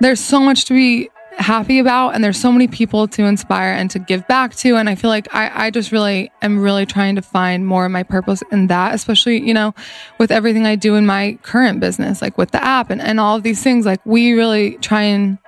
there's 0.00 0.20
so 0.20 0.40
much 0.40 0.64
to 0.66 0.74
be 0.74 1.10
happy 1.38 1.78
about 1.78 2.14
and 2.14 2.24
there's 2.24 2.40
so 2.40 2.50
many 2.50 2.66
people 2.66 3.06
to 3.06 3.22
inspire 3.24 3.72
and 3.72 3.90
to 3.90 3.98
give 3.98 4.26
back 4.26 4.54
to. 4.54 4.76
And 4.76 4.88
i 4.88 4.94
feel 4.94 5.10
like 5.10 5.32
i, 5.34 5.66
I 5.66 5.70
just 5.70 5.92
really 5.92 6.30
am 6.40 6.58
really 6.58 6.86
trying 6.86 7.16
to 7.16 7.22
find 7.22 7.66
more 7.66 7.84
of 7.84 7.92
my 7.92 8.02
purpose 8.02 8.42
in 8.50 8.68
that 8.68 8.94
especially 8.94 9.46
you 9.46 9.52
know 9.52 9.74
with 10.18 10.30
everything 10.30 10.64
i 10.64 10.76
do 10.76 10.94
in 10.94 11.04
my 11.04 11.38
current 11.42 11.80
business 11.80 12.22
like 12.22 12.38
with 12.38 12.52
the 12.52 12.64
app 12.64 12.90
and, 12.90 13.02
and 13.02 13.20
all 13.20 13.36
of 13.36 13.42
these 13.42 13.62
things 13.62 13.84
like 13.84 14.00
we 14.06 14.32
really 14.32 14.78
try 14.78 15.02
and 15.02 15.38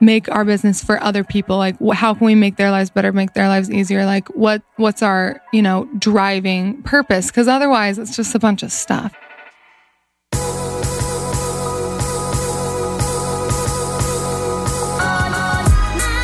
make 0.00 0.30
our 0.30 0.44
business 0.44 0.82
for 0.82 1.02
other 1.02 1.24
people. 1.24 1.56
Like 1.56 1.76
how 1.92 2.14
can 2.14 2.26
we 2.26 2.34
make 2.34 2.56
their 2.56 2.70
lives 2.70 2.90
better 2.90 3.12
make 3.12 3.32
their 3.32 3.48
lives 3.48 3.70
easier? 3.70 4.04
Like 4.04 4.28
what 4.28 4.62
what's 4.76 5.02
our 5.02 5.40
you 5.52 5.62
know 5.62 5.88
driving 5.98 6.82
purpose? 6.82 7.28
Because 7.28 7.48
otherwise 7.48 7.98
it's 7.98 8.16
just 8.16 8.34
a 8.34 8.38
bunch 8.38 8.62
of 8.62 8.70
stuff 8.72 9.14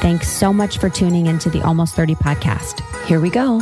Thanks 0.00 0.28
so 0.28 0.52
much 0.52 0.78
for 0.78 0.88
tuning 0.88 1.26
into 1.26 1.50
the 1.50 1.60
Almost 1.62 1.94
30 1.96 2.14
podcast. 2.14 2.80
Here 3.06 3.20
we 3.20 3.30
go. 3.30 3.58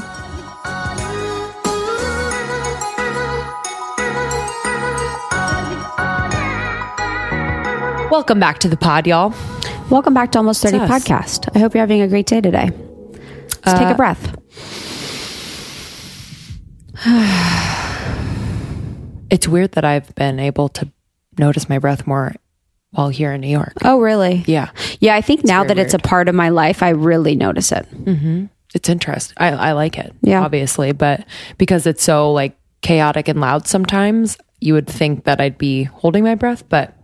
Welcome 8.10 8.38
back 8.38 8.58
to 8.60 8.68
the 8.68 8.76
pod, 8.76 9.06
y'all. 9.06 9.34
Welcome 9.90 10.12
back 10.14 10.32
to 10.32 10.38
Almost 10.38 10.62
30 10.62 10.78
podcast. 10.78 11.48
I 11.54 11.58
hope 11.58 11.74
you're 11.74 11.80
having 11.82 12.02
a 12.02 12.08
great 12.08 12.26
day 12.26 12.40
today. 12.40 12.70
Let's 12.70 13.78
take 13.78 13.88
a 13.88 13.90
uh, 13.90 13.96
breath. 13.96 14.36
It's 19.28 19.48
weird 19.48 19.72
that 19.72 19.84
I've 19.84 20.14
been 20.14 20.38
able 20.38 20.68
to 20.68 20.88
notice 21.36 21.68
my 21.68 21.80
breath 21.80 22.06
more 22.06 22.32
while 22.96 23.08
here 23.10 23.32
in 23.32 23.42
New 23.42 23.48
York. 23.48 23.74
Oh, 23.84 24.00
really? 24.00 24.42
Yeah. 24.46 24.70
Yeah, 25.00 25.14
I 25.14 25.20
think 25.20 25.44
now 25.44 25.62
very 25.62 25.74
that 25.74 25.78
it's 25.78 25.94
a 25.94 25.98
part 25.98 26.28
of 26.28 26.34
my 26.34 26.48
life, 26.48 26.82
I 26.82 26.90
really 26.90 27.36
notice 27.36 27.70
it. 27.70 27.86
Mm-hmm. 27.92 28.46
It's 28.74 28.88
interesting. 28.88 29.36
I, 29.38 29.48
I 29.50 29.72
like 29.72 29.98
it. 29.98 30.14
Yeah. 30.22 30.42
Obviously, 30.42 30.92
but 30.92 31.26
because 31.58 31.86
it's 31.86 32.02
so 32.02 32.32
like 32.32 32.56
chaotic 32.82 33.28
and 33.28 33.40
loud 33.40 33.66
sometimes, 33.66 34.38
you 34.60 34.74
would 34.74 34.86
think 34.86 35.24
that 35.24 35.40
I'd 35.40 35.58
be 35.58 35.84
holding 35.84 36.24
my 36.24 36.34
breath, 36.34 36.68
but 36.68 36.94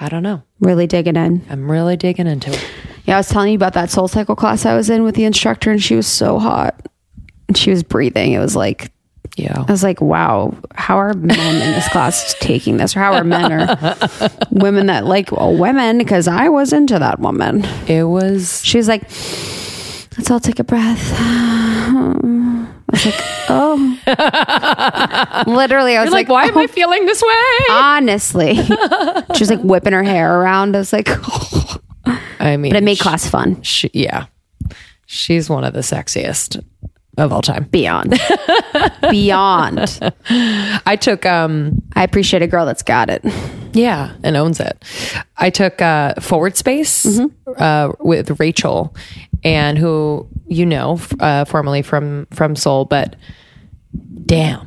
I 0.00 0.08
don't 0.08 0.22
know. 0.22 0.42
Really 0.60 0.86
digging 0.86 1.16
in. 1.16 1.44
I'm 1.50 1.70
really 1.70 1.96
digging 1.96 2.26
into 2.26 2.50
it. 2.50 2.66
Yeah, 3.04 3.16
I 3.16 3.18
was 3.18 3.28
telling 3.28 3.50
you 3.50 3.56
about 3.56 3.74
that 3.74 3.90
SoulCycle 3.90 4.36
class 4.36 4.64
I 4.64 4.74
was 4.74 4.88
in 4.88 5.02
with 5.02 5.14
the 5.14 5.24
instructor, 5.24 5.70
and 5.70 5.82
she 5.82 5.94
was 5.94 6.06
so 6.06 6.38
hot. 6.38 6.86
And 7.48 7.56
she 7.56 7.70
was 7.70 7.82
breathing. 7.82 8.32
It 8.32 8.38
was 8.38 8.56
like, 8.56 8.92
Yeah. 9.36 9.64
I 9.66 9.70
was 9.70 9.82
like, 9.82 10.00
wow, 10.00 10.54
how 10.74 10.98
are 10.98 11.14
men 11.14 11.54
in 11.54 11.72
this 11.72 11.88
class 11.88 12.34
taking 12.40 12.76
this? 12.76 12.96
Or 12.96 13.00
how 13.00 13.14
are 13.14 13.24
men 13.24 13.52
or 13.52 13.78
women 14.50 14.86
that 14.86 15.06
like, 15.06 15.32
well, 15.32 15.56
women, 15.56 15.98
because 15.98 16.28
I 16.28 16.48
was 16.48 16.72
into 16.72 16.98
that 16.98 17.20
woman. 17.20 17.64
It 17.86 18.04
was 18.04 18.64
She 18.64 18.76
was 18.76 18.88
like, 18.88 19.02
let's 20.18 20.30
all 20.30 20.40
take 20.40 20.58
a 20.58 20.64
breath. 20.64 21.12
I 22.92 22.92
was 22.92 23.06
like, 23.06 23.14
oh. 23.48 25.44
Literally, 25.46 25.96
I 25.96 26.02
was 26.02 26.12
like, 26.12 26.28
why 26.28 26.46
am 26.46 26.58
I 26.58 26.64
oh. 26.64 26.66
feeling 26.66 27.06
this 27.06 27.22
way? 27.22 27.66
honestly. 27.70 28.54
she 28.56 29.40
was 29.40 29.50
like 29.50 29.60
whipping 29.60 29.92
her 29.92 30.02
hair 30.02 30.40
around. 30.40 30.74
I 30.74 30.80
was 30.80 30.92
like, 30.92 31.08
I 32.40 32.56
mean, 32.56 32.72
but 32.72 32.78
it 32.78 32.84
made 32.84 32.98
class 32.98 33.28
fun. 33.28 33.62
she, 33.62 33.90
yeah. 33.94 34.26
She's 35.06 35.48
one 35.50 35.64
of 35.64 35.72
the 35.72 35.80
sexiest 35.80 36.64
of 37.18 37.32
all 37.32 37.42
time. 37.42 37.64
Beyond. 37.64 38.18
Beyond. 39.10 39.98
I 40.86 40.96
took 41.00 41.26
um 41.26 41.82
I 41.94 42.02
appreciate 42.04 42.42
a 42.42 42.46
girl 42.46 42.66
that's 42.66 42.82
got 42.82 43.10
it. 43.10 43.22
Yeah, 43.72 44.14
and 44.24 44.36
owns 44.36 44.58
it. 44.58 44.82
I 45.36 45.50
took 45.50 45.80
uh, 45.80 46.14
Forward 46.20 46.56
Space 46.56 47.06
Mm-hmm. 47.06 47.52
uh, 47.62 47.92
with 48.00 48.40
Rachel, 48.40 48.94
and 49.44 49.78
who 49.78 50.26
you 50.48 50.66
know 50.66 50.98
uh, 51.20 51.44
formerly 51.44 51.82
from 51.82 52.26
from 52.32 52.56
Soul, 52.56 52.84
but 52.84 53.14
damn, 54.26 54.66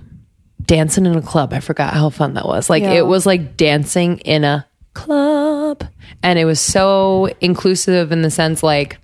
dancing 0.61 1.05
in 1.05 1.15
a 1.17 1.21
club. 1.21 1.53
I 1.53 1.59
forgot 1.59 1.93
how 1.93 2.09
fun 2.09 2.35
that 2.35 2.45
was. 2.45 2.69
Like 2.69 2.83
Yeah. 2.83 2.91
it 2.93 3.05
was 3.07 3.25
like 3.25 3.57
dancing 3.57 4.19
in 4.19 4.43
a 4.45 4.65
club, 4.93 5.83
and 6.21 6.39
it 6.39 6.45
was 6.45 6.59
so 6.61 7.29
inclusive 7.41 8.11
in 8.13 8.21
the 8.21 8.31
sense 8.31 8.63
like 8.63 8.97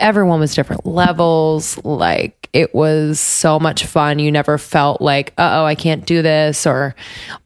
everyone 0.00 0.40
was 0.40 0.54
different 0.54 0.86
levels. 0.86 1.78
Like 1.84 2.48
it 2.52 2.74
was 2.74 3.20
so 3.20 3.60
much 3.60 3.84
fun. 3.84 4.18
You 4.18 4.32
never 4.32 4.58
felt 4.58 5.00
like, 5.00 5.32
uh 5.38 5.60
oh, 5.60 5.64
I 5.64 5.74
can't 5.74 6.04
do 6.04 6.22
this, 6.22 6.66
or 6.66 6.94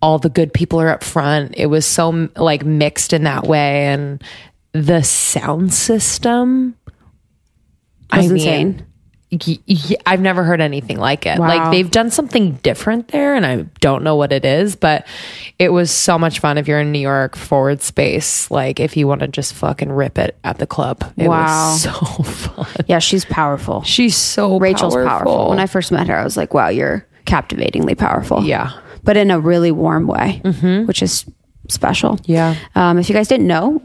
all 0.01 0.19
the 0.19 0.31
good 0.31 0.55
people 0.55 0.81
are 0.81 0.89
up 0.89 1.05
front. 1.05 1.55
It 1.57 1.67
was 1.67 1.85
so 1.85 2.29
like 2.37 2.65
mixed 2.65 3.13
in 3.13 3.25
that 3.25 3.47
way. 3.47 3.87
And 3.87 4.23
the 4.73 5.03
sound 5.03 5.75
system 5.75 6.77
was 6.87 6.99
I 8.11 8.21
mean, 8.23 8.33
insane. 8.33 8.87
Y- 9.47 9.59
y- 9.69 9.97
I've 10.07 10.21
never 10.21 10.45
heard 10.45 10.61
anything 10.61 10.99
like 10.99 11.27
it. 11.27 11.39
Wow. 11.39 11.49
Like 11.49 11.71
they've 11.71 11.91
done 11.91 12.11
something 12.11 12.53
different 12.63 13.09
there, 13.09 13.35
and 13.35 13.45
I 13.47 13.63
don't 13.81 14.03
know 14.05 14.17
what 14.17 14.33
it 14.33 14.45
is, 14.45 14.77
but 14.77 15.07
it 15.59 15.71
was 15.71 15.91
so 15.91 16.19
much 16.19 16.41
fun. 16.41 16.59
If 16.59 16.69
you're 16.69 16.81
in 16.81 16.93
New 16.93 16.99
York, 17.01 17.37
forward 17.37 17.83
space, 17.83 18.51
like 18.51 18.81
if 18.81 18.97
you 18.97 19.07
want 19.07 19.21
to 19.23 19.29
just 19.29 19.55
fucking 19.55 19.91
rip 19.93 20.19
it 20.19 20.37
at 20.45 20.59
the 20.59 20.67
club, 20.67 21.03
it 21.17 21.29
Wow. 21.29 21.73
was 21.73 21.83
so 21.85 21.91
fun. 21.93 22.85
Yeah, 22.87 22.99
she's 22.99 23.25
powerful. 23.25 23.83
She's 23.83 24.17
so 24.17 24.59
Rachel's 24.59 24.95
powerful. 24.95 25.09
powerful. 25.35 25.49
When 25.51 25.59
I 25.59 25.67
first 25.67 25.91
met 25.93 26.09
her, 26.09 26.17
I 26.17 26.25
was 26.25 26.37
like, 26.37 26.55
wow, 26.55 26.69
you're 26.69 27.07
captivatingly 27.25 27.95
powerful. 27.95 28.43
Yeah. 28.45 28.71
But 29.03 29.17
in 29.17 29.31
a 29.31 29.39
really 29.41 29.71
warm 29.73 30.07
way, 30.07 30.41
mm-hmm. 30.45 30.87
which 30.87 31.03
is 31.03 31.25
special. 31.69 32.19
Yeah. 32.25 32.57
Um, 32.75 32.99
if 32.99 33.09
you 33.09 33.15
guys 33.15 33.29
didn't 33.29 33.47
know, 33.47 33.81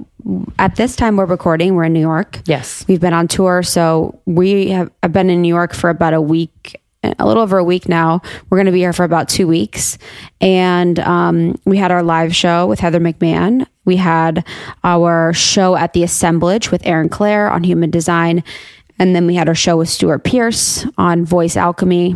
at 0.57 0.75
this 0.75 0.95
time 0.95 1.17
we're 1.17 1.25
recording, 1.25 1.75
we're 1.75 1.85
in 1.85 1.93
New 1.93 1.99
York. 1.99 2.41
Yes. 2.45 2.85
We've 2.87 2.99
been 2.99 3.13
on 3.13 3.27
tour. 3.27 3.63
So 3.63 4.19
we 4.25 4.69
have 4.69 4.91
I've 5.01 5.13
been 5.13 5.29
in 5.29 5.41
New 5.41 5.53
York 5.53 5.73
for 5.73 5.89
about 5.89 6.13
a 6.13 6.21
week, 6.21 6.81
a 7.03 7.25
little 7.25 7.41
over 7.41 7.57
a 7.57 7.63
week 7.63 7.87
now. 7.87 8.21
We're 8.49 8.57
going 8.57 8.65
to 8.65 8.71
be 8.71 8.79
here 8.79 8.93
for 8.93 9.03
about 9.03 9.29
two 9.29 9.47
weeks. 9.47 9.97
And 10.41 10.99
um, 10.99 11.59
we 11.65 11.77
had 11.77 11.91
our 11.91 12.03
live 12.03 12.35
show 12.35 12.67
with 12.67 12.79
Heather 12.79 12.99
McMahon. 12.99 13.65
We 13.85 13.95
had 13.95 14.45
our 14.83 15.33
show 15.33 15.75
at 15.75 15.93
the 15.93 16.03
Assemblage 16.03 16.71
with 16.71 16.85
Erin 16.85 17.09
Claire 17.09 17.49
on 17.49 17.63
human 17.63 17.89
design. 17.89 18.43
And 18.99 19.15
then 19.15 19.25
we 19.25 19.35
had 19.35 19.47
our 19.47 19.55
show 19.55 19.77
with 19.77 19.89
Stewart 19.89 20.25
Pearce 20.25 20.85
on 20.97 21.23
voice 21.23 21.55
alchemy 21.55 22.15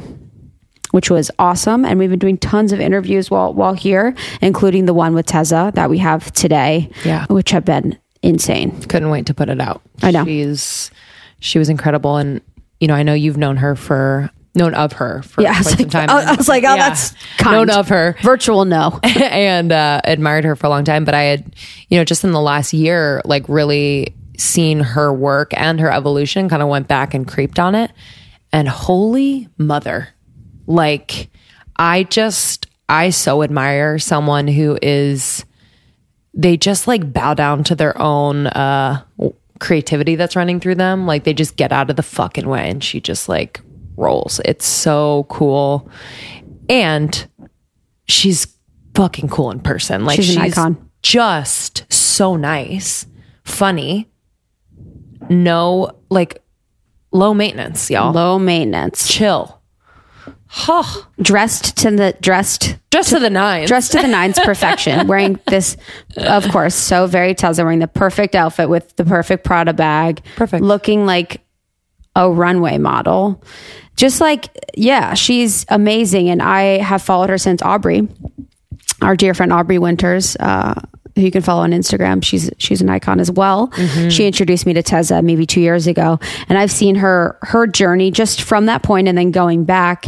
which 0.93 1.09
was 1.09 1.31
awesome. 1.39 1.83
And 1.85 1.97
we've 1.97 2.09
been 2.11 2.19
doing 2.19 2.37
tons 2.37 2.71
of 2.71 2.79
interviews 2.79 3.31
while 3.31 3.51
while 3.51 3.73
here, 3.73 4.13
including 4.41 4.85
the 4.85 4.93
one 4.93 5.15
with 5.15 5.25
Teza 5.25 5.71
that 5.73 5.89
we 5.89 5.97
have 5.97 6.31
today, 6.33 6.91
Yeah. 7.03 7.25
which 7.29 7.49
have 7.49 7.65
been 7.65 7.97
insane. 8.21 8.79
Couldn't 8.83 9.09
wait 9.09 9.25
to 9.25 9.33
put 9.33 9.49
it 9.49 9.59
out. 9.59 9.81
I 10.03 10.11
know. 10.11 10.23
She's 10.23 10.91
she 11.39 11.57
was 11.59 11.67
incredible 11.69 12.17
and 12.17 12.41
you 12.79 12.87
know, 12.87 12.93
I 12.93 13.03
know 13.03 13.13
you've 13.13 13.37
known 13.37 13.57
her 13.57 13.75
for 13.75 14.29
known 14.55 14.75
of 14.75 14.93
her 14.93 15.23
for 15.23 15.41
Yeah, 15.41 15.49
I 15.51 15.61
quite 15.61 15.65
some 15.65 15.77
like, 15.79 15.89
time. 15.89 16.07
oh, 16.11 16.17
I 16.17 16.35
was 16.35 16.47
like, 16.47 16.63
oh, 16.63 16.75
Yeah. 16.75 16.89
that's 16.89 17.13
kind. 17.39 17.55
known 17.55 17.69
of 17.71 17.87
her. 17.89 18.15
Virtual 18.21 18.65
no. 18.65 18.99
and 19.03 19.71
uh, 19.71 19.99
admired 20.03 20.43
her 20.45 20.55
for 20.55 20.67
a 20.67 20.69
long 20.69 20.83
time. 20.83 21.05
But 21.05 21.15
I 21.15 21.23
had, 21.23 21.55
you 21.89 21.97
know, 21.97 22.03
just 22.03 22.23
in 22.23 22.31
the 22.33 22.39
last 22.41 22.71
year, 22.71 23.21
like 23.25 23.45
really 23.49 24.13
seen 24.37 24.79
her 24.81 25.11
work 25.11 25.53
and 25.57 25.79
her 25.79 25.89
evolution, 25.91 26.49
kind 26.49 26.61
of 26.61 26.67
went 26.69 26.87
back 26.87 27.13
and 27.15 27.27
creeped 27.27 27.57
on 27.57 27.73
it. 27.73 27.91
And 28.51 28.67
holy 28.69 29.47
mother, 29.57 30.09
like 30.67 31.29
I 31.77 32.03
just, 32.03 32.67
I 32.89 33.09
so 33.09 33.43
admire 33.43 33.99
someone 33.99 34.47
who 34.47 34.77
is, 34.81 35.45
they 36.33 36.57
just 36.57 36.87
like 36.87 37.11
bow 37.13 37.33
down 37.33 37.63
to 37.65 37.75
their 37.75 37.99
own 38.01 38.47
uh, 38.47 39.03
creativity 39.59 40.15
that's 40.15 40.35
running 40.35 40.59
through 40.59 40.75
them. 40.75 41.05
Like 41.05 41.23
they 41.23 41.33
just 41.33 41.55
get 41.55 41.71
out 41.71 41.89
of 41.89 41.95
the 41.95 42.03
fucking 42.03 42.47
way 42.47 42.69
and 42.69 42.83
she 42.83 42.99
just 42.99 43.29
like 43.29 43.61
rolls. 43.97 44.41
It's 44.45 44.65
so 44.65 45.25
cool. 45.29 45.89
And 46.69 47.27
she's 48.07 48.47
fucking 48.95 49.29
cool 49.29 49.51
in 49.51 49.59
person. 49.59 50.05
Like 50.05 50.17
She's 50.17 50.27
she's, 50.27 50.35
an 50.37 50.41
icon. 50.41 50.89
just 51.01 51.91
so 51.91 52.35
nice, 52.35 53.05
funny, 53.43 54.09
no 55.29 55.91
like 56.09 56.41
low 57.11 57.33
maintenance, 57.33 57.89
y'all. 57.89 58.11
Low 58.13 58.37
maintenance. 58.39 59.07
Chill. 59.07 59.61
Huh. 60.55 60.83
Dressed 61.19 61.77
to 61.77 61.89
the 61.89 62.15
dressed 62.21 62.77
Just 62.91 63.09
to 63.09 63.17
the 63.17 63.31
nines. 63.31 63.67
dressed 63.67 63.91
to 63.93 64.01
the 64.03 64.07
nines 64.07 64.37
perfection. 64.39 65.07
wearing 65.07 65.39
this, 65.47 65.75
of 66.15 66.47
course, 66.49 66.75
so 66.75 67.07
very 67.07 67.33
Tezza, 67.33 67.63
wearing 67.63 67.79
the 67.79 67.87
perfect 67.87 68.35
outfit 68.35 68.69
with 68.69 68.95
the 68.95 69.03
perfect 69.03 69.43
Prada 69.43 69.73
bag. 69.73 70.21
Perfect. 70.35 70.63
Looking 70.63 71.07
like 71.07 71.41
a 72.15 72.29
runway 72.31 72.77
model. 72.77 73.43
Just 73.95 74.21
like, 74.21 74.47
yeah, 74.75 75.15
she's 75.15 75.65
amazing. 75.69 76.29
And 76.29 76.39
I 76.39 76.77
have 76.83 77.01
followed 77.01 77.29
her 77.31 77.39
since 77.39 77.63
Aubrey, 77.63 78.07
our 79.01 79.15
dear 79.15 79.33
friend 79.33 79.51
Aubrey 79.51 79.79
Winters, 79.79 80.37
uh, 80.39 80.79
who 81.15 81.21
you 81.21 81.31
can 81.31 81.41
follow 81.41 81.61
on 81.61 81.71
Instagram. 81.71 82.23
She's 82.23 82.49
she's 82.57 82.81
an 82.81 82.89
icon 82.89 83.19
as 83.19 83.31
well. 83.31 83.67
Mm-hmm. 83.69 84.09
She 84.09 84.25
introduced 84.25 84.65
me 84.65 84.73
to 84.73 84.83
Tezza 84.83 85.23
maybe 85.23 85.45
two 85.45 85.61
years 85.61 85.87
ago, 85.87 86.19
and 86.49 86.57
I've 86.57 86.71
seen 86.71 86.95
her 86.95 87.37
her 87.41 87.67
journey 87.67 88.11
just 88.11 88.41
from 88.41 88.65
that 88.67 88.83
point 88.83 89.07
and 89.07 89.17
then 89.17 89.31
going 89.31 89.65
back. 89.65 90.07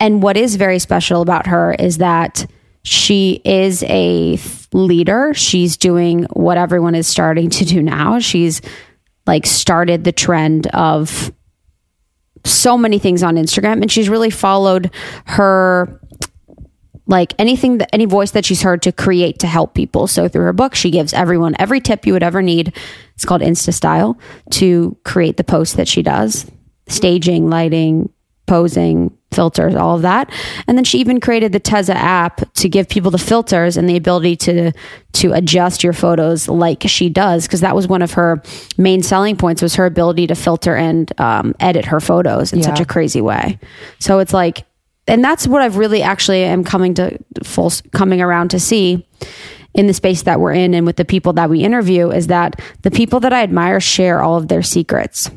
And 0.00 0.22
what 0.22 0.36
is 0.36 0.56
very 0.56 0.78
special 0.78 1.22
about 1.22 1.46
her 1.46 1.74
is 1.78 1.98
that 1.98 2.46
she 2.82 3.40
is 3.44 3.82
a 3.84 4.36
th- 4.36 4.68
leader. 4.72 5.32
She's 5.34 5.76
doing 5.76 6.24
what 6.32 6.58
everyone 6.58 6.94
is 6.94 7.06
starting 7.06 7.50
to 7.50 7.64
do 7.64 7.82
now. 7.82 8.18
She's 8.18 8.60
like 9.26 9.46
started 9.46 10.04
the 10.04 10.12
trend 10.12 10.66
of 10.68 11.32
so 12.44 12.76
many 12.76 12.98
things 12.98 13.22
on 13.22 13.36
Instagram 13.36 13.80
and 13.80 13.90
she's 13.90 14.08
really 14.10 14.28
followed 14.28 14.90
her 15.24 15.98
like 17.06 17.34
anything 17.38 17.78
that 17.78 17.94
any 17.94 18.06
voice 18.06 18.30
that 18.32 18.44
she's 18.44 18.62
heard 18.62 18.82
to 18.82 18.92
create 18.92 19.38
to 19.40 19.46
help 19.46 19.74
people. 19.74 20.06
So 20.06 20.28
through 20.28 20.44
her 20.44 20.52
book, 20.52 20.74
she 20.74 20.90
gives 20.90 21.12
everyone 21.12 21.54
every 21.58 21.80
tip 21.80 22.06
you 22.06 22.12
would 22.12 22.22
ever 22.22 22.42
need. 22.42 22.74
It's 23.14 23.24
called 23.24 23.42
Insta 23.42 23.72
Style 23.74 24.18
to 24.52 24.96
create 25.04 25.36
the 25.36 25.44
post 25.44 25.76
that 25.76 25.88
she 25.88 26.02
does. 26.02 26.50
Staging, 26.88 27.48
lighting, 27.48 28.10
posing, 28.46 29.16
filters, 29.32 29.74
all 29.74 29.96
of 29.96 30.02
that. 30.02 30.30
And 30.66 30.78
then 30.78 30.84
she 30.84 30.98
even 30.98 31.20
created 31.20 31.52
the 31.52 31.60
Tezza 31.60 31.94
app 31.94 32.52
to 32.54 32.68
give 32.68 32.88
people 32.88 33.10
the 33.10 33.18
filters 33.18 33.76
and 33.76 33.88
the 33.88 33.96
ability 33.96 34.36
to 34.36 34.72
to 35.12 35.32
adjust 35.32 35.82
your 35.82 35.92
photos 35.92 36.48
like 36.48 36.82
she 36.86 37.08
does 37.08 37.46
because 37.46 37.60
that 37.60 37.74
was 37.74 37.88
one 37.88 38.02
of 38.02 38.12
her 38.12 38.42
main 38.76 39.02
selling 39.02 39.36
points 39.36 39.62
was 39.62 39.74
her 39.74 39.86
ability 39.86 40.26
to 40.26 40.34
filter 40.34 40.76
and 40.76 41.12
um, 41.20 41.54
edit 41.60 41.84
her 41.84 42.00
photos 42.00 42.52
in 42.52 42.62
such 42.62 42.80
a 42.80 42.84
crazy 42.84 43.20
way. 43.20 43.58
So 43.98 44.18
it's 44.18 44.32
like 44.32 44.64
and 45.06 45.22
that's 45.22 45.46
what 45.46 45.62
I've 45.62 45.76
really 45.76 46.02
actually 46.02 46.44
am 46.44 46.64
coming 46.64 46.94
to 46.94 47.18
full 47.42 47.72
coming 47.92 48.20
around 48.20 48.50
to 48.50 48.60
see 48.60 49.06
in 49.74 49.86
the 49.86 49.94
space 49.94 50.22
that 50.22 50.40
we're 50.40 50.52
in 50.52 50.74
and 50.74 50.86
with 50.86 50.96
the 50.96 51.04
people 51.04 51.32
that 51.34 51.50
we 51.50 51.62
interview 51.62 52.10
is 52.10 52.28
that 52.28 52.60
the 52.82 52.90
people 52.90 53.20
that 53.20 53.32
I 53.32 53.42
admire 53.42 53.80
share 53.80 54.22
all 54.22 54.36
of 54.36 54.48
their 54.48 54.62
secrets 54.62 55.30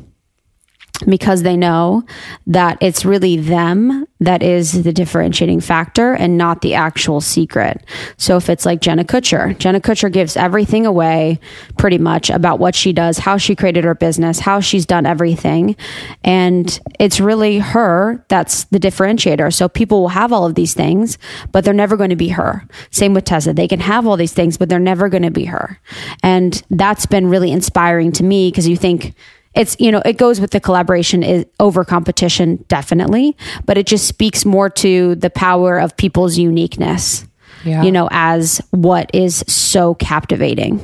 because 1.06 1.42
they 1.42 1.56
know 1.56 2.04
that 2.46 2.78
it's 2.80 3.04
really 3.04 3.36
them 3.36 4.06
that 4.20 4.42
is 4.42 4.82
the 4.82 4.92
differentiating 4.92 5.60
factor 5.60 6.12
and 6.14 6.36
not 6.36 6.60
the 6.60 6.74
actual 6.74 7.20
secret. 7.20 7.84
So 8.16 8.36
if 8.36 8.48
it's 8.48 8.66
like 8.66 8.80
Jenna 8.80 9.04
Kutcher, 9.04 9.56
Jenna 9.58 9.80
Kutcher 9.80 10.12
gives 10.12 10.36
everything 10.36 10.86
away 10.86 11.38
pretty 11.76 11.98
much 11.98 12.30
about 12.30 12.58
what 12.58 12.74
she 12.74 12.92
does, 12.92 13.18
how 13.18 13.36
she 13.36 13.54
created 13.54 13.84
her 13.84 13.94
business, 13.94 14.40
how 14.40 14.58
she's 14.60 14.86
done 14.86 15.06
everything. 15.06 15.76
And 16.24 16.80
it's 16.98 17.20
really 17.20 17.58
her 17.58 18.24
that's 18.28 18.64
the 18.64 18.80
differentiator. 18.80 19.54
So 19.54 19.68
people 19.68 20.00
will 20.00 20.08
have 20.08 20.32
all 20.32 20.46
of 20.46 20.56
these 20.56 20.74
things, 20.74 21.16
but 21.52 21.64
they're 21.64 21.74
never 21.74 21.96
going 21.96 22.10
to 22.10 22.16
be 22.16 22.28
her. 22.30 22.66
Same 22.90 23.14
with 23.14 23.24
Tessa. 23.24 23.52
They 23.52 23.68
can 23.68 23.80
have 23.80 24.06
all 24.06 24.16
these 24.16 24.32
things, 24.32 24.56
but 24.56 24.68
they're 24.68 24.80
never 24.80 25.08
going 25.08 25.22
to 25.22 25.30
be 25.30 25.44
her. 25.44 25.78
And 26.24 26.60
that's 26.70 27.06
been 27.06 27.28
really 27.28 27.52
inspiring 27.52 28.10
to 28.12 28.24
me 28.24 28.50
because 28.50 28.66
you 28.66 28.76
think, 28.76 29.14
it's 29.54 29.76
you 29.80 29.90
know 29.90 30.02
it 30.04 30.16
goes 30.18 30.40
with 30.40 30.50
the 30.50 30.60
collaboration 30.60 31.22
is 31.22 31.44
over 31.58 31.84
competition 31.84 32.56
definitely 32.68 33.36
but 33.64 33.76
it 33.78 33.86
just 33.86 34.06
speaks 34.06 34.44
more 34.44 34.68
to 34.70 35.14
the 35.16 35.30
power 35.30 35.78
of 35.78 35.96
people's 35.96 36.36
uniqueness 36.38 37.26
Yeah. 37.64 37.82
you 37.82 37.90
know 37.92 38.08
as 38.10 38.60
what 38.70 39.10
is 39.14 39.44
so 39.48 39.94
captivating 39.94 40.78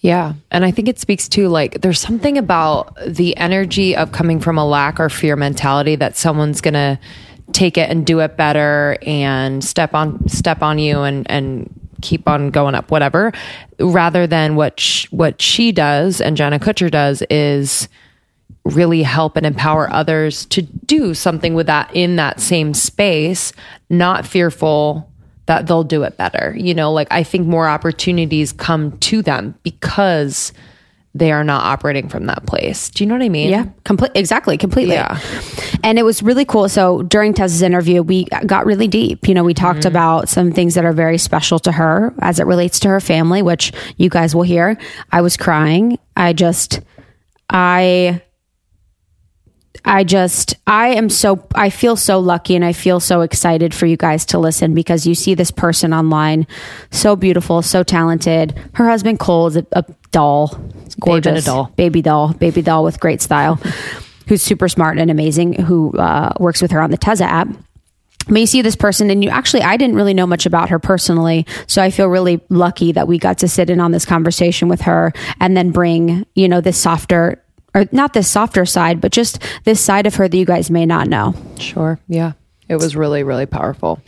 Yeah. 0.00 0.34
And 0.52 0.64
I 0.64 0.70
think 0.70 0.88
it 0.88 1.00
speaks 1.00 1.28
to 1.30 1.48
like 1.48 1.80
there's 1.80 1.98
something 2.00 2.38
about 2.38 2.94
the 3.06 3.36
energy 3.36 3.96
of 3.96 4.12
coming 4.12 4.38
from 4.40 4.58
a 4.58 4.64
lack 4.64 5.00
or 5.00 5.08
fear 5.08 5.34
mentality 5.36 5.96
that 5.96 6.16
someone's 6.16 6.60
going 6.60 6.74
to 6.74 6.98
take 7.52 7.76
it 7.78 7.90
and 7.90 8.04
do 8.06 8.20
it 8.20 8.36
better 8.36 8.98
and 9.02 9.64
step 9.64 9.94
on 9.94 10.28
step 10.28 10.62
on 10.62 10.78
you 10.78 11.00
and 11.02 11.26
and 11.30 11.70
keep 12.00 12.28
on 12.28 12.50
going 12.50 12.74
up 12.74 12.90
whatever 12.90 13.32
rather 13.78 14.26
than 14.26 14.56
what 14.56 14.78
sh- 14.78 15.06
what 15.10 15.40
she 15.40 15.72
does 15.72 16.20
and 16.20 16.36
Jenna 16.36 16.58
Kutcher 16.58 16.90
does 16.90 17.22
is 17.30 17.88
really 18.64 19.02
help 19.02 19.36
and 19.36 19.46
empower 19.46 19.90
others 19.92 20.44
to 20.46 20.62
do 20.62 21.14
something 21.14 21.54
with 21.54 21.66
that 21.66 21.90
in 21.94 22.16
that 22.16 22.40
same 22.40 22.74
space, 22.74 23.52
not 23.88 24.26
fearful 24.26 25.10
that 25.46 25.66
they'll 25.66 25.84
do 25.84 26.02
it 26.02 26.16
better. 26.16 26.54
You 26.58 26.74
know, 26.74 26.92
like 26.92 27.08
I 27.10 27.22
think 27.22 27.46
more 27.46 27.68
opportunities 27.68 28.52
come 28.52 28.98
to 28.98 29.22
them 29.22 29.54
because 29.62 30.52
they 31.18 31.32
are 31.32 31.44
not 31.44 31.64
operating 31.64 32.08
from 32.08 32.26
that 32.26 32.46
place. 32.46 32.90
Do 32.90 33.02
you 33.02 33.08
know 33.08 33.14
what 33.14 33.22
I 33.22 33.28
mean? 33.28 33.50
yeah 33.50 33.66
complete 33.84 34.12
exactly 34.14 34.56
completely 34.58 34.94
Yeah. 34.94 35.20
and 35.82 35.98
it 35.98 36.02
was 36.02 36.22
really 36.22 36.44
cool 36.44 36.68
so 36.68 37.02
during 37.02 37.34
tessa's 37.34 37.62
interview 37.62 38.02
we 38.02 38.24
got 38.46 38.66
really 38.66 38.88
deep 38.88 39.28
you 39.28 39.34
know 39.34 39.44
we 39.44 39.54
talked 39.54 39.80
mm-hmm. 39.80 39.88
about 39.88 40.28
some 40.28 40.52
things 40.52 40.74
that 40.74 40.84
are 40.84 40.92
very 40.92 41.18
special 41.18 41.58
to 41.60 41.72
her 41.72 42.14
as 42.20 42.40
it 42.40 42.46
relates 42.46 42.80
to 42.80 42.88
her 42.88 43.00
family 43.00 43.42
which 43.42 43.72
you 43.96 44.08
guys 44.08 44.34
will 44.34 44.42
hear 44.42 44.76
i 45.12 45.20
was 45.20 45.36
crying 45.36 45.98
i 46.16 46.32
just 46.32 46.80
i 47.50 48.20
I 49.86 50.02
just, 50.02 50.56
I 50.66 50.88
am 50.88 51.08
so, 51.08 51.46
I 51.54 51.70
feel 51.70 51.94
so 51.94 52.18
lucky 52.18 52.56
and 52.56 52.64
I 52.64 52.72
feel 52.72 52.98
so 52.98 53.20
excited 53.20 53.72
for 53.72 53.86
you 53.86 53.96
guys 53.96 54.26
to 54.26 54.38
listen 54.38 54.74
because 54.74 55.06
you 55.06 55.14
see 55.14 55.34
this 55.34 55.52
person 55.52 55.94
online, 55.94 56.48
so 56.90 57.14
beautiful, 57.14 57.62
so 57.62 57.84
talented. 57.84 58.58
Her 58.74 58.88
husband 58.88 59.20
Cole 59.20 59.46
is 59.46 59.56
a, 59.56 59.66
a 59.72 59.84
doll, 60.10 60.60
It's 60.84 60.96
gorgeous, 60.96 61.44
doll. 61.44 61.72
baby 61.76 62.02
doll, 62.02 62.32
baby 62.34 62.62
doll 62.62 62.82
with 62.82 62.98
great 62.98 63.22
style, 63.22 63.60
who's 64.26 64.42
super 64.42 64.68
smart 64.68 64.98
and 64.98 65.08
amazing, 65.08 65.52
who 65.62 65.96
uh, 65.96 66.32
works 66.40 66.60
with 66.60 66.72
her 66.72 66.80
on 66.80 66.90
the 66.90 66.98
Tezza 66.98 67.24
app. 67.24 67.48
But 68.28 68.40
you 68.40 68.46
see 68.46 68.60
this 68.62 68.74
person, 68.74 69.08
and 69.08 69.22
you 69.22 69.30
actually, 69.30 69.62
I 69.62 69.76
didn't 69.76 69.94
really 69.94 70.14
know 70.14 70.26
much 70.26 70.46
about 70.46 70.70
her 70.70 70.80
personally. 70.80 71.46
So 71.68 71.80
I 71.80 71.90
feel 71.90 72.08
really 72.08 72.40
lucky 72.48 72.90
that 72.90 73.06
we 73.06 73.18
got 73.20 73.38
to 73.38 73.46
sit 73.48 73.70
in 73.70 73.78
on 73.78 73.92
this 73.92 74.04
conversation 74.04 74.66
with 74.66 74.80
her 74.80 75.12
and 75.40 75.56
then 75.56 75.70
bring, 75.70 76.26
you 76.34 76.48
know, 76.48 76.60
this 76.60 76.76
softer, 76.76 77.40
or 77.76 77.86
not 77.92 78.12
this 78.14 78.26
softer 78.28 78.64
side, 78.66 79.00
but 79.00 79.12
just 79.12 79.40
this 79.64 79.80
side 79.80 80.06
of 80.06 80.14
her 80.16 80.26
that 80.26 80.36
you 80.36 80.46
guys 80.46 80.70
may 80.70 80.86
not 80.86 81.06
know. 81.08 81.34
Sure. 81.58 82.00
Yeah. 82.08 82.32
It 82.68 82.76
was 82.76 82.96
really, 82.96 83.22
really 83.22 83.46
powerful. 83.46 84.00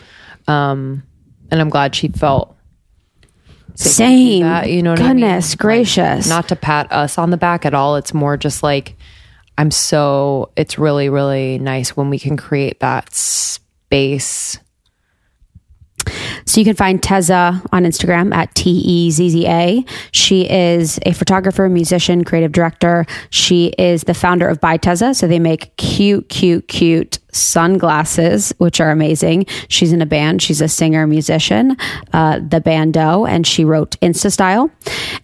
Um, 0.49 1.03
and 1.51 1.61
I'm 1.61 1.69
glad 1.69 1.95
she 1.95 2.09
felt 2.09 2.57
Same. 3.75 4.43
that, 4.43 4.71
you 4.71 4.83
know 4.83 4.91
what 4.93 5.01
I 5.01 5.13
mean? 5.13 5.17
Goodness 5.17 5.53
Like, 5.53 5.59
gracious. 5.59 6.29
not 6.29 6.49
to 6.49 6.57
pat 6.57 6.91
us 6.91 7.19
on 7.19 7.31
the 7.31 7.37
back 7.37 7.65
at 7.67 7.75
all. 7.75 7.97
It's 7.97 8.13
more 8.15 8.37
just 8.37 8.63
like 8.63 8.97
I'm 9.57 9.71
so 9.71 10.51
it's 10.57 10.79
really, 10.79 11.09
really 11.09 11.59
nice 11.59 11.97
when 11.97 12.11
we 12.11 12.19
can 12.19 12.37
create 12.37 12.81
that 12.81 13.13
space. 13.15 14.59
So 16.45 16.61
you 16.61 16.65
can 16.65 16.77
find 16.77 17.01
Tezza 17.01 17.65
on 17.73 17.85
Instagram 17.85 18.35
at 18.35 18.55
T 18.55 18.71
E 18.71 19.11
Z 19.11 19.31
Z 19.31 19.47
A. 19.47 19.85
She 20.13 20.49
is 20.49 20.99
a 21.05 21.13
photographer, 21.13 21.69
musician, 21.69 22.25
creative 22.25 22.53
director. 22.53 23.07
She 23.31 23.69
is 23.79 24.05
the 24.05 24.15
founder 24.15 24.49
of 24.49 24.61
By 24.61 24.79
Tezza. 24.79 25.15
So 25.15 25.27
they 25.27 25.39
make 25.39 25.77
cute, 25.77 26.29
cute, 26.29 26.69
cute 26.69 27.19
sunglasses, 27.33 28.53
which 28.59 28.81
are 28.81 28.91
amazing. 28.91 29.47
She's 29.69 29.93
in 29.93 30.03
a 30.03 30.07
band. 30.07 30.43
She's 30.43 30.61
a 30.61 30.69
singer, 30.69 31.07
musician, 31.07 31.77
uh, 32.13 32.41
the 32.41 32.61
Bando, 32.61 33.27
and 33.27 33.47
she 33.47 33.65
wrote 33.65 33.99
Insta 34.01 34.33
Style. 34.33 34.71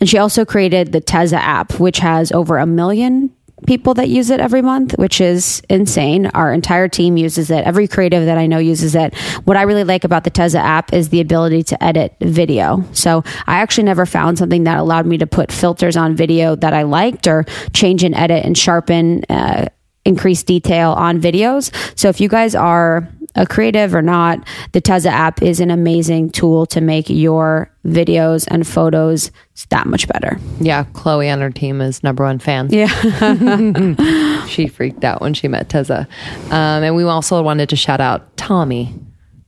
And 0.00 0.08
she 0.08 0.18
also 0.18 0.44
created 0.44 0.92
the 0.92 1.00
Tezza 1.00 1.38
app, 1.38 1.80
which 1.80 1.98
has 1.98 2.30
over 2.32 2.58
a 2.58 2.66
million 2.66 3.30
people 3.66 3.94
that 3.94 4.08
use 4.08 4.30
it 4.30 4.40
every 4.40 4.62
month, 4.62 4.94
which 4.98 5.20
is 5.20 5.62
insane. 5.68 6.26
Our 6.26 6.52
entire 6.52 6.88
team 6.88 7.16
uses 7.16 7.50
it. 7.50 7.64
Every 7.64 7.88
creative 7.88 8.26
that 8.26 8.38
I 8.38 8.46
know 8.46 8.58
uses 8.58 8.94
it. 8.94 9.14
What 9.44 9.56
I 9.56 9.62
really 9.62 9.84
like 9.84 10.04
about 10.04 10.24
the 10.24 10.30
Tezza 10.30 10.60
app 10.60 10.92
is 10.92 11.08
the 11.08 11.20
ability 11.20 11.62
to 11.64 11.84
edit 11.84 12.14
video. 12.20 12.84
So 12.92 13.24
I 13.46 13.58
actually 13.58 13.84
never 13.84 14.06
found 14.06 14.38
something 14.38 14.64
that 14.64 14.78
allowed 14.78 15.06
me 15.06 15.18
to 15.18 15.26
put 15.26 15.50
filters 15.52 15.96
on 15.96 16.14
video 16.14 16.56
that 16.56 16.72
I 16.72 16.82
liked 16.82 17.26
or 17.26 17.44
change 17.72 18.02
and 18.04 18.14
edit 18.14 18.44
and 18.44 18.56
sharpen, 18.56 19.24
uh, 19.28 19.66
increase 20.04 20.42
detail 20.42 20.92
on 20.92 21.20
videos. 21.20 21.72
So 21.98 22.08
if 22.08 22.20
you 22.20 22.28
guys 22.28 22.54
are 22.54 23.08
a 23.34 23.46
creative 23.46 23.94
or 23.94 24.02
not, 24.02 24.38
the 24.72 24.80
Tezza 24.80 25.06
app 25.06 25.42
is 25.42 25.60
an 25.60 25.70
amazing 25.70 26.30
tool 26.30 26.66
to 26.66 26.80
make 26.80 27.08
your 27.10 27.70
videos 27.84 28.46
and 28.48 28.66
photos 28.66 29.30
that 29.70 29.86
much 29.86 30.08
better. 30.08 30.38
Yeah, 30.60 30.84
Chloe 30.92 31.30
on 31.30 31.40
her 31.40 31.50
team 31.50 31.80
is 31.80 32.02
number 32.02 32.24
one 32.24 32.38
fan. 32.38 32.68
Yeah. 32.70 32.88
She 34.44 34.68
freaked 34.68 35.04
out 35.04 35.22
when 35.22 35.32
she 35.32 35.48
met 35.48 35.68
Tezza. 35.68 36.06
Um, 36.52 36.84
and 36.84 36.94
we 36.94 37.02
also 37.02 37.42
wanted 37.42 37.70
to 37.70 37.76
shout 37.76 38.00
out 38.00 38.36
Tommy 38.36 38.94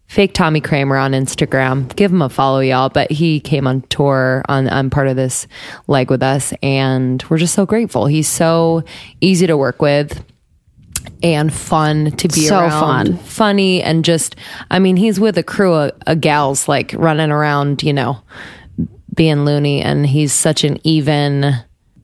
fake 0.08 0.32
Tommy 0.32 0.60
Kramer 0.60 0.96
on 0.96 1.12
Instagram. 1.12 1.94
Give 1.96 2.10
him 2.10 2.22
a 2.22 2.28
follow, 2.28 2.60
y'all. 2.60 2.88
But 2.88 3.10
he 3.10 3.40
came 3.40 3.66
on 3.66 3.82
tour 3.82 4.42
on, 4.48 4.68
on 4.68 4.90
part 4.90 5.08
of 5.08 5.16
this 5.16 5.46
leg 5.86 6.10
with 6.10 6.22
us, 6.22 6.52
and 6.62 7.22
we're 7.28 7.38
just 7.38 7.54
so 7.54 7.66
grateful. 7.66 8.06
He's 8.06 8.28
so 8.28 8.84
easy 9.20 9.46
to 9.46 9.56
work 9.56 9.82
with 9.82 10.24
and 11.22 11.52
fun 11.52 12.10
to 12.12 12.28
be 12.28 12.40
So 12.46 12.58
around. 12.60 13.06
fun. 13.06 13.16
funny, 13.18 13.82
and 13.82 14.04
just 14.04 14.36
I 14.70 14.78
mean, 14.78 14.96
he's 14.96 15.18
with 15.20 15.38
a 15.38 15.42
crew 15.42 15.74
of, 15.74 15.92
of 16.06 16.20
gals 16.20 16.68
like 16.68 16.94
running 16.96 17.30
around, 17.30 17.82
you 17.82 17.92
know, 17.92 18.18
being 19.14 19.44
loony, 19.44 19.82
and 19.82 20.06
he's 20.06 20.32
such 20.32 20.64
an 20.64 20.78
even 20.84 21.56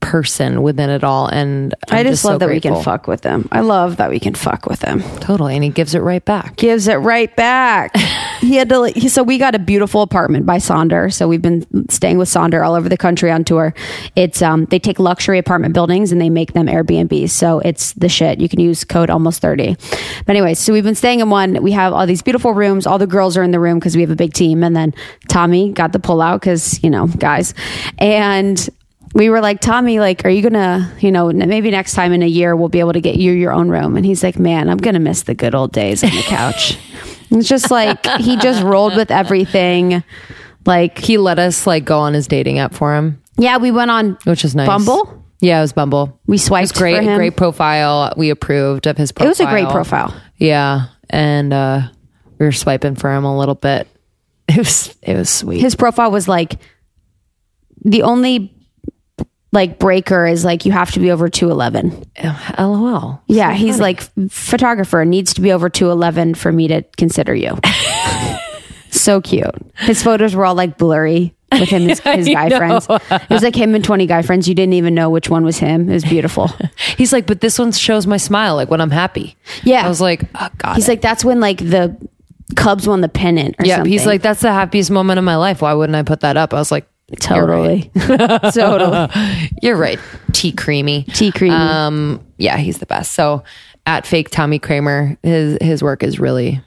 person 0.02 0.62
within 0.62 0.90
it 0.90 1.04
all. 1.04 1.28
And 1.28 1.74
I'm 1.88 1.98
I 1.98 2.02
just, 2.02 2.24
love 2.24 2.34
so 2.34 2.38
that 2.38 2.48
we 2.50 2.60
can 2.60 2.82
fuck 2.82 3.06
with 3.06 3.22
them. 3.22 3.48
I 3.50 3.60
love 3.60 3.96
that 3.96 4.10
we 4.10 4.20
can 4.20 4.34
fuck 4.34 4.66
with 4.66 4.80
them. 4.80 5.00
totally, 5.20 5.54
and 5.54 5.64
he 5.64 5.70
gives 5.70 5.94
it 5.94 6.00
right 6.00 6.22
back. 6.22 6.56
Gives 6.56 6.88
it 6.88 6.96
right 6.96 7.34
back. 7.34 7.96
he 8.40 8.56
had 8.56 8.68
to. 8.68 8.92
He, 8.94 9.08
so 9.08 9.22
we 9.22 9.38
got 9.38 9.54
a 9.54 9.58
beautiful 9.58 10.02
apartment 10.02 10.44
by 10.44 10.58
Sonder. 10.58 11.10
So 11.10 11.26
we've 11.26 11.40
been 11.40 11.88
staying 11.88 12.18
with 12.18 12.28
Sonder 12.28 12.66
all 12.66 12.74
over 12.74 12.88
the 12.88 12.98
country 12.98 13.30
on 13.30 13.44
tour. 13.44 13.72
It's 14.14 14.42
um 14.42 14.66
they 14.66 14.78
take 14.78 14.98
luxury 14.98 15.38
apartment 15.38 15.72
buildings 15.72 16.12
and 16.12 16.20
they 16.20 16.30
make 16.30 16.52
them 16.52 16.66
Airbnbs. 16.66 17.30
So 17.30 17.60
it's 17.60 17.92
the 17.94 18.08
shit. 18.08 18.40
You 18.40 18.48
can 18.48 18.60
use 18.60 18.84
code 18.84 19.08
almost 19.08 19.40
thirty. 19.40 19.76
But 20.26 20.36
anyways, 20.36 20.58
so 20.58 20.72
we've 20.72 20.84
been 20.84 20.94
staying 20.94 21.20
in 21.20 21.30
one. 21.30 21.62
We 21.62 21.72
have 21.72 21.92
all 21.92 22.06
these 22.06 22.22
beautiful 22.22 22.52
rooms. 22.52 22.86
All 22.86 22.98
the 22.98 23.06
girls 23.06 23.36
are 23.36 23.42
in 23.42 23.52
the 23.52 23.60
room 23.60 23.78
because 23.78 23.94
we 23.94 24.02
have 24.02 24.10
a 24.10 24.16
big 24.16 24.34
team. 24.34 24.62
And 24.64 24.76
then 24.76 24.94
Tommy 25.28 25.72
got 25.72 25.92
the 25.92 26.00
pull 26.00 26.20
out 26.20 26.40
because 26.40 26.82
you 26.82 26.90
know 26.90 27.06
guys 27.06 27.54
and 27.98 28.68
we 29.14 29.28
were 29.30 29.40
like, 29.40 29.60
Tommy, 29.60 30.00
like, 30.00 30.24
are 30.24 30.30
you 30.30 30.42
gonna, 30.42 30.92
you 31.00 31.10
know, 31.12 31.30
maybe 31.30 31.70
next 31.70 31.94
time 31.94 32.12
in 32.12 32.22
a 32.22 32.26
year 32.26 32.56
we'll 32.56 32.68
be 32.68 32.80
able 32.80 32.92
to 32.94 33.00
get 33.00 33.16
you 33.16 33.32
your 33.32 33.52
own 33.52 33.68
room? 33.68 33.96
And 33.96 34.06
he's 34.06 34.22
like, 34.22 34.38
man, 34.38 34.68
I'm 34.68 34.78
gonna 34.78 35.00
miss 35.00 35.22
the 35.22 35.34
good 35.34 35.54
old 35.54 35.72
days 35.72 36.02
on 36.02 36.10
the 36.10 36.22
couch. 36.22 36.78
it's 37.30 37.48
just 37.48 37.70
like 37.70 38.04
he 38.20 38.36
just 38.38 38.62
rolled 38.62 38.96
with 38.96 39.10
everything. 39.10 40.02
Like, 40.64 40.98
He 40.98 41.18
let 41.18 41.38
us 41.38 41.66
like 41.66 41.84
go 41.84 41.98
on 41.98 42.14
his 42.14 42.26
dating 42.28 42.58
app 42.60 42.72
for 42.74 42.94
him, 42.94 43.20
yeah, 43.38 43.56
we 43.58 43.70
went 43.70 43.90
on 43.90 44.16
which 44.24 44.44
is 44.44 44.54
nice. 44.54 44.66
Bumble. 44.68 45.24
Yeah, 45.40 45.58
it 45.58 45.62
was 45.62 45.72
Bumble. 45.72 46.20
We 46.26 46.34
It 46.34 46.34
was 46.34 46.44
swiped 46.44 46.74
great, 46.76 46.96
for 46.98 47.02
him. 47.02 47.16
great 47.16 47.36
profile. 47.36 48.12
We 48.16 48.30
approved 48.30 48.86
of 48.86 48.96
his 48.96 49.10
profile. 49.10 49.26
It 49.26 49.30
was 49.30 49.40
a 49.40 49.46
great 49.46 49.68
profile. 49.68 50.14
Yeah, 50.36 50.86
and 51.10 51.52
uh, 51.52 51.88
we 52.38 52.46
were 52.46 52.52
swiping 52.52 52.94
for 52.94 53.12
him 53.12 53.24
a 53.24 53.36
little 53.36 53.56
bit. 53.56 53.88
It 54.48 54.58
was 54.58 54.94
it 55.02 55.14
was 55.16 55.30
sweet. 55.30 55.60
His 55.60 55.74
profile 55.74 56.10
was 56.10 56.28
like 56.28 56.56
the 57.84 58.02
only 58.02 58.54
like 59.52 59.78
breaker 59.78 60.26
is 60.26 60.44
like 60.44 60.64
you 60.64 60.72
have 60.72 60.90
to 60.92 61.00
be 61.00 61.10
over 61.10 61.28
two 61.28 61.50
eleven. 61.50 62.04
LOL. 62.58 63.22
Yeah, 63.26 63.52
he's 63.52 63.78
like 63.78 64.00
photographer 64.30 65.04
needs 65.04 65.34
to 65.34 65.40
be 65.40 65.52
over 65.52 65.68
211 65.68 66.34
for 66.34 66.50
me 66.50 66.68
to 66.68 66.82
consider 66.96 67.34
you. 67.34 67.58
so 68.90 69.20
cute. 69.20 69.54
His 69.76 70.02
photos 70.02 70.34
were 70.34 70.44
all 70.44 70.54
like 70.54 70.78
blurry 70.78 71.34
with 71.52 71.68
him 71.68 71.82
his, 71.82 72.00
his 72.04 72.28
guy 72.28 72.48
friends. 72.48 72.86
It 72.88 73.30
was 73.30 73.42
like 73.42 73.54
him 73.54 73.74
and 73.74 73.84
20 73.84 74.06
guy 74.06 74.22
friends. 74.22 74.48
You 74.48 74.54
didn't 74.54 74.74
even 74.74 74.94
know 74.94 75.10
which 75.10 75.28
one 75.28 75.44
was 75.44 75.58
him. 75.58 75.88
It 75.88 75.94
was 75.94 76.04
beautiful. 76.04 76.50
He's 76.96 77.12
like, 77.12 77.26
but 77.26 77.40
this 77.40 77.58
one 77.58 77.72
shows 77.72 78.06
my 78.06 78.16
smile, 78.16 78.56
like 78.56 78.70
when 78.70 78.80
I'm 78.80 78.90
happy. 78.90 79.36
Yeah. 79.62 79.84
I 79.84 79.88
was 79.88 80.00
like, 80.00 80.24
oh 80.34 80.48
god. 80.58 80.76
He's 80.76 80.88
like 80.88 81.00
that's 81.00 81.24
when 81.24 81.40
like 81.40 81.58
the 81.58 81.96
Cubs 82.56 82.86
won 82.86 83.00
the 83.00 83.08
pennant 83.08 83.56
or 83.58 83.64
yeah. 83.64 83.76
something. 83.76 83.92
He's 83.92 84.06
like, 84.06 84.22
that's 84.22 84.42
the 84.42 84.52
happiest 84.52 84.90
moment 84.90 85.18
of 85.18 85.24
my 85.24 85.36
life. 85.36 85.62
Why 85.62 85.72
wouldn't 85.72 85.96
I 85.96 86.02
put 86.02 86.20
that 86.20 86.36
up? 86.36 86.52
I 86.52 86.58
was 86.58 86.70
like, 86.70 86.86
totally. 87.20 87.90
totally. 88.52 89.08
you're 89.62 89.76
right. 89.76 89.98
Tea 90.32 90.52
creamy. 90.52 91.04
Tea 91.04 91.32
creamy. 91.32 91.54
Um, 91.54 92.24
yeah, 92.38 92.56
he's 92.56 92.78
the 92.78 92.86
best. 92.86 93.12
So 93.12 93.44
at 93.86 94.06
fake 94.06 94.30
Tommy 94.30 94.58
Kramer, 94.58 95.16
his 95.22 95.58
his 95.60 95.82
work 95.82 96.02
is 96.02 96.18
really, 96.18 96.60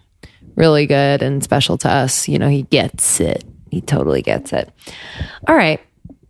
really 0.56 0.86
good 0.86 1.22
and 1.22 1.44
special 1.44 1.78
to 1.80 1.90
us. 1.90 2.28
You 2.28 2.40
know, 2.40 2.50
he 2.50 2.64
gets 2.64 3.20
it. 3.20 3.44
He 3.72 3.82
totally 3.82 4.22
gets 4.22 4.54
it. 4.54 4.72
All 5.48 5.56
right. 5.56 5.82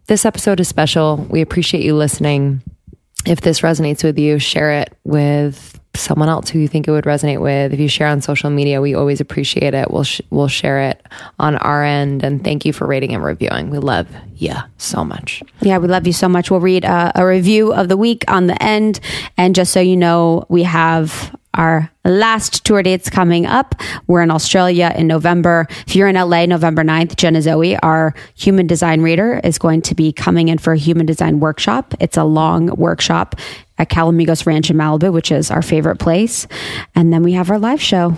This 0.08 0.26
episode 0.26 0.60
is 0.60 0.68
special. 0.68 1.18
We 1.18 1.42
appreciate 1.42 1.84
you 1.84 1.96
listening. 1.96 2.62
If 3.26 3.42
this 3.42 3.62
resonates 3.62 4.04
with 4.04 4.20
you, 4.20 4.38
share 4.38 4.82
it 4.82 4.96
with 5.04 5.80
someone 5.96 6.30
else 6.30 6.50
who 6.50 6.60
you 6.60 6.68
think 6.68 6.88
it 6.88 6.92
would 6.92 7.06
resonate 7.06 7.42
with. 7.42 7.74
If 7.74 7.80
you 7.80 7.88
share 7.88 8.08
on 8.08 8.22
social 8.22 8.50
media, 8.50 8.82
we 8.82 8.94
always 8.94 9.22
appreciate 9.22 9.74
it. 9.74 9.92
We'll 9.92 10.04
sh- 10.04 10.22
we'll 10.30 10.48
share 10.48 10.82
it 10.90 11.06
on 11.40 11.56
our 11.58 11.84
end. 11.84 12.24
And 12.24 12.44
thank 12.44 12.66
you 12.66 12.74
for 12.74 12.86
rating 12.86 13.14
and 13.14 13.24
reviewing. 13.24 13.70
We 13.70 13.80
love 13.80 14.08
you 14.36 14.54
so 14.78 15.04
much. 15.04 15.42
Yeah, 15.62 15.78
we 15.78 15.88
love 15.88 16.06
you 16.08 16.14
so 16.14 16.28
much. 16.28 16.52
We'll 16.52 16.60
read 16.60 16.86
uh, 16.86 17.12
a 17.16 17.26
review 17.26 17.74
of 17.74 17.88
the 17.90 17.98
week 17.98 18.24
on 18.28 18.48
the 18.48 18.62
end. 18.62 19.00
And 19.38 19.56
just 19.56 19.72
so 19.72 19.80
you 19.80 19.98
know, 19.98 20.46
we 20.50 20.64
have 20.64 21.36
our 21.56 21.92
last 22.04 22.64
tour 22.66 22.84
dates 22.84 23.10
coming 23.10 23.46
up. 23.46 23.76
We're 24.08 24.22
in 24.22 24.32
Australia 24.32 24.94
in 24.96 25.08
November. 25.08 25.68
If 25.88 25.96
you're 25.96 26.08
in 26.08 26.16
LA, 26.16 26.46
November 26.46 26.84
9th, 26.84 27.16
Jenna 27.16 27.42
Zoe, 27.42 27.78
our 27.78 28.14
human 28.36 28.68
design 28.68 29.02
reader, 29.02 29.40
is 29.44 29.58
going 29.58 29.82
to 29.84 29.96
be 29.96 30.14
coming 30.14 30.50
in 30.50 30.58
for 30.58 30.74
a 30.74 30.78
human 30.78 31.06
design 31.06 31.40
workshop. 31.40 31.94
It's 32.00 32.18
a 32.18 32.24
long 32.24 32.68
workshop 32.76 33.36
at 33.78 33.90
Calamigos 33.90 34.46
Ranch 34.46 34.70
in 34.70 34.78
Malibu, 34.78 35.12
which 35.12 35.32
is 35.32 35.52
our 35.52 35.62
favorite 35.62 35.98
place. 35.98 36.48
And 36.94 37.12
then 37.12 37.24
we 37.24 37.34
have 37.34 37.50
our 37.50 37.60
live 37.60 37.82
show. 37.82 38.16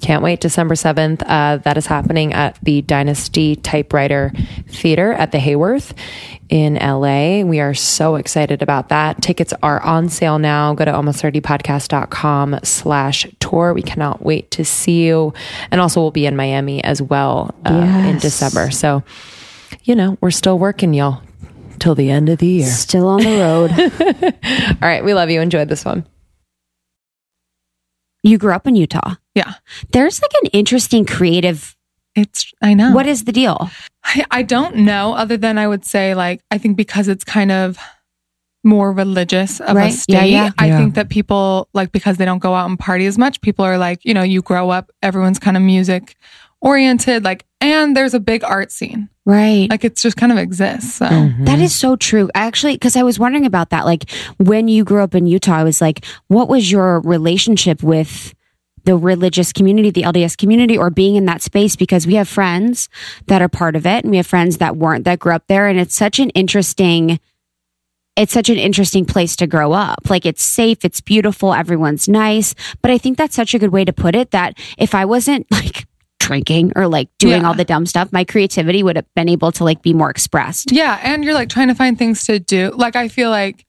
Can't 0.00 0.22
wait. 0.22 0.40
December 0.40 0.74
7th. 0.74 1.22
Uh, 1.26 1.56
that 1.58 1.76
is 1.76 1.86
happening 1.86 2.32
at 2.32 2.58
the 2.62 2.82
Dynasty 2.82 3.56
Typewriter 3.56 4.32
Theater 4.68 5.12
at 5.12 5.32
the 5.32 5.38
Hayworth 5.38 5.92
in 6.48 6.74
LA. 6.74 7.42
We 7.42 7.60
are 7.60 7.74
so 7.74 8.14
excited 8.14 8.62
about 8.62 8.88
that. 8.90 9.20
Tickets 9.20 9.52
are 9.62 9.82
on 9.82 10.08
sale 10.08 10.38
now. 10.38 10.74
Go 10.74 10.84
to 10.84 10.92
almost30podcast.com 10.92 12.60
slash 12.62 13.26
tour. 13.40 13.74
We 13.74 13.82
cannot 13.82 14.22
wait 14.22 14.50
to 14.52 14.64
see 14.64 15.04
you. 15.06 15.34
And 15.70 15.80
also 15.80 16.00
we'll 16.00 16.10
be 16.10 16.26
in 16.26 16.36
Miami 16.36 16.82
as 16.84 17.02
well 17.02 17.54
uh, 17.66 18.04
in 18.06 18.18
December. 18.18 18.70
So, 18.70 19.02
you 19.82 19.94
know, 19.94 20.16
we're 20.20 20.30
still 20.30 20.58
working, 20.58 20.94
y'all, 20.94 21.22
till 21.80 21.94
the 21.94 22.10
end 22.10 22.28
of 22.28 22.38
the 22.38 22.46
year. 22.46 22.66
Still 22.66 23.08
on 23.08 23.20
the 23.22 23.38
road. 23.38 23.70
All 24.82 24.88
right. 24.88 25.04
We 25.04 25.12
love 25.12 25.28
you. 25.28 25.40
Enjoyed 25.40 25.68
this 25.68 25.84
one. 25.84 26.06
You 28.22 28.38
grew 28.38 28.52
up 28.52 28.66
in 28.66 28.74
Utah. 28.74 29.14
Yeah. 29.38 29.54
There's 29.92 30.20
like 30.22 30.32
an 30.42 30.50
interesting 30.52 31.04
creative. 31.06 31.74
It's, 32.14 32.52
I 32.62 32.74
know. 32.74 32.92
What 32.92 33.06
is 33.06 33.24
the 33.24 33.32
deal? 33.32 33.70
I, 34.04 34.24
I 34.30 34.42
don't 34.42 34.76
know, 34.76 35.12
other 35.14 35.36
than 35.36 35.58
I 35.58 35.68
would 35.68 35.84
say, 35.84 36.14
like, 36.14 36.40
I 36.50 36.58
think 36.58 36.76
because 36.76 37.06
it's 37.08 37.24
kind 37.24 37.52
of 37.52 37.78
more 38.64 38.90
religious 38.92 39.60
of 39.60 39.76
Right. 39.76 39.92
a 39.92 39.96
state, 39.96 40.30
Yeah, 40.30 40.44
yeah. 40.46 40.50
I 40.58 40.66
Yeah. 40.66 40.78
think 40.78 40.94
that 40.96 41.08
people, 41.08 41.68
like, 41.74 41.92
because 41.92 42.16
they 42.16 42.24
don't 42.24 42.40
go 42.40 42.54
out 42.54 42.68
and 42.68 42.78
party 42.78 43.06
as 43.06 43.16
much, 43.16 43.40
people 43.40 43.64
are 43.64 43.78
like, 43.78 44.04
you 44.04 44.14
know, 44.14 44.22
you 44.24 44.42
grow 44.42 44.70
up, 44.70 44.90
everyone's 45.02 45.38
kind 45.38 45.56
of 45.56 45.62
music 45.62 46.16
oriented, 46.60 47.22
like, 47.22 47.44
and 47.60 47.96
there's 47.96 48.14
a 48.14 48.20
big 48.20 48.42
art 48.42 48.72
scene. 48.72 49.08
Right. 49.24 49.68
Like, 49.70 49.84
it's 49.84 50.02
just 50.02 50.16
kind 50.16 50.32
of 50.32 50.38
exists. 50.38 50.94
So, 50.94 51.06
mm-hmm. 51.06 51.44
That 51.44 51.60
is 51.60 51.74
so 51.74 51.94
true. 51.96 52.30
Actually, 52.34 52.74
because 52.74 52.96
I 52.96 53.02
was 53.04 53.18
wondering 53.18 53.46
about 53.46 53.70
that. 53.70 53.84
Like 53.84 54.10
when 54.38 54.66
you 54.68 54.82
grew 54.84 55.02
up 55.02 55.14
in 55.14 55.26
Utah, 55.26 55.56
I 55.58 55.64
was 55.64 55.80
like, 55.80 56.04
what 56.28 56.48
was 56.48 56.72
your 56.72 57.00
relationship 57.02 57.82
with 57.82 58.34
the 58.88 58.96
religious 58.96 59.52
community, 59.52 59.90
the 59.90 60.02
LDS 60.02 60.34
community, 60.38 60.78
or 60.78 60.88
being 60.88 61.16
in 61.16 61.26
that 61.26 61.42
space? 61.42 61.76
Because 61.76 62.06
we 62.06 62.14
have 62.14 62.26
friends 62.26 62.88
that 63.26 63.42
are 63.42 63.48
part 63.48 63.76
of 63.76 63.84
it 63.84 64.02
and 64.02 64.10
we 64.10 64.16
have 64.16 64.26
friends 64.26 64.56
that 64.58 64.78
weren't, 64.78 65.04
that 65.04 65.18
grew 65.18 65.34
up 65.34 65.46
there. 65.46 65.68
And 65.68 65.78
it's 65.78 65.94
such 65.94 66.18
an 66.18 66.30
interesting, 66.30 67.20
it's 68.16 68.32
such 68.32 68.48
an 68.48 68.56
interesting 68.56 69.04
place 69.04 69.36
to 69.36 69.46
grow 69.46 69.72
up. 69.72 70.08
Like 70.08 70.24
it's 70.24 70.42
safe, 70.42 70.86
it's 70.86 71.02
beautiful, 71.02 71.52
everyone's 71.52 72.08
nice. 72.08 72.54
But 72.80 72.90
I 72.90 72.96
think 72.96 73.18
that's 73.18 73.36
such 73.36 73.52
a 73.52 73.58
good 73.58 73.72
way 73.72 73.84
to 73.84 73.92
put 73.92 74.14
it 74.16 74.30
that 74.30 74.56
if 74.78 74.94
I 74.94 75.04
wasn't 75.04 75.46
like, 75.52 75.86
drinking 76.20 76.72
or 76.76 76.88
like 76.88 77.08
doing 77.18 77.42
Yeah. 77.42 77.48
all 77.48 77.54
the 77.54 77.64
dumb 77.64 77.86
stuff 77.86 78.12
my 78.12 78.24
creativity 78.24 78.82
would 78.82 78.96
have 78.96 79.06
been 79.14 79.28
able 79.30 79.50
to 79.52 79.64
like 79.64 79.82
be 79.82 79.94
more 79.94 80.10
expressed 80.10 80.72
yeah. 80.72 80.98
And 81.02 81.24
you're 81.24 81.32
like 81.32 81.48
trying 81.48 81.68
to 81.68 81.74
find 81.74 81.96
things 81.96 82.24
to 82.24 82.38
do. 82.40 82.70
Like, 82.74 82.96
I 82.96 83.08
feel 83.08 83.30
like, 83.30 83.64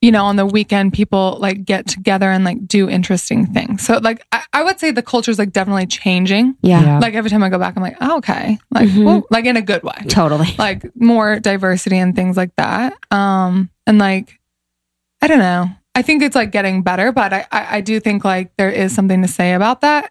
you 0.00 0.10
know, 0.10 0.24
on 0.24 0.36
the 0.36 0.46
weekend, 0.46 0.92
people 0.94 1.36
like 1.40 1.64
get 1.64 1.86
together 1.86 2.30
and 2.30 2.42
like 2.44 2.66
do 2.66 2.88
interesting 2.88 3.46
things. 3.46 3.82
So, 3.84 3.98
like, 3.98 4.24
I, 4.32 4.42
I 4.54 4.64
would 4.64 4.80
say 4.80 4.90
the 4.92 5.02
culture 5.02 5.30
is 5.30 5.38
like 5.38 5.52
definitely 5.52 5.86
changing. 5.86 6.56
yeah. 6.62 6.98
Like, 7.00 7.14
every 7.14 7.28
time 7.30 7.42
I 7.42 7.50
go 7.50 7.58
back, 7.58 7.76
I'm 7.76 7.82
like, 7.82 7.96
oh, 8.00 8.16
okay. 8.18 8.58
Like, 8.70 8.88
Mhm. 8.88 9.04
whoa, 9.04 9.26
like 9.30 9.44
in 9.44 9.56
a 9.58 9.62
good 9.62 9.82
way. 9.82 9.92
Totally. 10.08 10.54
like 10.58 10.84
more 10.96 11.38
diversity 11.38 11.98
and 11.98 12.16
things 12.16 12.36
like 12.36 12.54
that. 12.56 12.96
Um, 13.10 13.68
and 13.86 13.98
like, 13.98 14.38
I 15.20 15.26
don't 15.26 15.38
know. 15.38 15.68
I 15.94 16.02
think 16.02 16.22
it's 16.22 16.36
like 16.36 16.50
getting 16.50 16.82
better, 16.82 17.12
but 17.12 17.32
I, 17.34 17.46
I, 17.52 17.76
I 17.76 17.80
do 17.82 18.00
think 18.00 18.24
like 18.24 18.56
there 18.56 18.70
is 18.70 18.94
something 18.94 19.20
to 19.22 19.28
say 19.28 19.52
about 19.52 19.82
that. 19.82 20.10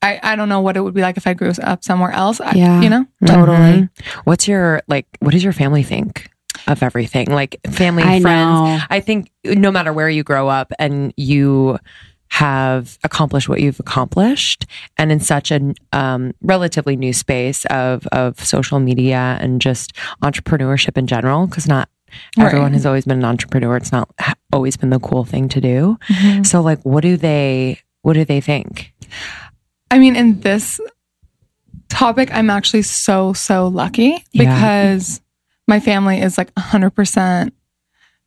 I, 0.00 0.20
I 0.22 0.36
don't 0.36 0.48
know 0.48 0.60
what 0.60 0.76
it 0.76 0.80
would 0.80 0.94
be 0.94 1.00
like 1.02 1.16
if 1.16 1.26
I 1.26 1.34
grew 1.34 1.52
up 1.62 1.82
somewhere 1.84 2.12
else. 2.12 2.40
I, 2.40 2.52
Yeah. 2.54 2.80
You 2.80 2.88
know? 2.88 3.04
Totally. 3.26 3.58
Mhm. 3.58 3.90
What's 4.24 4.46
your 4.46 4.80
like? 4.86 5.06
What 5.18 5.32
does 5.32 5.42
your 5.42 5.52
family 5.52 5.82
think 5.82 6.30
of 6.66 6.82
everything? 6.82 7.26
Like 7.28 7.58
family, 7.70 8.02
I 8.02 8.20
friends. 8.20 8.60
know. 8.60 8.78
I 8.90 9.00
think 9.00 9.30
no 9.44 9.70
matter 9.70 9.92
where 9.92 10.08
you 10.08 10.22
grow 10.22 10.48
up 10.48 10.72
and 10.78 11.12
you 11.16 11.78
have 12.30 12.98
accomplished 13.04 13.48
what 13.48 13.60
you've 13.60 13.80
accomplished, 13.80 14.66
and 14.98 15.10
in 15.10 15.18
such 15.20 15.50
a 15.50 15.72
um, 15.92 16.32
relatively 16.42 16.94
new 16.96 17.12
space 17.12 17.64
of 17.66 18.06
of 18.08 18.38
social 18.44 18.80
media 18.80 19.38
and 19.40 19.60
just 19.62 19.94
entrepreneurship 20.22 20.98
in 20.98 21.06
general, 21.06 21.46
because 21.46 21.66
not 21.66 21.88
everyone 22.38 22.66
Right. 22.66 22.72
has 22.74 22.84
always 22.86 23.06
been 23.06 23.18
an 23.18 23.24
entrepreneur. 23.24 23.76
It's 23.76 23.92
not 23.92 24.10
always 24.52 24.76
been 24.76 24.90
the 24.90 24.98
cool 25.00 25.24
thing 25.24 25.48
to 25.50 25.60
do. 25.60 25.98
Mhm. 26.10 26.46
So, 26.46 26.60
like, 26.60 26.80
what 26.82 27.00
do 27.02 27.16
they? 27.16 27.80
What 28.02 28.12
do 28.14 28.24
they 28.26 28.40
think? 28.42 28.92
I 29.90 29.98
mean, 29.98 30.14
in 30.14 30.40
this 30.40 30.80
topic, 31.88 32.28
I'm 32.32 32.50
actually 32.50 32.82
so, 32.82 33.32
so 33.32 33.68
lucky 33.68 34.22
Yeah. 34.32 34.54
because 34.54 35.20
my 35.68 35.78
family 35.78 36.20
is 36.20 36.36
like 36.38 36.52
100% 36.54 37.52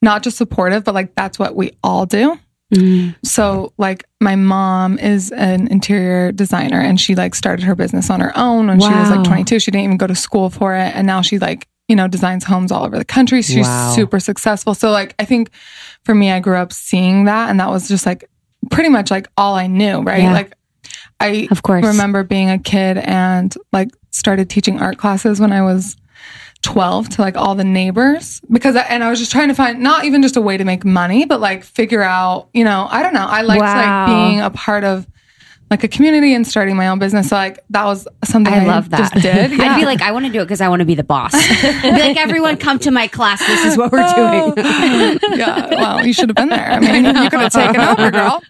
not 0.02 0.24
just 0.24 0.38
supportive, 0.38 0.84
but 0.84 0.96
like 0.96 1.14
that's 1.16 1.38
what 1.38 1.56
we 1.56 1.72
all 1.84 2.06
do. 2.06 2.40
Mm. 2.74 3.16
So 3.26 3.74
like 3.78 4.06
my 4.22 4.36
mom 4.36 4.98
is 4.98 5.32
an 5.32 5.68
interior 5.68 6.32
designer 6.32 6.80
and 6.80 7.00
she 7.00 7.16
like 7.16 7.36
started 7.36 7.64
her 7.66 7.76
business 7.76 8.10
on 8.10 8.20
her 8.22 8.32
own 8.38 8.68
when 8.68 8.80
she 8.80 8.88
was 8.88 9.10
like 9.10 9.24
22. 9.26 9.60
She 9.60 9.72
didn't 9.72 9.84
even 9.84 9.98
go 9.98 10.08
to 10.08 10.16
school 10.16 10.50
for 10.50 10.74
it. 10.76 10.96
And 10.96 11.06
now 11.06 11.22
she 11.22 11.38
like, 11.38 11.68
you 11.90 11.96
know, 11.98 12.08
designs 12.08 12.46
homes 12.46 12.72
all 12.72 12.86
over 12.86 12.98
the 12.98 13.04
country. 13.06 13.42
She's 13.42 13.68
Wow. 13.68 13.92
super 13.94 14.20
successful. 14.22 14.74
So 14.74 14.90
like, 14.92 15.14
I 15.20 15.26
think 15.26 15.50
for 16.06 16.16
me, 16.16 16.32
I 16.32 16.40
grew 16.40 16.56
up 16.56 16.72
seeing 16.72 17.26
that 17.26 17.50
and 17.50 17.60
that 17.60 17.70
was 17.70 17.88
just 17.90 18.06
like 18.06 18.30
pretty 18.72 18.90
much 18.90 19.12
like 19.12 19.28
all 19.38 19.56
I 19.56 19.68
knew, 19.68 20.00
right? 20.02 20.22
Yeah. 20.24 20.34
Like 20.34 20.54
I 21.20 21.48
Of 21.52 21.62
course. 21.64 21.86
remember 21.86 22.24
being 22.24 22.50
a 22.50 22.58
kid 22.58 22.98
and 22.98 23.54
like 23.74 23.90
started 24.12 24.50
teaching 24.50 24.80
art 24.80 24.98
classes 24.98 25.40
when 25.42 25.52
I 25.52 25.62
was 25.62 25.98
12 26.62 27.10
to 27.10 27.22
like 27.22 27.36
all 27.38 27.56
the 27.56 27.64
neighbors 27.64 28.40
because 28.52 28.76
I, 28.76 28.82
and 28.84 29.04
I 29.04 29.10
was 29.10 29.18
just 29.20 29.32
trying 29.32 29.48
to 29.48 29.56
find 29.56 29.80
not 29.80 30.06
even 30.06 30.22
just 30.22 30.36
a 30.38 30.42
way 30.42 30.58
to 30.58 30.64
make 30.64 30.86
money 30.86 31.26
but 31.26 31.40
like 31.40 31.64
figure 31.64 32.04
out 32.04 32.50
you 32.54 32.64
know 32.64 32.88
I 32.90 33.02
don't 33.02 33.14
know 33.14 33.26
I 33.26 33.42
liked 33.42 33.62
Wow. 33.62 34.06
like 34.06 34.08
being 34.08 34.42
a 34.42 34.50
part 34.52 34.84
of 34.84 35.08
like 35.72 35.84
a 35.86 35.88
community 35.88 36.34
and 36.36 36.46
starting 36.46 36.76
my 36.76 36.90
own 36.90 37.00
business 37.00 37.30
so 37.30 37.36
like 37.38 37.64
that 37.70 37.86
was 37.86 38.06
something 38.26 38.54
I, 38.54 38.64
I 38.64 38.66
love 38.66 38.90
that. 38.90 39.12
just 39.12 39.14
did 39.24 39.54
I'd 39.60 39.80
be 39.80 39.86
like, 39.86 40.02
I 40.02 40.12
want 40.12 40.26
to 40.26 40.32
do 40.32 40.42
it 40.42 40.46
because 40.46 40.60
I 40.62 40.68
want 40.68 40.82
to 40.82 40.86
be 40.86 40.96
the 40.96 41.04
boss. 41.04 41.32
I'd 41.36 41.82
be 41.96 42.02
like, 42.02 42.18
everyone 42.18 42.58
come 42.58 42.78
to 42.80 42.92
my 42.92 43.08
class. 43.08 43.40
This 43.48 43.64
is 43.66 43.78
what 43.78 43.92
we're 43.92 44.00
doing. 44.16 44.54
yeah, 45.40 45.68
well, 45.70 46.06
you 46.06 46.12
should 46.14 46.28
have 46.28 46.36
been 46.36 46.50
there. 46.50 46.70
I 46.70 46.80
mean, 46.80 47.06
you 47.06 47.30
could 47.30 47.40
have 47.40 47.54
taken 47.54 47.80
over, 47.80 48.12
girl. 48.12 48.42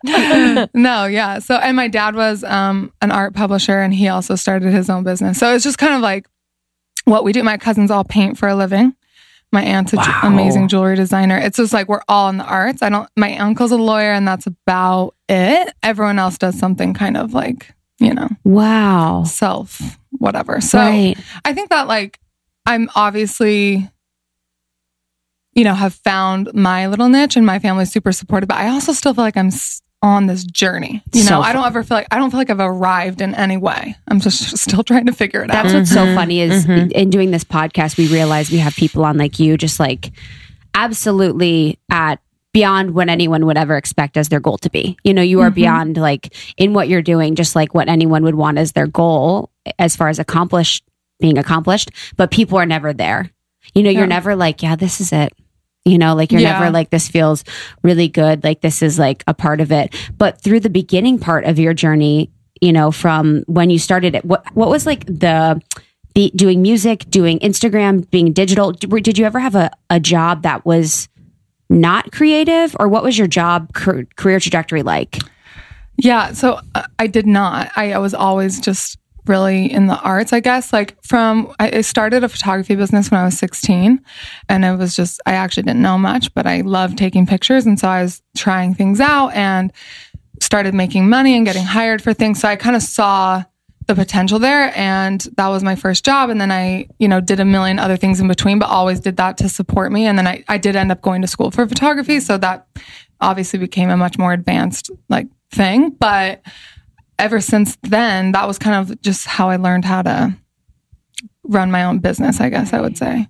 No, 0.74 1.06
yeah. 1.06 1.38
So, 1.40 1.56
and 1.56 1.76
my 1.78 1.88
dad 1.88 2.16
was 2.16 2.44
um, 2.44 2.92
an 3.02 3.12
art 3.12 3.36
publisher, 3.36 3.80
and 3.80 3.94
he 3.94 4.08
also 4.08 4.34
started 4.36 4.74
his 4.74 4.90
own 4.90 5.04
business. 5.04 5.38
So 5.38 5.54
it's 5.54 5.64
just 5.64 5.78
kind 5.78 5.94
of 5.94 6.02
like 6.02 6.26
what 7.06 7.24
we 7.24 7.34
do. 7.34 7.44
My 7.44 7.58
cousins 7.58 7.92
all 7.92 8.04
paint 8.04 8.38
for 8.38 8.48
a 8.48 8.56
living. 8.56 8.96
My 9.54 9.64
aunt's 9.64 9.92
an 9.92 10.00
Wow. 10.00 10.20
amazing 10.24 10.70
jewelry 10.70 10.96
designer. 10.96 11.38
It's 11.38 11.58
just 11.58 11.74
like 11.74 11.90
we're 11.90 12.02
all 12.08 12.30
in 12.30 12.38
the 12.38 12.46
arts. 12.46 12.82
I 12.82 12.90
don't. 12.90 13.10
My 13.18 13.38
uncle's 13.38 13.72
a 13.74 13.78
lawyer, 13.78 14.12
and 14.14 14.26
that's 14.28 14.48
about 14.48 15.16
it. 15.28 15.74
Everyone 15.84 16.20
else 16.20 16.38
does 16.38 16.58
something 16.58 16.94
kind 16.94 17.18
of 17.18 17.34
like 17.34 17.74
you 18.00 18.14
know 18.14 18.30
Wow. 18.46 19.24
self 19.26 19.98
whatever. 20.12 20.62
So 20.62 20.80
right. 20.80 21.18
I 21.44 21.54
think 21.54 21.70
that 21.70 21.88
like 21.88 22.20
I'm 22.66 22.90
obviously, 22.96 23.90
you 25.54 25.64
know, 25.64 25.74
have 25.74 25.96
found 25.96 26.54
my 26.54 26.88
little 26.88 27.10
niche 27.10 27.36
and 27.36 27.46
my 27.46 27.60
family's 27.60 27.92
super 27.92 28.12
supportive, 28.12 28.48
but 28.48 28.58
I 28.58 28.70
also 28.70 28.94
still 28.94 29.14
feel 29.14 29.24
like 29.24 29.36
I'm 29.38 29.48
s- 29.48 29.82
on 30.02 30.26
this 30.26 30.44
journey. 30.44 31.04
You 31.14 31.24
know, 31.24 31.30
So 31.30 31.42
I 31.42 31.54
don't 31.54 31.66
ever 31.66 31.84
feel 31.84 31.98
like 31.98 32.08
I 32.12 32.18
don't 32.18 32.32
feel 32.32 32.40
like 32.40 32.50
I've 32.50 32.60
arrived 32.60 33.22
in 33.22 33.36
any 33.36 33.58
way. 33.58 33.96
I'm 34.08 34.20
just 34.20 34.58
still 34.64 34.84
trying 34.84 35.06
to 35.06 35.14
figure 35.14 35.44
it 35.44 35.52
out. 35.52 35.64
That's 35.64 35.74
what's 35.74 35.92
so 35.92 36.06
mm-hmm. 36.06 36.16
funny 36.16 36.42
is 36.42 36.66
mm-hmm. 36.66 36.92
in 36.92 37.10
doing 37.10 37.32
this 37.32 37.44
podcast, 37.44 37.98
we 37.98 38.08
realize 38.08 38.52
we 38.52 38.58
have 38.58 38.76
people 38.76 39.06
on 39.06 39.18
like 39.18 39.40
you, 39.40 39.58
just 39.58 39.80
like 39.80 40.12
absolutely 40.74 41.78
at 41.90 42.20
beyond 42.54 42.94
what 42.94 43.08
anyone 43.08 43.46
would 43.46 43.58
ever 43.58 43.78
expect 43.78 44.18
as 44.18 44.30
their 44.30 44.40
goal 44.40 44.58
to 44.58 44.70
be. 44.70 44.98
You 45.04 45.14
know, 45.14 45.22
you 45.22 45.40
are 45.42 45.48
mm-hmm. 45.48 45.56
beyond 45.56 45.98
like 45.98 46.36
in 46.58 46.74
what 46.74 46.90
you're 46.90 47.02
doing, 47.02 47.36
just 47.36 47.56
like 47.56 47.74
what 47.74 47.88
anyone 47.88 48.24
would 48.24 48.36
want 48.36 48.58
as 48.58 48.74
their 48.74 48.88
goal 48.88 49.50
as 49.80 49.96
far 49.96 50.10
as 50.10 50.20
accomplished 50.20 50.84
being 51.22 51.38
accomplished, 51.38 51.92
but 52.18 52.32
people 52.32 52.58
are 52.58 52.66
never 52.66 52.92
there. 52.92 53.32
You 53.74 53.84
know, 53.84 53.92
you're 53.92 54.08
never 54.08 54.36
like, 54.36 54.62
yeah, 54.64 54.76
this 54.76 55.00
is 55.00 55.14
it. 55.14 55.32
You 55.84 55.98
know, 55.98 56.14
like 56.16 56.32
you're 56.32 56.42
Yeah. 56.42 56.60
never 56.60 56.72
like, 56.72 56.90
this 56.92 57.08
feels 57.08 57.44
really 57.84 58.08
good. 58.08 58.44
Like 58.44 58.62
this 58.62 58.82
is 58.82 59.00
like 59.00 59.24
a 59.28 59.34
part 59.34 59.62
of 59.62 59.72
it. 59.72 59.96
But 60.18 60.40
through 60.42 60.60
the 60.60 60.70
beginning 60.70 61.18
part 61.18 61.46
of 61.46 61.58
your 61.58 61.74
journey, 61.74 62.30
you 62.62 62.72
know, 62.72 62.92
from 62.92 63.44
when 63.48 63.70
you 63.72 63.80
started 63.80 64.14
it, 64.14 64.24
what, 64.24 64.46
what 64.56 64.70
was 64.70 64.86
like 64.86 65.06
the, 65.06 65.60
be, 66.14 66.30
doing 66.32 66.62
music, 66.62 67.10
doing 67.10 67.40
Instagram, 67.40 68.08
being 68.12 68.32
digital? 68.34 68.74
Did, 68.74 68.92
did 69.04 69.18
you 69.18 69.26
ever 69.26 69.40
have 69.40 69.56
a, 69.56 69.72
a 69.90 70.00
job 70.00 70.44
that 70.44 70.66
was 70.66 71.08
not 71.70 72.12
creative 72.12 72.76
or 72.80 72.88
what 72.88 73.02
was 73.02 73.18
your 73.18 73.28
job 73.28 73.74
career 73.74 74.40
trajectory 74.40 74.84
like? 74.84 75.18
Yeah, 75.98 76.34
so 76.34 76.60
uh, 76.76 76.84
I 77.00 77.08
did 77.08 77.26
not. 77.26 77.72
I, 77.76 77.94
I 77.94 77.98
was 77.98 78.14
always 78.14 78.60
just 78.60 78.98
really 79.28 79.72
in 79.72 79.88
the 79.88 80.00
arts, 80.00 80.34
I 80.34 80.40
guess. 80.40 80.74
Like 80.74 81.02
from 81.04 81.54
I 81.60 81.82
started 81.82 82.24
a 82.24 82.30
photography 82.30 82.76
business 82.76 83.12
when 83.12 83.20
I 83.20 83.26
was 83.26 83.38
16 83.38 84.02
and 84.50 84.66
it 84.66 84.78
was 84.78 84.96
just 84.96 85.22
I 85.26 85.34
actually 85.34 85.64
didn't 85.64 85.82
know 85.82 85.98
much, 85.98 86.34
but 86.34 86.48
I 86.48 86.62
loved 86.62 86.98
taking 86.98 87.26
pictures 87.26 87.66
and 87.66 87.80
so 87.80 87.88
I 87.88 88.02
was 88.02 88.22
trying 88.36 88.74
things 88.74 89.00
out 89.00 89.30
and 89.30 89.72
started 90.40 90.74
making 90.74 91.08
money 91.08 91.36
and 91.36 91.46
getting 91.46 91.64
hired 91.64 92.02
for 92.02 92.14
things. 92.14 92.40
So 92.40 92.48
I 92.48 92.56
kind 92.56 92.76
of 92.76 92.82
saw 92.82 93.44
the 93.88 93.96
potential 93.96 94.40
there 94.40 94.72
and 94.78 95.22
that 95.38 95.48
was 95.50 95.64
my 95.64 95.76
first 95.76 96.06
job 96.06 96.30
and 96.30 96.40
then 96.40 96.52
I, 96.52 96.88
you 97.00 97.08
know, 97.08 97.20
did 97.20 97.40
a 97.40 97.46
million 97.46 97.80
other 97.80 97.98
things 97.98 98.20
in 98.20 98.28
between 98.28 98.60
but 98.60 98.70
always 98.70 99.00
did 99.00 99.18
that 99.18 99.38
to 99.38 99.50
support 99.50 99.92
me 99.92 100.06
and 100.06 100.18
then 100.18 100.28
I 100.28 100.44
I 100.48 100.58
did 100.58 100.76
end 100.76 100.92
up 100.92 101.02
going 101.02 101.22
to 101.22 101.28
school 101.28 101.52
for 101.52 101.68
photography, 101.68 102.20
so 102.20 102.38
that 102.38 102.68
obviously 103.20 103.60
became 103.60 103.90
a 103.90 103.98
much 103.98 104.18
more 104.18 104.34
advanced 104.34 104.90
like 105.10 105.28
thing, 105.52 105.92
but 105.92 106.42
ever 107.22 107.40
since 107.40 107.78
then 107.84 108.32
that 108.34 108.48
was 108.48 108.58
kind 108.60 108.76
of 108.90 109.00
just 109.02 109.26
how 109.26 109.50
I 109.50 109.56
learned 109.56 109.86
how 109.86 110.02
to 110.02 110.36
run 111.44 111.72
my 111.72 111.84
own 111.84 112.00
business, 112.00 112.42
I 112.42 112.50
guess 112.50 112.74
I 112.74 112.82
would 112.82 112.98
say. 112.98 113.28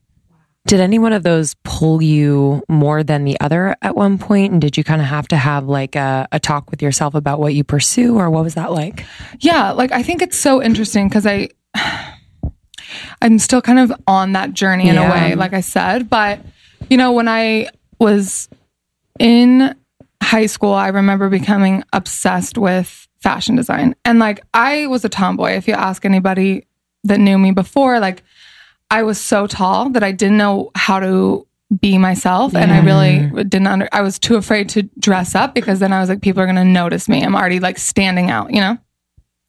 Did 0.67 0.79
any 0.79 0.99
one 0.99 1.11
of 1.11 1.23
those 1.23 1.55
pull 1.63 2.01
you 2.03 2.61
more 2.69 3.03
than 3.03 3.23
the 3.25 3.39
other 3.41 3.75
at 3.81 3.95
one 3.95 4.17
point? 4.19 4.51
And 4.53 4.61
did 4.61 4.77
you 4.77 4.83
kind 4.83 5.01
of 5.01 5.07
have 5.07 5.27
to 5.29 5.37
have 5.37 5.65
like 5.65 5.95
a, 5.95 6.27
a 6.31 6.39
talk 6.39 6.69
with 6.69 6.81
yourself 6.83 7.15
about 7.15 7.39
what 7.39 7.55
you 7.55 7.63
pursue, 7.63 8.17
or 8.17 8.29
what 8.29 8.43
was 8.43 8.53
that 8.53 8.71
like? 8.71 9.05
Yeah, 9.39 9.71
like 9.71 9.91
I 9.91 10.03
think 10.03 10.21
it's 10.21 10.37
so 10.37 10.61
interesting 10.61 11.07
because 11.09 11.25
I 11.25 11.49
I'm 13.21 13.39
still 13.39 13.61
kind 13.61 13.79
of 13.79 13.91
on 14.07 14.33
that 14.33 14.53
journey 14.53 14.87
in 14.89 14.95
Yeah. 14.95 15.07
a 15.07 15.11
way, 15.11 15.35
like 15.35 15.53
I 15.53 15.61
said. 15.61 16.09
But 16.09 16.39
you 16.89 16.97
know, 16.97 17.11
when 17.11 17.27
I 17.27 17.69
was 17.99 18.47
in 19.19 19.75
high 20.21 20.45
school, 20.45 20.73
I 20.73 20.89
remember 20.89 21.29
becoming 21.29 21.83
obsessed 21.91 22.57
with 22.57 23.07
fashion 23.21 23.55
design. 23.55 23.95
And 24.03 24.19
like 24.19 24.43
I 24.53 24.87
was 24.87 25.05
a 25.05 25.09
tomboy. 25.09 25.51
If 25.51 25.67
you 25.67 25.73
ask 25.73 26.05
anybody 26.05 26.65
that 27.03 27.19
knew 27.19 27.37
me 27.37 27.51
before, 27.51 27.99
like 27.99 28.23
I 28.89 29.03
was 29.03 29.19
so 29.19 29.47
tall 29.47 29.89
that 29.91 30.03
I 30.03 30.11
didn't 30.11 30.37
know 30.37 30.71
how 30.75 30.99
to 30.99 31.47
be 31.79 31.97
myself 31.97 32.53
and 32.53 32.69
I 32.69 32.83
really 32.83 33.29
didn't 33.43 33.67
under 33.67 33.87
I 33.93 34.01
was 34.01 34.19
too 34.19 34.35
afraid 34.35 34.67
to 34.69 34.83
dress 34.99 35.35
up 35.35 35.55
because 35.55 35.79
then 35.79 35.93
I 35.93 36.01
was 36.01 36.09
like 36.09 36.21
people 36.21 36.41
are 36.41 36.45
going 36.45 36.57
to 36.57 36.65
notice 36.65 37.07
me. 37.07 37.23
I'm 37.23 37.35
already 37.35 37.61
like 37.61 37.77
standing 37.77 38.29
out, 38.29 38.53
you 38.53 38.59
know? 38.59 38.77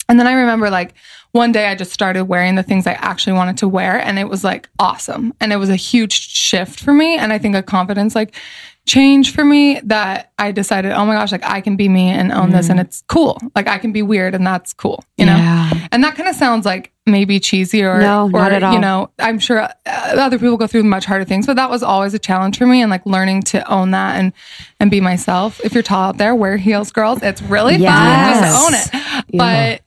And 0.09 0.21
then 0.21 0.29
I 0.29 0.35
remember 0.35 0.71
like 0.71 0.95
one 1.33 1.51
day 1.51 1.67
I 1.67 1.75
just 1.75 1.93
started 1.93 2.27
wearing 2.27 2.55
the 2.55 2.63
things 2.63 2.87
I 2.87 2.93
actually 2.93 3.33
wanted 3.33 3.57
to 3.59 3.69
wear 3.69 3.99
and 3.99 4.21
it 4.21 4.29
was 4.29 4.45
like 4.45 4.69
awesome. 4.79 5.35
And 5.41 5.53
it 5.53 5.57
was 5.57 5.71
a 5.71 5.77
huge 5.77 6.13
shift 6.13 6.79
for 6.79 6.93
me 6.93 7.17
and 7.17 7.33
I 7.33 7.39
think 7.39 7.57
a 7.57 7.63
confidence 7.63 8.15
like 8.15 8.37
change 8.85 9.33
for 9.33 9.45
me 9.45 9.81
that 9.85 10.33
I 10.39 10.51
decided, 10.51 10.91
oh 10.93 11.05
my 11.07 11.15
gosh, 11.15 11.31
like 11.31 11.45
I 11.45 11.61
can 11.61 11.77
be 11.77 11.89
me 11.89 12.09
and 12.09 12.33
own 12.33 12.51
this 12.51 12.69
and 12.69 12.81
it's 12.81 13.05
cool. 13.09 13.39
Like 13.55 13.69
I 13.69 13.79
can 13.79 13.93
be 13.93 14.03
weird 14.03 14.35
and 14.35 14.45
that's 14.45 14.73
cool, 14.73 15.05
you 15.17 15.25
know? 15.25 15.37
Yeah. 15.37 15.71
And 15.93 16.03
that 16.03 16.17
kind 16.17 16.29
of 16.29 16.35
sounds 16.35 16.67
like 16.67 16.93
maybe 17.07 17.39
cheesy 17.39 17.85
or, 17.85 18.01
No, 18.01 18.25
or 18.25 18.31
not 18.31 18.53
at 18.53 18.63
all. 18.65 18.73
you 18.75 18.81
know, 18.81 19.11
I'm 19.21 19.39
sure 19.39 19.61
uh, 19.63 19.69
other 19.87 20.37
people 20.39 20.57
go 20.57 20.67
through 20.67 20.83
much 20.83 21.05
harder 21.05 21.25
things, 21.25 21.47
but 21.47 21.55
that 21.57 21.71
was 21.71 21.85
always 21.85 22.13
a 22.13 22.19
challenge 22.19 22.59
for 22.59 22.67
me 22.67 22.83
and 22.83 22.91
like 22.91 23.07
learning 23.07 23.43
to 23.45 23.71
own 23.73 23.93
that 23.93 24.17
and 24.19 24.33
and 24.81 24.91
be 24.91 25.01
myself. 25.01 25.61
If 25.65 25.75
you're 25.75 25.83
tall 25.85 26.09
out 26.09 26.19
there, 26.19 26.35
wear 26.35 26.57
heels, 26.57 26.91
girls. 26.91 27.23
It's 27.23 27.41
really 27.43 27.77
Yes. 27.77 28.63
fun. 28.63 28.73
Just 28.73 28.95
own 28.95 28.99
it. 28.99 29.25
But 29.33 29.83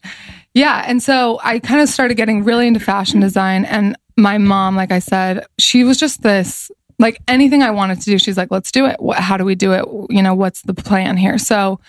yeah, 0.53 0.85
and 0.87 1.03
so 1.03 1.39
I 1.43 1.59
kind 1.59 1.81
of 1.81 1.89
started 1.89 2.15
getting 2.15 2.45
really 2.45 2.65
into 2.65 2.79
fashion 2.79 3.19
design 3.19 3.65
and 3.65 3.97
my 4.17 4.37
mom, 4.37 4.77
like 4.77 4.93
I 4.93 4.99
said, 4.99 5.45
she 5.59 5.83
was 5.83 5.99
just 5.99 6.21
this 6.21 6.71
like 6.99 7.19
anything 7.27 7.63
I 7.63 7.71
wanted 7.71 7.99
to 8.01 8.05
do, 8.05 8.17
she's 8.17 8.37
like, 8.37 8.51
let's 8.51 8.71
do 8.71 8.85
it. 8.85 8.99
What, 8.99 9.17
how 9.19 9.37
do 9.37 9.45
we 9.45 9.55
do 9.55 9.73
it? 9.73 9.85
You 10.09 10.21
know, 10.21 10.33
what's 10.33 10.61
the 10.61 10.73
plan 10.73 11.17
here? 11.17 11.37
So, 11.37 11.79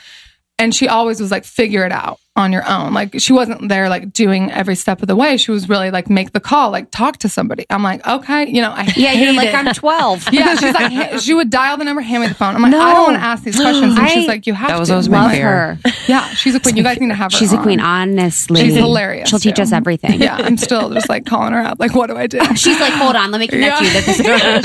and 0.59 0.75
she 0.75 0.89
always 0.89 1.21
was 1.21 1.31
like, 1.31 1.45
figure 1.45 1.85
it 1.85 1.93
out 1.93 2.19
on 2.37 2.53
your 2.53 2.69
own. 2.69 2.93
Like 2.95 3.19
she 3.19 3.33
wasn't 3.33 3.69
there 3.69 3.89
like 3.89 4.13
doing 4.13 4.51
every 4.53 4.75
step 4.77 5.03
of 5.03 5.09
the 5.09 5.17
way. 5.17 5.37
She 5.37 5.51
was 5.51 5.69
really 5.69 5.91
like, 5.91 6.09
make 6.11 6.33
the 6.33 6.41
call, 6.41 6.71
like 6.71 6.91
talk 6.91 7.17
to 7.19 7.29
somebody. 7.29 7.67
I'm 7.71 7.83
like, 7.83 8.07
okay, 8.07 8.47
you 8.49 8.61
know, 8.63 8.71
I 8.71 8.93
Yeah, 8.97 9.13
you're 9.13 9.33
like, 9.33 9.49
it. 9.49 9.55
I'm 9.55 9.73
12. 9.75 10.29
Yeah, 10.33 10.55
she's 10.55 10.75
like, 10.75 10.93
ha- 10.93 11.19
she 11.19 11.33
would 11.35 11.51
dial 11.51 11.77
the 11.79 11.85
number, 11.85 12.03
hand 12.03 12.23
me 12.23 12.29
the 12.29 12.35
phone. 12.35 12.55
I'm 12.55 12.63
like, 12.63 12.75
I 12.75 12.93
don't 12.93 13.05
want 13.05 13.17
to 13.17 13.23
ask 13.23 13.43
these 13.43 13.57
questions. 13.57 13.99
And 13.99 14.09
she's 14.11 14.29
like, 14.29 14.47
you 14.47 14.53
have 14.55 14.69
That 14.69 14.79
was 14.79 14.89
to. 14.89 14.95
always 14.95 15.09
my 15.09 15.23
Love 15.27 15.33
her. 15.39 15.79
yeah, 16.09 16.29
she's 16.35 16.55
a 16.55 16.61
queen. 16.61 16.77
You 16.77 16.83
guys 16.83 17.01
need 17.01 17.09
to 17.09 17.15
have 17.15 17.33
her. 17.33 17.39
She's 17.39 17.53
a 17.53 17.57
on. 17.57 17.63
queen, 17.63 17.81
honestly. 17.81 18.61
She's 18.61 18.75
hilarious, 18.77 19.29
She'll 19.31 19.39
teach 19.39 19.59
us 19.59 19.73
everything. 19.73 20.21
Yeah, 20.21 20.37
I'm 20.37 20.57
still 20.59 20.91
just 20.91 21.09
like 21.09 21.25
calling 21.25 21.53
her 21.55 21.61
up. 21.63 21.79
Like, 21.81 21.95
what 21.95 22.09
do 22.09 22.17
I 22.17 22.27
do? 22.27 22.39
She's 22.55 22.79
like, 22.81 22.93
hold 22.93 23.17
on, 23.17 23.31
let 23.31 23.39
me 23.41 23.49
connect 23.49 23.81
Yeah. 23.81 23.87
you. 23.87 23.93
This 23.95 24.09
is, 24.09 24.17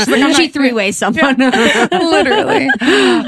she's 0.01 0.07
like, 0.09 0.35
she 0.35 0.47
three 0.49 0.73
ways 0.73 0.97
someone. 0.97 1.37
literally. 1.37 2.67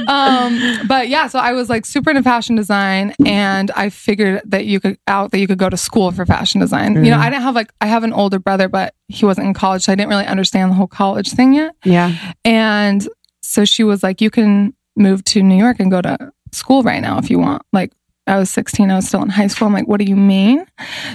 Um, 0.08 0.88
but 0.88 1.08
yeah, 1.10 1.28
so 1.28 1.40
I 1.40 1.54
was 1.54 1.70
like 1.70 1.86
super 1.86 2.10
into 2.10 2.24
fashion 2.24 2.56
design, 2.56 3.14
and 3.26 3.72
I 3.72 3.90
figured 3.90 4.33
that 4.46 4.66
you 4.66 4.80
could 4.80 4.98
out 5.08 5.32
that 5.32 5.40
you 5.40 5.48
could 5.48 5.58
go 5.58 5.70
to 5.70 5.78
school 5.78 6.12
for 6.12 6.26
fashion 6.26 6.62
design. 6.62 7.04
You 7.04 7.12
know, 7.12 7.18
I 7.18 7.30
didn't 7.30 7.44
have 7.44 7.56
like 7.56 7.74
I 7.82 7.88
have 7.88 8.04
an 8.04 8.14
older 8.14 8.40
brother, 8.40 8.68
but 8.68 8.96
he 9.08 9.26
wasn't 9.26 9.48
in 9.48 9.54
college, 9.54 9.84
so 9.84 9.92
I 9.92 9.96
didn't 9.96 10.10
really 10.10 10.26
understand 10.26 10.72
the 10.72 10.76
whole 10.76 10.88
college 10.88 11.32
thing 11.32 11.54
yet. 11.54 11.76
yeah. 11.84 12.16
And 12.46 13.08
so 13.42 13.66
she 13.66 13.84
was 13.84 14.04
like, 14.04 14.22
"You 14.22 14.30
can 14.30 14.74
move 14.96 15.24
to 15.26 15.44
New 15.44 15.58
York 15.58 15.80
and 15.80 15.92
go 15.92 16.02
to 16.02 16.32
school 16.52 16.84
right 16.84 17.02
now 17.02 17.18
if 17.18 17.30
you 17.30 17.40
want." 17.40 17.62
Like 17.74 17.92
I 18.26 18.38
was 18.38 18.50
16. 18.52 18.90
I 18.90 18.96
was 18.96 19.08
still 19.08 19.22
in 19.22 19.30
high 19.30 19.48
school. 19.48 19.68
I'm 19.68 19.74
like, 19.74 19.88
what 19.88 20.00
do 20.00 20.06
you 20.06 20.16
mean? 20.16 20.66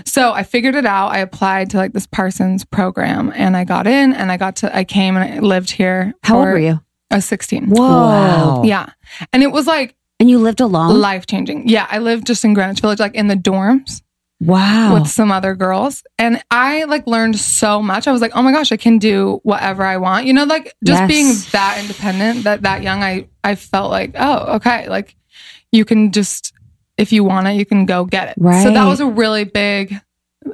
So 0.05 0.33
I 0.33 0.43
figured 0.43 0.75
it 0.75 0.85
out. 0.85 1.09
I 1.09 1.19
applied 1.19 1.71
to 1.71 1.79
like 1.79 1.93
this 1.93 2.07
Parsons 2.07 2.65
program 2.65 3.33
and 3.35 3.57
I 3.57 3.65
got 3.65 3.87
in 3.87 4.13
and 4.13 4.31
I 4.31 4.37
got 4.37 4.57
to, 4.57 4.77
I 4.77 4.85
came 4.85 5.17
and 5.17 5.35
I 5.35 5.39
lived 5.39 5.71
here. 5.71 6.13
How 6.23 6.39
old 6.39 6.49
were 6.49 6.59
you? 6.59 6.81
I 7.11 7.17
was 7.17 7.25
16. 7.25 7.71
Whoa. 7.71 8.63
Yeah. 8.65 8.91
And 9.33 9.43
it 9.43 9.51
was 9.53 9.67
like 9.67 9.97
And 10.21 10.29
you 10.29 10.39
lived 10.39 10.61
alone? 10.61 11.01
life 11.01 11.27
changing. 11.27 11.69
Yeah. 11.69 11.87
I 11.91 11.99
lived 11.99 12.27
just 12.27 12.45
in 12.45 12.55
Greenwich 12.55 12.81
Village, 12.81 12.99
like 12.99 13.15
in 13.15 13.29
the 13.29 13.37
dorms 13.37 14.03
wow. 14.41 14.95
with 14.95 15.07
some 15.09 15.31
other 15.31 15.55
girls. 15.55 16.03
And 16.19 16.43
I 16.51 16.85
like 16.85 17.07
learned 17.07 17.39
so 17.39 17.81
much. 17.83 18.09
I 18.09 18.13
was 18.13 18.21
like, 18.21 18.33
oh 18.35 18.43
my 18.43 18.53
gosh, 18.53 18.73
I 18.73 18.77
can 18.77 18.99
do 18.99 19.41
whatever 19.45 19.85
I 19.85 19.97
want. 19.97 20.27
You 20.27 20.33
know, 20.33 20.45
like 20.45 20.75
just 20.85 21.03
Yes. 21.03 21.09
being 21.09 21.35
that 21.53 21.79
independent, 21.81 22.45
that 22.45 22.63
that 22.63 22.83
young, 22.83 23.03
I 23.03 23.29
I 23.45 23.55
felt 23.55 23.91
like, 23.91 24.13
oh, 24.19 24.57
okay, 24.57 24.89
like 24.89 25.15
you 25.73 25.85
can 25.85 26.13
just 26.13 26.53
if 26.97 27.13
you 27.13 27.23
want 27.23 27.47
it, 27.47 27.55
you 27.55 27.65
can 27.65 27.87
go 27.87 28.05
get 28.05 28.29
it. 28.29 28.35
Right. 28.39 28.63
So 28.65 28.73
that 28.73 28.87
was 28.87 28.99
a 29.01 29.07
really 29.07 29.45
big 29.45 29.95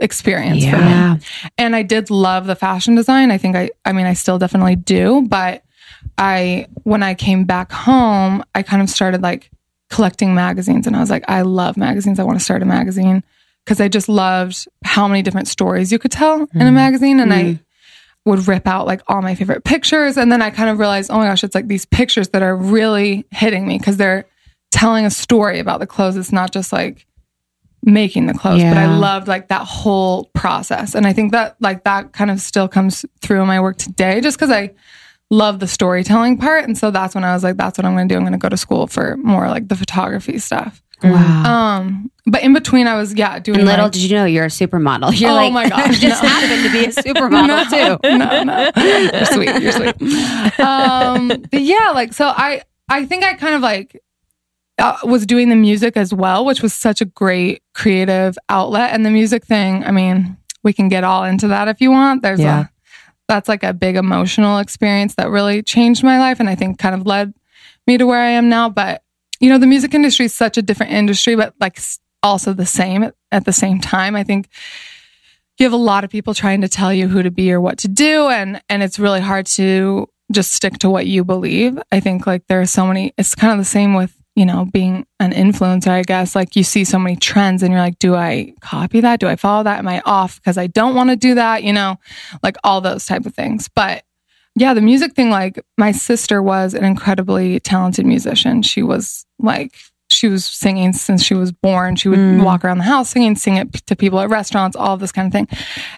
experience 0.01 0.65
for 0.65 0.77
me. 0.77 0.83
yeah. 0.83 1.17
And 1.57 1.75
I 1.77 1.83
did 1.83 2.11
love 2.11 2.47
the 2.47 2.57
fashion 2.57 2.95
design. 2.95 3.31
I 3.31 3.39
think 3.39 3.57
I 3.57 3.71
I 3.85 3.93
mean 3.93 4.07
I 4.07 4.13
still 4.15 4.39
definitely 4.39 4.77
do, 4.77 5.23
but 5.29 5.63
I 6.19 6.67
when 6.85 7.03
I 7.03 7.15
came 7.15 7.45
back 7.45 7.73
home, 7.73 8.45
I 8.55 8.63
kind 8.63 8.83
of 8.83 8.91
started 8.91 9.23
like 9.23 9.51
collecting 9.91 10.35
magazines 10.35 10.87
and 10.87 10.97
I 10.97 11.01
was 11.01 11.11
like, 11.11 11.25
I 11.29 11.43
love 11.43 11.77
magazines. 11.77 12.19
I 12.19 12.25
want 12.25 12.39
to 12.39 12.45
start 12.45 12.63
a 12.63 12.67
magazine 12.67 13.23
because 13.65 13.81
I 13.81 13.89
just 13.89 14.09
loved 14.09 14.67
how 14.85 15.09
many 15.09 15.23
different 15.23 15.49
stories 15.49 15.93
you 15.93 15.99
could 15.99 16.13
tell 16.13 16.35
in 16.35 16.43
a 16.43 16.47
mm-hmm. 16.47 16.75
magazine 16.75 17.21
and 17.21 17.33
I 17.33 17.43
mm-hmm. 17.43 18.31
would 18.31 18.47
rip 18.47 18.67
out 18.67 18.87
like 18.87 19.03
all 19.09 19.23
my 19.23 19.35
favorite 19.35 19.65
pictures 19.65 20.17
and 20.17 20.31
then 20.31 20.43
I 20.43 20.51
kind 20.51 20.71
of 20.71 20.79
realized, 20.79 21.11
oh 21.11 21.19
my 21.19 21.27
gosh, 21.27 21.45
it's 21.45 21.55
like 21.55 21.69
these 21.69 21.87
pictures 21.87 22.29
that 22.31 22.43
are 22.43 22.57
really 22.57 23.25
hitting 23.31 23.67
me 23.67 23.79
because 23.79 23.97
they're 23.97 24.27
telling 24.73 25.07
a 25.07 25.11
story 25.11 25.61
about 25.61 25.81
the 25.81 25.87
clothes. 25.87 26.17
It's 26.17 26.33
not 26.33 26.53
just 26.53 26.73
like 26.73 27.07
making 27.85 28.27
the 28.27 28.35
clothes, 28.35 28.63
but 28.63 28.77
I 28.77 28.97
loved 28.97 29.29
like 29.29 29.49
that 29.49 29.65
whole 29.65 30.25
process. 30.35 30.95
And 30.95 31.07
I 31.07 31.13
think 31.13 31.33
that 31.33 31.57
like 31.61 31.85
that 31.85 32.13
kind 32.13 32.31
of 32.31 32.41
still 32.41 32.67
comes 32.67 33.05
through 33.21 33.43
in 33.43 33.47
my 33.47 33.61
work 33.61 33.77
today 33.77 34.21
just 34.21 34.37
because 34.39 34.51
I 34.51 34.71
love 35.31 35.59
the 35.59 35.67
storytelling 35.67 36.39
part. 36.39 36.65
And 36.65 36.77
so 36.77 36.91
that's 36.91 37.15
when 37.15 37.25
I 37.25 37.33
was 37.35 37.43
like, 37.43 37.57
that's 37.57 37.79
what 37.79 37.85
I'm 37.85 37.95
going 37.95 38.09
to 38.09 38.13
do. 38.15 38.17
I'm 38.17 38.23
going 38.25 38.33
to 38.33 38.39
go 38.39 38.49
to 38.49 38.57
school 38.57 38.87
for 38.87 39.17
more 39.19 39.49
like 39.49 39.69
the 39.69 39.77
photography 39.77 40.39
stuff. 40.39 40.81
Wow. 41.03 41.45
Um, 41.81 42.11
but 42.27 42.43
in 42.43 42.55
between, 42.55 42.87
I 42.87 42.95
was, 42.97 43.13
yeah, 43.15 43.39
doing 43.39 43.59
and 43.59 43.67
little 43.67 43.87
like- 43.87 43.93
did 43.93 44.03
you 44.03 44.17
know 44.17 44.25
you're 44.25 44.45
a 44.45 44.49
supermodel. 44.49 45.19
You're 45.21 45.31
Oh 45.31 45.35
like, 45.35 45.53
my 45.53 45.69
gosh, 45.69 45.99
just 45.99 46.23
no. 46.23 46.29
happened 46.29 46.63
to 46.65 46.73
be 46.73 46.85
a 46.85 46.89
supermodel 47.15 47.69
too. 47.69 48.17
no, 48.17 48.43
no. 48.45 48.71
You're 49.13 49.25
sweet. 49.27 49.63
You're 49.63 49.73
sweet. 49.73 50.61
Um, 50.61 51.29
but 51.51 51.61
yeah, 51.63 51.91
like 51.95 52.13
so 52.13 52.29
I 52.29 52.63
I 52.89 53.05
think 53.05 53.25
I 53.25 53.35
kind 53.35 53.55
of 53.55 53.61
like 53.61 54.01
uh, 54.79 54.97
was 55.05 55.27
doing 55.27 55.51
the 55.51 55.57
music 55.57 55.97
as 55.97 56.15
well, 56.15 56.45
which 56.45 56.63
was 56.63 56.73
such 56.73 57.01
a 57.01 57.05
great 57.05 57.63
creative 57.75 58.39
outlet. 58.49 58.93
And 58.93 59.05
the 59.05 59.11
music 59.11 59.45
thing, 59.45 59.85
I 59.85 59.91
mean, 59.91 60.37
we 60.63 60.73
can 60.73 60.89
get 60.89 61.05
all 61.05 61.25
into 61.25 61.49
that 61.49 61.69
if 61.69 61.81
you 61.81 61.91
want. 61.91 62.23
There's 62.23 62.41
Yeah. 62.41 62.61
a 62.65 62.69
that's 63.29 63.49
like 63.49 63.63
a 63.63 63.73
big 63.73 63.97
emotional 63.97 64.59
experience 64.59 65.15
that 65.17 65.31
really 65.31 65.63
changed 65.63 66.03
my 66.03 66.19
life 66.19 66.41
and 66.41 66.49
I 66.49 66.55
think 66.55 66.79
kind 66.79 66.95
of 66.95 67.07
led 67.07 67.33
me 67.87 67.99
to 67.99 68.07
where 68.07 68.21
I 68.21 68.31
am 68.31 68.49
now. 68.49 68.69
But 68.69 69.03
you 69.41 69.49
know, 69.49 69.59
the 69.59 69.67
music 69.67 69.95
industry 69.95 70.27
is 70.27 70.35
such 70.35 70.57
a 70.57 70.63
different 70.63 70.93
industry, 70.93 71.35
but 71.37 71.55
like 71.61 71.79
also 72.23 72.53
the 72.53 72.67
same 72.67 73.11
at, 73.33 73.45
the 73.45 73.53
same 73.53 73.81
time. 73.81 74.17
I 74.17 74.25
think 74.25 74.49
you 75.59 75.65
have 75.65 75.73
a 75.73 75.77
lot 75.77 76.05
of 76.05 76.11
people 76.11 76.35
trying 76.35 76.63
to 76.63 76.69
tell 76.69 76.93
you 76.93 77.09
who 77.09 77.23
to 77.23 77.31
be 77.31 77.53
or 77.53 77.61
what 77.61 77.79
to 77.79 77.89
do 77.89 78.29
and 78.29 78.61
and 78.69 78.83
it's 78.83 78.99
really 78.99 79.21
hard 79.21 79.47
to 79.47 80.09
just 80.33 80.53
stick 80.53 80.79
to 80.79 80.91
what 80.91 81.07
you 81.07 81.23
believe 81.23 81.79
i 81.93 82.01
think 82.01 82.27
like 82.27 82.45
there 82.49 82.61
are 82.61 82.67
so 82.67 82.87
many 82.87 83.13
it's 83.19 83.35
kind 83.35 83.53
of 83.53 83.59
the 83.59 83.65
same 83.65 83.95
with 83.95 84.17
you 84.37 84.45
know 84.45 84.65
being 84.73 85.07
an 85.21 85.33
influencer 85.33 85.89
i 85.89 86.03
guess 86.03 86.35
like 86.35 86.57
you 86.57 86.65
see 86.65 86.85
so 86.85 86.99
many 86.99 87.15
trends 87.17 87.63
and 87.63 87.71
you're 87.73 87.81
like 87.81 87.99
do 87.99 88.15
i 88.15 88.53
copy 88.61 89.01
that 89.01 89.21
do 89.21 89.29
i 89.29 89.37
follow 89.37 89.63
that 89.63 89.79
am 89.79 89.87
i 89.89 90.01
off 90.05 90.37
because 90.41 90.59
i 90.59 90.67
don't 90.67 90.95
want 90.95 91.11
to 91.11 91.17
do 91.17 91.35
that 91.35 91.63
you 91.63 91.73
know 91.73 91.97
like 92.43 92.57
all 92.65 92.81
those 92.81 93.07
type 93.07 93.27
of 93.27 93.35
things 93.35 93.69
but 93.75 94.03
yeah 94.57 94.75
the 94.75 94.81
music 94.81 95.15
thing 95.15 95.31
like 95.31 95.65
my 95.79 95.93
sister 95.93 96.43
was 96.43 96.75
an 96.75 96.85
incredibly 96.85 97.61
talented 97.61 98.05
musician 98.07 98.61
she 98.63 98.83
was 98.83 99.25
like 99.39 99.73
she 100.11 100.29
was 100.29 100.45
singing 100.45 100.93
since 100.93 101.25
she 101.25 101.35
was 101.35 101.51
born. 101.51 101.97
She 101.97 102.09
would 102.09 102.19
Mm. 102.19 102.45
walk 102.45 102.63
around 102.65 102.79
the 102.79 102.85
house 102.85 103.11
singing, 103.11 103.35
sing 103.35 103.57
it 103.57 103.73
to 103.87 103.97
people 103.97 104.21
at 104.21 104.29
restaurants, 104.29 104.77
all 104.77 104.97
this 104.99 105.11
kind 105.11 105.27
of 105.27 105.33
thing. 105.33 105.49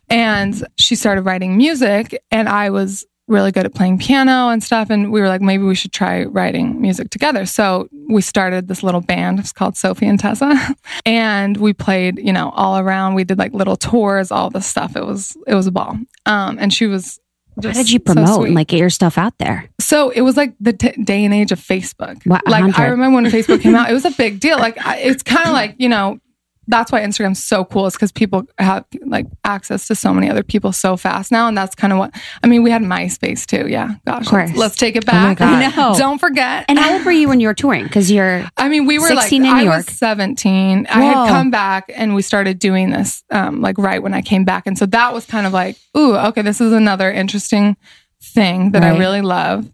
And 0.08 0.66
she 0.78 0.94
started 0.94 1.22
writing 1.22 1.56
music, 1.56 2.22
and 2.30 2.48
I 2.48 2.70
was 2.70 3.04
really 3.28 3.50
good 3.50 3.66
at 3.66 3.74
playing 3.74 3.98
piano 3.98 4.48
and 4.48 4.62
stuff. 4.62 4.88
And 4.90 5.10
we 5.10 5.20
were 5.20 5.28
like, 5.28 5.40
maybe 5.40 5.64
we 5.64 5.74
should 5.74 5.92
try 5.92 6.24
writing 6.24 6.80
music 6.80 7.10
together. 7.10 7.44
So 7.46 7.88
we 8.08 8.22
started 8.22 8.68
this 8.68 8.82
little 8.82 9.00
band. 9.00 9.40
It's 9.40 9.52
called 9.52 9.76
Sophie 9.76 10.06
and 10.06 10.18
Tessa. 10.18 10.74
and 11.06 11.56
we 11.56 11.72
played, 11.72 12.18
you 12.18 12.32
know, 12.32 12.50
all 12.50 12.78
around. 12.78 13.14
We 13.14 13.24
did 13.24 13.38
like 13.38 13.52
little 13.52 13.76
tours, 13.76 14.30
all 14.30 14.50
this 14.50 14.66
stuff. 14.66 14.96
It 14.96 15.04
was, 15.04 15.36
it 15.46 15.54
was 15.54 15.66
a 15.66 15.72
ball. 15.72 15.98
Um, 16.24 16.58
and 16.60 16.72
she 16.72 16.86
was 16.86 17.18
How 17.62 17.72
did 17.72 17.90
you 17.90 17.98
promote 17.98 18.36
sweet. 18.36 18.46
and 18.46 18.54
like 18.54 18.68
get 18.68 18.78
your 18.78 18.90
stuff 18.90 19.18
out 19.18 19.36
there? 19.38 19.68
So 19.80 20.10
it 20.10 20.20
was 20.20 20.36
like 20.36 20.54
the 20.60 20.72
t- 20.72 21.02
day 21.02 21.24
and 21.24 21.34
age 21.34 21.52
of 21.52 21.60
Facebook. 21.60 22.24
Wow, 22.26 22.40
like 22.46 22.78
I 22.78 22.86
remember 22.86 23.14
when 23.16 23.26
Facebook 23.26 23.60
came 23.60 23.74
out, 23.74 23.90
it 23.90 23.94
was 23.94 24.04
a 24.04 24.10
big 24.10 24.40
deal. 24.40 24.58
Like 24.58 24.84
I, 24.84 24.98
it's 24.98 25.22
kind 25.22 25.46
of 25.46 25.52
like 25.52 25.76
you 25.78 25.88
know 25.88 26.18
that's 26.68 26.90
why 26.90 27.00
Instagram's 27.00 27.42
so 27.42 27.64
cool 27.64 27.86
is 27.86 27.94
because 27.94 28.12
people 28.12 28.44
have 28.58 28.84
like 29.04 29.26
access 29.44 29.86
to 29.88 29.94
so 29.94 30.12
many 30.12 30.28
other 30.28 30.42
people 30.42 30.72
so 30.72 30.96
fast 30.96 31.30
now, 31.30 31.48
and 31.48 31.56
that's 31.56 31.74
kind 31.74 31.92
of 31.92 31.98
what 31.98 32.14
I 32.42 32.46
mean. 32.46 32.62
We 32.62 32.70
had 32.70 32.82
MySpace 32.82 33.46
too. 33.46 33.68
Yeah, 33.68 33.94
gosh, 34.06 34.30
Let's, 34.32 34.56
let's 34.56 34.76
take 34.76 34.96
it 34.96 35.06
back. 35.06 35.40
Oh 35.40 35.46
my. 35.46 35.62
God. 35.68 35.74
I 35.76 35.76
know. 35.92 35.98
Don't 35.98 36.18
forget. 36.18 36.64
And 36.68 36.78
how 36.78 36.94
old 36.94 37.04
were 37.04 37.12
you 37.12 37.28
when 37.28 37.40
you 37.40 37.48
were 37.48 37.54
touring? 37.54 37.84
Because 37.84 38.10
you're 38.10 38.48
I 38.56 38.68
mean, 38.68 38.86
we 38.86 38.98
were 38.98 39.08
16 39.08 39.42
like, 39.42 39.50
in 39.50 39.56
I 39.56 39.62
New 39.62 39.68
was 39.70 39.86
York. 39.86 39.90
17. 39.90 40.86
I 40.86 41.02
had 41.02 41.28
come 41.28 41.50
back 41.50 41.90
and 41.94 42.14
we 42.14 42.22
started 42.22 42.58
doing 42.58 42.90
this, 42.90 43.22
um, 43.30 43.60
like 43.60 43.78
right 43.78 44.02
when 44.02 44.14
I 44.14 44.22
came 44.22 44.44
back. 44.44 44.66
And 44.66 44.76
so 44.76 44.86
that 44.86 45.12
was 45.12 45.26
kind 45.26 45.46
of 45.46 45.52
like, 45.52 45.76
ooh, 45.96 46.16
okay, 46.16 46.42
this 46.42 46.60
is 46.60 46.72
another 46.72 47.10
interesting 47.10 47.76
thing 48.22 48.72
that 48.72 48.82
I 48.82 48.98
really 48.98 49.20
love. 49.22 49.70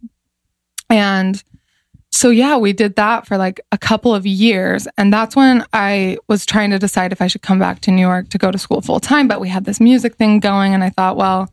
And 0.91 1.43
so, 2.15 2.29
yeah, 2.29 2.59
we 2.59 2.75
did 2.75 2.97
that 2.97 3.27
for 3.27 3.39
like 3.39 3.59
a 3.73 3.79
couple 3.79 4.15
of 4.15 4.27
years. 4.27 4.87
And 4.99 5.11
that's 5.11 5.35
when 5.35 5.65
I 5.73 6.19
was 6.29 6.45
trying 6.45 6.71
to 6.71 6.79
decide 6.79 7.11
if 7.11 7.23
I 7.23 7.27
should 7.27 7.41
come 7.41 7.59
back 7.59 7.81
to 7.81 7.91
New 7.91 8.03
York 8.03 8.29
to 8.31 8.39
go 8.39 8.51
to 8.51 8.59
school 8.59 8.83
full 8.83 9.01
time. 9.01 9.29
But 9.29 9.41
we 9.41 9.49
had 9.49 9.65
this 9.65 9.81
music 9.81 10.17
thing 10.17 10.39
going. 10.39 10.75
And 10.75 10.85
I 10.85 10.91
thought, 10.91 11.17
well, 11.17 11.51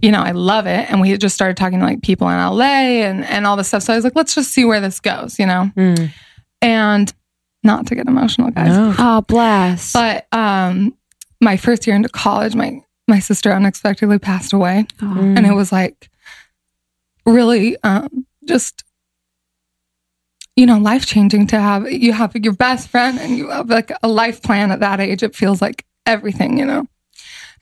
you 0.00 0.12
know, 0.12 0.22
I 0.22 0.30
love 0.30 0.66
it. 0.66 0.88
And 0.88 1.00
we 1.00 1.16
just 1.16 1.34
started 1.34 1.56
talking 1.56 1.80
to 1.80 1.84
like 1.84 2.02
people 2.02 2.28
in 2.28 2.38
LA 2.38 3.02
and, 3.02 3.24
and 3.24 3.48
all 3.48 3.56
this 3.56 3.66
stuff. 3.66 3.82
So 3.82 3.92
I 3.92 3.96
was 3.96 4.04
like, 4.04 4.14
let's 4.14 4.32
just 4.32 4.52
see 4.52 4.64
where 4.64 4.80
this 4.80 5.00
goes, 5.00 5.40
you 5.40 5.46
know? 5.46 5.72
Mm. 5.76 6.12
And 6.62 7.12
not 7.64 7.88
to 7.88 7.96
get 7.96 8.06
emotional, 8.06 8.52
guys. 8.52 8.68
No. 8.68 8.94
oh 8.96 9.20
bless. 9.22 9.92
But 9.92 10.28
um 10.32 10.94
my 11.40 11.56
first 11.56 11.84
year 11.84 11.96
into 11.96 12.08
college, 12.08 12.54
my 12.54 12.80
my 13.08 13.18
sister 13.18 13.52
unexpectedly 13.52 14.20
passed 14.20 14.52
away. 14.52 14.86
Oh. 15.02 15.18
And 15.18 15.44
it 15.44 15.52
was 15.52 15.72
like 15.72 16.08
really 17.26 17.76
um 17.82 18.24
just 18.44 18.84
you 20.58 20.66
know, 20.66 20.78
life 20.78 21.04
changing 21.06 21.46
to 21.52 21.60
have 21.60 21.82
you 21.90 22.12
have 22.12 22.34
your 22.36 22.52
best 22.66 22.88
friend 22.88 23.18
and 23.22 23.30
you 23.38 23.48
have 23.50 23.68
like 23.70 23.90
a 24.02 24.08
life 24.08 24.42
plan 24.42 24.70
at 24.72 24.80
that 24.80 24.98
age. 25.00 25.22
It 25.22 25.34
feels 25.36 25.62
like 25.62 25.84
everything, 26.04 26.58
you 26.58 26.66
know. 26.70 26.82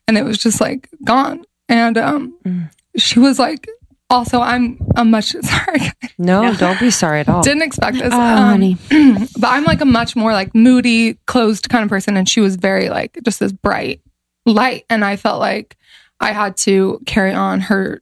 And 0.09 0.17
it 0.19 0.25
was 0.25 0.39
just 0.39 0.61
like 0.61 0.89
gone. 1.05 1.45
And 1.69 1.99
um 1.99 2.21
Mm. 2.45 2.71
she 2.97 3.19
was 3.19 3.39
like 3.39 3.69
also 4.09 4.41
I'm 4.41 4.79
a 4.97 5.05
much 5.05 5.33
sorry 5.43 5.83
No, 6.17 6.55
don't 6.55 6.81
be 6.81 6.91
sorry 6.91 7.21
at 7.21 7.29
all. 7.29 7.43
didn't 7.43 7.63
expect 7.71 7.99
this. 7.99 8.13
oh, 8.15 8.21
Um, 8.21 8.49
honey. 8.55 8.77
but 9.39 9.49
I'm 9.49 9.65
like 9.65 9.81
a 9.83 9.85
much 10.01 10.17
more 10.17 10.33
like 10.33 10.55
moody, 10.55 11.15
closed 11.27 11.69
kind 11.69 11.85
of 11.85 11.91
person. 11.91 12.17
And 12.17 12.29
she 12.29 12.41
was 12.41 12.57
very 12.57 12.89
like 12.89 13.19
just 13.25 13.41
this 13.41 13.53
bright 13.53 14.01
light. 14.47 14.85
And 14.89 15.05
I 15.05 15.17
felt 15.17 15.39
like 15.41 15.77
I 16.21 16.33
had 16.33 16.57
to 16.69 17.01
carry 17.05 17.33
on 17.35 17.61
her, 17.69 18.01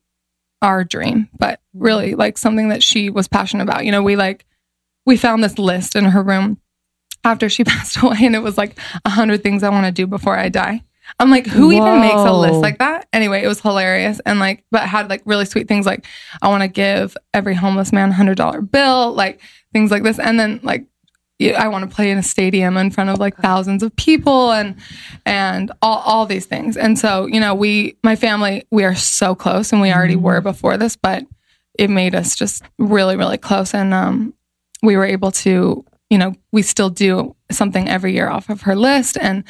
our 0.62 0.84
dream, 0.84 1.28
but 1.38 1.58
really 1.72 2.14
like 2.14 2.38
something 2.38 2.68
that 2.68 2.82
she 2.82 3.10
was 3.10 3.26
passionate 3.26 3.64
about. 3.64 3.84
You 3.86 3.90
know, 3.92 4.02
we 4.02 4.14
like, 4.16 4.44
we 5.06 5.16
found 5.16 5.42
this 5.42 5.58
list 5.58 5.96
in 5.96 6.04
her 6.04 6.22
room 6.22 6.60
after 7.24 7.48
she 7.48 7.64
passed 7.64 7.96
away 8.02 8.18
and 8.20 8.34
it 8.34 8.42
was 8.42 8.58
like 8.58 8.78
a 9.04 9.10
hundred 9.10 9.42
things 9.42 9.62
I 9.62 9.70
want 9.70 9.86
to 9.86 9.92
do 9.92 10.06
before 10.06 10.36
I 10.36 10.48
die. 10.48 10.82
I'm 11.20 11.30
like, 11.30 11.46
who 11.46 11.70
even 11.70 12.00
makes 12.00 12.20
a 12.20 12.32
list 12.32 12.60
like 12.60 12.78
that? 12.78 13.08
Anyway, 13.12 13.42
it 13.42 13.46
was 13.46 13.60
hilarious 13.60 14.20
and 14.24 14.40
like, 14.40 14.64
but 14.70 14.82
had 14.82 15.10
like 15.10 15.22
really 15.26 15.44
sweet 15.44 15.68
things 15.68 15.84
like 15.84 16.06
I 16.40 16.48
want 16.48 16.62
to 16.62 16.68
give 16.68 17.16
every 17.34 17.54
homeless 17.54 17.92
man 17.92 18.10
a 18.10 18.14
hundred 18.14 18.38
dollar 18.38 18.62
bill, 18.62 19.12
like 19.12 19.40
things 19.72 19.90
like 19.90 20.02
this. 20.02 20.18
And 20.18 20.40
then 20.40 20.60
like, 20.62 20.86
I 21.40 21.68
want 21.68 21.88
to 21.88 21.94
play 21.94 22.10
in 22.10 22.16
a 22.16 22.22
stadium 22.22 22.76
in 22.76 22.90
front 22.90 23.10
of 23.10 23.18
like 23.18 23.36
thousands 23.36 23.82
of 23.82 23.94
people 23.96 24.52
and 24.52 24.76
and 25.26 25.72
all, 25.82 25.98
all 25.98 26.26
these 26.26 26.46
things. 26.46 26.76
And 26.76 26.98
so, 26.98 27.26
you 27.26 27.40
know, 27.40 27.54
we 27.54 27.96
my 28.02 28.16
family, 28.16 28.64
we 28.70 28.84
are 28.84 28.94
so 28.94 29.34
close 29.34 29.72
and 29.72 29.82
we 29.82 29.92
already 29.92 30.16
were 30.16 30.40
before 30.40 30.78
this, 30.78 30.96
but 30.96 31.24
it 31.78 31.90
made 31.90 32.14
us 32.14 32.34
just 32.34 32.62
really, 32.78 33.16
really 33.16 33.36
close. 33.36 33.74
And 33.74 33.92
um 33.92 34.32
we 34.84 34.96
were 34.96 35.04
able 35.04 35.32
to, 35.32 35.84
you 36.10 36.18
know, 36.18 36.34
we 36.52 36.62
still 36.62 36.90
do 36.90 37.34
something 37.50 37.88
every 37.88 38.12
year 38.12 38.28
off 38.28 38.48
of 38.50 38.62
her 38.62 38.76
list 38.76 39.16
and 39.20 39.44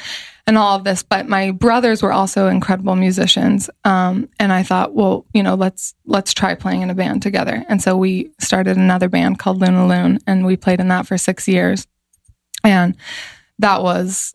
and 0.47 0.57
all 0.57 0.75
of 0.77 0.83
this. 0.83 1.03
But 1.03 1.27
my 1.27 1.51
brothers 1.51 2.03
were 2.03 2.13
also 2.13 2.47
incredible 2.47 2.95
musicians. 2.95 3.69
Um, 3.83 4.29
and 4.39 4.53
I 4.53 4.63
thought, 4.63 4.93
well, 4.93 5.25
you 5.33 5.43
know, 5.43 5.55
let's 5.55 5.95
let's 6.05 6.33
try 6.33 6.55
playing 6.55 6.81
in 6.81 6.89
a 6.89 6.95
band 6.95 7.21
together. 7.21 7.63
And 7.67 7.81
so 7.81 7.97
we 7.97 8.31
started 8.39 8.77
another 8.77 9.09
band 9.09 9.39
called 9.39 9.59
Luna 9.59 9.87
Loon, 9.87 10.19
and 10.27 10.45
we 10.45 10.57
played 10.57 10.79
in 10.79 10.87
that 10.89 11.07
for 11.07 11.17
six 11.17 11.47
years. 11.47 11.87
And 12.63 12.95
that 13.59 13.83
was 13.83 14.33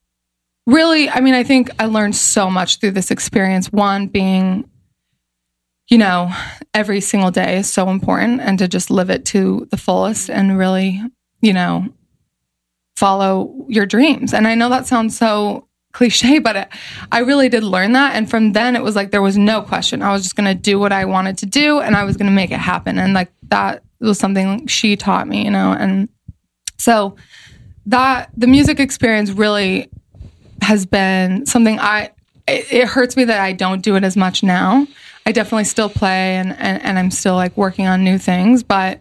really, 0.66 1.10
I 1.10 1.20
mean, 1.20 1.34
I 1.34 1.42
think 1.42 1.70
I 1.78 1.86
learned 1.86 2.14
so 2.14 2.48
much 2.48 2.78
through 2.78 2.92
this 2.92 3.10
experience. 3.10 3.72
One 3.72 4.06
being, 4.06 4.69
you 5.90 5.98
know, 5.98 6.32
every 6.72 7.00
single 7.00 7.32
day 7.32 7.58
is 7.58 7.70
so 7.70 7.90
important 7.90 8.40
and 8.40 8.58
to 8.60 8.68
just 8.68 8.90
live 8.90 9.10
it 9.10 9.24
to 9.26 9.66
the 9.70 9.76
fullest 9.76 10.30
and 10.30 10.56
really, 10.56 11.02
you 11.42 11.52
know, 11.52 11.88
follow 12.96 13.52
your 13.68 13.86
dreams. 13.86 14.32
And 14.32 14.46
I 14.46 14.54
know 14.54 14.68
that 14.68 14.86
sounds 14.86 15.18
so 15.18 15.66
cliche, 15.92 16.38
but 16.38 16.54
it, 16.54 16.68
I 17.10 17.18
really 17.18 17.48
did 17.48 17.64
learn 17.64 17.92
that. 17.92 18.14
And 18.14 18.30
from 18.30 18.52
then 18.52 18.76
it 18.76 18.82
was 18.84 18.94
like 18.94 19.10
there 19.10 19.20
was 19.20 19.36
no 19.36 19.62
question. 19.62 20.02
I 20.02 20.12
was 20.12 20.22
just 20.22 20.36
going 20.36 20.46
to 20.46 20.54
do 20.54 20.78
what 20.78 20.92
I 20.92 21.04
wanted 21.04 21.36
to 21.38 21.46
do 21.46 21.80
and 21.80 21.96
I 21.96 22.04
was 22.04 22.16
going 22.16 22.28
to 22.30 22.34
make 22.34 22.52
it 22.52 22.60
happen. 22.60 22.96
And 22.96 23.12
like 23.12 23.32
that 23.48 23.82
was 23.98 24.18
something 24.18 24.68
she 24.68 24.96
taught 24.96 25.26
me, 25.26 25.44
you 25.44 25.50
know. 25.50 25.72
And 25.72 26.08
so 26.78 27.16
that 27.86 28.30
the 28.36 28.46
music 28.46 28.78
experience 28.78 29.30
really 29.30 29.90
has 30.62 30.86
been 30.86 31.46
something 31.46 31.80
I 31.80 32.12
it, 32.46 32.72
it 32.72 32.88
hurts 32.88 33.16
me 33.16 33.24
that 33.24 33.40
I 33.40 33.52
don't 33.52 33.82
do 33.82 33.96
it 33.96 34.04
as 34.04 34.16
much 34.16 34.42
now. 34.42 34.86
I 35.26 35.32
definitely 35.32 35.64
still 35.64 35.88
play 35.88 36.36
and, 36.36 36.50
and, 36.58 36.82
and 36.82 36.98
I'm 36.98 37.10
still 37.10 37.34
like 37.34 37.56
working 37.56 37.86
on 37.86 38.02
new 38.04 38.18
things, 38.18 38.62
but 38.62 39.00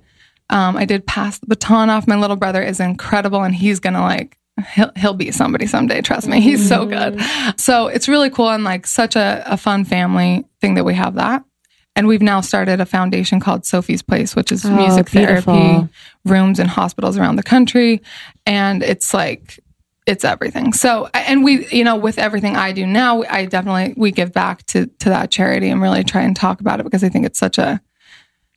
um, 0.50 0.76
I 0.78 0.86
did 0.86 1.06
pass 1.06 1.40
the 1.40 1.48
baton 1.48 1.90
off. 1.90 2.08
My 2.08 2.16
little 2.18 2.36
brother 2.36 2.62
is 2.62 2.80
incredible 2.80 3.44
and 3.44 3.54
he's 3.56 3.80
gonna 3.80 4.02
like 4.02 4.38
he'll 4.74 4.92
he'll 4.96 5.14
be 5.14 5.32
somebody 5.32 5.66
someday, 5.68 6.02
trust 6.02 6.28
me. 6.28 6.42
He's 6.42 6.68
so 6.68 6.86
good. 6.86 7.20
So 7.58 7.88
it's 7.88 8.08
really 8.08 8.30
cool 8.30 8.50
and 8.50 8.64
like 8.64 8.86
such 8.88 9.16
a, 9.16 9.44
a 9.46 9.58
fun 9.58 9.86
family 9.86 10.46
thing 10.62 10.74
that 10.76 10.84
we 10.86 10.94
have 10.96 11.16
that. 11.16 11.44
And 11.96 12.08
we've 12.08 12.22
now 12.22 12.42
started 12.42 12.80
a 12.80 12.86
foundation 12.86 13.40
called 13.40 13.66
Sophie's 13.66 14.02
Place, 14.02 14.36
which 14.36 14.52
is 14.52 14.64
Oh, 14.66 14.70
music 14.76 15.12
beautiful. 15.12 15.54
therapy 15.54 15.90
rooms 16.26 16.60
in 16.60 16.68
hospitals 16.68 17.18
around 17.18 17.36
the 17.36 17.44
country. 17.44 18.02
And 18.46 18.84
it's 18.84 19.14
like 19.14 19.60
it's 20.06 20.26
everything. 20.26 20.74
So, 20.74 21.10
and 21.14 21.44
we, 21.44 21.68
you 21.68 21.84
know, 21.84 21.96
with 21.96 22.18
everything 22.18 22.56
I 22.56 22.72
do 22.72 22.86
now, 22.86 23.24
I 23.24 23.46
definitely 23.46 23.94
we 23.96 24.12
give 24.12 24.34
back 24.34 24.66
to 24.68 24.88
to 24.88 25.10
that 25.10 25.32
charity 25.32 25.70
and 25.70 25.82
really 25.82 26.04
try 26.04 26.22
and 26.22 26.36
talk 26.36 26.62
about 26.62 26.80
it 26.80 26.84
because 26.84 27.04
I 27.04 27.10
think 27.10 27.26
it's 27.26 27.40
such 27.40 27.58
a, 27.58 27.82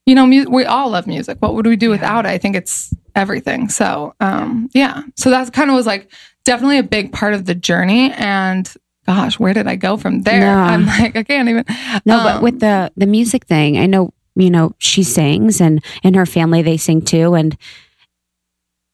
you 0.07 0.15
know, 0.15 0.27
mu- 0.27 0.49
we 0.51 0.65
all 0.65 0.91
love 0.91 1.07
music. 1.07 1.39
What 1.41 1.55
would 1.55 1.67
we 1.67 1.77
do 1.77 1.91
without 1.91 2.25
it? 2.25 2.31
I 2.31 2.39
think 2.39 2.57
it's 2.57 2.95
everything. 3.15 3.69
So, 3.69 4.15
um, 4.21 4.71
yeah. 4.73 5.03
So 5.17 5.31
that's 5.31 5.51
kind 5.51 5.71
of 5.71 5.77
was 5.77 5.87
like 5.87 6.11
definitely 6.45 6.79
a 6.79 6.83
big 6.83 7.13
part 7.13 7.35
of 7.35 7.45
the 7.45 7.55
journey. 7.55 8.13
And 8.13 8.73
gosh, 9.07 9.39
where 9.39 9.55
did 9.55 9.67
I 9.67 9.77
go 9.77 9.97
from 9.97 10.23
there? 10.23 10.41
Yeah. 10.41 10.65
I'm 10.65 10.87
like, 10.87 11.17
I 11.17 11.23
can't 11.23 11.49
even. 11.49 11.65
No, 12.05 12.19
but 12.19 12.37
um, 12.37 12.43
with 12.43 12.61
the 12.61 12.93
the 12.97 13.07
music 13.07 13.45
thing, 13.45 13.79
I 13.79 13.87
know 13.87 14.15
you 14.37 14.51
know 14.51 14.75
she 14.79 15.03
sings, 15.03 15.61
and 15.61 15.85
in 16.03 16.15
her 16.15 16.27
family 16.27 16.63
they 16.63 16.77
sing 16.77 17.03
too, 17.03 17.35
and 17.35 17.57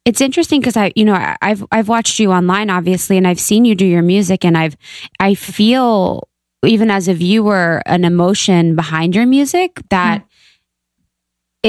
it's 0.08 0.22
interesting 0.22 0.58
because 0.58 0.78
I, 0.78 0.90
you 0.96 1.04
know, 1.04 1.12
I- 1.12 1.36
I've 1.42 1.62
I've 1.70 1.88
watched 1.88 2.18
you 2.18 2.32
online, 2.32 2.70
obviously, 2.70 3.18
and 3.18 3.28
I've 3.28 3.38
seen 3.38 3.66
you 3.66 3.74
do 3.74 3.84
your 3.84 4.00
music, 4.00 4.42
and 4.42 4.56
I've 4.56 4.74
I 5.20 5.34
feel 5.34 6.26
even 6.64 6.90
as 6.90 7.08
a 7.08 7.14
viewer 7.14 7.82
an 7.84 8.06
emotion 8.06 8.74
behind 8.74 9.14
your 9.14 9.26
music 9.26 9.82
that 9.90 10.20
mm-hmm. 10.22 10.28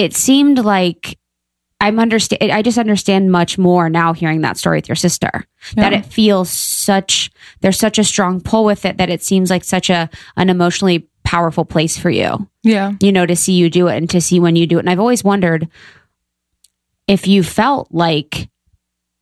it 0.05 0.13
seemed 0.15 0.59
like. 0.59 1.17
I'm 1.81 1.97
understand. 1.97 2.51
I 2.51 2.61
just 2.61 2.77
understand 2.77 3.31
much 3.31 3.57
more 3.57 3.89
now 3.89 4.11
hearing 4.11 4.41
that 4.41 4.57
story 4.57 4.79
with 4.79 4.89
your 4.89 4.97
sister. 4.97 5.45
That 5.75 5.93
it 5.93 6.05
feels 6.05 6.49
such. 6.49 7.31
There's 7.61 7.79
such 7.79 7.97
a 7.97 8.03
strong 8.03 8.41
pull 8.41 8.65
with 8.65 8.83
it 8.83 8.97
that 8.97 9.09
it 9.09 9.23
seems 9.23 9.49
like 9.49 9.63
such 9.63 9.89
a 9.89 10.09
an 10.35 10.49
emotionally 10.49 11.07
powerful 11.23 11.63
place 11.63 11.97
for 11.97 12.09
you. 12.09 12.49
yeah. 12.63 12.93
You 12.99 13.11
know, 13.11 13.25
to 13.25 13.35
see 13.35 13.53
you 13.53 13.69
do 13.69 13.87
it 13.87 13.95
and 13.95 14.09
to 14.09 14.19
see 14.19 14.39
when 14.41 14.57
you 14.57 14.67
do 14.67 14.77
it. 14.77 14.81
And 14.81 14.89
I've 14.89 14.99
always 14.99 15.23
wondered 15.23 15.69
if 17.09 17.27
you 17.27 17.43
felt 17.43 17.87
like 17.91 18.49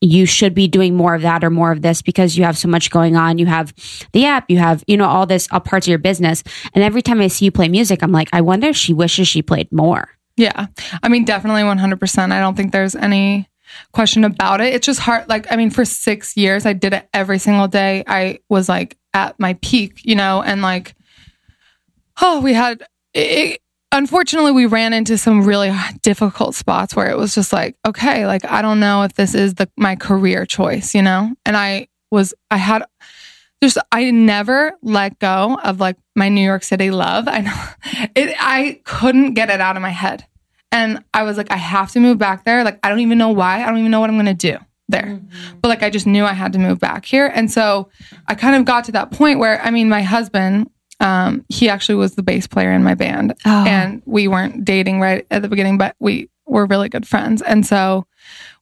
you 0.02 0.26
should 0.26 0.54
be 0.54 0.68
doing 0.68 0.96
more 0.96 1.16
of 1.16 1.24
that 1.24 1.44
or 1.44 1.50
more 1.50 1.72
of 1.72 1.82
this 1.82 2.02
because 2.02 2.38
you 2.38 2.44
have 2.44 2.58
so 2.58 2.68
much 2.68 2.92
going 2.92 3.16
on. 3.16 3.38
You 3.40 3.48
have 3.48 3.74
the 4.12 4.26
app, 4.26 4.50
you 4.50 4.58
have, 4.58 4.84
you 4.88 4.96
know, 4.96 5.08
all 5.08 5.26
this 5.26 5.48
all 5.52 5.60
parts 5.60 5.88
of 5.88 5.90
your 5.90 5.98
business. 5.98 6.44
And 6.74 6.84
every 6.84 7.02
time 7.02 7.20
I 7.20 7.30
see 7.30 7.46
you 7.46 7.52
play 7.52 7.68
music, 7.68 8.04
I'm 8.04 8.12
like, 8.12 8.30
I 8.32 8.42
wonder 8.42 8.68
if 8.68 8.76
she 8.76 8.94
wishes 8.94 9.28
she 9.28 9.42
played 9.42 9.72
more. 9.72 10.10
Yeah. 10.36 10.68
I 11.02 11.10
mean, 11.10 11.26
definitely 11.26 11.64
100%. 11.64 12.32
I 12.32 12.40
don't 12.40 12.56
think 12.56 12.72
there's 12.72 12.94
any 12.94 13.50
question 13.92 14.24
about 14.24 14.62
it. 14.62 14.76
It's 14.76 14.86
just 14.86 15.00
hard. 15.00 15.28
Like, 15.28 15.52
I 15.52 15.56
mean, 15.56 15.72
for 15.72 15.84
six 15.84 16.38
years, 16.38 16.66
I 16.66 16.74
did 16.74 16.94
it 16.94 17.10
every 17.14 17.40
single 17.40 17.68
day. 17.68 18.04
I 18.06 18.40
was 18.50 18.70
like 18.70 18.98
at 19.14 19.40
my 19.40 19.54
peak, 19.64 20.02
you 20.04 20.16
know, 20.16 20.44
and 20.44 20.62
like, 20.62 20.94
oh, 22.22 22.42
we 22.42 22.54
had, 22.54 22.84
it, 23.16 23.62
unfortunately, 23.92 24.52
we 24.52 24.66
ran 24.66 24.94
into 24.94 25.18
some 25.18 25.44
really 25.44 25.72
difficult 26.02 26.56
spots 26.56 26.96
where 26.96 27.10
it 27.10 27.18
was 27.18 27.36
just 27.36 27.54
like, 27.54 27.78
okay, 27.86 28.26
like, 28.26 28.46
I 28.46 28.62
don't 28.62 28.80
know 28.80 29.04
if 29.04 29.14
this 29.14 29.34
is 29.34 29.56
the, 29.56 29.70
my 29.78 29.96
career 29.96 30.46
choice, 30.46 30.94
you 30.94 31.02
know? 31.02 31.34
And 31.46 31.58
I 31.58 31.88
was, 32.12 32.34
I 32.52 32.58
had, 32.58 32.84
just 33.62 33.78
I 33.92 34.12
never 34.12 34.74
let 34.82 35.20
go 35.20 35.60
of 35.64 35.80
like 35.80 35.98
my 36.16 36.30
New 36.30 36.42
York 36.42 36.64
City 36.64 36.92
love. 36.92 37.28
I 37.28 37.42
know 37.42 37.64
it 38.16 38.36
I 38.40 38.82
couldn't 38.84 39.34
get 39.34 39.50
it 39.50 39.62
out 39.62 39.76
of 39.76 39.82
my 39.82 39.90
head. 39.90 40.26
And 40.72 41.04
I 41.14 41.24
was 41.24 41.38
like 41.38 41.52
I 41.52 41.58
have 41.58 41.92
to 41.94 42.00
move 42.00 42.18
back 42.18 42.46
there. 42.46 42.64
Like 42.64 42.80
I 42.84 42.90
don't 42.90 43.00
even 43.00 43.18
know 43.18 43.30
why. 43.30 43.64
I 43.64 43.66
don't 43.68 43.80
even 43.80 43.92
know 43.92 44.00
what 44.00 44.10
I'm 44.10 44.16
going 44.16 44.26
to 44.28 44.34
do 44.34 44.58
there. 44.90 45.04
Mm-hmm. 45.04 45.60
But 45.62 45.70
like 45.70 45.84
I 45.84 45.90
just 45.90 46.06
knew 46.06 46.24
I 46.24 46.34
had 46.34 46.54
to 46.54 46.60
move 46.60 46.80
back 46.80 47.06
here. 47.06 47.28
And 47.34 47.50
so 47.50 47.90
I 48.28 48.36
kind 48.36 48.56
of 48.56 48.66
got 48.66 48.86
to 48.86 48.92
that 48.94 49.12
point 49.12 49.40
where 49.40 49.62
I 49.62 49.72
mean 49.72 49.90
my 49.90 50.02
husband 50.02 50.70
um 51.00 51.46
he 51.50 51.70
actually 51.70 51.96
was 51.96 52.16
the 52.16 52.24
bass 52.24 52.48
player 52.48 52.72
in 52.72 52.84
my 52.84 52.96
band 52.96 53.34
and 53.46 54.02
we 54.06 54.28
weren't 54.28 54.66
dating 54.66 55.00
right 55.00 55.26
at 55.30 55.42
the 55.42 55.48
beginning 55.48 55.78
but 55.78 55.96
we 56.00 56.30
were 56.48 56.66
really 56.66 56.90
good 56.90 57.08
friends. 57.08 57.42
And 57.42 57.66
so 57.66 58.08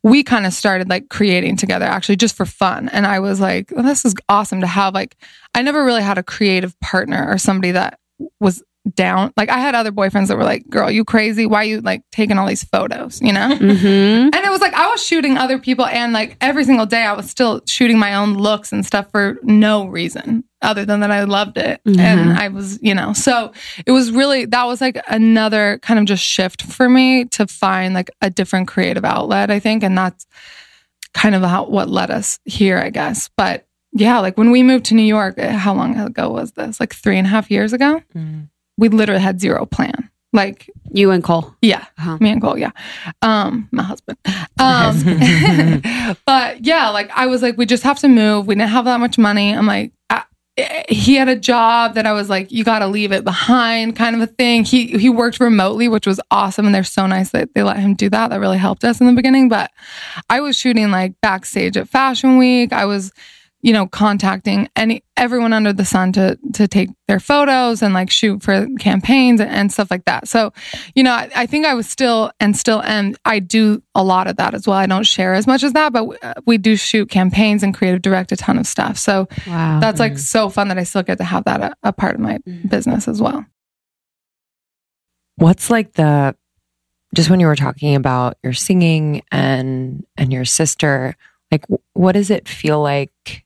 we 0.03 0.23
kind 0.23 0.45
of 0.45 0.53
started 0.53 0.89
like 0.89 1.09
creating 1.09 1.55
together 1.55 1.85
actually 1.85 2.17
just 2.17 2.35
for 2.35 2.45
fun. 2.45 2.89
And 2.89 3.07
I 3.07 3.19
was 3.19 3.39
like, 3.39 3.71
well, 3.71 3.83
this 3.83 4.05
is 4.05 4.15
awesome 4.27 4.61
to 4.61 4.67
have 4.67 4.93
like, 4.93 5.15
I 5.53 5.61
never 5.61 5.85
really 5.85 6.01
had 6.01 6.17
a 6.17 6.23
creative 6.23 6.79
partner 6.79 7.25
or 7.27 7.37
somebody 7.37 7.71
that 7.71 7.99
was 8.39 8.63
down. 8.93 9.33
Like 9.35 9.49
I 9.49 9.57
had 9.57 9.75
other 9.75 9.91
boyfriends 9.91 10.27
that 10.27 10.37
were 10.37 10.43
like, 10.43 10.69
girl, 10.69 10.91
you 10.91 11.03
crazy? 11.03 11.45
Why 11.45 11.63
you 11.63 11.81
like 11.81 12.03
taking 12.11 12.37
all 12.37 12.47
these 12.47 12.63
photos, 12.63 13.21
you 13.21 13.33
know? 13.33 13.49
Mm-hmm. 13.49 13.85
And 13.85 14.35
it 14.35 14.49
was 14.49 14.61
like 14.61 14.73
I 14.73 14.87
was 14.89 15.03
shooting 15.03 15.37
other 15.37 15.57
people, 15.57 15.85
and 15.85 16.13
like 16.13 16.37
every 16.41 16.63
single 16.63 16.85
day, 16.85 17.03
I 17.03 17.13
was 17.13 17.29
still 17.29 17.61
shooting 17.67 17.97
my 17.97 18.15
own 18.15 18.35
looks 18.35 18.71
and 18.71 18.85
stuff 18.85 19.09
for 19.11 19.37
no 19.43 19.87
reason 19.87 20.43
other 20.61 20.85
than 20.85 21.01
that 21.01 21.11
I 21.11 21.23
loved 21.23 21.57
it, 21.57 21.79
and 21.85 22.33
I 22.33 22.47
was, 22.47 22.79
you 22.81 22.95
know, 22.95 23.13
so 23.13 23.51
it 23.85 23.91
was 23.91 24.11
really 24.11 24.45
that 24.45 24.63
was 24.65 24.81
like 24.81 24.99
another 25.07 25.79
kind 25.83 25.99
of 25.99 26.05
just 26.05 26.23
shift 26.23 26.63
for 26.63 26.89
me 26.89 27.25
to 27.25 27.45
find 27.47 27.93
like 27.93 28.09
a 28.21 28.29
different 28.29 28.67
creative 28.67 29.05
outlet, 29.05 29.51
I 29.51 29.59
think, 29.59 29.83
and 29.83 29.97
that's 29.97 30.25
kind 31.13 31.35
of 31.35 31.43
how 31.43 31.65
what 31.65 31.89
led 31.89 32.11
us 32.11 32.39
here, 32.45 32.77
I 32.77 32.89
guess. 32.89 33.29
But 33.37 33.67
yeah, 33.93 34.19
like 34.19 34.37
when 34.37 34.51
we 34.51 34.63
moved 34.63 34.85
to 34.85 34.95
New 34.95 35.03
York, 35.03 35.35
eh, 35.37 35.51
how 35.51 35.73
long 35.73 35.97
ago 35.97 36.29
was 36.29 36.51
this? 36.51 36.79
Like 36.79 36.93
three 36.93 37.17
and 37.17 37.25
a 37.25 37.29
half 37.29 37.49
years 37.49 37.71
ago. 37.71 38.01
We 38.77 38.89
literally 38.89 39.21
had 39.21 39.39
zero 39.39 39.65
plan. 39.65 40.09
Like 40.33 40.69
You 40.91 41.11
and 41.11 41.23
Cole. 41.23 41.55
yeah, 41.61 41.85
Uh-huh. 41.97 42.17
me 42.19 42.29
and 42.31 42.41
Cole. 42.41 42.57
Yeah, 42.57 42.71
um, 43.21 43.69
my 43.71 43.83
husband. 43.83 44.17
Um, 44.59 44.97
but 46.25 46.65
yeah, 46.65 46.89
like 46.89 47.09
I 47.15 47.27
was 47.27 47.41
like, 47.41 47.57
we 47.57 47.65
just 47.65 47.83
have 47.83 47.99
to 47.99 48.09
move. 48.09 48.45
We 48.47 48.55
didn't 48.55 48.69
have 48.71 48.85
that 48.85 48.99
much 48.99 49.17
money. 49.17 49.53
I'm 49.55 49.65
like, 49.65 49.93
I, 50.09 50.23
he 50.89 51.15
had 51.15 51.29
a 51.29 51.35
job 51.37 51.95
that 51.95 52.05
I 52.05 52.11
was 52.11 52.29
like, 52.29 52.51
you 52.51 52.63
got 52.65 52.79
to 52.79 52.87
leave 52.87 53.11
it 53.13 53.23
behind, 53.23 53.95
kind 53.95 54.13
of 54.15 54.21
a 54.21 54.27
thing. 54.27 54.65
He 54.65 54.87
he 54.87 55.09
worked 55.09 55.39
remotely, 55.39 55.87
which 55.87 56.05
was 56.07 56.19
awesome, 56.31 56.65
and 56.65 56.75
they're 56.75 56.83
so 56.83 57.07
nice 57.07 57.31
that 57.31 57.53
they 57.53 57.63
let 57.63 57.77
him 57.77 57.93
do 57.93 58.09
that. 58.09 58.29
That 58.29 58.39
really 58.41 58.57
helped 58.57 58.83
us 58.83 58.99
in 58.99 59.07
the 59.07 59.13
beginning. 59.13 59.47
But 59.47 59.71
I 60.29 60.41
was 60.41 60.57
shooting 60.57 60.91
like 60.91 61.13
backstage 61.21 61.77
at 61.77 61.87
Fashion 61.87 62.37
Week. 62.37 62.73
I 62.73 62.83
was 62.85 63.13
you 63.65 63.73
know, 63.73 63.87
contacting 63.87 64.69
any 64.75 65.03
everyone 65.17 65.51
under 65.51 65.73
the 65.73 65.83
sun 65.83 66.11
to 66.11 66.37
to 66.53 66.67
take 66.67 66.91
their 67.07 67.19
photos 67.19 67.81
and 67.81 67.95
like 67.95 68.11
shoot 68.11 68.43
for 68.43 68.67
campaigns 68.77 69.41
and, 69.41 69.49
and 69.49 69.73
stuff 69.73 69.89
like 69.89 70.05
that. 70.05 70.27
So, 70.27 70.53
you 70.93 71.01
know, 71.01 71.11
I, 71.11 71.31
I 71.35 71.45
think 71.47 71.65
I 71.65 71.73
was 71.73 71.89
still 71.89 72.31
and 72.39 72.55
still 72.55 72.83
am. 72.83 73.15
I 73.25 73.39
do 73.39 73.81
a 73.95 74.03
lot 74.03 74.27
of 74.27 74.35
that 74.37 74.53
as 74.53 74.67
well. 74.67 74.77
I 74.77 74.85
don't 74.85 75.03
share 75.03 75.33
as 75.33 75.47
much 75.47 75.63
as 75.63 75.73
that, 75.73 75.93
but 75.93 76.03
we, 76.03 76.15
uh, 76.21 76.35
we 76.45 76.59
do 76.59 76.75
shoot 76.75 77.09
campaigns 77.09 77.63
and 77.63 77.73
creative 77.73 78.03
direct 78.03 78.31
a 78.31 78.35
ton 78.35 78.59
of 78.59 78.67
stuff. 78.67 78.99
So 78.99 79.27
Wow. 79.47 79.79
that's 79.79 79.99
like 79.99 80.19
so 80.19 80.49
fun 80.49 80.67
that 80.67 80.77
I 80.77 80.83
still 80.83 81.01
get 81.01 81.17
to 81.17 81.23
have 81.23 81.45
that 81.45 81.61
a, 81.61 81.75
a 81.81 81.91
part 81.91 82.13
of 82.13 82.21
my 82.21 82.37
business 82.67 83.07
as 83.07 83.19
well. 83.19 83.47
What's 85.37 85.71
like 85.71 85.93
the 85.93 86.35
just 87.15 87.31
when 87.31 87.39
you 87.39 87.47
were 87.47 87.55
talking 87.55 87.95
about 87.95 88.37
your 88.43 88.53
singing 88.53 89.23
and 89.31 90.05
and 90.17 90.31
your 90.31 90.45
sister, 90.45 91.15
like 91.51 91.65
what 91.93 92.11
does 92.11 92.29
it 92.29 92.47
feel 92.47 92.79
like? 92.79 93.41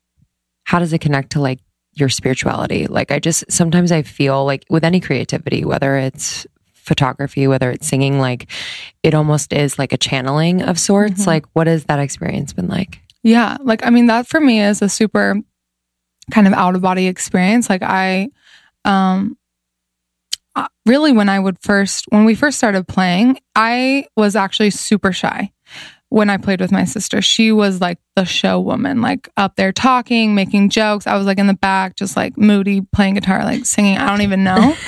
How 0.69 0.77
does 0.77 0.93
it 0.93 1.01
connect 1.01 1.31
to 1.31 1.41
like 1.41 1.57
your 1.93 2.09
spirituality? 2.09 2.85
Like 2.85 3.11
I 3.11 3.17
just 3.17 3.43
sometimes 3.51 3.91
I 3.91 4.03
feel 4.03 4.45
like 4.45 4.65
with 4.69 4.83
any 4.83 4.99
creativity, 4.99 5.65
whether 5.65 5.97
it's 5.97 6.45
photography, 6.75 7.47
whether 7.47 7.71
it's 7.71 7.87
singing, 7.87 8.19
like 8.19 8.51
it 9.01 9.15
almost 9.15 9.51
is 9.51 9.79
like 9.79 9.93
a 9.93 9.97
channeling 9.97 10.61
of 10.61 10.77
sorts. 10.79 11.23
Mhm. 11.23 11.25
Like 11.25 11.45
what 11.53 11.65
has 11.65 11.85
that 11.85 11.97
experience 11.97 12.53
been 12.53 12.67
like? 12.67 13.01
Yeah. 13.23 13.57
Like, 13.61 13.83
I 13.83 13.89
mean, 13.89 14.05
that 14.05 14.27
for 14.27 14.39
me 14.39 14.61
is 14.61 14.83
a 14.83 14.89
super 14.89 15.41
kind 16.29 16.45
of 16.45 16.53
out 16.53 16.75
of 16.75 16.83
body 16.83 17.07
experience. 17.07 17.67
Like, 17.67 17.81
I, 17.81 18.29
um, 18.85 19.37
uh, 20.55 20.67
really 20.85 21.13
when 21.13 21.29
I 21.29 21.39
would 21.39 21.57
first, 21.61 22.05
when 22.09 22.25
we 22.25 22.35
first 22.35 22.59
started 22.59 22.87
playing, 22.87 23.39
I 23.55 24.05
was 24.15 24.35
actually 24.35 24.69
super 24.69 25.11
shy 25.11 25.51
when 26.09 26.29
I 26.29 26.37
played 26.37 26.59
with 26.59 26.71
my 26.71 26.85
sister. 26.85 27.21
She 27.21 27.51
was 27.51 27.79
like 27.81 27.99
the 28.15 28.25
show 28.25 28.59
woman, 28.59 29.01
like 29.01 29.29
up 29.37 29.55
there 29.55 29.71
talking, 29.71 30.33
making 30.35 30.69
jokes. 30.69 31.05
I 31.07 31.15
was 31.15 31.25
like 31.27 31.37
in 31.37 31.47
the 31.47 31.53
back, 31.53 31.95
just 31.95 32.17
like 32.17 32.37
moody, 32.37 32.81
playing 32.81 33.13
guitar, 33.13 33.43
like 33.43 33.65
singing. 33.65 33.97
I 33.97 34.07
don't 34.09 34.21
even 34.21 34.43
know. 34.43 34.75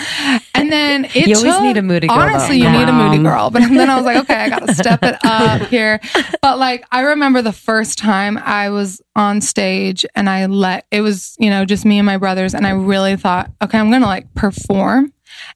And 0.53 0.71
then 0.71 1.05
it 1.05 1.27
You 1.27 1.37
always 1.37 1.53
took- 1.55 1.63
need 1.63 1.77
a 1.77 1.81
moody 1.81 2.05
girl, 2.07 2.19
Honestly, 2.19 2.57
you 2.57 2.69
need 2.69 2.87
a 2.87 2.93
moody 2.93 3.17
girl. 3.23 3.49
But 3.49 3.61
then 3.61 3.89
I 3.89 3.95
was 3.95 4.05
like, 4.05 4.17
okay, 4.17 4.35
I 4.35 4.49
got 4.49 4.67
to 4.67 4.75
step 4.75 5.01
it 5.01 5.15
up 5.25 5.61
here. 5.69 5.99
But 6.43 6.59
like, 6.59 6.85
I 6.91 7.01
remember 7.01 7.41
the 7.41 7.51
first 7.51 7.97
time 7.97 8.37
I 8.37 8.69
was 8.69 9.01
on 9.15 9.41
stage 9.41 10.05
and 10.13 10.29
I 10.29 10.45
let 10.45 10.85
it 10.91 11.01
was, 11.01 11.35
you 11.39 11.49
know, 11.49 11.65
just 11.65 11.83
me 11.83 11.97
and 11.97 12.05
my 12.05 12.17
brothers. 12.17 12.53
And 12.53 12.67
I 12.67 12.71
really 12.71 13.15
thought, 13.15 13.49
okay, 13.63 13.79
I'm 13.79 13.89
going 13.89 14.01
to 14.01 14.07
like 14.07 14.31
perform. 14.35 15.13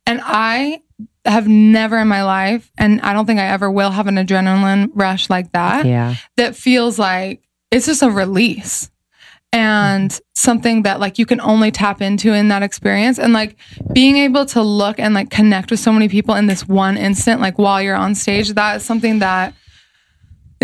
And 0.07 0.21
I 0.23 0.81
have 1.25 1.47
never 1.47 1.97
in 1.99 2.07
my 2.07 2.23
life, 2.23 2.71
and 2.77 3.01
I 3.01 3.13
don't 3.13 3.25
think 3.25 3.39
I 3.39 3.47
ever 3.47 3.69
will 3.71 3.91
have 3.91 4.07
an 4.07 4.15
adrenaline 4.15 4.89
rush 4.93 5.29
like 5.29 5.51
that 5.53 5.85
Yeah. 5.85 6.15
that 6.37 6.55
feels 6.55 6.97
like 6.99 7.41
it's 7.71 7.85
just 7.87 8.03
a 8.03 8.09
release 8.09 8.89
and 9.51 10.19
something 10.33 10.83
that 10.83 10.99
like 10.99 11.17
you 11.17 11.25
can 11.25 11.39
only 11.41 11.71
tap 11.71 12.01
into 12.01 12.33
in 12.33 12.49
that 12.49 12.61
experience 12.63 13.17
and 13.17 13.31
like 13.33 13.55
being 13.93 14.17
able 14.17 14.45
to 14.47 14.61
look 14.61 14.99
and 14.99 15.13
like 15.13 15.29
connect 15.29 15.71
with 15.71 15.79
so 15.79 15.91
many 15.93 16.09
people 16.09 16.35
in 16.35 16.47
this 16.47 16.67
one 16.67 16.97
instant 16.97 17.39
like 17.41 17.57
while 17.57 17.81
you're 17.81 17.95
on 17.95 18.13
stage 18.15 18.49
that 18.53 18.77
is 18.77 18.83
something 18.83 19.19
that 19.19 19.53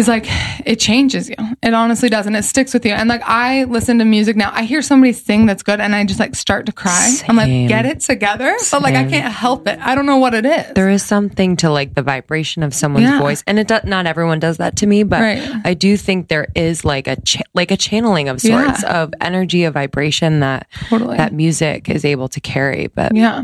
is 0.02 0.08
like 0.08 0.26
it 0.66 0.80
changes 0.80 1.30
you 1.30 1.36
it 1.62 1.74
honestly 1.74 2.10
does 2.10 2.26
and 2.28 2.36
it 2.36 2.44
sticks 2.44 2.74
with 2.74 2.86
you 2.86 2.92
and 2.92 3.08
like 3.08 3.22
i 3.26 3.64
listen 3.66 4.00
to 4.00 4.06
music 4.06 4.36
now 4.36 4.50
i 4.54 4.64
hear 4.64 4.82
somebody 4.82 5.14
sing 5.14 5.46
that's 5.46 5.64
good 5.64 5.80
and 5.80 5.96
i 5.96 6.04
just 6.04 6.20
like 6.20 6.34
start 6.36 6.66
to 6.66 6.72
cry 6.72 7.10
i'm 7.30 7.36
like 7.36 7.48
get 7.68 7.86
it 7.86 8.00
together 8.00 8.56
but 8.72 8.82
like 8.82 8.96
i 8.96 9.04
can't 9.04 9.32
help 9.34 9.68
it 9.68 9.78
i 9.80 9.94
don't 9.96 10.06
know 10.08 10.18
what 10.18 10.34
it 10.34 10.46
is 10.46 10.74
There 10.74 10.90
is 10.90 11.04
something 11.04 11.56
to 11.58 11.70
like 11.70 11.94
the 11.94 12.02
vibration 12.02 12.64
of 12.64 12.74
someone's 12.74 13.06
Yeah. 13.06 13.20
voice, 13.20 13.44
and 13.48 13.60
it 13.60 13.68
does, 13.68 13.84
not 13.86 14.06
everyone 14.08 14.40
does 14.40 14.58
that 14.58 14.76
to 14.78 14.88
me, 14.88 15.04
but 15.04 15.22
Right. 15.22 15.44
I 15.64 15.74
do 15.74 15.96
think 15.98 16.28
there 16.30 16.48
is 16.56 16.84
like 16.84 17.08
a 17.08 17.16
cha- 17.22 17.44
like 17.54 17.72
a 17.72 17.78
channeling 17.78 18.28
of 18.30 18.42
sorts 18.42 18.84
of 18.84 19.14
energy, 19.22 19.64
of 19.66 19.74
vibration 19.76 20.40
that 20.42 20.68
Totally. 20.90 21.18
that 21.18 21.34
music 21.34 21.90
is 21.90 22.04
able 22.06 22.28
to 22.30 22.40
carry. 22.40 22.88
But 22.88 23.16
Yeah. 23.16 23.44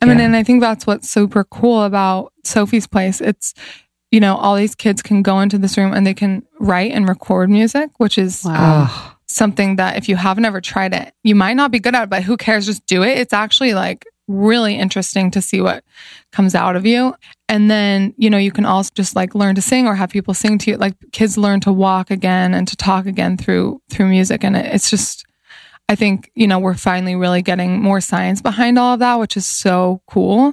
I 0.00 0.04
mean, 0.06 0.18
Yeah. 0.18 0.24
and 0.26 0.36
I 0.36 0.42
think 0.42 0.60
that's 0.60 0.86
what's 0.86 1.08
super 1.10 1.44
cool 1.44 1.82
about 1.84 2.32
Sophie's 2.44 2.86
Place. 2.86 3.20
It's, 3.20 3.54
you 4.10 4.20
know, 4.20 4.36
all 4.36 4.56
these 4.56 4.74
kids 4.74 5.02
can 5.02 5.22
go 5.22 5.40
into 5.40 5.58
this 5.58 5.76
room 5.76 5.92
and 5.92 6.06
they 6.06 6.14
can 6.14 6.46
write 6.58 6.92
and 6.92 7.08
record 7.08 7.50
music, 7.50 7.90
which 7.98 8.16
is 8.16 8.42
oh, 8.46 9.16
something 9.26 9.76
that 9.76 9.96
if 9.96 10.08
you 10.08 10.16
haven't 10.16 10.44
ever 10.44 10.60
tried 10.60 10.94
it, 10.94 11.12
you 11.22 11.34
might 11.34 11.54
not 11.54 11.70
be 11.70 11.78
good 11.78 11.94
at 11.94 12.04
it, 12.04 12.10
but 12.10 12.22
who 12.22 12.36
cares? 12.36 12.66
Just 12.66 12.86
do 12.86 13.02
it. 13.02 13.18
It's 13.18 13.32
actually 13.32 13.74
like 13.74 14.06
really 14.26 14.76
interesting 14.76 15.30
to 15.32 15.42
see 15.42 15.60
what 15.60 15.84
comes 16.32 16.54
out 16.54 16.76
of 16.76 16.86
you. 16.86 17.14
And 17.48 17.70
then, 17.70 18.14
you 18.16 18.30
know, 18.30 18.38
you 18.38 18.52
can 18.52 18.66
also 18.66 18.90
just 18.94 19.16
like 19.16 19.34
learn 19.34 19.54
to 19.54 19.62
sing 19.62 19.86
or 19.86 19.94
have 19.94 20.10
people 20.10 20.34
sing 20.34 20.58
to 20.58 20.72
you. 20.72 20.76
Like 20.76 20.94
kids 21.12 21.36
learn 21.36 21.60
to 21.60 21.72
walk 21.72 22.10
again 22.10 22.54
and 22.54 22.68
to 22.68 22.76
talk 22.76 23.06
again 23.06 23.36
through 23.36 23.80
through 23.90 24.08
music. 24.08 24.44
And 24.44 24.56
it, 24.56 24.66
it's 24.66 24.90
just 24.90 25.24
I 25.90 25.94
think, 25.94 26.30
you 26.34 26.46
know, 26.46 26.58
we're 26.58 26.74
finally 26.74 27.16
really 27.16 27.40
getting 27.40 27.80
more 27.80 28.02
science 28.02 28.42
behind 28.42 28.78
all 28.78 28.94
of 28.94 29.00
that, 29.00 29.18
which 29.18 29.38
is 29.38 29.46
so 29.46 30.02
cool. 30.06 30.52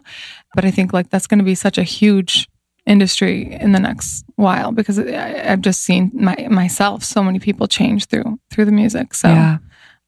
But 0.56 0.64
I 0.64 0.72
think 0.72 0.94
like 0.94 1.10
that's 1.10 1.28
going 1.28 1.40
to 1.40 1.46
be 1.46 1.56
such 1.56 1.78
a 1.78 1.84
huge 1.84 2.48
industry 2.86 3.52
in 3.60 3.72
the 3.72 3.80
next 3.80 4.24
while 4.36 4.72
because 4.72 5.00
I, 5.00 5.44
I've 5.52 5.62
just 5.62 5.82
seen 5.84 6.12
my 6.14 6.36
myself 6.50 7.04
so 7.04 7.24
many 7.24 7.40
people 7.40 7.68
change 7.68 8.06
through 8.06 8.40
through 8.52 8.66
the 8.66 8.72
music. 8.72 9.14
So 9.16 9.28
yeah, 9.30 9.58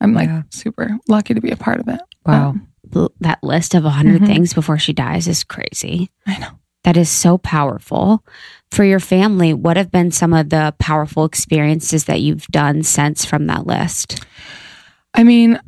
I'm 0.02 0.14
like 0.14 0.30
Yeah. 0.30 0.44
super 0.52 0.98
lucky 1.08 1.34
to 1.34 1.42
be 1.42 1.52
a 1.52 1.58
part 1.58 1.80
of 1.80 1.88
it. 1.88 2.00
wow. 2.26 2.50
Um, 2.50 2.68
That 3.20 3.40
list 3.44 3.74
of 3.76 3.84
100 3.84 4.22
Mhm. 4.22 4.28
things 4.28 4.54
before 4.54 4.78
she 4.78 4.94
dies 4.94 5.28
is 5.28 5.44
crazy. 5.44 6.10
I 6.26 6.38
know. 6.38 6.50
That 6.84 6.96
is 6.98 7.10
so 7.10 7.38
powerful. 7.38 8.24
For 8.72 8.86
your 8.86 9.00
family, 9.02 9.54
what 9.54 9.76
have 9.76 9.92
been 9.92 10.12
some 10.12 10.34
of 10.34 10.50
the 10.50 10.74
powerful 10.80 11.26
experiences 11.26 12.06
that 12.06 12.22
you've 12.22 12.48
done 12.48 12.84
since 12.84 13.26
from 13.26 13.48
that 13.48 13.66
list? 13.68 14.24
I 15.14 15.24
mean, 15.24 15.60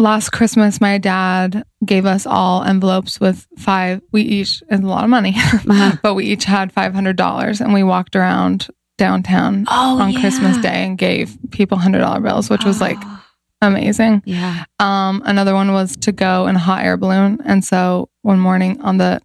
last 0.00 0.30
Christmas, 0.30 0.80
my 0.80 0.98
dad 0.98 1.64
gave 1.84 2.06
us 2.06 2.26
all 2.26 2.62
envelopes 2.64 3.20
with 3.20 3.46
five. 3.58 4.00
We 4.12 4.22
each, 4.22 4.62
it's 4.68 4.82
a 4.82 4.86
lot 4.86 5.04
of 5.04 5.10
money, 5.10 5.34
Uh-huh. 5.36 5.96
but 6.02 6.14
we 6.14 6.26
each 6.26 6.44
had 6.44 6.74
$500 6.74 7.60
and 7.60 7.72
we 7.74 7.82
walked 7.82 8.16
around 8.16 8.68
downtown 8.98 9.64
Oh, 9.68 10.00
on 10.00 10.12
Christmas 10.14 10.56
Day 10.58 10.84
and 10.86 10.98
gave 10.98 11.36
people 11.50 11.78
$100 11.78 12.22
bills, 12.22 12.50
which 12.50 12.64
was 12.64 12.80
like 12.80 12.98
amazing. 13.62 14.22
yeah. 14.24 14.64
Um, 14.78 15.22
another 15.24 15.54
one 15.54 15.72
was 15.72 15.96
to 15.98 16.12
go 16.12 16.46
in 16.46 16.56
a 16.56 16.60
hot 16.60 16.84
air 16.84 16.96
balloon. 16.96 17.38
And 17.44 17.64
so 17.64 18.08
one 18.22 18.38
morning 18.40 18.80
on 18.80 18.98
the 18.98 19.20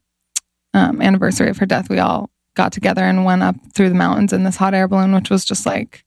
um, 0.73 1.01
anniversary 1.01 1.49
of 1.49 1.57
her 1.57 1.65
death, 1.65 1.89
we 1.89 1.99
all 1.99 2.29
got 2.55 2.71
together 2.71 3.03
and 3.03 3.25
went 3.25 3.43
up 3.43 3.55
through 3.73 3.89
the 3.89 3.95
mountains 3.95 4.33
in 4.33 4.43
this 4.43 4.55
hot 4.57 4.73
air 4.73 4.87
balloon, 4.87 5.13
which 5.13 5.29
was 5.29 5.43
just 5.45 5.65
like, 5.65 6.03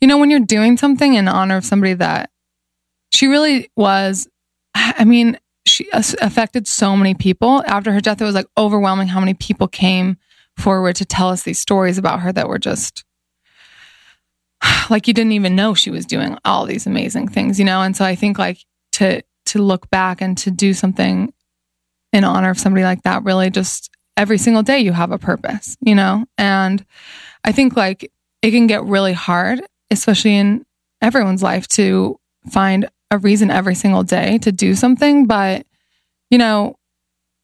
you 0.00 0.08
know, 0.08 0.18
when 0.18 0.30
you're 0.30 0.40
doing 0.40 0.76
something 0.76 1.14
in 1.14 1.28
honor 1.28 1.56
of 1.56 1.64
somebody 1.64 1.94
that 1.94 2.30
she 3.10 3.26
really 3.26 3.70
was, 3.76 4.28
I 4.74 5.04
mean, 5.04 5.38
she 5.66 5.88
affected 5.92 6.66
so 6.66 6.96
many 6.96 7.14
people. 7.14 7.62
After 7.66 7.92
her 7.92 8.00
death, 8.00 8.20
it 8.20 8.24
was 8.24 8.34
like 8.34 8.46
overwhelming 8.56 9.08
how 9.08 9.20
many 9.20 9.34
people 9.34 9.68
came 9.68 10.16
forward 10.56 10.96
to 10.96 11.04
tell 11.04 11.28
us 11.28 11.42
these 11.42 11.58
stories 11.58 11.98
about 11.98 12.20
her 12.20 12.32
that 12.32 12.48
were 12.48 12.58
just 12.58 13.04
like 14.90 15.08
you 15.08 15.14
didn't 15.14 15.32
even 15.32 15.56
know 15.56 15.74
she 15.74 15.90
was 15.90 16.06
doing 16.06 16.36
all 16.44 16.66
these 16.66 16.86
amazing 16.86 17.28
things, 17.28 17.58
you 17.58 17.64
know? 17.64 17.82
And 17.82 17.96
so 17.96 18.04
I 18.04 18.14
think 18.14 18.38
like 18.38 18.58
to 18.92 19.22
to 19.46 19.62
look 19.62 19.90
back 19.90 20.20
and 20.20 20.36
to 20.38 20.50
do 20.50 20.72
something 20.74 21.32
in 22.12 22.24
honor 22.24 22.50
of 22.50 22.58
somebody 22.58 22.84
like 22.84 23.02
that 23.02 23.24
really 23.24 23.50
just 23.50 23.90
every 24.16 24.38
single 24.38 24.62
day 24.62 24.78
you 24.78 24.92
have 24.92 25.12
a 25.12 25.18
purpose, 25.18 25.76
you 25.80 25.94
know? 25.94 26.24
And 26.36 26.84
I 27.44 27.52
think 27.52 27.76
like 27.76 28.10
it 28.42 28.50
can 28.50 28.66
get 28.66 28.84
really 28.84 29.12
hard, 29.12 29.62
especially 29.90 30.36
in 30.36 30.64
everyone's 31.02 31.42
life 31.42 31.66
to 31.68 32.18
find 32.50 32.88
a 33.10 33.18
reason 33.18 33.50
every 33.50 33.74
single 33.74 34.02
day 34.02 34.38
to 34.38 34.52
do 34.52 34.74
something, 34.74 35.26
but 35.26 35.66
you 36.30 36.38
know, 36.38 36.76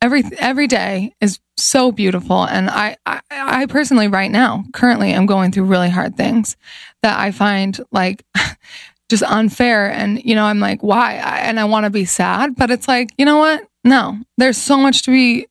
every 0.01 0.23
every 0.39 0.67
day 0.67 1.13
is 1.21 1.41
so 1.57 1.91
beautiful. 1.91 2.45
And 2.45 2.71
I, 2.71 2.97
I 3.07 3.21
I 3.31 3.67
personally 3.67 4.09
right 4.09 4.31
now 4.31 4.65
currently 4.73 5.13
am 5.13 5.27
going 5.27 5.53
through 5.53 5.65
really 5.65 5.91
hard 5.91 6.17
things 6.17 6.57
that 7.03 7.19
I 7.19 7.33
find 7.33 7.79
like 7.91 8.25
just 9.09 9.23
unfair. 9.25 9.91
And 9.91 10.23
you 10.25 10.35
know 10.35 10.45
I'm 10.45 10.61
like 10.61 10.83
why? 10.83 11.17
I, 11.17 11.39
and 11.39 11.59
I 11.59 11.65
want 11.65 11.85
to 11.85 11.91
be 11.91 12.05
sad 12.05 12.55
but 12.57 12.71
it's 12.71 12.89
like 12.89 13.11
you 13.19 13.25
know 13.25 13.39
what? 13.39 13.67
No 13.85 14.19
there's 14.39 14.59
so 14.59 14.77
much 14.77 15.03
to 15.03 15.11
be 15.11 15.47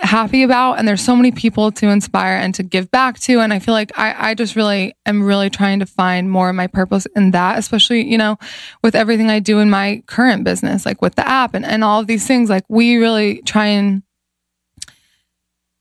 happy 0.00 0.42
about 0.42 0.74
and 0.74 0.86
there's 0.86 1.02
so 1.02 1.16
many 1.16 1.30
people 1.32 1.70
to 1.72 1.88
inspire 1.88 2.36
and 2.36 2.54
to 2.54 2.62
give 2.62 2.90
back 2.90 3.18
to 3.18 3.40
and 3.40 3.52
I 3.52 3.58
feel 3.58 3.74
like 3.74 3.90
I 3.98 4.30
I 4.30 4.34
just 4.34 4.56
really 4.56 4.94
am 5.04 5.22
really 5.22 5.50
trying 5.50 5.80
to 5.80 5.86
find 5.86 6.30
more 6.30 6.48
of 6.48 6.54
my 6.54 6.66
purpose 6.66 7.06
in 7.16 7.32
that 7.32 7.58
especially 7.58 8.08
you 8.08 8.16
know 8.16 8.38
with 8.82 8.94
everything 8.94 9.28
I 9.28 9.40
do 9.40 9.58
in 9.58 9.70
my 9.70 10.02
current 10.06 10.44
business 10.44 10.86
like 10.86 11.02
with 11.02 11.14
the 11.16 11.28
app 11.28 11.54
and 11.54 11.64
and 11.64 11.82
all 11.82 12.00
of 12.00 12.06
these 12.06 12.26
things 12.26 12.48
like 12.48 12.64
we 12.68 12.96
really 12.96 13.42
try 13.42 13.66
and 13.66 14.02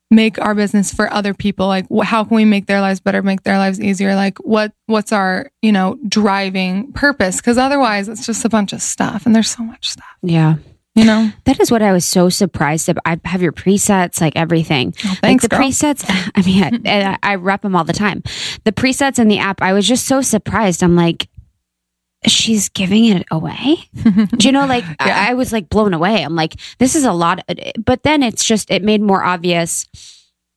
make 0.09 0.39
our 0.39 0.55
business 0.55 0.93
for 0.93 1.11
other 1.11 1.33
people 1.33 1.67
like 1.67 1.85
wh- 1.93 2.05
how 2.05 2.23
can 2.23 2.35
we 2.37 2.45
make 2.45 2.65
their 2.65 2.79
lives 2.79 2.99
better 3.01 3.21
make 3.21 3.43
their 3.43 3.57
lives 3.57 3.79
easier 3.79 4.15
like 4.15 4.37
what 4.39 4.71
what's 4.85 5.11
our 5.11 5.51
you 5.61 5.71
know 5.71 5.99
driving 6.07 6.91
purpose 6.93 7.37
because 7.37 7.57
otherwise 7.57 8.07
it's 8.07 8.25
just 8.25 8.45
a 8.45 8.49
bunch 8.49 8.71
of 8.71 8.81
stuff 8.81 9.25
and 9.25 9.35
there's 9.35 9.49
so 9.49 9.63
much 9.63 9.89
stuff 9.89 10.07
Yeah. 10.23 10.55
You 10.97 11.05
know 11.05 11.31
That 11.45 11.59
is 11.59 11.69
what 11.69 11.81
I 11.81 11.91
was 11.91 12.05
so 12.05 12.29
surprised 12.29 12.89
about. 12.89 13.03
I 13.05 13.19
have 13.25 13.41
your 13.41 13.51
presets, 13.53 14.19
like 14.19 14.35
everything. 14.35 14.93
Oh, 15.05 15.15
thanks, 15.21 15.43
like 15.43 15.49
the 15.49 15.55
girl. 15.55 15.59
presets, 15.59 16.03
I 16.35 16.41
mean, 16.41 16.87
I, 16.87 17.17
I, 17.21 17.35
rep 17.35 17.61
them 17.61 17.75
all 17.75 17.83
the 17.83 17.93
time. 17.93 18.23
The 18.63 18.71
presets 18.71 19.19
in 19.19 19.27
the 19.27 19.37
app, 19.37 19.61
I 19.61 19.73
was 19.73 19.87
just 19.87 20.07
so 20.07 20.21
surprised. 20.21 20.83
I'm 20.83 20.95
like, 20.95 21.29
she's 22.25 22.69
giving 22.69 23.05
it 23.05 23.25
away. 23.29 23.77
Do 24.03 24.47
you 24.47 24.51
know, 24.51 24.65
like, 24.65 24.83
Yeah. 24.99 25.27
I, 25.27 25.31
I 25.31 25.33
was 25.35 25.53
like 25.53 25.69
blown 25.69 25.93
away. 25.93 26.23
I'm 26.23 26.35
like, 26.35 26.55
this 26.79 26.95
is 26.95 27.05
a 27.05 27.13
lot. 27.13 27.43
Uh, 27.47 27.53
but 27.77 28.03
then 28.03 28.23
it's 28.23 28.43
just, 28.43 28.71
it 28.71 28.83
made 28.83 29.01
more 29.01 29.23
obvious 29.23 29.87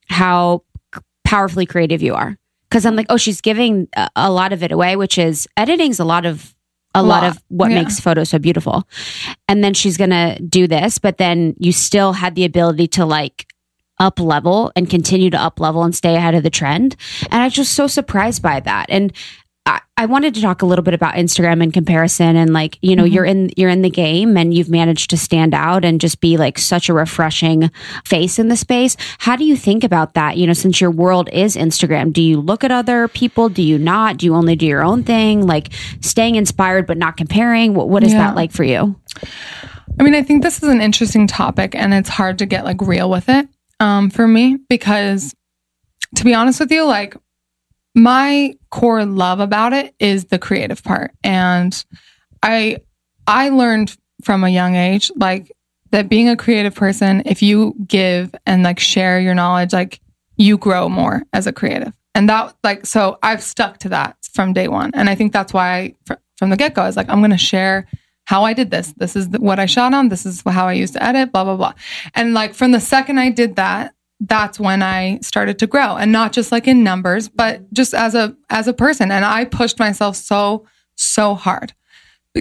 how 0.08 0.62
powerfully 1.24 1.66
creative 1.66 2.02
you 2.02 2.14
are. 2.14 2.36
Cause 2.70 2.86
I'm 2.86 2.96
like, 2.96 3.06
oh, 3.10 3.16
she's 3.16 3.40
giving 3.40 3.88
a, 3.94 4.08
a 4.16 4.30
lot 4.30 4.52
of 4.52 4.62
it 4.62 4.72
away, 4.72 4.96
which 4.96 5.18
is 5.18 5.46
editing's 5.56 6.00
a 6.00 6.04
lot 6.04 6.24
of, 6.24 6.54
a 6.94 7.02
lot, 7.02 7.22
Lot. 7.22 7.30
of 7.36 7.42
what 7.48 7.70
Yeah. 7.70 7.82
makes 7.82 8.00
photos 8.00 8.30
so 8.30 8.38
beautiful. 8.38 8.84
And 9.48 9.62
then 9.62 9.74
she's 9.74 9.96
going 9.96 10.10
to 10.10 10.38
do 10.42 10.66
this, 10.66 10.98
but 10.98 11.18
then 11.18 11.54
you 11.58 11.72
still 11.72 12.12
had 12.14 12.34
the 12.34 12.44
ability 12.44 12.88
to 12.88 13.04
like 13.04 13.46
up 13.98 14.18
level 14.18 14.72
and 14.74 14.88
continue 14.90 15.30
to 15.30 15.40
up 15.40 15.60
level 15.60 15.84
and 15.84 15.94
stay 15.94 16.16
ahead 16.16 16.34
of 16.34 16.42
the 16.42 16.50
trend. 16.50 16.96
And 17.30 17.42
I 17.42 17.44
was 17.44 17.52
just 17.54 17.74
so 17.74 17.86
surprised 17.86 18.42
by 18.42 18.60
that. 18.60 18.86
And 18.88 19.12
I, 19.66 19.80
I 19.98 20.06
wanted 20.06 20.34
to 20.34 20.40
talk 20.40 20.62
a 20.62 20.66
little 20.66 20.82
bit 20.82 20.94
about 20.94 21.14
Instagram 21.14 21.62
in 21.62 21.70
comparison 21.70 22.34
and 22.34 22.52
like, 22.54 22.78
you 22.80 22.96
know, 22.96 23.04
you're 23.04 23.26
in 23.26 23.50
you're 23.56 23.68
in 23.68 23.82
the 23.82 23.90
game 23.90 24.36
and 24.38 24.54
you've 24.54 24.70
managed 24.70 25.10
to 25.10 25.18
stand 25.18 25.52
out 25.54 25.84
and 25.84 26.00
just 26.00 26.20
be 26.20 26.38
like 26.38 26.58
such 26.58 26.88
a 26.88 26.94
refreshing 26.94 27.70
face 28.06 28.38
in 28.38 28.48
the 28.48 28.56
space. 28.56 28.96
How 29.18 29.36
do 29.36 29.44
you 29.44 29.56
think 29.56 29.84
about 29.84 30.14
that? 30.14 30.38
You 30.38 30.46
know, 30.46 30.54
since 30.54 30.80
your 30.80 30.90
world 30.90 31.28
is 31.32 31.56
Instagram, 31.56 32.12
do 32.12 32.22
you 32.22 32.40
look 32.40 32.64
at 32.64 32.70
other 32.70 33.08
people? 33.08 33.50
Do 33.50 33.62
you 33.62 33.78
not? 33.78 34.16
Do 34.16 34.26
you 34.26 34.34
only 34.34 34.56
do 34.56 34.64
your 34.64 34.82
own 34.82 35.02
thing? 35.04 35.46
Like 35.46 35.68
staying 36.00 36.36
inspired 36.36 36.86
but 36.86 36.96
not 36.96 37.18
comparing? 37.18 37.74
What 37.74 37.90
what 37.90 38.02
is 38.02 38.12
Yeah. 38.12 38.28
that 38.28 38.36
like 38.36 38.52
for 38.52 38.64
you? 38.64 38.96
I 39.98 40.02
mean, 40.02 40.14
I 40.14 40.22
think 40.22 40.42
this 40.42 40.62
is 40.62 40.68
an 40.70 40.80
interesting 40.80 41.26
topic 41.26 41.74
and 41.74 41.92
it's 41.92 42.08
hard 42.08 42.38
to 42.38 42.46
get 42.46 42.64
like 42.64 42.80
real 42.80 43.10
with 43.10 43.28
it 43.28 43.46
um, 43.80 44.08
for 44.08 44.26
me 44.26 44.56
because 44.70 45.34
to 46.16 46.24
be 46.24 46.32
honest 46.32 46.58
with 46.58 46.72
you, 46.72 46.84
like 46.86 47.14
my 47.94 48.54
core 48.70 49.04
love 49.04 49.40
about 49.40 49.72
it 49.72 49.94
is 49.98 50.26
the 50.26 50.38
creative 50.38 50.82
part. 50.82 51.12
And 51.24 51.84
I, 52.42 52.78
I 53.26 53.48
learned 53.48 53.96
from 54.22 54.44
a 54.44 54.48
young 54.48 54.76
age, 54.76 55.10
like 55.16 55.50
that 55.90 56.08
being 56.08 56.28
a 56.28 56.36
creative 56.36 56.74
person, 56.74 57.22
if 57.26 57.42
you 57.42 57.74
give 57.86 58.34
and 58.46 58.62
like 58.62 58.78
share 58.78 59.20
your 59.20 59.34
knowledge, 59.34 59.72
like 59.72 60.00
you 60.36 60.56
grow 60.56 60.88
more 60.88 61.22
as 61.32 61.46
a 61.46 61.52
creative. 61.52 61.92
And 62.14 62.28
that, 62.28 62.56
like, 62.64 62.86
so 62.86 63.18
I've 63.22 63.42
stuck 63.42 63.78
to 63.78 63.88
that 63.90 64.16
from 64.32 64.52
day 64.52 64.68
one. 64.68 64.90
And 64.94 65.08
I 65.08 65.14
think 65.14 65.32
that's 65.32 65.52
why 65.52 65.76
I, 65.76 65.94
fr- 66.06 66.14
from 66.36 66.50
the 66.50 66.56
get 66.56 66.74
go, 66.74 66.82
I 66.82 66.86
was 66.86 66.96
like, 66.96 67.08
I'm 67.08 67.20
going 67.20 67.30
to 67.30 67.38
share 67.38 67.86
how 68.24 68.44
I 68.44 68.52
did 68.52 68.70
this. 68.70 68.92
This 68.96 69.16
is 69.16 69.28
what 69.28 69.58
I 69.58 69.66
shot 69.66 69.92
on. 69.94 70.08
This 70.08 70.24
is 70.24 70.42
how 70.46 70.66
I 70.66 70.72
used 70.72 70.94
to 70.94 71.02
edit, 71.02 71.32
blah, 71.32 71.44
blah, 71.44 71.56
blah. 71.56 71.74
And 72.14 72.34
like 72.34 72.54
from 72.54 72.72
the 72.72 72.80
second 72.80 73.18
I 73.18 73.30
did 73.30 73.56
that, 73.56 73.94
that's 74.20 74.60
when 74.60 74.82
I 74.82 75.18
started 75.20 75.58
to 75.60 75.66
grow 75.66 75.96
and 75.96 76.12
not 76.12 76.32
just 76.32 76.52
like 76.52 76.68
in 76.68 76.84
numbers, 76.84 77.28
but 77.28 77.72
just 77.72 77.94
as 77.94 78.14
a, 78.14 78.36
as 78.50 78.68
a 78.68 78.72
person. 78.72 79.10
And 79.10 79.24
I 79.24 79.44
pushed 79.46 79.78
myself 79.78 80.16
so, 80.16 80.66
so 80.96 81.34
hard 81.34 81.72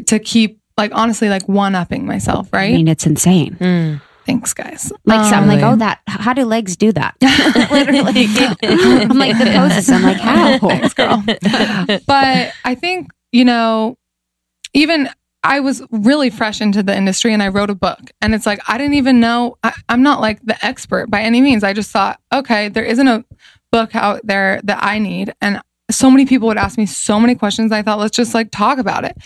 to 0.05 0.19
keep 0.19 0.59
like 0.77 0.91
honestly 0.93 1.29
like 1.29 1.47
one 1.47 1.75
upping 1.75 2.05
myself, 2.05 2.51
right? 2.51 2.71
I 2.71 2.77
mean, 2.77 2.87
it's 2.87 3.05
insane. 3.05 3.53
Hmm. 3.55 3.95
Thanks 4.25 4.53
guys. 4.53 4.91
Like, 5.05 5.27
so 5.27 5.35
I'm 5.35 5.47
like, 5.47 5.63
um, 5.63 5.73
oh, 5.73 5.75
that. 5.77 6.01
How 6.05 6.33
do 6.33 6.45
legs 6.45 6.75
do 6.75 6.91
that? 6.91 7.15
Literally, 7.71 8.27
I'm 9.01 9.17
like 9.17 9.37
the 9.39 9.45
poses. 9.45 9.89
I'm 9.89 10.03
like, 10.03 10.17
how? 10.21 10.59
Thanks, 10.59 10.93
girl. 10.93 11.23
but 12.05 12.53
I 12.63 12.75
think, 12.75 13.09
you 13.31 13.43
know, 13.43 13.97
even 14.73 15.09
I 15.43 15.61
was 15.61 15.81
really 15.91 16.29
fresh 16.29 16.59
into 16.59 16.83
the 16.83 16.95
industry 16.95 17.33
and 17.33 17.41
I 17.41 17.47
wrote 17.47 17.69
a 17.69 17.75
book. 17.75 17.99
And 18.21 18.35
it's 18.35 18.45
like, 18.45 18.59
I 18.67 18.77
didn't 18.77 18.95
even 18.95 19.19
know, 19.19 19.57
I, 19.63 19.73
I'm 19.87 20.03
not 20.03 20.19
like 20.19 20.41
the 20.43 20.63
expert 20.65 21.09
by 21.09 21.21
any 21.21 21.41
means. 21.41 21.63
I 21.63 21.73
just 21.73 21.91
thought, 21.91 22.19
okay, 22.33 22.69
there 22.69 22.83
isn't 22.83 23.07
a 23.07 23.23
book 23.71 23.95
out 23.95 24.21
there 24.23 24.59
that 24.65 24.83
I 24.83 24.99
need. 24.99 25.33
And 25.41 25.61
so 25.89 26.11
many 26.11 26.25
people 26.25 26.47
would 26.47 26.57
ask 26.57 26.77
me 26.77 26.85
so 26.85 27.19
many 27.19 27.35
questions. 27.35 27.71
I 27.71 27.81
thought, 27.81 27.99
let's 27.99 28.15
just 28.15 28.33
like 28.33 28.51
talk 28.51 28.79
about 28.79 29.05
it. 29.05 29.17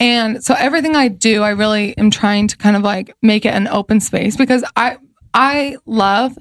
And 0.00 0.42
so 0.42 0.54
everything 0.54 0.96
I 0.96 1.08
do, 1.08 1.42
I 1.42 1.50
really 1.50 1.96
am 1.98 2.10
trying 2.10 2.48
to 2.48 2.56
kind 2.56 2.76
of 2.76 2.82
like 2.82 3.14
make 3.22 3.44
it 3.44 3.54
an 3.54 3.68
open 3.68 4.00
space 4.00 4.36
because 4.36 4.64
I, 4.74 4.96
I 5.34 5.76
love 5.84 6.36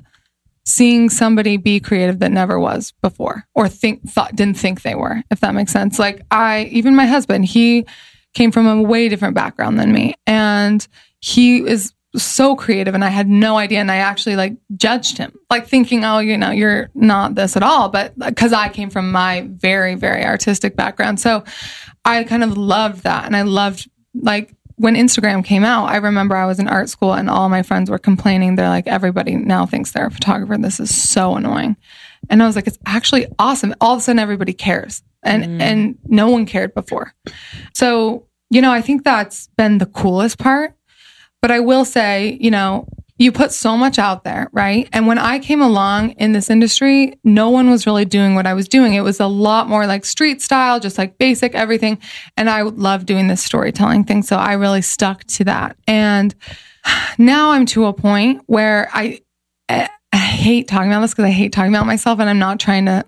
seeing 0.66 1.10
somebody 1.10 1.56
be 1.56 1.80
creative 1.80 2.20
that 2.20 2.32
never 2.32 2.60
was 2.60 2.94
before 3.02 3.46
or 3.56 3.70
think 3.70 4.08
thought 4.10 4.36
didn't 4.36 4.58
think 4.58 4.82
they 4.82 4.96
were 4.96 5.24
if 5.32 5.40
that 5.40 5.56
makes 5.56 5.72
sense 5.72 5.98
like 5.98 6.22
i 6.30 6.64
even 6.74 6.94
my 6.94 7.06
husband 7.06 7.46
he 7.46 7.86
came 8.34 8.52
from 8.52 8.68
a 8.68 8.82
way 8.82 9.10
different 9.10 9.36
background 9.36 9.80
than 9.80 9.92
me 9.92 10.14
and 10.26 10.88
he 11.20 11.60
is 11.60 11.94
so 12.16 12.56
creative 12.56 12.96
and 12.96 13.04
i 13.04 13.10
had 13.10 13.28
no 13.28 13.58
idea 13.58 13.80
and 13.80 13.92
i 13.92 13.98
actually 13.98 14.36
like 14.36 14.56
judged 14.76 15.18
him 15.18 15.32
like 15.50 15.68
thinking 15.68 16.04
oh 16.04 16.20
you 16.20 16.38
know 16.38 16.52
you're 16.52 16.90
not 16.96 17.36
this 17.36 17.56
at 17.56 17.64
all 17.64 17.90
but 17.90 18.14
uh, 18.22 18.30
because 18.30 18.54
i 18.54 18.70
came 18.70 18.90
from 18.90 19.12
my 19.12 19.48
very 19.52 19.96
very 19.96 20.24
artistic 20.26 20.76
background 20.76 21.20
so 21.20 21.44
i 22.06 22.24
kind 22.24 22.44
of 22.44 22.58
loved 22.58 23.04
that 23.04 23.26
and 23.26 23.36
i 23.36 23.42
loved 23.42 23.90
like 24.16 24.54
when 24.78 24.96
Instagram 24.96 25.44
came 25.44 25.64
out, 25.64 25.88
I 25.88 25.98
remember 25.98 26.36
I 26.36 26.46
was 26.46 26.60
in 26.60 26.68
art 26.68 26.88
school 26.88 27.14
and 27.14 27.30
all 27.30 27.50
my 27.50 27.64
friends 27.64 27.90
were 27.90 27.98
complaining. 27.98 28.56
They're 28.56 28.70
like, 28.70 28.88
everybody 28.88 29.36
now 29.36 29.66
thinks 29.66 29.92
they're 29.92 30.06
a 30.06 30.12
photographer. 30.12 30.56
This 30.58 30.80
is 30.80 30.96
so 30.96 31.36
annoying. 31.36 31.76
And 32.30 32.44
I 32.44 32.46
was 32.46 32.56
like, 32.56 32.68
it's 32.68 32.78
actually 32.86 33.26
awesome. 33.40 33.74
All 33.82 33.94
of 33.94 34.00
a 34.00 34.02
sudden 34.04 34.20
everybody 34.20 34.54
cares. 34.54 35.02
And 35.28 35.44
mm. 35.44 35.62
and 35.62 35.98
no 36.06 36.30
one 36.30 36.46
cared 36.46 36.74
before. 36.74 37.14
So, 37.74 38.28
you 38.50 38.62
know, 38.62 38.72
I 38.72 38.82
think 38.82 39.04
that's 39.04 39.48
been 39.58 39.78
the 39.78 39.86
coolest 39.86 40.38
part. 40.38 40.74
But 41.42 41.52
I 41.52 41.60
will 41.60 41.86
say, 41.86 42.38
you 42.42 42.50
know, 42.50 42.88
you 43.20 43.32
put 43.32 43.52
so 43.52 43.76
much 43.76 43.98
out 43.98 44.24
there, 44.24 44.50
right? 44.52 44.88
And 44.94 45.08
when 45.08 45.18
I 45.18 45.40
came 45.40 45.62
along 45.62 46.12
in 46.12 46.34
this 46.34 46.50
industry, 46.50 47.18
no 47.24 47.50
one 47.50 47.70
was 47.70 47.88
really 47.88 48.06
doing 48.06 48.36
what 48.36 48.46
I 48.46 48.54
was 48.54 48.68
doing. 48.68 48.94
It 48.94 49.02
was 49.02 49.20
a 49.20 49.28
lot 49.28 49.68
more 49.68 49.88
like 49.88 50.06
street 50.06 50.42
style, 50.42 50.80
just 50.80 50.98
like 50.98 51.18
basic 51.18 51.56
everything. 51.56 52.00
And 52.36 52.50
I 52.50 52.62
love 52.62 53.06
doing 53.06 53.28
this 53.28 53.44
storytelling 53.44 54.04
thing. 54.04 54.22
So 54.22 54.36
I 54.36 54.54
really 54.54 54.84
stuck 54.84 55.24
to 55.26 55.44
that. 55.46 55.78
And 55.88 56.36
now 57.18 57.52
I'm 57.52 57.66
to 57.68 57.86
a 57.86 57.94
point 57.94 58.44
where 58.46 58.88
I, 58.94 59.22
I 59.68 59.90
hate 60.14 60.68
talking 60.68 60.92
about 60.92 61.02
this 61.02 61.12
because 61.12 61.26
I 61.26 61.32
hate 61.32 61.52
talking 61.52 61.74
about 61.74 61.88
myself 61.88 62.20
and 62.20 62.30
I'm 62.30 62.40
not 62.40 62.60
trying 62.60 62.86
to, 62.86 63.04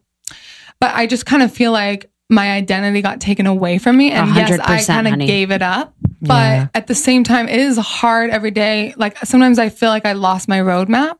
but 0.79 0.93
I 0.95 1.07
just 1.07 1.25
kind 1.25 1.43
of 1.43 1.51
feel 1.51 1.71
like 1.71 2.09
my 2.29 2.51
identity 2.51 3.01
got 3.01 3.19
taken 3.19 3.47
away 3.47 3.79
from 3.79 3.97
me. 3.97 4.11
And 4.11 4.35
yes, 4.35 4.59
I 4.59 4.83
kind 4.83 5.07
of 5.07 5.19
gave 5.27 5.51
it 5.51 5.61
up. 5.61 5.93
But 6.21 6.33
Yeah. 6.35 6.67
at 6.75 6.87
the 6.87 6.95
same 6.95 7.23
time, 7.23 7.47
it 7.47 7.59
is 7.59 7.77
hard 7.77 8.29
every 8.29 8.51
day. 8.51 8.93
Like 8.97 9.17
sometimes 9.19 9.57
I 9.57 9.69
feel 9.69 9.89
like 9.89 10.05
I 10.05 10.13
lost 10.13 10.47
my 10.47 10.59
roadmap. 10.59 11.17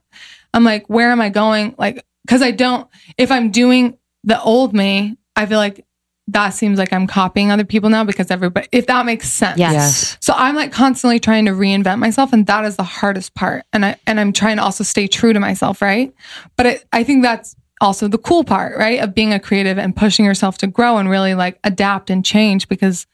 I'm 0.54 0.62
like, 0.64 0.86
where 0.88 1.10
am 1.10 1.20
I 1.20 1.28
going? 1.30 1.74
Like, 1.78 2.04
cause 2.28 2.42
I 2.42 2.50
don't, 2.52 2.86
if 3.18 3.30
I'm 3.32 3.50
doing 3.50 3.96
the 4.24 4.40
old 4.40 4.72
me, 4.74 5.16
I 5.34 5.46
feel 5.46 5.58
like 5.58 5.84
that 6.28 6.50
seems 6.50 6.78
like 6.78 6.92
I'm 6.92 7.08
copying 7.08 7.50
other 7.50 7.64
people 7.64 7.90
now 7.90 8.04
because 8.04 8.30
everybody, 8.30 8.68
if 8.70 8.86
that 8.86 9.04
makes 9.04 9.28
sense. 9.28 9.58
Yes. 9.58 9.72
Yes. 9.72 10.18
So 10.20 10.32
I'm 10.36 10.54
like 10.54 10.70
constantly 10.70 11.18
trying 11.18 11.46
to 11.46 11.52
reinvent 11.52 11.98
myself, 11.98 12.32
and 12.32 12.46
that 12.46 12.64
is 12.64 12.76
the 12.76 12.84
hardest 12.84 13.34
part. 13.34 13.64
And 13.72 13.84
I 13.84 13.96
and 14.06 14.20
I'm 14.20 14.32
trying 14.32 14.58
to 14.58 14.62
also 14.62 14.84
stay 14.84 15.08
true 15.08 15.32
to 15.32 15.40
myself, 15.40 15.82
right? 15.82 16.14
But 16.56 16.66
it, 16.66 16.84
I 16.92 17.02
think 17.02 17.24
that's 17.24 17.56
also 17.80 18.08
the 18.08 18.18
cool 18.18 18.44
part, 18.44 18.76
right, 18.76 19.00
of 19.00 19.14
being 19.14 19.32
a 19.32 19.40
creative 19.40 19.78
and 19.78 19.96
pushing 19.96 20.24
yourself 20.24 20.58
to 20.58 20.66
grow 20.66 20.98
and 20.98 21.08
really 21.08 21.34
like 21.34 21.58
adapt 21.64 22.10
and 22.10 22.24
change 22.24 22.68
because 22.68 23.06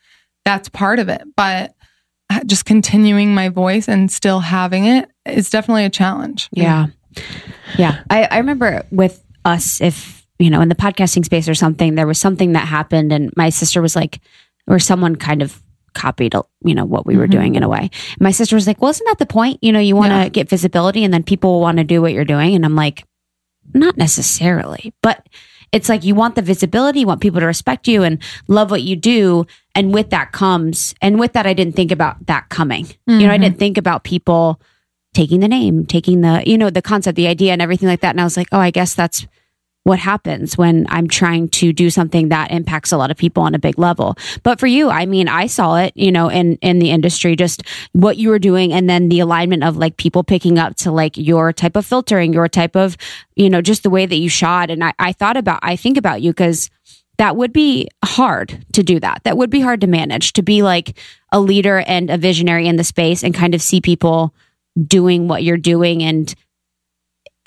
that's 0.44 0.68
part 0.68 0.98
of 0.98 1.08
it. 1.08 1.22
But 1.36 1.74
uh, 2.30 2.42
just 2.44 2.64
continuing 2.64 3.34
my 3.34 3.48
voice 3.48 3.88
and 3.88 4.10
still 4.10 4.40
having 4.40 4.86
it 4.86 5.10
is 5.24 5.50
definitely 5.50 5.84
a 5.84 5.90
challenge. 5.90 6.48
Yeah. 6.52 6.86
Yeah. 7.78 8.02
I, 8.10 8.24
I 8.24 8.38
remember 8.38 8.84
with 8.90 9.24
us, 9.44 9.80
if, 9.80 10.26
you 10.38 10.50
know, 10.50 10.60
in 10.60 10.68
the 10.68 10.74
podcasting 10.74 11.24
space 11.24 11.48
or 11.48 11.54
something, 11.54 11.94
there 11.94 12.06
was 12.06 12.18
something 12.18 12.52
that 12.52 12.66
happened 12.66 13.12
and 13.12 13.32
my 13.36 13.50
sister 13.50 13.80
was 13.80 13.94
like, 13.94 14.20
or 14.66 14.78
someone 14.78 15.16
kind 15.16 15.42
of 15.42 15.62
copied, 15.94 16.34
you 16.64 16.74
know, 16.74 16.84
what 16.84 17.06
we 17.06 17.16
were 17.16 17.24
mm-hmm. 17.24 17.30
doing 17.30 17.54
in 17.54 17.62
a 17.62 17.68
way. 17.68 17.90
My 18.20 18.32
sister 18.32 18.56
was 18.56 18.66
like, 18.66 18.82
well, 18.82 18.90
isn't 18.90 19.06
that 19.06 19.18
the 19.18 19.26
point? 19.26 19.58
You 19.62 19.72
know, 19.72 19.78
you 19.78 19.96
want 19.96 20.10
to 20.10 20.16
Yeah. 20.16 20.28
get 20.28 20.48
visibility 20.48 21.04
and 21.04 21.14
then 21.14 21.22
people 21.22 21.52
will 21.52 21.60
want 21.60 21.78
to 21.78 21.84
do 21.84 22.02
what 22.02 22.12
you're 22.12 22.24
doing. 22.24 22.54
And 22.54 22.64
I'm 22.64 22.74
like, 22.74 23.04
not 23.74 23.96
necessarily, 23.96 24.92
but 25.02 25.26
it's 25.72 25.88
like 25.88 26.04
you 26.04 26.14
want 26.14 26.36
the 26.36 26.42
visibility, 26.42 27.00
you 27.00 27.06
want 27.06 27.20
people 27.20 27.40
to 27.40 27.46
respect 27.46 27.88
you 27.88 28.02
and 28.02 28.22
love 28.48 28.70
what 28.70 28.82
you 28.82 28.96
do. 28.96 29.46
And 29.74 29.92
with 29.92 30.10
that 30.10 30.32
comes, 30.32 30.94
and 31.02 31.18
with 31.18 31.32
that, 31.32 31.46
I 31.46 31.54
didn't 31.54 31.74
think 31.76 31.90
about 31.90 32.26
that 32.26 32.48
coming. 32.48 32.86
You 33.06 33.26
know, 33.26 33.30
I 33.30 33.38
didn't 33.38 33.54
mm-hmm. 33.54 33.58
think 33.58 33.78
about 33.78 34.04
people 34.04 34.60
taking 35.12 35.40
the 35.40 35.48
name, 35.48 35.84
taking 35.86 36.20
the, 36.20 36.42
you 36.46 36.56
know, 36.56 36.70
the 36.70 36.82
concept, 36.82 37.16
the 37.16 37.26
idea 37.26 37.52
and 37.52 37.60
everything 37.60 37.88
like 37.88 38.00
that. 38.00 38.10
And 38.10 38.20
I 38.20 38.24
was 38.24 38.36
like, 38.36 38.48
oh, 38.52 38.58
I 38.58 38.70
guess 38.70 38.94
that's 38.94 39.26
what 39.86 40.00
happens 40.00 40.58
when 40.58 40.84
I'm 40.88 41.06
trying 41.06 41.48
to 41.50 41.72
do 41.72 41.90
something 41.90 42.30
that 42.30 42.50
impacts 42.50 42.90
a 42.90 42.96
lot 42.96 43.12
of 43.12 43.16
people 43.16 43.44
on 43.44 43.54
a 43.54 43.58
big 43.60 43.78
level. 43.78 44.16
But 44.42 44.58
for 44.58 44.66
you, 44.66 44.90
I 44.90 45.06
mean, 45.06 45.28
I 45.28 45.46
saw 45.46 45.76
it, 45.76 45.92
you 45.94 46.10
know, 46.10 46.28
in 46.28 46.56
in 46.56 46.80
the 46.80 46.90
industry, 46.90 47.36
just 47.36 47.62
what 47.92 48.16
you 48.16 48.30
were 48.30 48.40
doing, 48.40 48.72
and 48.72 48.90
then 48.90 49.10
the 49.10 49.20
alignment 49.20 49.62
of 49.62 49.76
like 49.76 49.96
people 49.96 50.24
picking 50.24 50.58
up 50.58 50.74
to 50.78 50.90
like 50.90 51.16
your 51.16 51.52
type 51.52 51.76
of 51.76 51.86
filtering, 51.86 52.32
your 52.32 52.48
type 52.48 52.74
of, 52.74 52.96
you 53.36 53.48
know, 53.48 53.62
just 53.62 53.84
the 53.84 53.90
way 53.90 54.06
that 54.06 54.16
you 54.16 54.28
shot. 54.28 54.72
And 54.72 54.82
I, 54.82 54.92
I 54.98 55.12
thought 55.12 55.36
about, 55.36 55.60
I 55.62 55.76
think 55.76 55.96
about 55.96 56.20
you 56.20 56.32
because 56.32 56.68
that 57.18 57.36
would 57.36 57.52
be 57.52 57.86
hard 58.04 58.66
to 58.72 58.82
do 58.82 58.98
that. 58.98 59.20
That 59.22 59.36
would 59.36 59.50
be 59.50 59.60
hard 59.60 59.82
to 59.82 59.86
manage 59.86 60.32
to 60.32 60.42
be 60.42 60.62
like 60.62 60.98
a 61.30 61.38
leader 61.38 61.78
and 61.86 62.10
a 62.10 62.18
visionary 62.18 62.66
in 62.66 62.74
the 62.74 62.82
space 62.82 63.22
and 63.22 63.32
kind 63.32 63.54
of 63.54 63.62
see 63.62 63.80
people 63.80 64.34
doing 64.84 65.28
what 65.28 65.44
you're 65.44 65.56
doing 65.56 66.02
and 66.02 66.34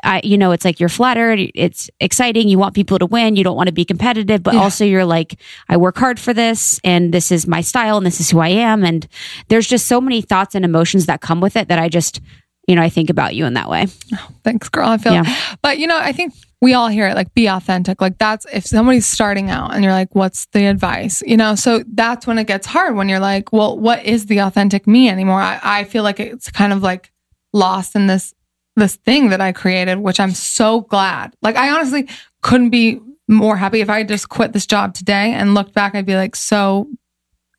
I, 0.04 0.22
you 0.24 0.38
know, 0.38 0.52
it's 0.52 0.66
like 0.66 0.80
you're 0.80 0.90
flattered. 0.90 1.40
It's 1.56 1.90
exciting. 2.00 2.48
You 2.48 2.58
want 2.60 2.76
people 2.76 3.00
to 3.00 3.06
win. 3.06 3.36
You 3.36 3.44
don't 3.44 3.56
want 3.58 3.68
to 3.68 3.74
be 3.74 3.86
competitive, 3.86 4.42
but 4.44 4.54
Yeah. 4.54 4.62
also 4.62 4.86
you're 4.86 5.06
like, 5.06 5.40
I 5.68 5.78
work 5.78 5.98
hard 5.98 6.20
for 6.20 6.34
this 6.34 6.80
and 6.84 7.14
this 7.14 7.32
is 7.32 7.48
my 7.48 7.62
style 7.62 7.98
and 7.98 8.06
this 8.06 8.20
is 8.20 8.30
who 8.30 8.40
I 8.40 8.50
am. 8.50 8.84
And 8.84 9.08
there's 9.50 9.68
just 9.68 9.88
so 9.88 10.00
many 10.02 10.22
thoughts 10.22 10.56
and 10.56 10.64
emotions 10.66 11.06
that 11.08 11.22
come 11.22 11.42
with 11.42 11.56
it 11.56 11.68
that 11.68 11.80
I 11.80 11.90
just, 11.90 12.22
you 12.68 12.76
know, 12.76 12.82
I 12.82 12.90
think 12.90 13.10
about 13.10 13.36
you 13.36 13.46
in 13.46 13.54
that 13.56 13.70
way. 13.70 13.88
Oh, 14.14 14.30
thanks, 14.44 14.70
girl. 14.70 14.90
I 14.90 14.98
feel, 14.98 15.14
Yeah. 15.14 15.36
but 15.62 15.78
you 15.80 15.88
know, 15.88 15.98
I 15.98 16.12
think 16.12 16.34
we 16.62 16.74
all 16.74 16.90
hear 16.90 17.08
it 17.08 17.16
like 17.16 17.34
be 17.34 17.48
authentic. 17.48 18.02
Like 18.02 18.18
that's 18.18 18.46
if 18.54 18.66
somebody's 18.66 19.06
starting 19.06 19.50
out 19.50 19.74
and 19.74 19.84
you're 19.84 19.94
like, 19.94 20.14
what's 20.14 20.46
the 20.52 20.66
advice? 20.66 21.24
You 21.26 21.38
know, 21.38 21.56
so 21.56 21.84
that's 21.94 22.28
when 22.28 22.38
it 22.38 22.48
gets 22.48 22.68
hard 22.68 22.96
when 22.96 23.08
you're 23.10 23.20
like, 23.22 23.54
well, 23.54 23.78
what 23.80 24.06
is 24.06 24.26
the 24.26 24.40
authentic 24.40 24.86
me 24.86 25.10
anymore? 25.10 25.42
I, 25.42 25.60
I 25.64 25.84
feel 25.86 26.04
like 26.04 26.20
it's 26.20 26.52
kind 26.52 26.74
of 26.74 26.84
like 26.84 27.12
lost 27.54 27.96
in 27.96 28.08
this 28.08 28.34
this 28.80 28.96
thing 28.96 29.30
that 29.30 29.42
I 29.42 29.52
created, 29.52 30.00
which 30.00 30.20
I'm 30.20 30.32
so 30.32 30.82
glad. 30.82 31.36
Like 31.42 31.56
I 31.56 31.72
honestly 31.72 32.08
couldn't 32.42 32.70
be 32.70 33.00
more 33.28 33.56
happy 33.56 33.82
if 33.82 33.90
I 33.90 34.04
just 34.04 34.30
quit 34.30 34.54
this 34.54 34.66
job 34.66 34.94
today 34.94 35.34
and 35.34 35.54
looked 35.54 35.74
back, 35.74 35.94
I'd 35.94 36.06
be 36.06 36.16
like 36.16 36.36
so 36.36 36.90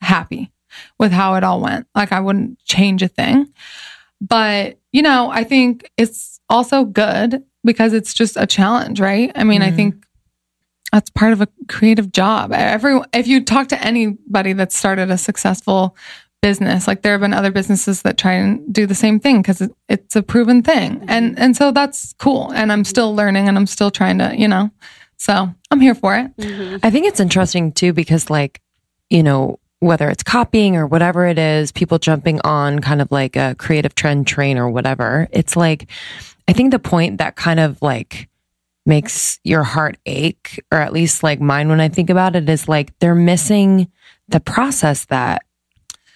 happy 0.01 0.51
with 0.99 1.13
how 1.13 1.35
it 1.35 1.45
all 1.45 1.61
went. 1.61 1.87
Like 1.95 2.13
I 2.13 2.21
wouldn't 2.21 2.63
change 2.65 3.03
a 3.03 3.09
thing. 3.09 3.53
But, 4.21 4.79
you 4.93 5.03
know, 5.03 5.31
I 5.31 5.45
think 5.45 5.91
it's 5.97 6.41
also 6.49 6.85
good 6.85 7.45
because 7.65 7.93
it's 7.93 8.13
just 8.13 8.37
a 8.37 8.47
challenge, 8.47 9.01
right? 9.01 9.31
I 9.35 9.45
mean, 9.45 9.63
I 9.63 9.69
mm-hmm. 9.69 9.77
think 9.77 10.07
that's 10.93 11.11
part 11.11 11.33
of 11.33 11.41
a 11.41 11.49
creative 11.69 12.11
job. 12.11 12.53
Every 12.53 13.01
if 13.13 13.27
you 13.27 13.45
talk 13.45 13.69
to 13.69 13.83
anybody 13.83 14.53
that 14.55 14.73
started 14.73 15.11
a 15.11 15.19
successful 15.19 15.97
business. 16.41 16.87
Like 16.89 17.03
there 17.03 17.13
have 17.13 17.21
been 17.21 17.35
other 17.35 17.51
businesses 17.51 18.03
that 18.03 18.19
try 18.19 18.33
and 18.33 18.73
do 18.73 18.87
the 18.87 18.95
same 18.95 19.21
thing 19.21 19.43
because 19.43 19.61
it, 19.61 19.73
it's 19.89 20.17
a 20.17 20.23
proven 20.23 20.63
thing. 20.63 20.97
Mm-hmm. 20.97 21.11
And 21.11 21.39
and 21.39 21.57
so 21.57 21.71
that's 21.71 22.15
cool. 22.15 22.51
And 22.53 22.73
I'm 22.73 22.85
still 22.85 23.15
learning 23.15 23.49
and 23.49 23.57
I'm 23.57 23.67
still 23.67 23.91
trying 23.91 24.19
to, 24.19 24.35
you 24.37 24.49
know. 24.49 24.71
So 25.17 25.55
I'm 25.71 25.81
here 25.81 25.95
for 25.95 26.17
it. 26.17 26.35
Mm-hmm. 26.39 26.77
I 26.83 26.91
think 26.91 27.07
it's 27.07 27.21
interesting 27.21 27.73
too 27.73 27.93
because, 27.93 28.31
like, 28.31 28.63
you 29.11 29.23
know, 29.23 29.59
whether 29.81 30.09
it's 30.09 30.23
copying 30.23 30.77
or 30.77 30.87
whatever 30.87 31.27
it 31.27 31.39
is, 31.39 31.73
people 31.73 31.99
jumping 31.99 32.41
on 32.43 32.79
kind 32.81 33.03
of 33.03 33.11
like 33.11 33.37
a 33.37 33.55
creative 33.59 33.95
trend 33.95 34.27
train 34.27 34.57
or 34.57 34.71
whatever. 34.71 35.29
It's 35.31 35.57
like, 35.57 35.91
I 36.49 36.53
think 36.53 36.71
the 36.71 36.79
point 36.79 37.19
that 37.19 37.37
kind 37.37 37.61
of 37.61 37.81
like 37.83 38.29
makes 38.87 39.39
your 39.45 39.63
heart 39.63 39.99
ache, 40.07 40.63
or 40.73 40.79
at 40.79 40.93
least 40.93 41.23
like 41.23 41.41
mine 41.41 41.69
when 41.69 41.81
I 41.81 41.89
think 41.89 42.09
about 42.11 42.35
it, 42.35 42.49
is 42.49 42.69
like 42.69 42.99
they're 42.99 43.15
missing 43.15 43.91
the 44.29 44.41
process 44.41 45.05
that 45.07 45.43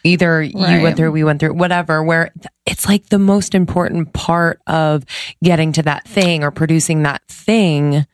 either 0.05 0.43
you 0.43 0.83
went 0.83 0.97
through, 0.97 1.11
we 1.11 1.25
went 1.25 1.41
through, 1.41 1.55
whatever, 1.55 2.03
where 2.03 2.31
it's 2.67 2.87
like 2.87 3.07
the 3.07 3.19
most 3.19 3.55
important 3.55 4.13
part 4.13 4.61
of 4.67 5.05
getting 5.43 5.73
to 5.73 5.83
that 5.83 6.07
thing 6.07 6.45
or 6.45 6.51
producing 6.51 7.03
that 7.03 7.23
thing. 7.27 8.07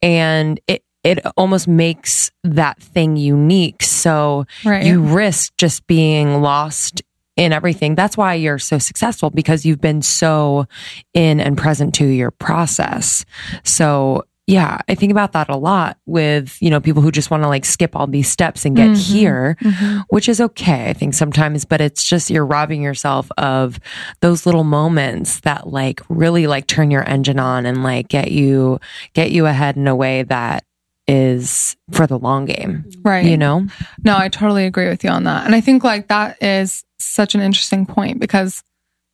And 0.00 0.60
it 0.66 0.82
it 1.02 1.18
almost 1.36 1.68
makes 1.68 2.30
that 2.44 2.80
thing 2.80 3.16
unique. 3.18 3.82
So 3.82 4.46
Right. 4.64 4.86
you 4.86 5.02
risk 5.02 5.52
just 5.58 5.86
being 5.86 6.40
lost 6.40 7.02
in 7.36 7.52
everything. 7.52 7.94
That's 7.94 8.16
why 8.16 8.34
you're 8.34 8.58
so 8.58 8.78
successful 8.78 9.28
because 9.28 9.66
you've 9.66 9.80
been 9.82 10.00
so 10.00 10.66
in 11.12 11.40
and 11.40 11.58
present 11.58 11.94
to 11.96 12.06
your 12.06 12.30
process. 12.30 13.24
So 13.64 14.24
yeah 14.46 14.78
i 14.88 14.94
think 14.94 15.10
about 15.10 15.32
that 15.32 15.48
a 15.48 15.56
lot 15.56 15.98
with 16.06 16.60
you 16.60 16.70
know 16.70 16.80
people 16.80 17.02
who 17.02 17.10
just 17.10 17.30
want 17.30 17.42
to 17.42 17.48
like 17.48 17.64
skip 17.64 17.96
all 17.96 18.06
these 18.06 18.28
steps 18.28 18.64
and 18.64 18.76
get 18.76 18.90
mm-hmm. 18.90 19.14
here 19.14 19.56
mm-hmm. 19.60 20.00
which 20.08 20.28
is 20.28 20.40
okay 20.40 20.90
i 20.90 20.92
think 20.92 21.14
sometimes 21.14 21.64
but 21.64 21.80
it's 21.80 22.04
just 22.04 22.30
you're 22.30 22.44
robbing 22.44 22.82
yourself 22.82 23.30
of 23.38 23.80
those 24.20 24.46
little 24.46 24.64
moments 24.64 25.40
that 25.40 25.68
like 25.68 26.00
really 26.08 26.46
like 26.46 26.66
turn 26.66 26.90
your 26.90 27.08
engine 27.08 27.38
on 27.38 27.66
and 27.66 27.82
like 27.82 28.08
get 28.08 28.30
you 28.30 28.78
get 29.14 29.30
you 29.30 29.46
ahead 29.46 29.76
in 29.76 29.88
a 29.88 29.96
way 29.96 30.22
that 30.22 30.64
is 31.06 31.76
for 31.92 32.06
the 32.06 32.18
long 32.18 32.46
game 32.46 32.84
Right. 33.02 33.24
you 33.26 33.36
know 33.36 33.66
No, 34.02 34.16
I 34.16 34.28
totally 34.28 34.66
agree 34.66 34.88
with 34.88 35.04
you 35.04 35.10
on 35.10 35.24
that. 35.24 35.46
And 35.46 35.54
I 35.54 35.60
think 35.60 35.84
like 35.84 36.08
that 36.08 36.42
is 36.42 36.84
such 36.98 37.34
an 37.34 37.40
interesting 37.40 37.86
point 37.86 38.20
because 38.20 38.62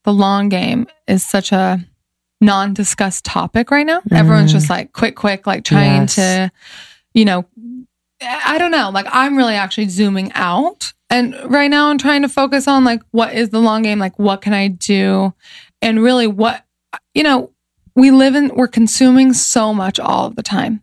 the 0.04 0.12
long 0.12 0.48
game 0.48 0.86
is 1.06 1.24
such 1.24 1.52
a 1.52 1.84
non 2.40 2.74
discussed 2.74 3.24
topic 3.24 3.70
right 3.70 3.86
now. 3.86 4.00
Everyone's 4.10 4.52
just 4.52 4.66
mm. 4.66 4.70
like 4.70 4.92
quick, 4.92 5.16
quick, 5.16 5.46
like 5.46 5.64
trying 5.64 6.02
Yes. 6.02 6.14
to, 6.16 6.52
you 7.14 7.24
know, 7.24 7.44
I 8.22 8.58
don't 8.58 8.70
know. 8.70 8.90
Like 8.90 9.06
I'm 9.10 9.36
really 9.36 9.54
actually 9.54 9.88
zooming 9.88 10.32
out. 10.34 10.92
And 11.08 11.34
right 11.50 11.68
now 11.68 11.88
I'm 11.88 11.98
trying 11.98 12.22
to 12.22 12.28
focus 12.28 12.68
on 12.68 12.84
like 12.84 13.02
what 13.10 13.34
is 13.34 13.50
the 13.50 13.60
long 13.60 13.82
game? 13.82 13.98
Like 13.98 14.18
what 14.18 14.42
can 14.42 14.52
I 14.52 14.68
do? 14.68 15.34
And 15.82 16.02
really 16.02 16.26
what, 16.26 16.64
you 17.14 17.22
know, 17.22 17.50
we 17.96 18.10
live 18.10 18.34
in, 18.34 18.54
we're 18.54 18.68
consuming 18.68 19.32
so 19.32 19.74
much 19.74 19.98
all 19.98 20.26
of 20.26 20.36
the 20.36 20.42
time. 20.42 20.82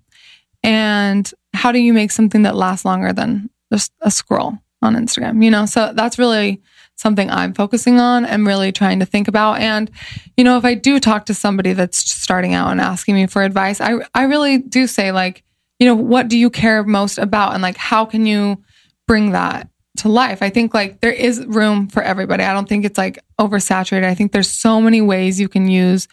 And 0.64 1.32
how 1.53 1.72
do 1.72 1.80
you 1.80 1.93
make 1.93 2.12
something 2.12 2.43
that 2.43 2.55
lasts 2.55 2.86
longer 2.86 3.14
than 3.14 3.49
just 3.72 3.93
a 4.01 4.12
scroll 4.12 4.58
on 4.82 4.95
Instagram? 4.95 5.43
You 5.43 5.51
know, 5.51 5.66
so 5.66 5.93
that's 5.93 6.20
really 6.20 6.62
something 6.98 7.30
I'm 7.30 7.54
focusing 7.54 8.00
on 8.00 8.26
and 8.26 8.45
really 8.45 8.72
trying 8.72 9.00
to 9.00 9.06
think 9.06 9.28
about. 9.28 9.60
And, 9.60 9.89
you 10.36 10.43
know, 10.43 10.58
if 10.58 10.66
I 10.66 10.74
do 10.74 11.00
talk 11.00 11.28
to 11.28 11.34
somebody 11.34 11.74
that's 11.74 11.98
starting 11.98 12.54
out 12.54 12.72
and 12.72 12.82
asking 12.82 13.16
me 13.16 13.28
for 13.28 13.43
advice, 13.43 13.80
I, 13.80 14.00
I 14.14 14.24
really 14.24 14.58
do 14.58 14.88
say, 14.88 15.12
like, 15.12 15.43
you 15.80 15.88
know, 15.88 15.95
what 15.95 16.28
do 16.28 16.38
you 16.38 16.50
care 16.50 16.84
most 16.84 17.20
about? 17.20 17.54
And 17.54 17.62
like, 17.62 17.78
how 17.78 18.04
can 18.04 18.26
you 18.26 18.62
bring 19.08 19.32
that 19.32 19.70
to 19.98 20.10
life? 20.10 20.41
I 20.41 20.50
think 20.50 20.74
like 20.74 21.00
there 21.02 21.12
is 21.12 21.45
room 21.45 21.88
for 21.88 22.02
everybody. 22.02 22.43
I 22.43 22.54
don't 22.54 22.68
think 22.68 22.84
it's 22.84 22.98
like 22.98 23.20
oversaturated. 23.39 24.04
I 24.04 24.16
think 24.16 24.32
there's 24.32 24.50
so 24.50 24.82
many 24.82 25.02
ways 25.02 25.39
you 25.39 25.48
can 25.48 25.70
use 25.70 26.08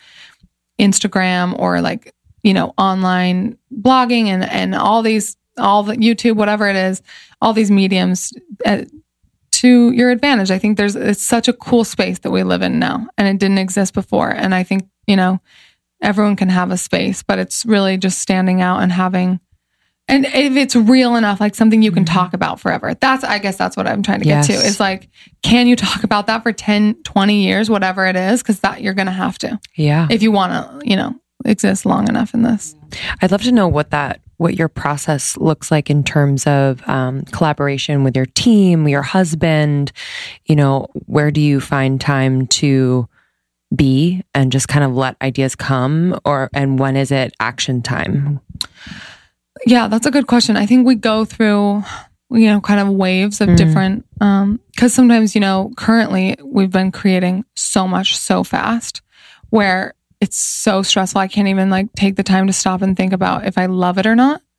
Instagram 0.78 1.58
or 1.58 1.80
like, 1.80 2.14
you 2.42 2.52
know, 2.52 2.74
online 2.76 3.56
blogging 3.74 4.26
and, 4.26 4.44
and 4.44 4.74
all 4.74 5.00
these, 5.00 5.36
all 5.56 5.82
the 5.82 5.96
YouTube, 5.96 6.36
whatever 6.36 6.68
it 6.68 6.76
is, 6.76 7.00
all 7.40 7.54
these 7.54 7.70
mediums 7.70 8.34
uh, 8.66 8.82
to 9.60 9.92
your 9.92 10.10
advantage. 10.10 10.50
I 10.50 10.58
think 10.58 10.76
there's, 10.76 10.96
it's 10.96 11.22
such 11.22 11.48
a 11.48 11.52
cool 11.52 11.84
space 11.84 12.18
that 12.20 12.30
we 12.30 12.42
live 12.42 12.62
in 12.62 12.78
now 12.78 13.06
and 13.16 13.28
it 13.28 13.38
didn't 13.38 13.58
exist 13.58 13.94
before. 13.94 14.30
And 14.30 14.54
I 14.54 14.62
think, 14.62 14.88
you 15.06 15.16
know, 15.16 15.40
everyone 16.02 16.36
can 16.36 16.48
have 16.48 16.70
a 16.70 16.76
space, 16.76 17.22
but 17.22 17.38
it's 17.38 17.64
really 17.64 17.96
just 17.96 18.18
standing 18.18 18.60
out 18.60 18.80
and 18.80 18.92
having, 18.92 19.40
and 20.06 20.26
if 20.26 20.56
it's 20.56 20.76
real 20.76 21.16
enough, 21.16 21.40
like 21.40 21.54
something 21.54 21.82
you 21.82 21.92
can 21.92 22.04
mm-hmm. 22.04 22.14
talk 22.14 22.34
about 22.34 22.60
forever. 22.60 22.94
That's, 22.94 23.24
I 23.24 23.38
guess 23.38 23.56
that's 23.56 23.76
what 23.76 23.86
I'm 23.86 24.02
trying 24.02 24.20
to 24.20 24.24
get 24.24 24.44
to 24.46 24.52
Yes. 24.52 24.64
is 24.64 24.80
like, 24.80 25.08
can 25.42 25.66
you 25.66 25.76
talk 25.76 26.04
about 26.04 26.26
that 26.26 26.42
for 26.42 26.52
10, 26.52 27.02
20 27.04 27.42
years, 27.42 27.70
whatever 27.70 28.06
it 28.06 28.16
is? 28.16 28.42
Cause 28.42 28.60
that 28.60 28.82
you're 28.82 28.94
going 28.94 29.06
to 29.06 29.12
have 29.12 29.38
to 29.38 29.58
yeah 29.76 30.06
if 30.10 30.22
you 30.22 30.30
want 30.30 30.52
to, 30.52 30.88
you 30.88 30.96
know, 30.96 31.14
exist 31.44 31.86
long 31.86 32.08
enough 32.08 32.34
in 32.34 32.42
this. 32.42 32.74
I'd 33.20 33.30
love 33.30 33.42
to 33.42 33.52
know 33.52 33.68
what 33.68 33.90
that 33.90 34.20
what 34.44 34.58
your 34.58 34.68
process 34.68 35.38
looks 35.38 35.70
like 35.70 35.88
in 35.88 36.04
terms 36.04 36.46
of 36.46 36.86
um, 36.86 37.22
collaboration 37.32 38.04
with 38.04 38.14
your 38.14 38.26
team, 38.26 38.86
your 38.86 39.00
husband. 39.00 39.90
You 40.44 40.54
know, 40.54 40.88
where 41.06 41.30
do 41.30 41.40
you 41.40 41.60
find 41.60 41.98
time 41.98 42.46
to 42.58 43.08
be 43.74 44.22
and 44.34 44.52
just 44.52 44.68
kind 44.68 44.84
of 44.84 44.94
let 44.94 45.16
ideas 45.22 45.56
come, 45.56 46.20
or 46.26 46.50
and 46.52 46.78
when 46.78 46.94
is 46.94 47.10
it 47.10 47.32
action 47.40 47.80
time? 47.80 48.38
Yeah, 49.64 49.88
that's 49.88 50.04
a 50.04 50.10
good 50.10 50.26
question. 50.26 50.58
I 50.58 50.66
think 50.66 50.86
we 50.86 50.94
go 50.94 51.24
through, 51.24 51.82
you 52.30 52.46
know, 52.48 52.60
kind 52.60 52.80
of 52.80 52.88
waves 52.88 53.40
of 53.40 53.56
different, 53.56 54.04
um, 54.20 54.60
cause 54.76 54.92
sometimes, 54.92 55.34
you 55.34 55.40
know, 55.40 55.72
currently 55.78 56.36
we've 56.44 56.70
been 56.70 56.92
creating 56.92 57.46
so 57.56 57.88
much 57.88 58.18
so 58.18 58.44
fast 58.44 59.00
where 59.48 59.94
it's 60.20 60.36
so 60.38 60.82
stressful. 60.82 61.20
I 61.20 61.28
can't 61.28 61.48
even 61.48 61.70
like 61.70 61.92
take 61.94 62.16
the 62.16 62.22
time 62.22 62.46
to 62.46 62.52
stop 62.52 62.82
and 62.82 62.96
think 62.96 63.12
about 63.12 63.46
if 63.46 63.58
I 63.58 63.66
love 63.66 63.98
it 63.98 64.06
or 64.06 64.14
not. 64.16 64.40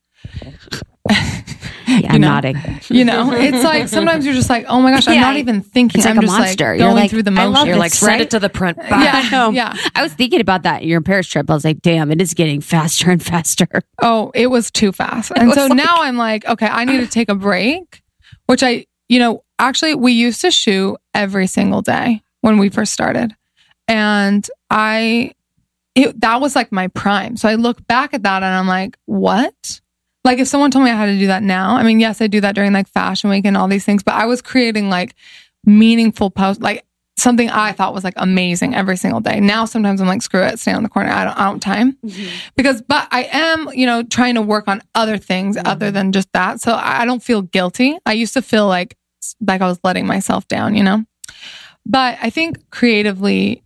Yeah, 1.87 2.13
I'm 2.13 2.21
know. 2.21 2.29
nodding. 2.29 2.57
You 2.89 3.05
know, 3.05 3.31
it's 3.31 3.63
like 3.63 3.87
sometimes 3.87 4.25
you're 4.25 4.33
just 4.33 4.49
like, 4.49 4.65
oh 4.67 4.81
my 4.81 4.89
gosh, 4.91 5.07
I'm 5.07 5.13
Yeah, 5.13 5.21
not 5.21 5.37
even 5.37 5.61
thinking. 5.61 5.99
it's 5.99 6.05
like 6.05 6.13
I'm 6.13 6.17
a 6.17 6.21
just 6.23 6.37
monster. 6.37 6.71
like 6.71 6.79
You're 6.79 6.87
going 6.87 6.95
like, 6.95 7.09
through 7.11 7.23
the 7.23 7.31
I 7.31 7.45
motions. 7.47 7.67
You're 7.67 7.77
like 7.77 7.93
send 7.93 8.07
right? 8.09 8.21
it 8.21 8.31
to 8.31 8.39
the 8.39 8.49
print. 8.49 8.77
Bye. 8.77 9.03
Yeah, 9.03 9.29
know. 9.31 9.49
yeah. 9.51 9.77
I 9.93 10.01
was 10.01 10.11
thinking 10.13 10.41
about 10.41 10.63
that 10.63 10.83
your 10.83 11.01
Paris 11.01 11.27
trip. 11.27 11.49
I 11.49 11.53
was 11.53 11.63
like, 11.63 11.81
damn, 11.81 12.11
it 12.11 12.19
is 12.21 12.33
getting 12.33 12.59
faster 12.59 13.11
and 13.11 13.21
faster. 13.23 13.67
Oh, 14.01 14.31
it 14.33 14.47
was 14.47 14.71
too 14.71 14.91
fast. 14.91 15.31
And 15.37 15.53
so 15.53 15.67
now 15.67 15.97
I'm 15.99 16.17
like, 16.17 16.45
okay, 16.47 16.67
I 16.67 16.85
need 16.85 16.97
to 17.01 17.07
take 17.07 17.29
a 17.29 17.35
break, 17.35 18.01
which 18.47 18.63
I, 18.63 18.87
you 19.07 19.19
know, 19.19 19.43
actually 19.59 19.93
we 19.93 20.13
used 20.13 20.41
to 20.41 20.49
shoot 20.49 20.97
every 21.13 21.45
single 21.45 21.83
day 21.83 22.23
when 22.41 22.57
we 22.57 22.69
first 22.69 22.93
started. 22.93 23.35
And 23.87 24.45
I, 24.71 25.33
it, 25.95 26.21
that 26.21 26.41
was 26.41 26.55
like 26.55 26.71
my 26.71 26.87
prime. 26.89 27.37
So 27.37 27.49
I 27.49 27.55
look 27.55 27.85
back 27.87 28.13
at 28.13 28.23
that 28.23 28.43
and 28.43 28.53
I'm 28.53 28.67
like, 28.67 28.97
what? 29.05 29.81
Like 30.23 30.39
if 30.39 30.47
someone 30.47 30.71
told 30.71 30.85
me 30.85 30.91
I 30.91 30.95
had 30.95 31.05
to 31.07 31.17
do 31.17 31.27
that 31.27 31.43
now, 31.43 31.75
I 31.75 31.83
mean, 31.83 31.99
yes, 31.99 32.21
I 32.21 32.27
do 32.27 32.41
that 32.41 32.55
during 32.55 32.73
like 32.73 32.87
fashion 32.89 33.29
week 33.29 33.45
and 33.45 33.55
all 33.55 33.67
these 33.67 33.85
things, 33.85 34.03
but 34.03 34.15
I 34.15 34.25
was 34.25 34.41
creating 34.41 34.89
like 34.89 35.15
meaningful 35.65 36.29
posts, 36.31 36.61
like 36.61 36.85
something 37.17 37.49
I 37.49 37.71
thought 37.71 37.93
was 37.93 38.03
like 38.03 38.15
amazing 38.17 38.75
every 38.75 38.97
single 38.97 39.21
day. 39.21 39.39
Now 39.39 39.65
sometimes 39.65 40.01
I'm 40.01 40.07
like, 40.07 40.21
screw 40.21 40.43
it, 40.43 40.59
stay 40.59 40.73
on 40.73 40.83
the 40.83 40.89
corner. 40.89 41.11
I 41.11 41.25
don't, 41.25 41.37
I 41.39 41.45
don't 41.45 41.59
time 41.61 41.93
mm-hmm. 42.05 42.35
because, 42.55 42.81
but 42.81 43.07
I 43.11 43.29
am, 43.31 43.69
you 43.73 43.85
know, 43.85 44.03
trying 44.03 44.35
to 44.35 44.41
work 44.41 44.67
on 44.67 44.81
other 44.95 45.17
things 45.17 45.55
mm-hmm. 45.55 45.67
other 45.67 45.91
than 45.91 46.11
just 46.11 46.31
that. 46.33 46.59
So 46.59 46.73
I 46.73 47.05
don't 47.05 47.23
feel 47.23 47.41
guilty. 47.41 47.97
I 48.05 48.13
used 48.13 48.33
to 48.33 48.41
feel 48.41 48.67
like, 48.67 48.97
like 49.39 49.61
I 49.61 49.67
was 49.67 49.79
letting 49.83 50.07
myself 50.07 50.47
down, 50.47 50.75
you 50.75 50.83
know? 50.83 51.05
But 51.85 52.17
I 52.21 52.31
think 52.31 52.69
creatively, 52.71 53.63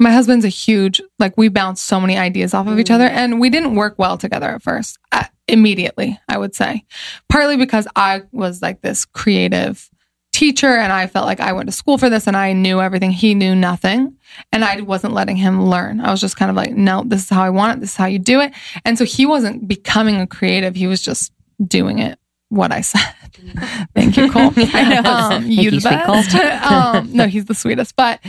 my 0.00 0.10
husband's 0.10 0.46
a 0.46 0.48
huge, 0.48 1.00
like 1.18 1.36
we 1.36 1.48
bounce 1.48 1.82
so 1.82 2.00
many 2.00 2.16
ideas 2.16 2.54
off 2.54 2.66
of 2.66 2.78
each 2.78 2.90
other 2.90 3.04
and 3.04 3.38
we 3.38 3.50
didn't 3.50 3.74
work 3.74 3.98
well 3.98 4.16
together 4.16 4.48
at 4.48 4.62
first, 4.62 4.98
uh, 5.12 5.24
immediately, 5.46 6.18
I 6.26 6.38
would 6.38 6.54
say. 6.54 6.84
Partly 7.28 7.58
because 7.58 7.86
I 7.94 8.22
was 8.32 8.62
like 8.62 8.80
this 8.80 9.04
creative 9.04 9.90
teacher 10.32 10.68
and 10.68 10.90
I 10.92 11.06
felt 11.06 11.26
like 11.26 11.40
I 11.40 11.52
went 11.52 11.68
to 11.68 11.72
school 11.72 11.98
for 11.98 12.08
this 12.08 12.26
and 12.26 12.36
I 12.36 12.54
knew 12.54 12.80
everything. 12.80 13.10
He 13.10 13.34
knew 13.34 13.54
nothing 13.54 14.16
and 14.52 14.64
I 14.64 14.80
wasn't 14.80 15.12
letting 15.12 15.36
him 15.36 15.66
learn. 15.66 16.00
I 16.00 16.10
was 16.10 16.20
just 16.20 16.36
kind 16.36 16.50
of 16.50 16.56
like, 16.56 16.72
no, 16.72 17.02
this 17.04 17.24
is 17.24 17.28
how 17.28 17.42
I 17.42 17.50
want 17.50 17.76
it. 17.76 17.80
This 17.80 17.90
is 17.90 17.96
how 17.96 18.06
you 18.06 18.18
do 18.18 18.40
it. 18.40 18.54
And 18.86 18.96
so 18.96 19.04
he 19.04 19.26
wasn't 19.26 19.68
becoming 19.68 20.16
a 20.16 20.26
creative. 20.26 20.76
He 20.76 20.86
was 20.86 21.02
just 21.02 21.32
doing 21.66 21.98
it 21.98 22.19
what 22.50 22.72
I 22.72 22.82
said. 22.82 23.14
Thank 23.94 24.16
you, 24.16 24.30
Cole. 24.30 24.52
I 24.56 25.00
know. 25.00 25.10
Um, 25.10 25.46
you 25.46 25.70
the 25.70 25.80
best. 25.80 26.34
um, 26.70 27.10
no, 27.12 27.26
he's 27.26 27.46
the 27.46 27.54
sweetest. 27.54 27.96
But 27.96 28.20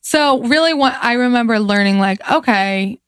so 0.00 0.40
really 0.42 0.72
what 0.72 0.96
I 1.00 1.14
remember 1.14 1.58
learning 1.58 1.98
like, 1.98 2.20
okay, 2.30 3.00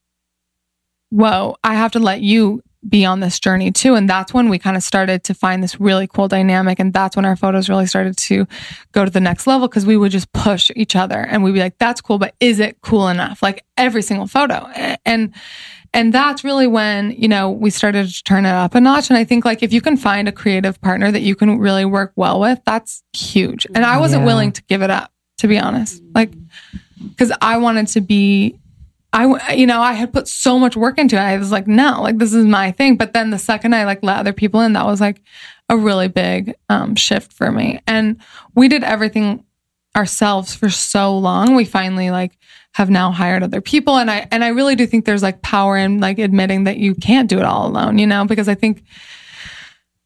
whoa, 1.11 1.57
I 1.63 1.75
have 1.75 1.93
to 1.93 1.99
let 1.99 2.23
you 2.23 2.63
be 2.89 3.05
on 3.05 3.21
this 3.21 3.39
journey 3.39 3.71
too. 3.71 3.95
And 3.95 4.09
that's 4.09 4.35
when 4.35 4.49
we 4.49 4.59
kind 4.59 4.77
of 4.77 4.83
started 4.83 5.23
to 5.25 5.35
find 5.35 5.63
this 5.63 5.81
really 5.81 6.09
cool 6.09 6.27
dynamic. 6.27 6.81
And 6.81 6.93
that's 6.93 7.15
when 7.15 7.25
our 7.25 7.37
photos 7.37 7.69
really 7.69 7.87
started 7.87 8.17
to 8.17 8.47
go 8.91 9.05
to 9.05 9.11
the 9.11 9.21
next 9.21 9.47
level 9.47 9.69
because 9.69 9.87
we 9.87 9.97
would 9.97 10.11
just 10.11 10.33
push 10.33 10.71
each 10.75 10.97
other 10.97 11.19
and 11.19 11.45
we'd 11.45 11.53
be 11.53 11.61
like, 11.61 11.79
that's 11.79 12.01
cool, 12.01 12.19
but 12.19 12.35
is 12.41 12.59
it 12.59 12.81
cool 12.81 13.09
enough? 13.09 13.43
Like 13.43 13.65
every 13.77 14.03
single 14.03 14.27
photo. 14.27 14.67
And, 15.05 15.33
and 15.95 16.13
that's 16.13 16.43
really 16.45 16.67
when, 16.67 17.11
you 17.13 17.29
know, 17.29 17.51
we 17.51 17.71
started 17.71 18.09
to 18.09 18.23
turn 18.25 18.47
it 18.47 18.51
up 18.51 18.75
a 18.75 18.81
notch. 18.81 19.11
And 19.11 19.17
I 19.19 19.25
think 19.25 19.45
like 19.45 19.63
if 19.63 19.73
you 19.73 19.81
can 19.81 19.97
find 19.97 20.29
a 20.29 20.33
creative 20.33 20.81
partner 20.81 21.11
that 21.13 21.21
you 21.21 21.35
can 21.37 21.59
really 21.59 21.85
work 21.85 22.13
well 22.17 22.41
with, 22.41 22.61
that's 22.65 23.03
huge. 23.17 23.67
And 23.75 23.85
I 23.85 23.99
wasn't 23.99 24.23
Yeah. 24.23 24.27
willing 24.27 24.53
to 24.53 24.63
give 24.65 24.83
it 24.83 24.91
up, 24.91 25.13
to 25.39 25.49
be 25.49 25.59
honest. 25.59 26.03
Like, 26.15 26.33
cause 27.19 27.31
I 27.43 27.59
wanted 27.59 27.89
to 27.89 28.01
be, 28.01 28.59
I, 29.13 29.53
you 29.55 29.67
know, 29.67 29.83
I 29.83 29.93
had 29.93 30.13
put 30.15 30.29
so 30.29 30.59
much 30.59 30.77
work 30.77 30.97
into 30.99 31.17
it. 31.17 31.21
I 31.21 31.37
was 31.37 31.53
like, 31.53 31.67
no, 31.67 32.01
like 32.01 32.17
this 32.17 32.33
is 32.33 32.47
my 32.47 32.71
thing. 32.71 32.97
But 32.97 33.13
then 33.13 33.29
the 33.29 33.39
second 33.39 33.75
I 33.75 33.85
like 33.85 34.03
let 34.03 34.17
other 34.19 34.33
people 34.33 34.61
in, 34.63 34.73
that 34.73 34.87
was 34.87 35.01
like 35.01 35.21
a 35.69 35.77
really 35.77 36.09
big 36.09 36.55
um, 36.71 36.95
shift 36.97 37.33
for 37.35 37.53
me. 37.53 37.81
And 37.87 38.17
we 38.55 38.69
did 38.69 38.83
everything 38.83 39.45
ourselves 39.95 40.55
for 40.55 40.71
so 40.71 41.19
long. 41.19 41.55
We 41.55 41.67
finally 41.67 42.11
like 42.11 42.39
have 42.75 42.91
now 42.91 43.13
hired 43.13 43.43
other 43.43 43.61
people. 43.61 43.99
And 43.99 44.11
I, 44.11 44.27
and 44.31 44.43
I 44.43 44.49
really 44.49 44.75
do 44.75 44.87
think 44.87 45.05
there's 45.05 45.23
like 45.23 45.43
power 45.43 45.77
in 45.77 46.01
like 46.01 46.19
admitting 46.19 46.65
that 46.65 46.79
you 46.79 46.95
can't 46.95 47.29
do 47.29 47.39
it 47.39 47.45
all 47.45 47.67
alone, 47.67 47.99
you 47.99 48.07
know, 48.07 48.25
because 48.25 48.49
I 48.49 48.55
think 48.55 48.83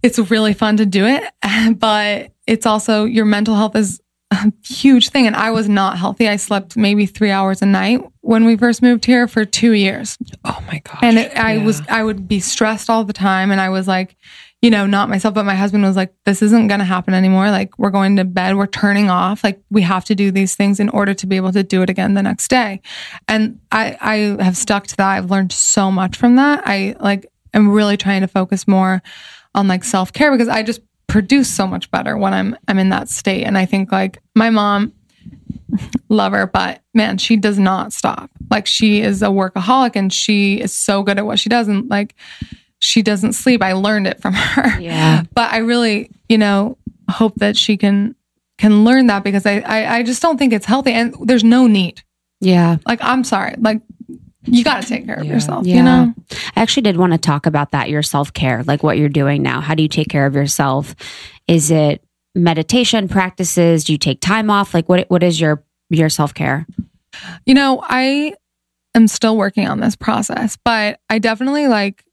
it's 0.02 0.18
really 0.18 0.52
fun 0.52 0.76
to 0.78 0.86
do 0.86 1.06
it, 1.06 1.22
but 1.78 2.32
it's 2.46 2.66
also 2.66 3.04
your 3.04 3.24
mental 3.24 3.54
health 3.54 3.76
is 3.76 4.00
a 4.32 4.52
huge 4.64 5.10
thing. 5.10 5.26
And 5.26 5.36
I 5.36 5.52
was 5.52 5.68
not 5.68 5.98
healthy. 5.98 6.28
I 6.28 6.36
slept 6.36 6.76
maybe 6.76 7.06
three 7.06 7.30
hours 7.30 7.62
a 7.62 7.66
night 7.66 8.00
when 8.20 8.44
we 8.44 8.56
first 8.56 8.82
moved 8.82 9.04
here 9.04 9.28
for 9.28 9.44
two 9.44 9.72
years. 9.72 10.18
Oh 10.44 10.62
my 10.66 10.80
gosh. 10.84 10.98
And 11.02 11.18
it, 11.18 11.36
I 11.36 11.58
was, 11.58 11.82
I 11.88 12.02
would 12.02 12.26
be 12.26 12.40
stressed 12.40 12.90
all 12.90 13.04
the 13.04 13.12
time. 13.12 13.52
And 13.52 13.60
I 13.60 13.68
was 13.68 13.86
like, 13.86 14.16
you 14.62 14.70
know, 14.70 14.86
not 14.86 15.08
myself, 15.08 15.34
but 15.34 15.44
my 15.44 15.54
husband 15.54 15.84
was 15.84 15.96
like, 15.96 16.14
this 16.24 16.40
isn't 16.40 16.68
going 16.68 16.80
to 16.80 16.84
happen 16.84 17.14
anymore. 17.14 17.50
Like, 17.50 17.78
we're 17.78 17.90
going 17.90 18.16
to 18.16 18.24
bed, 18.24 18.56
we're 18.56 18.66
turning 18.66 19.10
off. 19.10 19.44
Like, 19.44 19.60
we 19.70 19.82
have 19.82 20.04
to 20.06 20.14
do 20.14 20.30
these 20.30 20.56
things 20.56 20.80
in 20.80 20.88
order 20.88 21.12
to 21.14 21.26
be 21.26 21.36
able 21.36 21.52
to 21.52 21.62
do 21.62 21.82
it 21.82 21.90
again 21.90 22.14
the 22.14 22.22
next 22.22 22.48
day. 22.48 22.80
And 23.28 23.60
I, 23.70 23.96
I 24.00 24.42
have 24.42 24.56
stuck 24.56 24.86
to 24.88 24.96
that. 24.96 25.08
I've 25.08 25.30
learned 25.30 25.52
so 25.52 25.90
much 25.90 26.16
from 26.16 26.36
that. 26.36 26.62
I 26.64 26.96
like, 27.00 27.26
am 27.52 27.70
really 27.70 27.96
trying 27.96 28.22
to 28.22 28.28
focus 28.28 28.66
more 28.66 29.02
on 29.54 29.68
like 29.68 29.84
self 29.84 30.12
care 30.12 30.32
because 30.32 30.48
I 30.48 30.62
just 30.62 30.80
produce 31.06 31.54
so 31.54 31.66
much 31.66 31.90
better 31.90 32.16
when 32.16 32.32
I'm, 32.32 32.56
I'm 32.66 32.78
in 32.78 32.88
that 32.88 33.08
state. 33.08 33.44
And 33.44 33.58
I 33.58 33.66
think 33.66 33.92
like 33.92 34.18
my 34.34 34.50
mom, 34.50 34.92
love 36.08 36.32
her, 36.32 36.46
but 36.46 36.82
man, 36.94 37.18
she 37.18 37.36
does 37.36 37.58
not 37.58 37.92
stop. 37.92 38.30
Like 38.50 38.66
she 38.66 39.00
is 39.00 39.22
a 39.22 39.26
workaholic 39.26 39.96
and 39.96 40.12
she 40.12 40.60
is 40.60 40.72
so 40.72 41.02
good 41.02 41.18
at 41.18 41.26
what 41.26 41.38
she 41.38 41.48
does. 41.48 41.68
And 41.68 41.88
like 41.90 42.14
she 42.78 43.02
doesn't 43.02 43.32
sleep. 43.32 43.62
I 43.62 43.72
learned 43.72 44.06
it 44.06 44.20
from 44.20 44.34
her. 44.34 44.78
Yeah. 44.80 45.22
But 45.34 45.52
I 45.52 45.58
really, 45.58 46.10
you 46.28 46.38
know, 46.38 46.76
hope 47.10 47.34
that 47.36 47.56
she 47.56 47.76
can 47.76 48.14
can 48.58 48.84
learn 48.84 49.06
that 49.08 49.22
because 49.24 49.44
I, 49.46 49.58
I, 49.60 49.96
I 49.98 50.02
just 50.02 50.22
don't 50.22 50.38
think 50.38 50.52
it's 50.52 50.64
healthy 50.66 50.92
and 50.92 51.14
there's 51.22 51.44
no 51.44 51.66
need. 51.66 52.02
Yeah. 52.40 52.76
Like 52.86 52.98
I'm 53.02 53.22
sorry. 53.24 53.54
Like 53.58 53.82
you 54.44 54.62
gotta 54.64 54.86
take 54.86 55.06
care 55.06 55.16
of 55.16 55.24
Yeah. 55.26 55.32
yourself, 55.34 55.66
Yeah. 55.66 55.76
you 55.76 55.82
know? 55.82 56.14
I 56.56 56.60
actually 56.62 56.82
did 56.82 56.96
want 56.96 57.12
to 57.12 57.18
talk 57.18 57.46
about 57.46 57.72
that, 57.72 57.90
your 57.90 58.02
self 58.02 58.32
care, 58.32 58.62
like 58.64 58.82
what 58.82 58.96
you're 58.98 59.08
doing 59.08 59.42
now. 59.42 59.60
How 59.60 59.74
do 59.74 59.82
you 59.82 59.88
take 59.88 60.08
care 60.08 60.24
of 60.26 60.34
yourself? 60.34 60.94
Is 61.48 61.70
it 61.70 62.02
meditation 62.34 63.08
practices? 63.08 63.84
Do 63.84 63.92
you 63.92 63.98
take 63.98 64.20
time 64.20 64.50
off? 64.50 64.72
Like 64.74 64.88
what 64.88 65.08
what 65.10 65.22
is 65.22 65.40
your 65.40 65.62
your 65.90 66.08
self 66.08 66.32
care? 66.34 66.66
You 67.46 67.54
know, 67.54 67.82
I 67.82 68.34
am 68.94 69.08
still 69.08 69.36
working 69.36 69.66
on 69.66 69.80
this 69.80 69.96
process, 69.96 70.56
but 70.64 71.00
I 71.10 71.18
definitely 71.18 71.66
like 71.68 72.04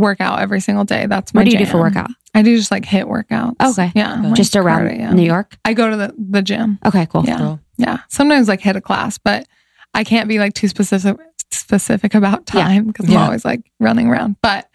work 0.00 0.20
out 0.20 0.40
every 0.40 0.60
single 0.60 0.84
day. 0.84 1.06
That's 1.06 1.32
my 1.34 1.40
What 1.40 1.44
do 1.46 1.50
you 1.52 1.58
do 1.58 1.66
for 1.66 1.78
workout? 1.78 2.10
I 2.34 2.42
do 2.42 2.56
just 2.56 2.70
like 2.70 2.84
HIIT 2.84 3.04
workouts. 3.04 3.72
Okay. 3.72 3.92
Yeah. 3.94 4.20
like 4.20 4.34
Just 4.34 4.56
around 4.56 4.88
cardio. 4.88 5.12
New 5.12 5.22
York? 5.24 5.56
I 5.64 5.72
go 5.74 5.90
to 5.90 5.96
the, 5.96 6.14
the 6.18 6.42
gym. 6.42 6.78
Okay, 6.84 7.06
cool. 7.06 7.24
Yeah. 7.24 7.38
Cool. 7.38 7.60
Yeah. 7.76 7.98
Sometimes 8.08 8.48
like 8.48 8.60
hit 8.60 8.76
a 8.76 8.80
class, 8.80 9.18
but 9.18 9.46
I 9.94 10.04
can't 10.04 10.28
be 10.28 10.38
like 10.38 10.54
too 10.54 10.68
specific 10.68 11.16
specific 11.50 12.14
about 12.14 12.46
time 12.46 12.86
because 12.88 13.08
Yeah. 13.08 13.18
I'm 13.20 13.24
always 13.26 13.44
like 13.44 13.62
running 13.78 14.08
around. 14.08 14.36
But 14.42 14.68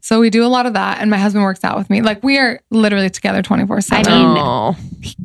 so 0.00 0.20
we 0.20 0.30
do 0.30 0.44
a 0.44 0.48
lot 0.48 0.66
of 0.66 0.74
that 0.74 1.00
and 1.00 1.10
my 1.10 1.18
husband 1.18 1.44
works 1.44 1.64
out 1.64 1.76
with 1.76 1.90
me. 1.90 2.02
Like 2.02 2.22
we 2.22 2.38
are 2.38 2.60
literally 2.70 3.10
together 3.10 3.42
24 3.42 3.80
seven. 3.80 4.06
I 4.06 4.08
7. 4.08 4.34
mean, 4.34 4.36
Oh. 4.38 4.76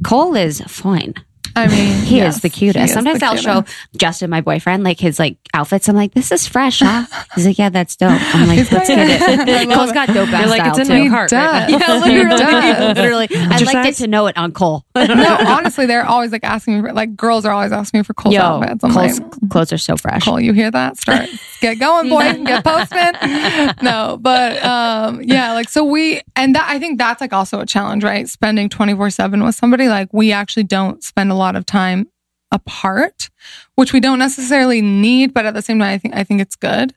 Cole 0.04 0.36
is 0.36 0.62
fine. 0.62 1.14
I 1.56 1.68
mean, 1.68 2.04
He 2.06 2.18
yes, 2.18 2.36
is 2.38 2.42
the 2.42 2.50
cutest. 2.50 2.86
is 2.86 2.94
Sometimes 2.94 3.20
the 3.20 3.26
I'll 3.26 3.36
show. 3.38 3.64
Justin, 3.98 4.30
my 4.30 4.42
boyfriend, 4.42 4.84
like 4.84 5.00
his 5.00 5.20
like 5.20 5.38
outfits. 5.54 5.88
I'm 5.90 5.96
like, 5.96 6.14
this 6.14 6.32
is 6.32 6.48
fresh, 6.48 6.80
huh? 6.80 7.06
He's 7.36 7.46
like, 7.46 7.58
yeah, 7.58 7.70
that's 7.70 7.96
dope. 7.96 8.12
I'm 8.36 8.48
like, 8.48 8.58
He's 8.60 8.72
let's 8.72 8.88
get 8.88 9.22
it. 9.22 9.68
love 9.70 9.78
Cole's 9.78 9.92
it. 9.92 9.94
got 9.94 10.08
dope 10.10 10.30
ass 10.30 10.40
You're 10.42 10.50
like, 10.50 10.62
style 10.62 10.80
it's 10.80 10.90
in 10.90 10.96
too. 10.96 11.04
my 11.10 11.10
cart 11.10 11.32
right 11.32 11.70
does. 11.70 11.70
now. 11.72 11.78
Yeah, 11.78 12.00
He 12.06 12.18
literally, 12.18 12.38
does. 12.38 12.98
literally. 12.98 13.28
I'd 13.32 13.50
like 13.50 13.60
to, 13.60 13.66
size? 13.66 13.98
to 13.98 14.08
know 14.08 14.28
it 14.28 14.38
on 14.38 14.52
Cole. 14.52 14.86
no, 14.96 15.38
honestly, 15.48 15.86
they're 15.86 16.06
always 16.06 16.32
like 16.32 16.44
asking 16.44 16.76
me 16.76 16.82
for 16.88 16.94
like 16.94 17.16
girls 17.16 17.46
are 17.46 17.52
always 17.54 17.72
asking 17.72 18.00
me 18.00 18.04
for 18.04 18.14
Cole's 18.14 18.36
Yo, 18.36 18.42
outfits. 18.42 18.84
I'm 18.84 18.92
Cole's 18.92 19.20
like, 19.20 19.50
clothes 19.50 19.74
are 19.74 19.78
so 19.78 19.98
fresh. 19.98 20.24
Cole, 20.26 20.40
you 20.40 20.54
hear 20.54 20.72
that? 20.72 20.98
Start 20.98 21.30
get 21.62 21.80
going, 21.80 22.10
boy. 22.10 22.44
Get 22.44 22.64
posting. 22.64 23.76
No, 23.82 24.18
but 24.20 24.64
um, 24.64 25.22
yeah, 25.24 25.54
like 25.54 25.70
so 25.70 25.84
we 25.84 26.22
and 26.36 26.56
that 26.56 26.68
I 26.70 26.80
think 26.80 26.98
that's 26.98 27.22
like 27.22 27.34
also 27.34 27.60
a 27.60 27.66
challenge, 27.66 28.04
right? 28.04 28.28
Spending 28.28 28.70
twenty 28.70 28.94
four 28.96 29.10
seven 29.10 29.44
with 29.44 29.56
somebody, 29.56 29.88
like 29.88 30.10
we 30.14 30.32
actually 30.32 30.64
don't 30.64 31.04
spend 31.04 31.32
a 31.32 31.35
lot 31.36 31.56
of 31.56 31.66
time 31.66 32.08
apart, 32.52 33.30
which 33.76 33.94
we 33.94 34.00
don't 34.00 34.20
necessarily 34.20 34.82
need, 34.82 35.34
but 35.34 35.46
at 35.46 35.54
the 35.54 35.62
same 35.62 35.80
time, 35.80 35.94
I 35.94 35.98
think 35.98 36.16
I 36.16 36.24
think 36.24 36.42
it's 36.42 36.56
good. 36.56 36.94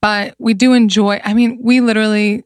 But 0.00 0.34
we 0.38 0.54
do 0.54 0.72
enjoy. 0.72 1.20
I 1.24 1.34
mean, 1.34 1.58
we 1.62 1.80
literally 1.80 2.44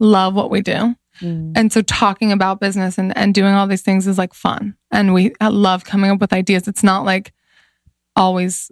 love 0.00 0.34
what 0.34 0.50
we 0.50 0.60
do. 0.60 0.94
Mm. 1.20 1.52
And 1.56 1.72
so 1.72 1.82
talking 1.82 2.32
about 2.32 2.60
business 2.60 2.98
and, 2.98 3.16
and 3.16 3.34
doing 3.34 3.54
all 3.54 3.66
these 3.66 3.82
things 3.82 4.06
is 4.06 4.18
like 4.18 4.34
fun. 4.34 4.76
And 4.90 5.14
we 5.14 5.34
love 5.40 5.84
coming 5.84 6.10
up 6.10 6.20
with 6.20 6.32
ideas. 6.32 6.68
It's 6.68 6.82
not 6.82 7.04
like 7.04 7.32
always 8.14 8.70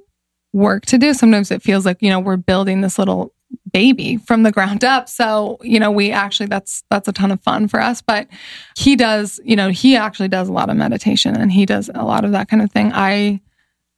work 0.52 0.86
to 0.86 0.98
do. 0.98 1.14
Sometimes 1.14 1.50
it 1.50 1.62
feels 1.62 1.84
like, 1.84 2.00
you 2.00 2.10
know, 2.10 2.20
we're 2.20 2.36
building 2.36 2.80
this 2.80 2.98
little 2.98 3.33
baby 3.72 4.16
from 4.16 4.42
the 4.42 4.52
ground 4.52 4.84
up. 4.84 5.08
So, 5.08 5.58
you 5.62 5.80
know, 5.80 5.90
we 5.90 6.10
actually 6.10 6.46
that's 6.46 6.84
that's 6.90 7.08
a 7.08 7.12
ton 7.12 7.30
of 7.30 7.42
fun 7.42 7.68
for 7.68 7.80
us. 7.80 8.02
But 8.02 8.28
he 8.76 8.96
does, 8.96 9.40
you 9.44 9.56
know, 9.56 9.70
he 9.70 9.96
actually 9.96 10.28
does 10.28 10.48
a 10.48 10.52
lot 10.52 10.70
of 10.70 10.76
meditation 10.76 11.36
and 11.36 11.50
he 11.50 11.66
does 11.66 11.90
a 11.94 12.04
lot 12.04 12.24
of 12.24 12.32
that 12.32 12.48
kind 12.48 12.62
of 12.62 12.70
thing. 12.70 12.92
I 12.92 13.40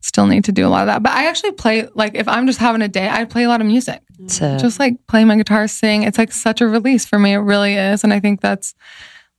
still 0.02 0.26
need 0.26 0.44
to 0.44 0.52
do 0.52 0.66
a 0.66 0.68
lot 0.68 0.82
of 0.82 0.86
that. 0.86 1.02
But 1.02 1.12
I 1.12 1.26
actually 1.26 1.52
play 1.52 1.88
like 1.94 2.14
if 2.14 2.28
I'm 2.28 2.46
just 2.46 2.58
having 2.58 2.82
a 2.82 2.88
day, 2.88 3.08
I 3.08 3.24
play 3.24 3.44
a 3.44 3.48
lot 3.48 3.60
of 3.60 3.66
music 3.66 4.02
mm. 4.20 4.38
To- 4.38 4.58
just 4.60 4.78
like 4.78 5.06
play 5.06 5.24
my 5.24 5.36
guitar, 5.36 5.68
sing. 5.68 6.02
It's 6.04 6.18
like 6.18 6.32
such 6.32 6.60
a 6.60 6.68
release 6.68 7.04
for 7.04 7.18
me. 7.18 7.32
It 7.32 7.38
really 7.38 7.74
is, 7.74 8.04
and 8.04 8.12
I 8.12 8.20
think 8.20 8.40
that's 8.40 8.74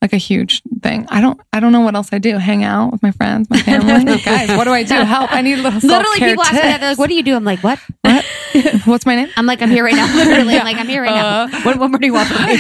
like 0.02 0.14
a 0.14 0.18
huge 0.18 0.62
thing. 0.84 1.06
I 1.10 1.22
don't, 1.22 1.40
I 1.52 1.60
don't 1.60 1.72
know 1.72 1.82
what 1.82 1.96
else 1.96 2.10
I 2.14 2.20
do. 2.20 2.38
Hang 2.38 2.64
out 2.64 2.92
with 2.92 3.02
my 3.02 3.10
friends, 3.12 3.50
my 3.50 3.60
family. 3.60 4.18
Guys, 4.24 4.50
what 4.56 4.66
do 4.66 4.72
I 4.72 4.84
do? 4.84 4.94
Help! 4.94 5.32
I 5.34 5.42
need 5.42 5.54
a 5.60 5.62
little 5.64 5.80
Literally, 5.80 6.04
self-care 6.04 6.30
people 6.30 6.44
ask 6.44 6.54
me 6.54 6.60
that. 6.60 6.72
tip. 6.74 6.80
They're 6.82 6.90
like, 6.92 7.00
what 7.00 7.10
do 7.10 7.16
you 7.16 7.24
do? 7.24 7.36
I'm 7.36 7.44
like, 7.44 7.64
what? 7.64 7.80
What? 8.02 8.26
What's 8.86 9.06
my 9.06 9.16
name? 9.16 9.30
I'm 9.36 9.46
like, 9.46 9.62
I'm 9.62 9.70
here 9.72 9.84
right 9.84 9.96
now. 9.96 10.06
Literally, 10.16 10.56
I'm 10.58 10.66
like, 10.66 10.78
I'm 10.78 10.88
here 10.88 11.02
right 11.02 11.12
Uh, 11.12 11.48
now. 11.48 11.62
What, 11.66 11.78
what 11.80 11.90
more 11.92 12.00
do 12.00 12.06
you 12.06 12.14
want 12.14 12.30
from 12.30 12.46
me? 12.46 12.58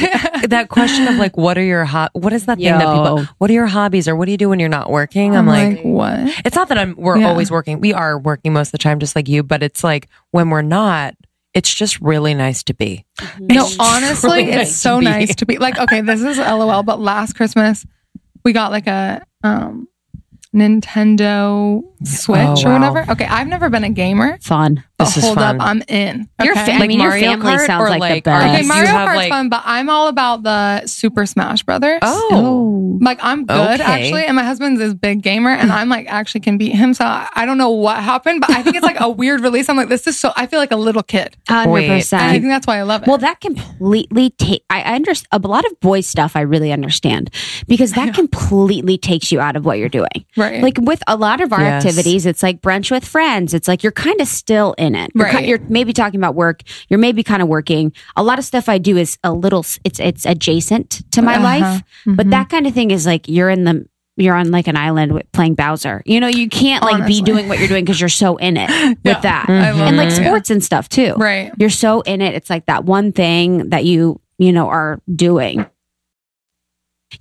that 0.47 0.67
question 0.69 1.07
of 1.07 1.15
like, 1.15 1.37
what 1.37 1.57
are 1.57 1.63
your 1.63 1.85
ho- 1.85 2.09
what 2.13 2.33
is 2.33 2.45
that 2.47 2.57
thing 2.57 2.65
that 2.65 2.79
people? 2.93 3.25
What 3.37 3.49
are 3.49 3.53
your 3.53 3.67
hobbies 3.67 4.07
or 4.07 4.15
what 4.15 4.25
do 4.25 4.31
you 4.31 4.37
do 4.37 4.49
when 4.49 4.59
you're 4.59 4.69
not 4.69 4.89
working? 4.89 5.35
I'm, 5.35 5.45
like, 5.47 5.81
what? 5.81 6.19
it's 6.45 6.55
not 6.55 6.69
that 6.69 6.77
I'm. 6.77 6.95
We're 6.97 7.17
Yeah. 7.19 7.29
always 7.29 7.51
working. 7.51 7.79
We 7.79 7.93
are 7.93 8.17
working 8.17 8.51
most 8.53 8.69
of 8.69 8.71
the 8.73 8.77
time, 8.79 8.99
just 8.99 9.15
like 9.15 9.27
you. 9.27 9.43
But 9.43 9.61
it's 9.63 9.83
like 9.83 10.07
when 10.31 10.49
we're 10.49 10.61
not, 10.63 11.13
it's 11.57 11.73
just 11.73 11.99
really 12.01 12.35
nice 12.35 12.61
to 12.63 12.75
be. 12.75 13.03
No, 13.39 13.65
It's 13.65 13.79
honestly, 13.79 14.29
really 14.29 14.51
it's 14.51 14.55
nice 14.57 14.75
so 14.75 14.99
nice 14.99 15.35
to 15.37 15.45
be 15.47 15.57
like, 15.57 15.79
okay, 15.79 16.01
this 16.01 16.21
is 16.21 16.37
LOL, 16.37 16.83
but 16.83 16.99
last 16.99 17.33
Christmas 17.33 17.83
we 18.47 18.53
got 18.53 18.71
like 18.71 18.87
a 18.87 19.25
um 19.43 19.87
Nintendo 20.57 21.81
Switch 22.03 22.39
Oh, 22.39 22.61
or 22.63 22.69
wow. 22.73 22.91
whatever. 22.91 23.11
Okay, 23.11 23.25
I've 23.25 23.47
never 23.47 23.69
been 23.69 23.83
a 23.83 23.89
gamer. 23.89 24.37
Fun. 24.41 24.83
But 24.97 25.05
This 25.05 25.17
is 25.17 25.23
hold 25.25 25.35
fun. 25.35 25.59
up, 25.61 25.67
I'm 25.67 25.83
in. 25.87 26.27
Your 26.43 26.53
okay? 26.53 26.65
fa- 26.65 26.71
I 26.73 26.77
Like 26.79 26.87
mean, 26.87 26.99
your 26.99 27.09
Mario 27.09 27.31
family 27.31 27.45
Kart 27.53 27.65
sounds 27.67 27.81
or 27.81 27.89
like, 27.89 27.99
like, 27.99 28.23
the 28.23 28.31
are 28.31 28.39
best. 28.39 28.53
Okay, 28.53 28.61
you 28.63 28.67
Mario 28.67 28.87
have, 28.87 29.07
Kart's 29.09 29.15
like- 29.17 29.29
fun, 29.29 29.49
but 29.49 29.61
I'm 29.65 29.89
all 29.89 30.07
about 30.07 30.43
the 30.43 30.85
Super 30.87 31.25
Smash 31.25 31.63
Brothers. 31.63 31.99
Oh, 32.01 32.29
oh. 32.31 32.97
Like 32.99 33.19
I'm 33.21 33.45
good 33.45 33.79
Okay. 33.79 33.83
actually, 33.83 34.25
and 34.25 34.35
my 34.35 34.43
husband's 34.43 34.81
is 34.81 34.95
big 34.95 35.21
gamer, 35.21 35.51
and 35.51 35.71
I'm 35.71 35.87
like 35.87 36.07
actually 36.11 36.41
can 36.41 36.57
beat 36.57 36.73
him. 36.73 36.95
So 36.95 37.05
I 37.05 37.29
I 37.35 37.45
don't 37.45 37.59
know 37.59 37.69
what 37.69 37.97
happened, 38.01 38.41
but 38.41 38.49
I 38.49 38.63
think 38.63 38.75
it's 38.75 38.83
like 38.85 38.99
a 38.99 39.07
weird 39.09 39.41
release. 39.41 39.69
I'm 39.69 39.77
like, 39.77 39.89
this 39.89 40.07
is 40.07 40.19
so. 40.19 40.33
I 40.35 40.47
feel 40.47 40.59
like 40.59 40.71
a 40.71 40.75
little 40.77 41.03
kid, 41.03 41.37
Hundred 41.47 41.71
Wait. 41.73 41.89
and 42.11 42.21
I 42.21 42.31
think 42.39 42.45
that's 42.45 42.65
why 42.65 42.77
I 42.79 42.81
love 42.81 43.03
it. 43.03 43.07
Well, 43.07 43.19
that 43.19 43.39
completely 43.39 44.31
take. 44.31 44.63
I 44.71 44.81
I 44.81 44.95
understand 44.95 45.27
a 45.31 45.47
lot 45.47 45.63
of 45.65 45.79
boys 45.79 46.07
stuff. 46.07 46.35
I 46.35 46.41
really 46.41 46.71
understand 46.71 47.29
because 47.67 47.91
that 47.91 48.13
completely 48.21 48.97
takes 48.97 49.31
you 49.31 49.39
out 49.39 49.55
of 49.55 49.63
what 49.63 49.77
you're 49.77 49.89
doing. 49.89 50.25
right, 50.35 50.46
Like 50.61 50.77
with 50.81 51.01
a 51.07 51.15
lot 51.15 51.41
of 51.41 51.51
our 51.53 51.61
Yes. 51.61 51.85
activities, 51.85 52.25
it's 52.25 52.41
like 52.43 52.61
brunch 52.61 52.91
with 52.91 53.05
friends. 53.05 53.53
It's 53.53 53.67
like 53.67 53.83
you're 53.83 53.91
kind 53.91 54.19
of 54.21 54.27
still 54.27 54.73
in 54.77 54.95
it. 54.95 55.11
You're, 55.15 55.25
Right. 55.25 55.45
you're 55.47 55.59
maybe 55.69 55.93
talking 55.93 56.19
about 56.19 56.35
work. 56.35 56.61
You're 56.89 56.99
maybe 56.99 57.23
kind 57.23 57.41
of 57.41 57.47
working. 57.47 57.91
A 58.15 58.23
lot 58.23 58.39
of 58.39 58.45
stuff 58.45 58.69
I 58.69 58.77
do 58.77 58.97
is 58.97 59.17
a 59.23 59.31
little. 59.33 59.65
It's 59.83 59.99
it's 59.99 60.25
adjacent 60.25 61.01
to 61.11 61.21
my 61.21 61.35
Uh-huh. 61.35 61.43
life, 61.43 61.83
but 62.05 62.27
Mhm. 62.27 62.31
that 62.31 62.49
kind 62.49 62.67
of 62.67 62.73
thing 62.73 62.91
is 62.91 63.05
like 63.05 63.27
you're 63.27 63.49
in 63.49 63.63
the. 63.63 63.85
You're 64.19 64.33
on 64.33 64.49
like 64.49 64.67
an 64.67 64.75
island 64.75 65.21
playing 65.31 65.53
Bowser. 65.53 66.01
You 66.07 66.19
know, 66.19 66.25
you 66.27 66.49
can't 66.49 66.83
like 66.83 66.95
Honestly. 66.95 67.21
be 67.21 67.21
doing 67.21 67.47
what 67.47 67.59
you're 67.59 67.67
doing 67.67 67.85
because 67.85 67.99
you're 68.01 68.09
so 68.09 68.35
in 68.37 68.57
it 68.57 68.67
with 68.87 68.97
Yeah. 69.03 69.19
that. 69.19 69.45
Love 69.47 69.79
And 69.79 69.95
like 69.95 70.09
sports 70.09 70.49
and 70.49 70.63
stuff 70.63 70.89
too. 70.89 71.13
right. 71.17 71.51
You're 71.59 71.69
so 71.69 72.01
in 72.01 72.21
it. 72.21 72.33
It's 72.33 72.49
like 72.49 72.65
that 72.65 72.83
one 72.83 73.11
thing 73.11 73.69
that 73.69 73.85
you, 73.85 74.19
you 74.39 74.51
know, 74.53 74.69
are 74.69 74.99
doing. 75.15 75.67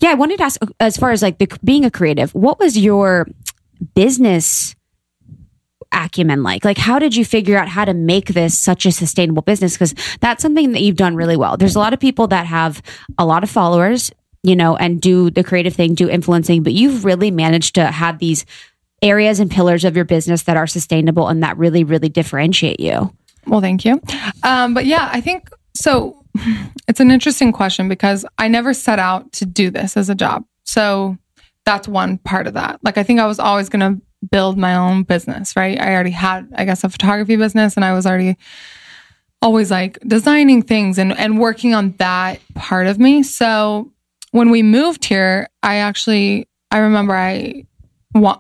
Yeah, 0.01 0.11
I 0.11 0.15
wanted 0.15 0.39
to 0.39 0.45
ask 0.45 0.61
as 0.81 0.97
far 0.97 1.13
as 1.13 1.23
like 1.23 1.39
the, 1.39 1.49
being 1.63 1.85
a 1.85 1.91
creative, 1.91 2.35
what 2.35 2.59
was 2.59 2.77
your 2.77 3.27
business 3.95 4.75
acumen 5.93 6.43
like? 6.43 6.65
Like, 6.65 6.79
how 6.79 6.99
did 6.99 7.15
you 7.15 7.25
figure 7.25 7.57
out 7.57 7.69
how 7.69 7.85
to 7.85 7.95
make 7.95 8.29
this 8.29 8.59
such 8.59 8.87
a 8.87 8.93
sustainable 8.93 9.43
business? 9.43 9.75
Because 9.75 9.95
that's 10.21 10.43
something 10.43 10.73
that 10.73 10.83
you've 10.83 10.97
done 10.97 11.15
really 11.15 11.37
well. 11.37 11.57
There's 11.57 11.77
a 11.77 11.79
lot 11.79 11.95
of 11.95 12.01
people 12.01 12.27
that 12.29 12.47
have 12.47 12.83
a 13.19 13.25
lot 13.25 13.43
of 13.43 13.51
followers, 13.51 14.11
you 14.43 14.57
know, 14.57 14.77
and 14.77 15.01
do 15.01 15.31
the 15.31 15.45
creative 15.45 15.75
thing, 15.75 15.95
do 15.95 16.09
influencing, 16.09 16.63
but 16.63 16.73
you've 16.73 17.05
really 17.05 17.31
managed 17.31 17.77
to 17.77 17.87
have 17.87 18.19
these 18.19 18.45
areas 19.03 19.41
and 19.41 19.51
pillars 19.51 19.85
of 19.85 19.95
your 19.95 20.05
business 20.05 20.43
that 20.45 20.57
are 20.57 20.67
sustainable 20.67 21.29
and 21.29 21.43
that 21.43 21.57
really, 21.59 21.85
really 21.85 22.09
differentiate 22.09 22.81
you. 22.81 23.15
Well, 23.47 23.61
thank 23.61 23.85
you. 23.85 24.01
Um, 24.43 24.75
but 24.75 24.87
yeah, 24.87 25.09
I 25.13 25.21
think 25.21 25.49
so. 25.75 26.25
It's 26.89 27.01
an 27.01 27.11
interesting 27.11 27.53
question 27.53 27.89
because 27.89 28.25
I 28.39 28.49
never 28.49 28.75
set 28.75 28.99
out 28.99 29.33
to 29.33 29.47
do 29.47 29.71
this 29.71 29.97
as 29.97 30.09
a 30.09 30.15
job. 30.15 30.45
So 30.65 31.17
that's 31.65 31.89
one 31.89 32.19
part 32.19 32.47
of 32.47 32.55
that. 32.55 32.79
Like, 32.83 32.99
I 32.99 33.03
think 33.03 33.21
I 33.21 33.27
was 33.27 33.39
always 33.39 33.69
going 33.69 33.81
to 33.81 34.01
build 34.31 34.57
my 34.57 34.75
own 34.75 35.03
business, 35.03 35.57
right? 35.57 35.81
I 35.81 35.95
already 35.95 36.11
had, 36.11 36.49
I 36.55 36.65
guess, 36.65 36.85
a 36.85 36.89
photography 36.89 37.37
business 37.37 37.77
and 37.77 37.85
I 37.85 37.93
was 37.93 38.07
already 38.07 38.37
always 39.43 39.71
like 39.71 39.99
designing 40.07 40.63
things 40.63 40.99
and, 40.99 41.17
and 41.17 41.39
working 41.39 41.75
on 41.75 41.93
that 41.99 42.41
part 42.55 42.87
of 42.87 42.99
me. 42.99 43.23
So 43.23 43.93
when 44.31 44.51
we 44.51 44.63
moved 44.63 45.05
here, 45.05 45.49
I 45.63 45.77
actually, 45.77 46.49
I 46.71 46.79
remember 46.79 47.15
I, 47.15 47.65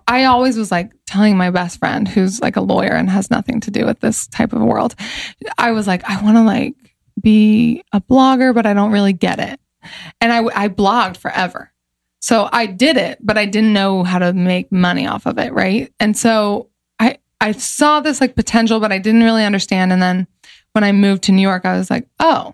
I 0.09 0.25
always 0.25 0.57
was 0.57 0.71
like 0.71 0.91
telling 1.07 1.37
my 1.37 1.51
best 1.51 1.79
friend 1.79 2.09
who's 2.09 2.41
like 2.41 2.57
a 2.57 2.63
lawyer 2.63 2.93
and 2.93 3.11
has 3.11 3.31
nothing 3.31 3.61
to 3.61 3.71
do 3.71 3.85
with 3.85 4.01
this 4.01 4.27
type 4.29 4.53
of 4.53 4.63
world. 4.63 4.95
I 5.59 5.73
was 5.73 5.87
like, 5.87 6.03
I 6.05 6.23
want 6.23 6.37
to 6.37 6.43
like 6.43 6.75
be 7.21 7.83
a 7.93 8.01
blogger, 8.01 8.55
but 8.55 8.67
I 8.67 8.75
don't 8.75 8.93
really 8.93 9.13
get 9.13 9.39
it. 9.39 9.61
And 10.21 10.33
I, 10.33 10.65
I 10.65 10.69
blogged 10.69 11.17
forever. 11.17 11.73
So 12.21 12.49
I 12.53 12.67
did 12.67 12.97
it, 12.97 13.19
but 13.21 13.39
I 13.39 13.47
didn't 13.47 13.73
know 13.73 14.03
how 14.03 14.19
to 14.19 14.33
make 14.33 14.73
money 14.73 15.07
off 15.07 15.27
of 15.27 15.39
it. 15.39 15.53
Right. 15.53 15.93
And 16.01 16.17
so 16.17 16.71
I, 16.99 17.19
I 17.41 17.53
saw 17.53 18.01
this 18.01 18.21
like 18.21 18.35
potential, 18.35 18.81
but 18.81 18.93
I 18.93 18.99
didn't 18.99 19.23
really 19.23 19.45
understand. 19.45 19.93
And 19.93 20.03
then 20.03 20.27
when 20.73 20.83
I 20.85 20.93
moved 20.93 21.23
to 21.25 21.33
New 21.33 21.43
York, 21.43 21.65
I 21.65 21.77
was 21.77 21.91
like, 21.91 22.09
oh, 22.19 22.53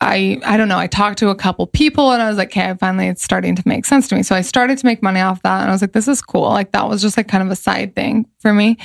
I, 0.00 0.40
I 0.44 0.56
don't 0.56 0.68
know. 0.68 0.78
I 0.78 0.88
talked 0.88 1.18
to 1.18 1.28
a 1.28 1.34
couple 1.36 1.64
people 1.68 2.10
and 2.10 2.20
I 2.20 2.28
was 2.28 2.36
like, 2.36 2.48
okay, 2.48 2.70
I 2.70 2.74
finally 2.74 3.06
it's 3.06 3.22
starting 3.22 3.54
to 3.54 3.62
make 3.64 3.86
sense 3.86 4.08
to 4.08 4.16
me. 4.16 4.24
So 4.24 4.34
I 4.34 4.40
started 4.40 4.78
to 4.78 4.86
make 4.86 5.00
money 5.00 5.20
off 5.20 5.42
that. 5.42 5.60
And 5.60 5.70
I 5.70 5.72
was 5.72 5.80
like, 5.80 5.92
this 5.92 6.08
is 6.08 6.20
cool. 6.20 6.48
Like 6.48 6.72
that 6.72 6.88
was 6.88 7.00
just 7.00 7.16
like 7.16 7.28
kind 7.28 7.44
of 7.44 7.50
a 7.50 7.56
side 7.56 7.94
thing 7.94 8.26
for 8.40 8.52
me. 8.52 8.78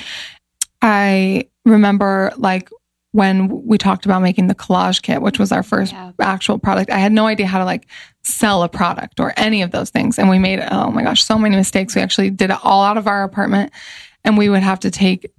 I 0.80 1.48
remember 1.64 2.32
like 2.36 2.70
when 3.12 3.64
we 3.66 3.78
talked 3.78 4.04
about 4.04 4.20
making 4.22 4.48
the 4.48 4.54
collage 4.54 5.00
kit, 5.02 5.22
which 5.22 5.38
was 5.38 5.50
our 5.50 5.62
first 5.62 5.92
Yeah. 5.92 6.12
actual 6.20 6.58
product, 6.58 6.90
I 6.90 6.98
had 6.98 7.10
no 7.12 7.26
idea 7.26 7.46
how 7.46 7.58
to 7.58 7.64
like 7.64 7.86
sell 8.22 8.62
a 8.62 8.68
product 8.68 9.18
or 9.18 9.32
any 9.36 9.62
of 9.62 9.70
those 9.70 9.88
things. 9.90 10.18
And 10.18 10.28
we 10.28 10.38
made, 10.38 10.60
oh 10.70 10.90
my 10.90 11.02
gosh, 11.02 11.24
so 11.24 11.38
many 11.38 11.56
mistakes. 11.56 11.94
We 11.96 12.02
actually 12.02 12.30
did 12.30 12.50
it 12.50 12.58
all 12.62 12.84
out 12.84 12.98
of 12.98 13.06
our 13.06 13.22
apartment 13.24 13.72
and 14.24 14.36
we 14.36 14.48
would 14.50 14.62
have 14.62 14.80
to 14.80 14.90
take 14.90 15.32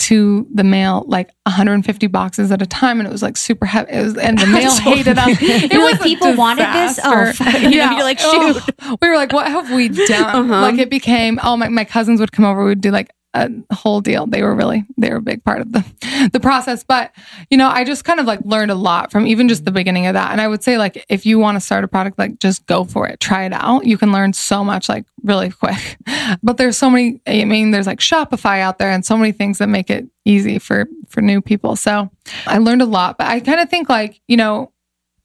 to 0.00 0.46
the 0.52 0.64
mail 0.64 1.04
like 1.06 1.30
150 1.46 2.08
boxes 2.08 2.50
at 2.52 2.60
a 2.60 2.66
time 2.66 3.00
and 3.00 3.08
it 3.08 3.12
was 3.12 3.22
like 3.22 3.38
super 3.38 3.64
heavy 3.64 3.92
it 3.92 4.02
was, 4.04 4.16
and 4.18 4.36
the 4.36 4.46
mail 4.48 4.74
hated 4.76 5.16
us 5.16 5.28
it 5.40 5.72
like, 5.72 5.92
was 5.92 5.98
people 6.02 6.34
wanted 6.34 6.66
this? 6.74 6.98
Oh, 7.02 7.24
disaster. 7.26 7.44
fuck. 7.44 7.62
You 7.62 7.78
know, 7.78 7.90
you're 7.92 8.02
like, 8.02 8.18
Oh, 8.20 8.60
we 9.00 9.08
were 9.08 9.14
like 9.16 9.32
what 9.32 9.46
have 9.46 9.70
we 9.72 9.88
done 9.88 10.50
Uh-huh. 10.50 10.60
like 10.62 10.78
it 10.78 10.90
became 10.90 11.40
oh 11.42 11.56
my, 11.56 11.68
my 11.68 11.84
cousins 11.84 12.20
would 12.20 12.32
come 12.32 12.44
over 12.44 12.66
we'd 12.66 12.82
do 12.82 12.90
like 12.90 13.08
a 13.34 13.50
whole 13.74 14.00
deal. 14.00 14.26
They 14.26 14.42
were 14.42 14.54
really 14.54 14.84
they 14.96 15.10
were 15.10 15.16
a 15.16 15.22
big 15.22 15.44
part 15.44 15.60
of 15.60 15.72
the 15.72 15.84
the 16.32 16.40
process. 16.40 16.84
But 16.84 17.12
you 17.50 17.56
know 17.56 17.68
i 17.68 17.84
just 17.84 18.04
kind 18.04 18.20
of 18.20 18.26
like 18.26 18.40
learned 18.44 18.70
a 18.70 18.74
lot 18.74 19.10
from 19.10 19.26
even 19.26 19.48
just 19.48 19.64
the 19.64 19.70
beginning 19.70 20.06
of 20.06 20.14
that. 20.14 20.30
And 20.30 20.40
i 20.40 20.48
would 20.48 20.62
say 20.62 20.78
like 20.78 21.04
if 21.08 21.26
you 21.26 21.38
want 21.38 21.56
to 21.56 21.60
start 21.60 21.84
a 21.84 21.88
product 21.88 22.18
like 22.18 22.38
just 22.38 22.64
go 22.66 22.84
for 22.84 23.06
it. 23.08 23.20
Try 23.20 23.44
it 23.44 23.52
out. 23.52 23.84
You 23.84 23.98
can 23.98 24.12
learn 24.12 24.32
so 24.32 24.64
much 24.64 24.88
like 24.88 25.04
really 25.22 25.50
quick. 25.50 25.98
But 26.42 26.56
there's 26.56 26.78
so 26.78 26.88
many 26.88 27.20
i 27.26 27.44
mean 27.44 27.70
there's 27.70 27.86
like 27.86 27.98
shopify 27.98 28.60
out 28.60 28.78
there 28.78 28.90
and 28.90 29.04
so 29.04 29.16
many 29.16 29.32
things 29.32 29.58
that 29.58 29.68
make 29.68 29.90
it 29.90 30.06
easy 30.24 30.58
for 30.58 30.86
for 31.08 31.20
new 31.20 31.42
people. 31.42 31.76
So 31.76 32.10
i 32.46 32.58
learned 32.58 32.82
a 32.82 32.86
lot. 32.86 33.18
But 33.18 33.26
i 33.26 33.40
kind 33.40 33.60
of 33.60 33.68
think 33.68 33.88
like 33.88 34.20
you 34.28 34.36
know 34.36 34.72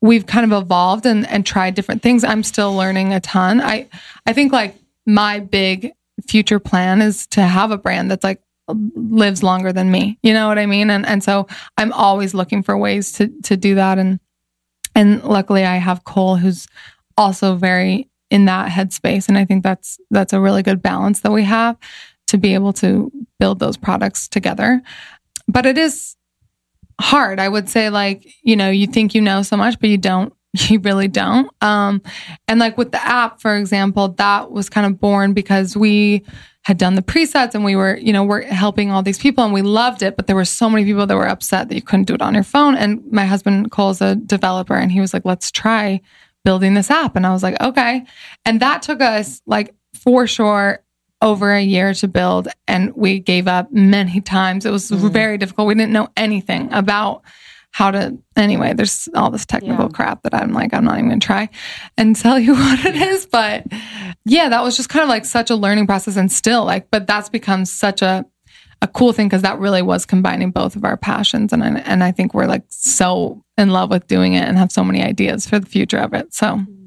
we've 0.02 0.26
kind 0.26 0.52
of 0.52 0.64
evolved 0.64 1.06
and 1.06 1.28
and 1.28 1.46
tried 1.46 1.76
different 1.76 2.02
things. 2.02 2.24
I'm 2.24 2.44
still 2.44 2.76
learning 2.76 3.14
a 3.14 3.20
ton. 3.20 3.62
I 3.62 3.88
i 4.26 4.34
think 4.34 4.52
like 4.52 4.76
my 5.06 5.40
big 5.40 5.94
future 6.28 6.60
plan 6.60 7.02
is 7.02 7.28
to 7.28 7.42
have 7.42 7.72
a 7.72 7.78
brand 7.78 8.12
that's 8.12 8.24
like 8.24 8.42
lives 8.96 9.44
longer 9.44 9.74
than 9.74 9.92
me. 9.92 10.20
You 10.22 10.34
know 10.34 10.48
what 10.48 10.60
i 10.60 10.66
mean? 10.66 10.90
And 10.90 11.06
and 11.06 11.24
so 11.24 11.48
i'm 11.78 11.92
always 11.94 12.34
looking 12.34 12.64
for 12.64 12.78
ways 12.78 13.12
to 13.14 13.28
to 13.44 13.58
do 13.58 13.76
that. 13.76 13.98
And 13.98 14.20
and 14.96 15.24
luckily 15.24 15.66
i 15.66 15.78
have 15.78 16.04
cole 16.04 16.36
who's 16.36 16.68
also 17.18 17.56
very 17.56 18.10
in 18.30 18.46
that 18.46 18.70
headspace. 18.72 19.28
And 19.28 19.38
i 19.38 19.46
think 19.46 19.64
that's 19.64 20.00
that's 20.12 20.34
a 20.34 20.40
really 20.40 20.64
good 20.64 20.82
balance 20.82 21.22
that 21.22 21.32
we 21.32 21.44
have 21.44 21.78
to 22.28 22.38
be 22.38 22.54
able 22.54 22.74
to 22.74 23.12
build 23.40 23.60
those 23.60 23.78
products 23.78 24.28
together. 24.28 24.82
But 25.48 25.66
it 25.66 25.80
is 25.80 26.16
hard. 27.02 27.40
I 27.40 27.50
would 27.50 27.70
say 27.70 27.90
like 27.90 28.28
you 28.44 28.56
know 28.56 28.70
you 28.70 28.88
think 28.88 29.16
you 29.16 29.22
know 29.22 29.42
so 29.42 29.58
much 29.58 29.80
but 29.80 29.90
you 29.90 29.98
don't 29.98 30.34
you 30.70 30.80
really 30.80 31.08
don't. 31.08 31.50
Um 31.62 32.02
and 32.48 32.60
like 32.60 32.78
with 32.78 32.92
the 32.92 33.06
app 33.06 33.42
for 33.42 33.56
example 33.56 34.10
that 34.10 34.52
was 34.52 34.70
kind 34.70 34.88
of 34.88 35.00
born 35.00 35.34
because 35.34 35.76
we 35.78 36.26
had 36.64 36.78
done 36.78 36.96
the 36.96 37.02
presets 37.02 37.56
and 37.56 37.64
we 37.64 37.76
were 37.76 37.98
you 37.98 38.12
know 38.14 38.24
we're 38.24 38.42
helping 38.44 38.92
all 38.92 39.02
these 39.02 39.18
people 39.18 39.44
and 39.44 39.54
we 39.54 39.62
loved 39.62 40.02
it 40.02 40.16
but 40.18 40.28
there 40.28 40.36
were 40.36 40.46
so 40.46 40.70
many 40.70 40.84
people 40.86 41.06
that 41.06 41.16
were 41.16 41.28
upset 41.28 41.70
that 41.70 41.76
you 41.76 41.82
couldn't 41.82 42.06
do 42.06 42.14
it 42.14 42.22
on 42.22 42.34
your 42.34 42.44
phone. 42.44 42.76
And 42.76 43.04
my 43.12 43.26
husband 43.26 43.72
cole's 43.72 44.02
a 44.02 44.16
developer 44.16 44.76
and 44.76 44.92
he 44.92 45.02
was 45.02 45.14
like 45.14 45.26
let's 45.26 45.52
try 45.52 46.02
building 46.46 46.74
this 46.74 46.90
app. 46.90 47.16
And 47.16 47.26
i 47.26 47.32
was 47.32 47.44
like 47.44 47.62
okay. 47.62 48.06
And 48.46 48.60
that 48.62 48.82
took 48.82 49.02
us 49.02 49.42
like 49.46 49.74
for 49.94 50.28
sure 50.28 50.84
over 51.22 51.52
a 51.52 51.62
year 51.62 51.94
to 51.94 52.08
build 52.08 52.48
and 52.68 52.94
we 52.96 53.20
gave 53.20 53.48
up 53.48 53.72
many 53.72 54.22
times. 54.22 54.66
It 54.66 54.72
was 54.72 54.90
very 54.90 55.38
difficult. 55.38 55.68
We 55.68 55.76
didn't 55.76 55.92
know 55.92 56.08
anything 56.16 56.72
about 56.72 57.24
how 57.72 57.92
to 57.92 58.18
anyway 58.36 58.74
there's 58.74 59.08
all 59.16 59.30
this 59.30 59.46
technical 59.46 59.90
crap 59.90 60.22
that 60.24 60.34
i'm 60.34 60.54
like 60.54 60.74
i'm 60.74 60.84
not 60.84 60.98
even 60.98 61.10
gonna 61.10 61.20
try 61.20 61.48
and 61.98 62.16
tell 62.16 62.40
you 62.40 62.54
what 62.54 62.86
it 62.86 62.96
is 62.96 63.26
but 63.26 63.66
yeah 64.26 64.50
that 64.50 64.64
was 64.64 64.76
just 64.76 64.90
kind 64.90 65.04
of 65.04 65.10
like 65.10 65.26
such 65.26 65.50
a 65.50 65.56
learning 65.56 65.86
process 65.86 66.18
and 66.18 66.32
still 66.32 66.66
like 66.66 66.90
but 66.92 67.08
that's 67.08 67.30
become 67.30 67.66
such 67.66 68.02
a 68.02 68.26
a 68.82 68.88
cool 68.88 69.12
thing 69.12 69.28
because 69.28 69.42
that 69.42 69.60
really 69.60 69.82
was 69.82 70.06
combining 70.06 70.52
both 70.52 70.78
of 70.78 70.86
our 70.86 70.96
passions 70.96 71.52
and 71.52 71.64
I, 71.64 71.80
and 71.80 72.02
I 72.02 72.12
think 72.12 72.34
we're 72.34 72.48
like 72.48 72.64
so 72.70 73.44
in 73.58 73.72
love 73.72 73.90
with 73.90 74.08
doing 74.08 74.34
it 74.34 74.48
and 74.48 74.58
have 74.58 74.72
so 74.72 74.86
many 74.86 75.04
ideas 75.04 75.46
for 75.48 75.60
the 75.60 75.66
future 75.66 75.98
of 75.98 76.14
it 76.14 76.34
so 76.34 76.48
mm-hmm. 76.48 76.79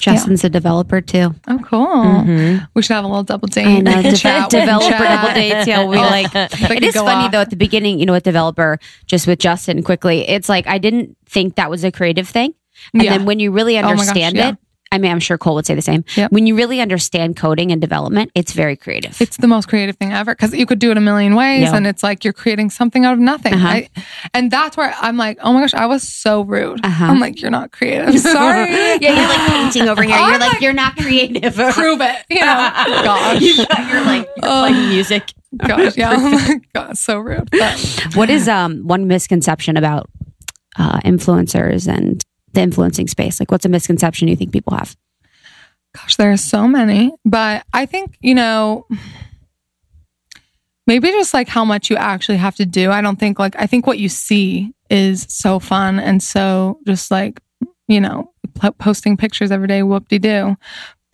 Justin's 0.00 0.44
a 0.44 0.50
developer 0.50 1.00
too. 1.00 1.34
oh 1.48 1.58
cool 1.64 1.86
mm-hmm. 1.86 2.64
we 2.74 2.82
should 2.82 2.94
have 2.94 3.04
a 3.04 3.08
little 3.08 3.24
double 3.24 3.48
date 3.48 3.66
I 3.66 3.80
know. 3.80 4.02
De- 4.02 4.10
developer 4.50 4.98
double 4.98 5.34
dates. 5.34 5.66
Yeah, 5.66 5.84
we 5.86 5.96
Oh, 5.96 6.00
like. 6.02 6.26
It 6.34 6.50
could 6.50 6.92
funny 6.94 7.24
off. 7.26 7.32
though. 7.32 7.40
At 7.40 7.50
the 7.50 7.56
beginning, 7.56 7.98
you 7.98 8.06
know, 8.06 8.12
with 8.12 8.24
developer, 8.24 8.78
just 9.06 9.26
with 9.26 9.38
Justin 9.38 9.82
quickly, 9.82 10.28
it's 10.28 10.48
like 10.48 10.66
I 10.66 10.78
didn't 10.78 11.16
think 11.26 11.56
that 11.56 11.70
was 11.70 11.82
a 11.82 11.90
creative 11.90 12.28
thing, 12.28 12.54
and 12.92 13.02
Yeah. 13.02 13.16
then 13.16 13.24
when 13.26 13.40
you 13.40 13.50
really 13.52 13.78
oh 13.78 13.82
my 13.82 13.88
gosh, 13.94 14.00
understand 14.00 14.36
yeah. 14.36 14.52
I 14.96 14.98
mean, 14.98 15.12
I'm 15.12 15.20
sure 15.20 15.38
Cole 15.38 15.54
would 15.54 15.66
say 15.66 15.74
the 15.74 15.82
same. 15.82 16.04
Yep. 16.16 16.32
When 16.32 16.46
you 16.46 16.56
really 16.56 16.80
understand 16.80 17.36
coding 17.36 17.70
and 17.70 17.80
development, 17.80 18.32
it's 18.34 18.52
very 18.52 18.76
creative. 18.76 19.20
It's 19.20 19.36
the 19.36 19.46
most 19.46 19.68
creative 19.68 19.96
thing 19.96 20.12
ever 20.12 20.34
because 20.34 20.52
you 20.54 20.66
could 20.66 20.78
do 20.80 20.90
it 20.90 20.96
a 20.96 21.00
million 21.00 21.34
ways 21.36 21.62
Yeah. 21.62 21.76
and 21.76 21.86
it's 21.86 22.02
like 22.02 22.24
you're 22.24 22.32
creating 22.32 22.70
something 22.70 23.04
out 23.04 23.12
of 23.12 23.18
nothing. 23.20 23.54
Uh-huh. 23.54 23.68
I- 23.68 23.88
and 24.34 24.50
that's 24.50 24.76
where 24.76 24.94
I'm 25.00 25.16
like, 25.16 25.38
oh 25.42 25.52
my 25.52 25.60
gosh, 25.60 25.74
I 25.74 25.86
was 25.86 26.02
so 26.02 26.42
rude. 26.42 26.84
Uh-huh. 26.84 27.04
I'm 27.04 27.20
like, 27.20 27.40
you're 27.40 27.50
not 27.50 27.70
creative. 27.70 28.18
Sorry. 28.36 28.70
yeah, 28.72 28.96
you're 29.00 29.28
like 29.28 29.48
painting 29.50 29.88
over 29.88 30.02
here. 30.02 30.16
You're 30.16 30.24
I'm 30.24 30.40
like, 30.40 30.52
like- 30.54 30.60
you're 30.62 30.72
not 30.72 30.96
creative. 30.96 31.54
Prove 31.72 32.00
it. 32.00 32.16
You 32.30 32.40
know, 32.40 32.46
gosh. 33.04 33.42
you're 33.42 34.04
like 34.04 34.28
you're 34.36 34.42
playing 34.50 34.88
music. 34.88 35.32
Gosh. 35.56 35.96
Yeah. 35.96 36.14
Oh 36.16 36.30
my 36.30 36.60
God. 36.74 36.98
So 36.98 37.18
rude. 37.18 37.48
But 37.50 38.06
What 38.14 38.30
is 38.30 38.48
um 38.48 38.86
one 38.86 39.06
misconception 39.06 39.76
about 39.76 40.08
uh, 40.78 40.98
influencers 41.00 41.86
and 41.88 42.22
the 42.56 42.62
influencing 42.62 43.06
space? 43.06 43.38
Like, 43.40 43.52
what's 43.52 43.64
a 43.64 43.68
misconception 43.68 44.26
you 44.26 44.34
think 44.34 44.52
people 44.52 44.76
have? 44.76 44.96
gosh, 45.96 46.16
there 46.16 46.30
are 46.30 46.36
so 46.36 46.68
many. 46.68 47.12
But 47.24 47.64
I 47.72 47.86
think, 47.86 48.16
you 48.20 48.34
know, 48.34 48.86
maybe 50.86 51.08
just 51.08 51.34
like 51.34 51.48
how 51.48 51.64
much 51.64 51.90
you 51.90 51.96
actually 51.96 52.38
have 52.38 52.56
to 52.56 52.66
do. 52.66 52.90
I 52.90 53.00
don't 53.00 53.18
think 53.18 53.38
like, 53.38 53.56
I 53.58 53.66
think 53.66 53.86
what 53.86 53.98
you 53.98 54.08
see 54.08 54.72
is 54.90 55.26
so 55.28 55.58
fun 55.58 55.98
and 55.98 56.22
so 56.22 56.78
just 56.86 57.10
like, 57.10 57.40
you 57.88 58.00
know, 58.00 58.32
po- 58.54 58.72
posting 58.72 59.16
pictures 59.16 59.50
every 59.50 59.68
day, 59.68 59.82
whoop 59.82 60.08
de 60.08 60.18
doo. 60.18 60.56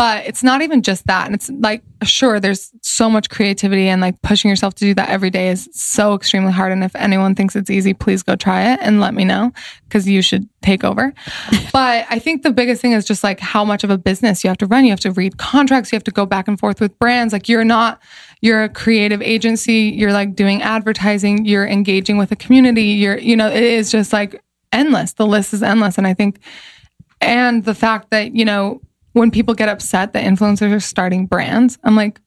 But 0.03 0.27
it's 0.27 0.43
not 0.43 0.63
even 0.63 0.83
just 0.83 1.07
that. 1.07 1.27
And 1.27 1.35
it's 1.37 1.49
like, 1.49 1.81
sure, 2.03 2.41
there's 2.41 2.73
so 2.83 3.09
much 3.09 3.31
creativity 3.31 3.87
and 3.87 4.01
like 4.01 4.21
pushing 4.23 4.49
yourself 4.49 4.75
to 4.75 4.85
do 4.85 4.95
that 4.95 5.09
every 5.09 5.31
day 5.31 5.47
is 5.51 5.69
so 5.71 6.17
extremely 6.17 6.51
hard. 6.51 6.73
And 6.73 6.83
if 6.83 6.97
anyone 6.97 7.37
thinks 7.37 7.55
it's 7.55 7.71
easy, 7.71 7.95
please 7.95 8.25
go 8.25 8.35
try 8.35 8.73
it 8.73 8.81
and 8.83 9.01
let 9.01 9.15
me 9.15 9.25
know 9.25 9.53
because 9.85 10.09
you 10.09 10.21
should 10.21 10.49
take 10.61 10.83
over. 10.83 11.15
but 11.73 12.05
I 12.11 12.19
think 12.19 12.43
the 12.43 12.51
biggest 12.51 12.83
thing 12.83 12.91
is 12.91 13.05
just 13.05 13.23
like 13.23 13.39
how 13.39 13.65
much 13.65 13.85
of 13.85 13.91
a 13.91 13.97
business 13.97 14.43
you 14.43 14.49
have 14.49 14.59
to 14.59 14.67
run. 14.67 14.85
You 14.85 14.91
have 14.91 14.99
to 14.99 15.13
read 15.13 15.39
contracts. 15.39 15.93
You 15.93 15.97
have 15.97 16.03
to 16.03 16.11
go 16.11 16.27
back 16.27 16.49
and 16.49 16.59
forth 16.59 16.81
with 16.81 16.99
brands. 16.99 17.33
Like 17.33 17.49
you're 17.49 17.63
not, 17.63 18.03
you're 18.41 18.65
a 18.65 18.69
creative 18.69 19.23
agency. 19.23 19.95
You're 19.95 20.13
like 20.13 20.35
doing 20.35 20.63
advertising. 20.63 21.45
You're 21.45 21.69
engaging 21.69 22.19
with 22.19 22.33
a 22.33 22.37
community. 22.37 22.87
You're, 22.87 23.19
you 23.19 23.37
know, 23.37 23.47
it 23.47 23.63
is 23.63 23.93
just 23.93 24.13
like 24.13 24.43
endless. 24.73 25.13
The 25.13 25.29
list 25.29 25.55
is 25.55 25.63
endless. 25.63 25.97
And 25.97 26.09
I 26.09 26.15
think, 26.15 26.41
and 27.21 27.65
the 27.65 27.77
fact 27.77 28.11
that, 28.11 28.35
you 28.35 28.45
know, 28.45 28.81
when 29.13 29.31
people 29.31 29.55
get 29.55 29.69
upset 29.69 30.13
that 30.13 30.25
influencers 30.25 30.75
are 30.75 30.81
starting 30.81 31.27
brands, 31.27 31.79
I'm 31.85 31.97
like, 31.97 32.21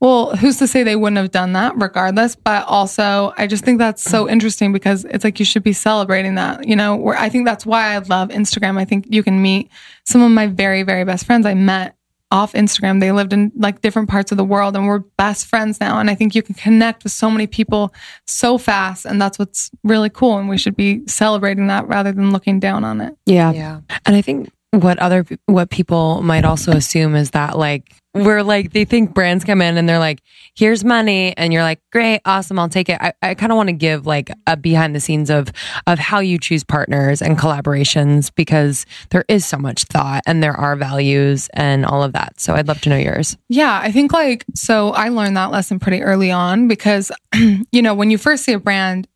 Well, 0.00 0.36
who's 0.36 0.58
to 0.58 0.66
say 0.66 0.82
they 0.82 0.96
wouldn't 0.96 1.16
have 1.16 1.30
done 1.30 1.52
that 1.54 1.74
regardless? 1.76 2.36
But 2.36 2.66
also, 2.66 3.32
I 3.36 3.46
just 3.46 3.64
think 3.64 3.78
that's 3.78 4.02
so 4.02 4.28
interesting 4.28 4.72
because 4.72 5.04
it's 5.06 5.24
like 5.24 5.38
you 5.38 5.46
should 5.46 5.62
be 5.62 5.72
celebrating 5.72 6.34
that, 6.34 6.68
you 6.68 6.76
know, 6.76 6.96
where 6.96 7.16
I 7.16 7.28
think 7.28 7.46
that's 7.46 7.64
why 7.64 7.94
I 7.94 7.98
love 7.98 8.28
Instagram. 8.28 8.78
I 8.78 8.84
think 8.84 9.06
you 9.08 9.22
can 9.22 9.40
meet 9.40 9.70
some 10.04 10.22
of 10.22 10.30
my 10.30 10.46
very, 10.46 10.82
very 10.82 11.04
best 11.04 11.26
friends 11.26 11.46
I 11.46 11.54
met 11.54 11.96
off 12.30 12.52
Instagram. 12.54 13.00
They 13.00 13.12
lived 13.12 13.32
in 13.32 13.52
like 13.56 13.80
different 13.80 14.08
parts 14.08 14.32
of 14.32 14.38
the 14.38 14.44
world 14.44 14.74
and 14.74 14.86
we're 14.86 14.98
best 14.98 15.46
friends 15.46 15.78
now. 15.80 16.00
And 16.00 16.10
I 16.10 16.16
think 16.16 16.34
you 16.34 16.42
can 16.42 16.56
connect 16.56 17.04
with 17.04 17.12
so 17.12 17.30
many 17.30 17.46
people 17.46 17.94
so 18.26 18.58
fast. 18.58 19.04
And 19.06 19.22
that's 19.22 19.38
what's 19.38 19.70
really 19.84 20.10
cool. 20.10 20.36
And 20.38 20.48
we 20.48 20.58
should 20.58 20.76
be 20.76 21.06
celebrating 21.06 21.68
that 21.68 21.86
rather 21.86 22.10
than 22.10 22.32
looking 22.32 22.58
down 22.58 22.82
on 22.82 23.00
it. 23.00 23.16
Yeah. 23.24 23.52
Yeah. 23.52 23.80
And 24.04 24.16
I 24.16 24.20
think 24.20 24.50
what 24.82 24.98
other 24.98 25.24
what 25.46 25.70
people 25.70 26.22
might 26.22 26.44
also 26.44 26.72
assume 26.72 27.14
is 27.14 27.30
that 27.30 27.56
like 27.56 27.94
we're 28.14 28.42
like 28.42 28.72
they 28.72 28.84
think 28.84 29.12
brands 29.12 29.44
come 29.44 29.60
in 29.60 29.76
and 29.76 29.88
they're 29.88 29.98
like 29.98 30.22
here's 30.54 30.84
money 30.84 31.36
and 31.36 31.52
you're 31.52 31.62
like 31.62 31.80
great 31.92 32.20
awesome 32.24 32.58
i'll 32.58 32.68
take 32.68 32.88
it. 32.88 32.98
I, 33.00 33.12
I 33.22 33.34
kind 33.34 33.52
of 33.52 33.56
want 33.56 33.68
to 33.68 33.72
give 33.72 34.06
like 34.06 34.30
a 34.46 34.56
behind 34.56 34.94
the 34.94 35.00
scenes 35.00 35.30
of 35.30 35.48
of 35.86 35.98
how 35.98 36.20
you 36.20 36.38
choose 36.38 36.64
partners 36.64 37.20
and 37.20 37.38
collaborations 37.38 38.32
because 38.34 38.86
there 39.10 39.24
is 39.28 39.44
so 39.44 39.58
much 39.58 39.84
thought 39.84 40.22
and 40.26 40.42
there 40.42 40.54
are 40.54 40.76
values 40.76 41.48
and 41.54 41.84
all 41.84 42.02
of 42.02 42.12
that. 42.12 42.40
So 42.40 42.54
i'd 42.54 42.68
love 42.68 42.80
to 42.82 42.88
know 42.88 42.96
yours. 42.96 43.36
Yeah, 43.48 43.80
I 43.82 43.90
think 43.90 44.12
like 44.12 44.44
so 44.54 44.90
I 44.90 45.08
learned 45.08 45.36
that 45.36 45.50
lesson 45.50 45.78
pretty 45.78 46.02
early 46.02 46.30
on 46.30 46.68
because 46.68 47.10
you 47.34 47.82
know, 47.82 47.94
when 47.94 48.10
you 48.10 48.18
first 48.18 48.44
see 48.44 48.52
a 48.52 48.58
brand 48.58 49.08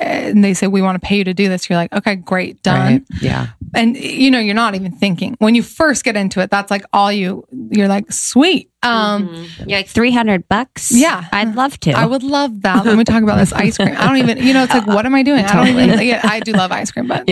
eh, 0.00 0.30
and 0.30 0.44
they 0.44 0.54
say 0.54 0.66
we 0.66 0.82
want 0.82 1.00
to 1.00 1.06
pay 1.06 1.16
you 1.18 1.24
to 1.24 1.34
do 1.34 1.48
this, 1.48 1.68
you're 1.68 1.76
like, 1.76 1.92
okay, 1.92 2.16
great, 2.16 2.62
done. 2.62 2.80
right 2.80 3.02
yeah 3.20 3.48
And 3.74 3.96
you 3.96 4.30
know, 4.30 4.38
you're 4.38 4.54
not 4.54 4.74
even 4.74 4.92
thinking. 4.92 5.34
When 5.38 5.54
you 5.54 5.62
first 5.62 6.04
get 6.04 6.16
into 6.16 6.40
it, 6.40 6.50
that's 6.50 6.70
like 6.70 6.84
all 6.92 7.10
you 7.10 7.44
you're 7.70 7.88
like, 7.88 8.10
sweet. 8.12 8.70
Um 8.82 9.46
You're 9.60 9.78
like 9.78 9.88
300 9.88 10.48
bucks? 10.48 10.90
Yeah. 10.92 11.24
I'd 11.32 11.54
love 11.54 11.78
to. 11.80 11.92
I 11.92 12.04
would 12.04 12.22
love 12.22 12.62
that. 12.62 12.84
Let 12.84 12.98
me 12.98 13.04
talk 13.04 13.22
about 13.22 13.38
this 13.38 13.52
ice 13.52 13.76
cream. 13.76 13.94
I 13.96 14.06
don't 14.06 14.16
even, 14.16 14.38
you 14.38 14.52
know, 14.52 14.64
it's 14.64 14.74
like, 14.74 14.86
what 14.86 15.06
am 15.06 15.14
I 15.14 15.22
doing? 15.22 15.44
I 15.44 15.54
don't 15.54 15.68
even, 15.68 16.04
yeah, 16.06 16.20
I 16.24 16.40
do 16.40 16.52
love 16.52 16.72
ice 16.72 16.90
cream, 16.90 17.06
but 17.06 17.24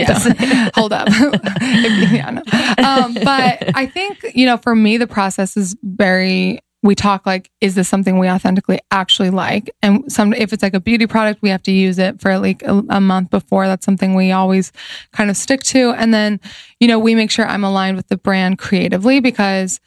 hold 0.75 0.93
up. 0.93 1.09
yeah, 1.61 2.29
no. 2.31 2.41
um, 2.83 3.13
but 3.15 3.75
I 3.75 3.85
think, 3.85 4.25
you 4.33 4.45
know, 4.45 4.57
for 4.57 4.75
me, 4.75 4.97
the 4.97 5.07
process 5.07 5.57
is 5.57 5.75
very, 5.83 6.61
we 6.83 6.95
talk 6.95 7.25
like, 7.25 7.51
is 7.61 7.75
this 7.75 7.87
something 7.87 8.17
we 8.17 8.29
authentically 8.29 8.79
actually 8.89 9.29
like? 9.29 9.69
And 9.83 10.11
some, 10.11 10.33
if 10.33 10.51
it's 10.51 10.63
like 10.63 10.73
a 10.73 10.79
beauty 10.79 11.05
product, 11.05 11.41
we 11.41 11.49
have 11.49 11.61
to 11.63 11.71
use 11.71 11.99
it 11.99 12.19
for 12.19 12.37
like 12.39 12.63
a, 12.63 12.83
a 12.89 12.99
month 12.99 13.29
before. 13.29 13.67
That's 13.67 13.85
something 13.85 14.15
we 14.15 14.31
always 14.31 14.71
kind 15.11 15.29
of 15.29 15.37
stick 15.37 15.61
to. 15.63 15.91
And 15.91 16.13
then, 16.13 16.39
you 16.79 16.87
know, 16.87 16.97
we 16.97 17.13
make 17.13 17.29
sure 17.29 17.45
I'm 17.45 17.63
aligned 17.63 17.97
with 17.97 18.07
the 18.07 18.17
brand 18.17 18.57
creatively 18.57 19.19
because 19.19 19.79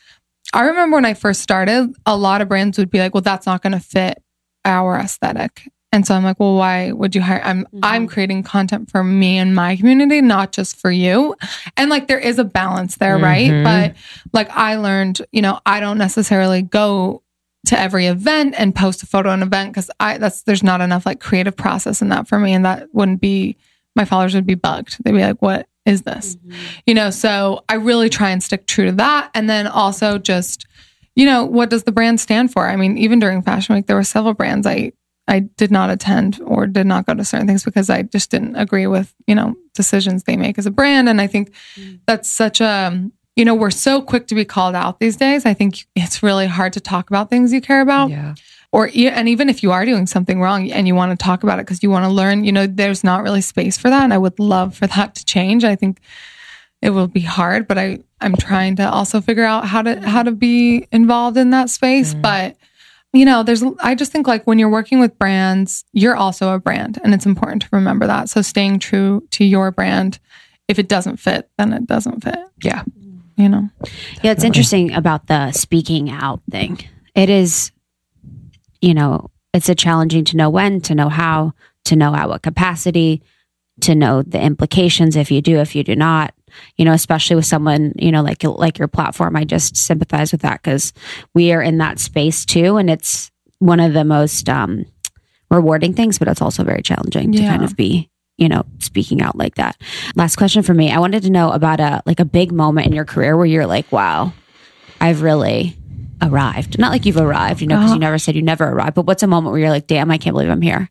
I 0.53 0.67
remember 0.67 0.97
when 0.97 1.05
I 1.05 1.15
first 1.15 1.41
started, 1.41 1.93
a 2.07 2.17
lot 2.17 2.41
of 2.41 2.49
brands 2.49 2.79
would 2.79 2.91
be 2.91 3.01
like, 3.01 3.13
well, 3.13 3.23
that's 3.23 3.47
not 3.47 3.63
going 3.63 3.73
to 3.73 3.81
fit 3.81 4.23
our 4.65 4.97
aesthetic. 4.97 5.69
And 5.95 6.05
so 6.05 6.17
I'm 6.17 6.25
like, 6.25 6.41
well, 6.41 6.57
why 6.57 6.91
would 6.91 7.15
you 7.15 7.21
hire? 7.21 7.41
I'm 7.45 7.67
mm-hmm. 7.67 7.79
I'm 7.85 8.09
creating 8.09 8.43
content 8.43 8.91
for 8.91 9.05
me 9.05 9.39
and 9.39 9.55
my 9.55 9.77
community, 9.77 10.21
not 10.21 10.51
just 10.51 10.77
for 10.77 10.91
you. 10.91 11.37
And 11.77 11.89
like 11.89 12.09
there 12.09 12.19
is 12.19 12.41
a 12.41 12.45
balance 12.45 12.97
there, 12.97 13.17
right? 13.17 13.49
Mm-hmm. 13.49 13.63
But 13.63 13.97
like 14.33 14.51
I 14.51 14.75
learned, 14.75 15.25
you 15.31 15.41
know, 15.41 15.61
I 15.65 15.79
don't 15.79 15.97
necessarily 15.97 16.63
go 16.63 17.23
to 17.67 17.79
every 17.79 18.07
event 18.07 18.57
and 18.59 18.75
post 18.75 19.05
a 19.05 19.07
photo 19.07 19.31
an 19.31 19.43
event 19.43 19.71
because 19.71 19.89
I 20.01 20.19
that's 20.19 20.43
there's 20.43 20.65
not 20.65 20.81
enough 20.81 21.07
like 21.07 21.21
creative 21.21 21.57
process 21.57 22.03
in 22.03 22.09
that 22.09 22.27
for 22.27 22.41
me. 22.41 22.55
And 22.55 22.65
that 22.65 22.89
wouldn't 22.93 23.21
be 23.21 23.57
my 23.95 24.05
followers 24.05 24.35
would 24.35 24.47
be 24.47 24.57
bugged. 24.57 24.97
They'd 25.05 25.13
be 25.13 25.23
like, 25.23 25.41
what 25.41 25.69
is 25.87 26.03
this? 26.03 26.35
Mm-hmm. 26.35 26.59
You 26.87 26.95
know, 26.95 27.11
so 27.11 27.63
I 27.69 27.75
really 27.75 28.09
try 28.09 28.31
and 28.31 28.43
stick 28.43 28.67
true 28.67 28.87
to 28.87 28.93
that. 28.97 29.31
And 29.33 29.49
then 29.49 29.69
also 29.69 30.19
just, 30.19 30.67
you 31.15 31.25
know, 31.25 31.45
what 31.45 31.71
does 31.71 31.85
the 31.85 31.93
brand 31.93 32.19
stand 32.19 32.53
for? 32.53 32.67
I 32.67 32.75
mean, 32.75 32.99
even 32.99 33.21
during 33.21 33.43
Fashion 33.43 33.77
Week, 33.77 33.87
there 33.87 33.95
were 33.95 34.03
several 34.03 34.35
brands 34.35 34.67
I 34.67 34.91
I 35.27 35.41
did 35.41 35.71
not 35.71 35.91
attend 35.91 36.41
or 36.45 36.67
did 36.67 36.87
not 36.87 37.07
go 37.07 37.15
to 37.15 37.25
certain 37.25 37.47
things 37.47 37.65
because 37.65 37.89
I 37.89 38.03
just 38.03 38.31
didn't 38.31 38.57
agree 38.57 38.87
with, 38.87 39.15
you 39.27 39.35
know, 39.35 39.57
decisions 39.73 40.25
they 40.25 40.37
make 40.37 40.59
as 40.59 40.67
a 40.67 40.71
brand. 40.71 41.09
And 41.09 41.21
I 41.21 41.27
think 41.27 41.53
mm. 41.77 41.99
that's 42.07 42.31
such 42.31 42.61
a, 42.61 43.09
you 43.35 43.45
know, 43.45 43.55
we're 43.55 43.71
so 43.71 44.03
quick 44.03 44.27
to 44.27 44.35
be 44.35 44.45
called 44.45 44.75
out 44.75 45.01
these 45.01 45.17
days. 45.17 45.47
I 45.47 45.55
think 45.55 45.87
it's 45.95 46.23
really 46.23 46.47
hard 46.47 46.75
to 46.75 46.81
talk 46.81 47.09
about 47.09 47.31
things 47.31 47.53
you 47.53 47.63
care 47.63 47.81
about. 47.81 48.11
yeah 48.11 48.35
Or, 48.71 48.91
and 48.95 49.29
even 49.29 49.49
if 49.49 49.63
you 49.63 49.73
are 49.73 49.87
doing 49.87 50.07
something 50.07 50.41
wrong 50.41 50.71
and 50.71 50.87
you 50.87 50.95
want 50.95 51.19
to 51.19 51.25
talk 51.25 51.43
about 51.43 51.59
it 51.59 51.65
because 51.65 51.83
you 51.83 51.91
want 51.91 52.05
to 52.05 52.11
learn, 52.11 52.45
you 52.45 52.53
know, 52.53 52.67
there's 52.67 53.03
not 53.03 53.23
really 53.23 53.41
space 53.41 53.79
for 53.79 53.89
that. 53.89 54.03
And 54.03 54.13
I 54.13 54.19
would 54.19 54.39
love 54.39 54.77
for 54.77 54.87
that 54.89 55.15
to 55.15 55.25
change. 55.25 55.65
I 55.65 55.75
think 55.75 56.01
it 56.83 56.91
will 56.91 57.09
be 57.09 57.21
hard, 57.21 57.67
but 57.67 57.79
I, 57.79 58.01
I'm 58.21 58.37
trying 58.37 58.77
to 58.77 58.91
also 58.91 59.23
figure 59.23 59.45
out 59.45 59.65
how 59.65 59.81
to, 59.81 60.07
how 60.07 60.23
to 60.23 60.33
be 60.33 60.87
involved 60.93 61.39
in 61.39 61.51
that 61.51 61.71
space. 61.71 62.13
Mm. 62.15 62.23
But, 62.23 62.57
you 63.15 63.25
know, 63.25 63.43
there's, 63.43 63.63
I 63.81 63.95
just 63.95 64.13
think 64.13 64.27
like 64.27 64.47
when 64.47 64.59
you're 64.59 64.69
working 64.69 65.01
with 65.01 65.19
brands, 65.19 65.85
you're 65.93 66.17
also 66.17 66.53
a 66.53 66.59
brand 66.59 66.99
and 67.03 67.15
it's 67.15 67.27
important 67.27 67.63
to 67.63 67.69
remember 67.73 68.07
that. 68.07 68.29
So 68.29 68.43
staying 68.43 68.81
true 68.81 69.27
to 69.31 69.45
your 69.45 69.71
brand, 69.71 70.19
if 70.69 70.79
it 70.79 70.89
doesn't 70.89 71.19
fit, 71.19 71.49
then 71.57 71.73
it 71.73 71.87
doesn't 71.87 72.23
fit, 72.23 72.39
yeah 72.63 72.83
you 73.37 73.49
know? 73.49 73.69
Yeah, 74.23 74.33
it's 74.33 74.45
interesting 74.45 74.93
about 74.93 75.27
the 75.27 75.53
speaking 75.53 76.11
out 76.11 76.41
thing. 76.51 76.81
It 77.15 77.31
is, 77.31 77.73
you 78.81 78.95
know, 78.95 79.31
it's 79.53 79.69
a 79.69 79.75
challenging 79.75 80.25
to 80.27 80.37
know 80.37 80.51
when, 80.51 80.81
to 80.83 80.95
know 80.95 81.09
how, 81.09 81.53
to 81.87 81.97
know 81.97 82.15
at 82.15 82.29
what 82.29 82.43
capacity, 82.43 83.23
to 83.83 83.95
know 83.95 84.23
the 84.23 84.41
implications 84.41 85.17
if 85.17 85.31
you 85.31 85.41
do, 85.41 85.59
if 85.59 85.75
you 85.75 85.85
do 85.85 85.97
not. 85.97 86.35
You 86.77 86.85
know, 86.85 86.93
especially 86.93 87.37
with 87.37 87.47
someone, 87.47 87.93
you 87.97 88.13
know, 88.13 88.23
like 88.23 88.43
like 88.45 88.79
your 88.79 88.89
platform. 88.89 89.37
I 89.37 89.45
just 89.45 89.77
sympathize 89.77 90.33
with 90.33 90.43
that 90.43 90.63
because 90.63 90.93
we 91.35 91.53
are 91.53 91.63
in 91.63 91.79
that 91.79 91.99
space 91.99 92.45
too, 92.45 92.77
and 92.77 92.91
it's 92.91 93.31
one 93.59 93.81
of 93.81 93.93
the 93.93 94.05
most 94.05 94.49
um, 94.49 94.85
rewarding 95.51 95.95
things, 95.95 96.19
but 96.19 96.29
it's 96.29 96.43
also 96.43 96.65
very 96.65 96.83
challenging 96.83 97.33
to 97.33 97.41
kind 97.41 97.65
of 97.65 97.77
be 97.77 98.11
you 98.37 98.49
know 98.49 98.65
speaking 98.79 99.23
out 99.23 99.37
like 99.37 99.55
that. 99.57 99.81
Last 100.17 100.37
question 100.37 100.63
for 100.63 100.75
me. 100.75 100.91
I 100.91 100.99
wanted 100.99 101.23
to 101.25 101.31
know 101.31 101.51
about 101.51 101.81
a 101.81 102.03
like 102.07 102.21
a 102.21 102.25
big 102.25 102.53
moment 102.53 102.87
in 102.87 102.93
your 102.93 103.05
career 103.05 103.37
where 103.37 103.47
you're 103.47 103.67
like 103.67 103.91
wow 103.93 104.33
i've 105.01 105.23
really 105.23 105.77
arrived. 106.23 106.79
Not 106.79 106.91
like 106.91 107.07
you've 107.07 107.17
arrived 107.17 107.61
you 107.61 107.67
know 107.67 107.79
because 107.79 107.93
you 107.93 108.01
never 108.01 108.19
said 108.19 108.35
you 108.35 108.43
never 108.43 108.65
arrived 108.65 108.95
but 108.95 109.07
what's 109.07 109.23
a 109.23 109.27
moment 109.27 109.53
where 109.53 109.61
you're 109.61 109.71
like 109.71 109.87
damn 109.87 110.11
i 110.11 110.19
can't 110.19 110.35
believe 110.35 110.51
i'm 110.51 110.63
here? 110.63 110.91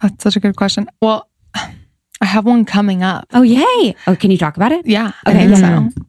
That's 0.00 0.22
such 0.22 0.36
a 0.36 0.40
good 0.40 0.56
question. 0.56 0.88
Well, 1.00 1.28
I 2.24 2.26
have 2.26 2.44
one 2.46 2.64
coming 2.64 3.02
up. 3.02 3.26
oh 3.34 3.42
yay 3.42 3.94
oh 4.06 4.16
can 4.18 4.30
you 4.30 4.38
talk 4.38 4.56
about 4.56 4.72
it 4.72 4.86
Yeah. 4.86 5.12
Okay, 5.26 5.46
think 5.46 5.58
yeah. 5.58 5.88
so. 5.90 6.00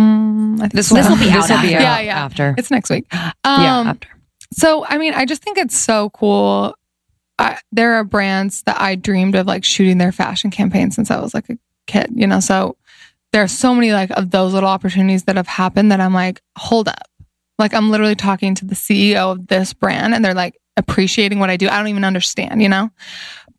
Mm, 0.00 0.70
this 0.72 0.90
will, 0.90 0.96
This 0.98 1.08
will 1.08 1.16
be 1.18 1.30
out 1.30 1.42
this 1.42 1.50
will 1.50 1.60
be 1.62 1.74
after. 1.74 1.76
out 1.76 1.82
Yeah, 1.82 2.00
yeah. 2.00 2.24
after 2.24 2.54
It's 2.56 2.70
next 2.70 2.88
week. 2.90 3.06
yeah 3.12 3.32
Um, 3.44 3.86
after 3.88 4.08
So, 4.54 4.84
I 4.86 4.96
mean, 4.98 5.12
I 5.14 5.24
just 5.26 5.42
think 5.42 5.58
it's 5.58 5.76
so 5.76 6.10
cool. 6.10 6.74
I, 7.38 7.58
there 7.72 7.94
are 7.94 8.04
brands 8.04 8.62
that 8.64 8.80
I 8.80 8.94
dreamed 8.94 9.34
of 9.34 9.46
like 9.46 9.64
shooting 9.64 9.98
their 9.98 10.12
fashion 10.12 10.50
campaign 10.50 10.90
since 10.90 11.10
I 11.10 11.20
was 11.20 11.34
like 11.34 11.48
a 11.50 11.58
kid, 11.86 12.10
you 12.14 12.26
know? 12.26 12.40
So 12.40 12.76
there 13.32 13.42
are 13.42 13.48
so 13.48 13.74
many 13.74 13.92
like 13.92 14.10
of 14.12 14.30
those 14.30 14.54
little 14.54 14.68
opportunities 14.68 15.24
that 15.24 15.36
have 15.36 15.46
happened 15.48 15.92
that 15.92 16.00
I'm 16.00 16.14
like, 16.14 16.40
hold 16.56 16.88
up. 16.88 17.06
Like 17.58 17.74
I'm 17.74 17.90
literally 17.90 18.14
talking 18.16 18.54
to 18.56 18.64
the 18.64 18.74
CEO 18.76 19.32
of 19.32 19.48
this 19.48 19.72
brand 19.74 20.14
and 20.14 20.24
they're 20.24 20.32
like 20.34 20.56
appreciating 20.76 21.40
what 21.40 21.50
I 21.50 21.56
do. 21.56 21.68
I 21.68 21.76
don't 21.78 21.88
even 21.88 22.04
understand, 22.04 22.62
you 22.62 22.68
know? 22.68 22.90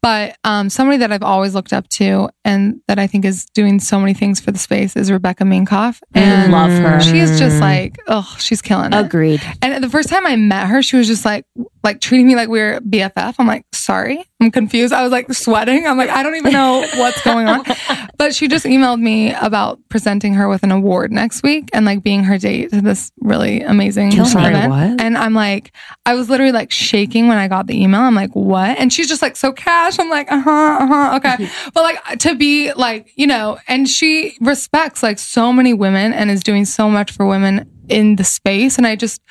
But 0.02 0.38
um, 0.44 0.70
somebody 0.70 0.98
that 1.00 1.12
I've 1.12 1.24
always 1.24 1.54
looked 1.54 1.74
up 1.74 1.88
to 1.90 2.30
and 2.46 2.80
that 2.88 3.00
I 3.00 3.08
think 3.08 3.26
is 3.26 3.46
doing 3.48 3.80
so 3.80 4.00
many 4.00 4.14
things 4.14 4.40
for 4.40 4.52
the 4.52 4.58
space 4.58 4.96
is 4.96 5.12
Rebecca 5.12 5.44
Minkoff. 5.44 6.02
And 6.14 6.52
love 6.52 6.72
her 6.72 7.02
she 7.02 7.20
is 7.20 7.38
just 7.38 7.60
like, 7.60 7.98
oh, 8.08 8.36
she's 8.40 8.62
killing 8.62 8.94
it. 8.94 8.96
agreed 8.98 9.42
And 9.62 9.84
the 9.84 9.90
first 9.90 10.10
time 10.10 10.26
I 10.26 10.36
met 10.36 10.68
her, 10.68 10.82
she 10.82 10.96
was 10.96 11.08
just 11.08 11.26
like, 11.26 11.46
like 11.84 12.00
treating 12.00 12.28
me 12.28 12.36
like 12.36 12.48
we 12.50 12.60
were 12.60 12.80
BFF. 12.82 13.36
I'm 13.38 13.48
like, 13.48 13.66
sorry, 13.90 14.24
I'm 14.40 14.52
confused. 14.52 14.94
I 14.94 15.02
was 15.02 15.12
like 15.12 15.34
sweating. 15.34 15.88
I'm 15.88 15.98
like, 15.98 16.12
I 16.12 16.22
don't 16.22 16.36
even 16.36 16.54
know 16.54 16.86
what's 16.98 17.24
going 17.24 17.48
on. 17.48 17.64
But 18.20 18.36
she 18.36 18.50
just 18.50 18.66
emailed 18.66 19.00
me 19.00 19.34
about 19.34 19.80
presenting 19.88 20.34
her 20.34 20.50
with 20.50 20.64
an 20.64 20.72
award 20.72 21.10
next 21.10 21.42
week 21.42 21.70
and 21.72 21.86
like 21.86 22.04
being 22.04 22.26
her 22.26 22.38
date 22.38 22.70
to 22.72 22.82
this 22.82 23.14
really 23.22 23.62
amazing 23.62 24.10
me. 24.10 24.26
Sorry, 24.26 24.54
event. 24.54 24.70
what? 24.70 25.02
And 25.02 25.18
I'm 25.18 25.34
like, 25.34 25.74
I 26.06 26.16
was 26.16 26.30
literally 26.30 26.52
like 26.52 26.70
shaking 26.70 27.30
when 27.30 27.38
I 27.38 27.48
got 27.48 27.68
the 27.68 27.82
email. 27.82 28.02
I'm 28.02 28.16
like, 28.16 28.36
what? 28.36 28.78
And 28.78 28.92
she's 28.92 29.08
just 29.08 29.22
like, 29.22 29.38
so 29.38 29.54
cash. 29.54 30.00
I'm 30.00 30.10
like, 30.10 30.30
uh 30.30 30.42
huh, 30.42 30.78
uh 30.82 30.88
huh, 30.88 31.16
okay. 31.16 31.50
but 31.74 31.82
like 31.82 32.20
to 32.20 32.36
be 32.36 32.74
like, 32.74 33.10
you 33.16 33.26
know, 33.26 33.58
and 33.70 33.88
she 33.88 34.38
respects 34.42 35.02
like 35.02 35.18
so 35.18 35.54
many 35.54 35.74
women 35.74 36.12
and 36.12 36.30
is 36.30 36.44
doing 36.44 36.66
so 36.66 36.90
much 36.90 37.12
for 37.14 37.26
women 37.26 37.72
in 37.88 38.18
the 38.18 38.26
space. 38.26 38.78
And 38.78 38.86
I 38.86 38.98
just, 38.98 39.22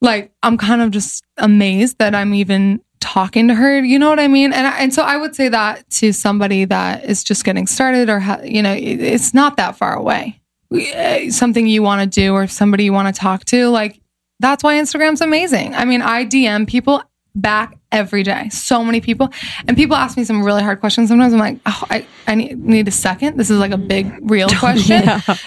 like 0.00 0.32
I'm 0.42 0.58
kind 0.58 0.82
of 0.82 0.90
just 0.90 1.24
amazed 1.36 1.98
that 1.98 2.12
I'm 2.14 2.34
even 2.34 2.80
talking 3.00 3.48
to 3.48 3.54
her. 3.54 3.82
You 3.82 3.98
know 3.98 4.08
what 4.08 4.20
I 4.20 4.28
mean? 4.28 4.52
And 4.52 4.66
I, 4.66 4.78
and 4.80 4.92
so 4.92 5.02
I 5.02 5.16
would 5.16 5.34
say 5.34 5.48
that 5.48 5.88
to 5.90 6.12
somebody 6.12 6.64
that 6.64 7.04
is 7.04 7.24
just 7.24 7.44
getting 7.44 7.66
started, 7.66 8.08
or 8.08 8.20
ha, 8.20 8.40
you 8.42 8.62
know, 8.62 8.72
it, 8.72 9.00
it's 9.00 9.34
not 9.34 9.56
that 9.56 9.76
far 9.76 9.94
away. 9.94 10.40
Uh, 10.72 11.30
Something 11.30 11.66
you 11.66 11.82
want 11.82 12.00
to 12.12 12.20
do, 12.20 12.34
or 12.34 12.46
somebody 12.46 12.84
you 12.84 12.92
want 12.92 13.14
to 13.14 13.18
talk 13.18 13.44
to, 13.46 13.68
like 13.68 14.00
that's 14.40 14.62
why 14.62 14.74
Instagram's 14.74 15.20
amazing. 15.20 15.74
I 15.74 15.84
mean, 15.84 16.02
I 16.02 16.24
DM 16.24 16.68
people 16.68 17.02
back 17.40 17.78
every 17.90 18.22
day. 18.22 18.48
So 18.50 18.84
many 18.84 19.00
people. 19.00 19.30
And 19.66 19.76
people 19.76 19.96
ask 19.96 20.16
me 20.16 20.24
some 20.24 20.42
really 20.42 20.62
hard 20.62 20.80
questions. 20.80 21.08
Sometimes 21.08 21.32
I'm 21.32 21.38
like, 21.38 21.58
oh, 21.66 21.84
I, 21.90 22.06
I 22.26 22.34
need, 22.34 22.58
need 22.58 22.88
a 22.88 22.92
second. 22.92 23.38
This 23.38 23.50
is 23.50 23.58
like 23.58 23.70
a 23.70 23.78
big, 23.78 24.30
real 24.30 24.48
question. 24.58 25.02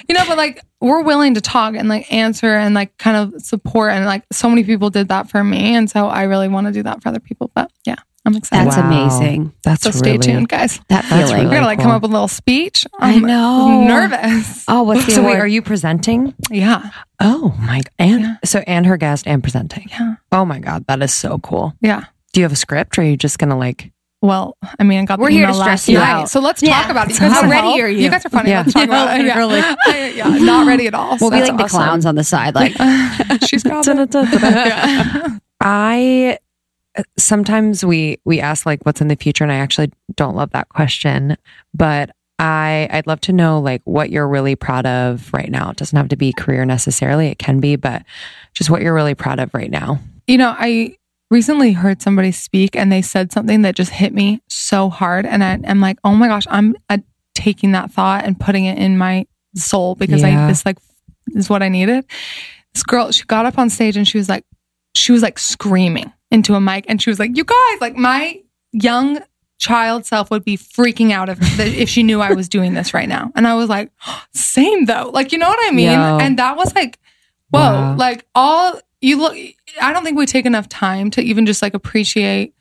You 0.10 0.16
know, 0.16 0.26
but 0.28 0.38
like 0.38 0.64
we're 0.80 1.02
willing 1.02 1.36
to 1.36 1.42
talk 1.42 1.76
and 1.76 1.88
like 1.90 2.12
answer 2.12 2.56
and 2.56 2.74
like 2.74 2.98
kind 2.98 3.18
of 3.18 3.42
support. 3.42 3.92
And 3.92 4.06
like 4.06 4.24
so 4.32 4.50
many 4.50 4.64
people 4.64 4.90
did 4.90 5.10
that 5.10 5.30
for 5.30 5.44
me. 5.44 5.76
And 5.76 5.90
so 5.90 6.08
I 6.08 6.24
really 6.24 6.48
want 6.48 6.68
to 6.68 6.74
do 6.74 6.84
that 6.84 7.04
for 7.04 7.10
other 7.10 7.20
people. 7.20 7.52
But 7.54 7.72
yeah, 7.86 7.98
I'm 8.24 8.36
excited. 8.36 8.68
That's 8.72 8.78
amazing. 8.78 9.52
That's 9.64 9.82
so 9.84 9.90
stay 9.92 10.12
really- 10.14 10.20
tuned, 10.20 10.48
guys. 10.50 10.80
That 10.90 11.06
That's 11.10 11.10
feeling. 11.10 11.34
really 11.34 11.46
We're 11.46 11.52
gonna 11.56 11.66
like 11.66 11.80
cool. 11.80 11.86
come 11.86 11.92
up 11.96 12.02
with 12.04 12.12
a 12.12 12.14
little 12.14 12.28
speech. 12.28 12.86
I 13.00 13.14
I'm 13.14 13.24
know. 13.24 13.84
nervous. 13.88 14.64
Oh, 14.68 14.84
what's 14.84 15.06
the 15.08 15.12
So 15.14 15.22
wait, 15.24 15.32
award? 15.32 15.40
are 15.42 15.48
you 15.48 15.62
presenting? 15.64 16.36
Yeah, 16.52 16.92
Oh 17.20 17.56
my 17.60 17.82
and 17.98 18.22
Yeah. 18.22 18.36
so 18.46 18.60
and 18.68 18.86
her 18.86 18.98
guest 18.98 19.26
and 19.28 19.42
presenting. 19.42 19.88
yeah, 19.90 20.16
Oh 20.32 20.46
my 20.46 20.60
god, 20.60 20.86
that 20.88 21.02
is 21.02 21.14
so 21.14 21.40
cool. 21.40 21.74
yeah. 21.82 22.04
Do 22.34 22.40
you 22.42 22.46
have 22.46 22.52
a 22.52 22.56
script 22.56 22.98
or 22.98 23.02
are 23.02 23.06
you 23.06 23.18
just 23.18 23.40
gonna 23.40 23.58
like 23.58 23.92
Well, 24.22 24.56
I 24.80 24.84
mean, 24.84 25.00
I 25.00 25.06
got 25.06 25.18
We're 25.20 25.32
here 25.32 25.46
email 25.46 25.56
to 25.56 25.62
stress 25.62 25.90
you 25.90 25.98
night, 25.98 26.12
out. 26.12 26.30
so 26.30 26.40
let's 26.42 26.62
Yeah. 26.62 26.80
talk 26.80 26.92
about 26.92 27.10
it. 27.10 27.16
You 27.16 27.20
guys 27.22 27.32
how 27.32 27.50
ready 27.50 27.68
help? 27.70 27.80
are 27.80 27.90
you? 27.90 28.04
You 28.04 28.10
guys 28.12 28.24
are 28.24 28.30
funny. 28.30 28.52
Yeah. 28.52 28.60
Let's 28.62 28.74
talk 28.74 28.84
about 28.84 29.20
it. 29.20 29.26
Yeah. 29.26 29.38
Really? 29.40 29.60
I- 29.88 30.14
yeah, 30.16 30.28
not 30.28 30.68
ready 30.68 30.86
at 30.86 30.94
all. 30.94 31.18
We'll 31.20 31.32
be 31.32 31.40
so 31.40 31.46
like 31.48 31.58
the 31.58 31.64
awesome. 31.64 31.80
clowns 31.80 32.06
on 32.06 32.14
the 32.14 32.24
side. 32.24 32.54
Like, 32.54 32.74
She's 33.48 33.64
got 33.64 33.84
it. 33.88 34.14
Yeah. 34.14 35.38
I 35.60 36.38
sometimes 37.18 37.86
we 37.86 38.20
we 38.26 38.40
ask 38.40 38.66
like 38.66 38.84
what's 38.84 39.02
in 39.02 39.08
the 39.08 39.16
future 39.16 39.44
and 39.44 39.52
I 39.52 39.58
actually 39.58 39.92
don't 40.16 40.36
love 40.36 40.52
that 40.52 40.70
question, 40.70 41.38
but 41.74 42.12
I 42.40 42.88
I'd 42.92 43.08
love 43.08 43.22
to 43.22 43.34
know 43.34 43.60
like 43.60 43.82
what 43.86 44.10
you're 44.10 44.28
really 44.28 44.56
proud 44.56 44.86
of 44.86 45.32
right 45.34 45.50
now. 45.50 45.70
It 45.72 45.78
doesn't 45.78 45.96
have 45.96 46.10
to 46.10 46.16
be 46.16 46.34
career 46.34 46.66
necessarily, 46.66 47.28
it 47.28 47.40
can 47.40 47.60
be, 47.60 47.76
but 47.76 48.04
just 48.54 48.70
what 48.70 48.82
you're 48.82 48.94
really 48.94 49.16
proud 49.16 49.40
of 49.40 49.54
right 49.54 49.72
now. 49.72 50.00
You 50.28 50.38
know, 50.38 50.56
I 50.58 50.98
recently 51.30 51.72
heard 51.72 52.02
somebody 52.02 52.32
speak 52.32 52.76
and 52.76 52.92
they 52.92 53.02
said 53.02 53.32
something 53.32 53.62
that 53.62 53.76
just 53.76 53.92
hit 53.92 54.14
me 54.14 54.42
so 54.50 54.90
hard. 54.90 55.26
And 55.26 55.44
I, 55.44 55.60
I'm 55.66 55.80
like, 55.80 55.98
oh 56.04 56.14
my 56.14 56.28
gosh, 56.28 56.46
I'm 56.50 56.76
uh, 56.90 56.98
taking 57.36 57.72
that 57.72 57.92
thought 57.92 58.26
and 58.26 58.40
putting 58.40 58.66
it 58.66 58.78
in 58.78 58.98
my 58.98 59.26
soul 59.56 59.96
because 59.96 60.22
Yeah. 60.22 60.46
I, 60.46 60.48
this 60.48 60.66
like 60.66 60.78
is 61.36 61.50
what 61.50 61.64
I 61.64 61.70
needed. 61.70 62.06
This 62.74 62.84
girl, 62.84 63.12
she 63.12 63.24
got 63.26 63.46
up 63.46 63.58
on 63.58 63.70
stage 63.70 63.98
and 63.98 64.08
she 64.08 64.18
was 64.18 64.28
like, 64.30 64.46
she 64.94 65.12
was 65.12 65.22
like 65.22 65.40
screaming 65.40 66.12
into 66.32 66.56
a 66.56 66.62
mic 66.62 66.86
and 66.88 67.02
she 67.02 67.10
was 67.10 67.20
like, 67.20 67.36
you 67.38 67.44
guys, 67.44 67.82
like 67.82 67.96
my 67.96 68.42
young 68.72 69.20
child 69.60 70.06
self 70.06 70.32
would 70.32 70.44
be 70.44 70.58
freaking 70.58 71.12
out 71.12 71.30
if, 71.30 71.38
if 71.60 71.88
she 71.90 72.02
knew 72.04 72.20
I 72.22 72.34
was 72.34 72.50
doing 72.50 72.74
this 72.74 72.94
right 72.94 73.08
now. 73.08 73.32
And 73.36 73.48
I 73.48 73.54
was 73.56 73.70
like, 73.70 73.92
same 74.34 74.86
though. 74.86 75.12
Like, 75.14 75.32
you 75.32 75.38
know 75.38 75.48
what 75.50 75.60
I 75.68 75.72
mean? 75.72 75.86
Yeah. 75.86 76.18
And 76.20 76.40
that 76.40 76.58
was 76.58 76.74
like, 76.74 76.98
whoa, 77.52 77.60
Wow. 77.60 77.96
like 77.96 78.26
all 78.34 78.80
you 79.02 79.18
look, 79.20 79.36
I 79.82 79.94
don't 79.94 80.04
think 80.04 80.18
we 80.18 80.26
take 80.26 80.46
enough 80.46 80.70
time 80.70 81.12
to 81.12 81.22
even 81.22 81.46
just 81.46 81.62
like 81.62 81.74
appreciate 81.74 82.54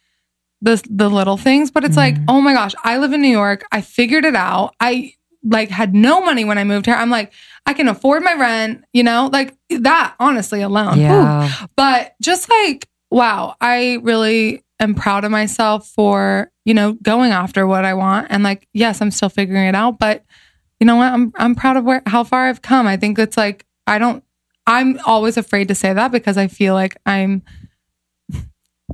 the 0.62 0.82
the 0.90 1.08
little 1.08 1.38
things, 1.38 1.70
but 1.70 1.84
it's 1.84 1.96
like, 1.96 2.16
Mhm. 2.16 2.24
oh 2.28 2.40
my 2.42 2.52
gosh, 2.52 2.74
I 2.84 2.98
live 2.98 3.12
in 3.14 3.22
New 3.22 3.28
York. 3.30 3.64
I 3.72 3.80
figured 3.80 4.24
it 4.26 4.34
out. 4.36 4.74
I 4.80 5.14
like 5.42 5.70
had 5.70 5.94
no 5.94 6.20
money 6.22 6.44
when 6.44 6.58
I 6.58 6.64
moved 6.64 6.84
here. 6.84 6.94
I'm 6.94 7.08
like, 7.08 7.32
I 7.64 7.72
can 7.72 7.88
afford 7.88 8.22
my 8.22 8.34
rent, 8.34 8.84
you 8.92 9.02
know, 9.02 9.30
like 9.32 9.54
that 9.70 10.14
honestly 10.20 10.60
alone. 10.60 10.98
Yeah. 11.00 11.50
But 11.76 12.14
just 12.20 12.50
like, 12.50 12.86
wow, 13.10 13.56
I 13.60 13.98
really 14.02 14.64
am 14.78 14.94
proud 14.94 15.24
of 15.24 15.30
myself 15.30 15.88
for, 15.88 16.50
you 16.64 16.74
know, 16.74 16.94
going 16.94 17.32
after 17.32 17.66
what 17.66 17.84
I 17.84 17.94
want. 17.94 18.28
And 18.30 18.42
like, 18.42 18.66
yes, 18.72 19.00
I'm 19.00 19.10
still 19.10 19.28
figuring 19.28 19.66
it 19.66 19.74
out, 19.74 19.98
but 19.98 20.24
you 20.78 20.86
know 20.86 20.96
what? 20.96 21.12
I'm 21.12 21.32
I'm 21.36 21.54
proud 21.54 21.76
of 21.76 21.84
where 21.84 22.02
how 22.06 22.24
far 22.24 22.48
I've 22.48 22.62
come. 22.62 22.86
I 22.86 22.96
think 22.96 23.18
it's 23.18 23.36
like 23.36 23.66
I 23.86 23.98
don't 23.98 24.24
I'm 24.66 24.98
always 25.04 25.36
afraid 25.36 25.68
to 25.68 25.74
say 25.74 25.92
that 25.92 26.10
because 26.10 26.38
I 26.38 26.48
feel 26.48 26.74
like 26.74 26.96
I'm 27.04 27.42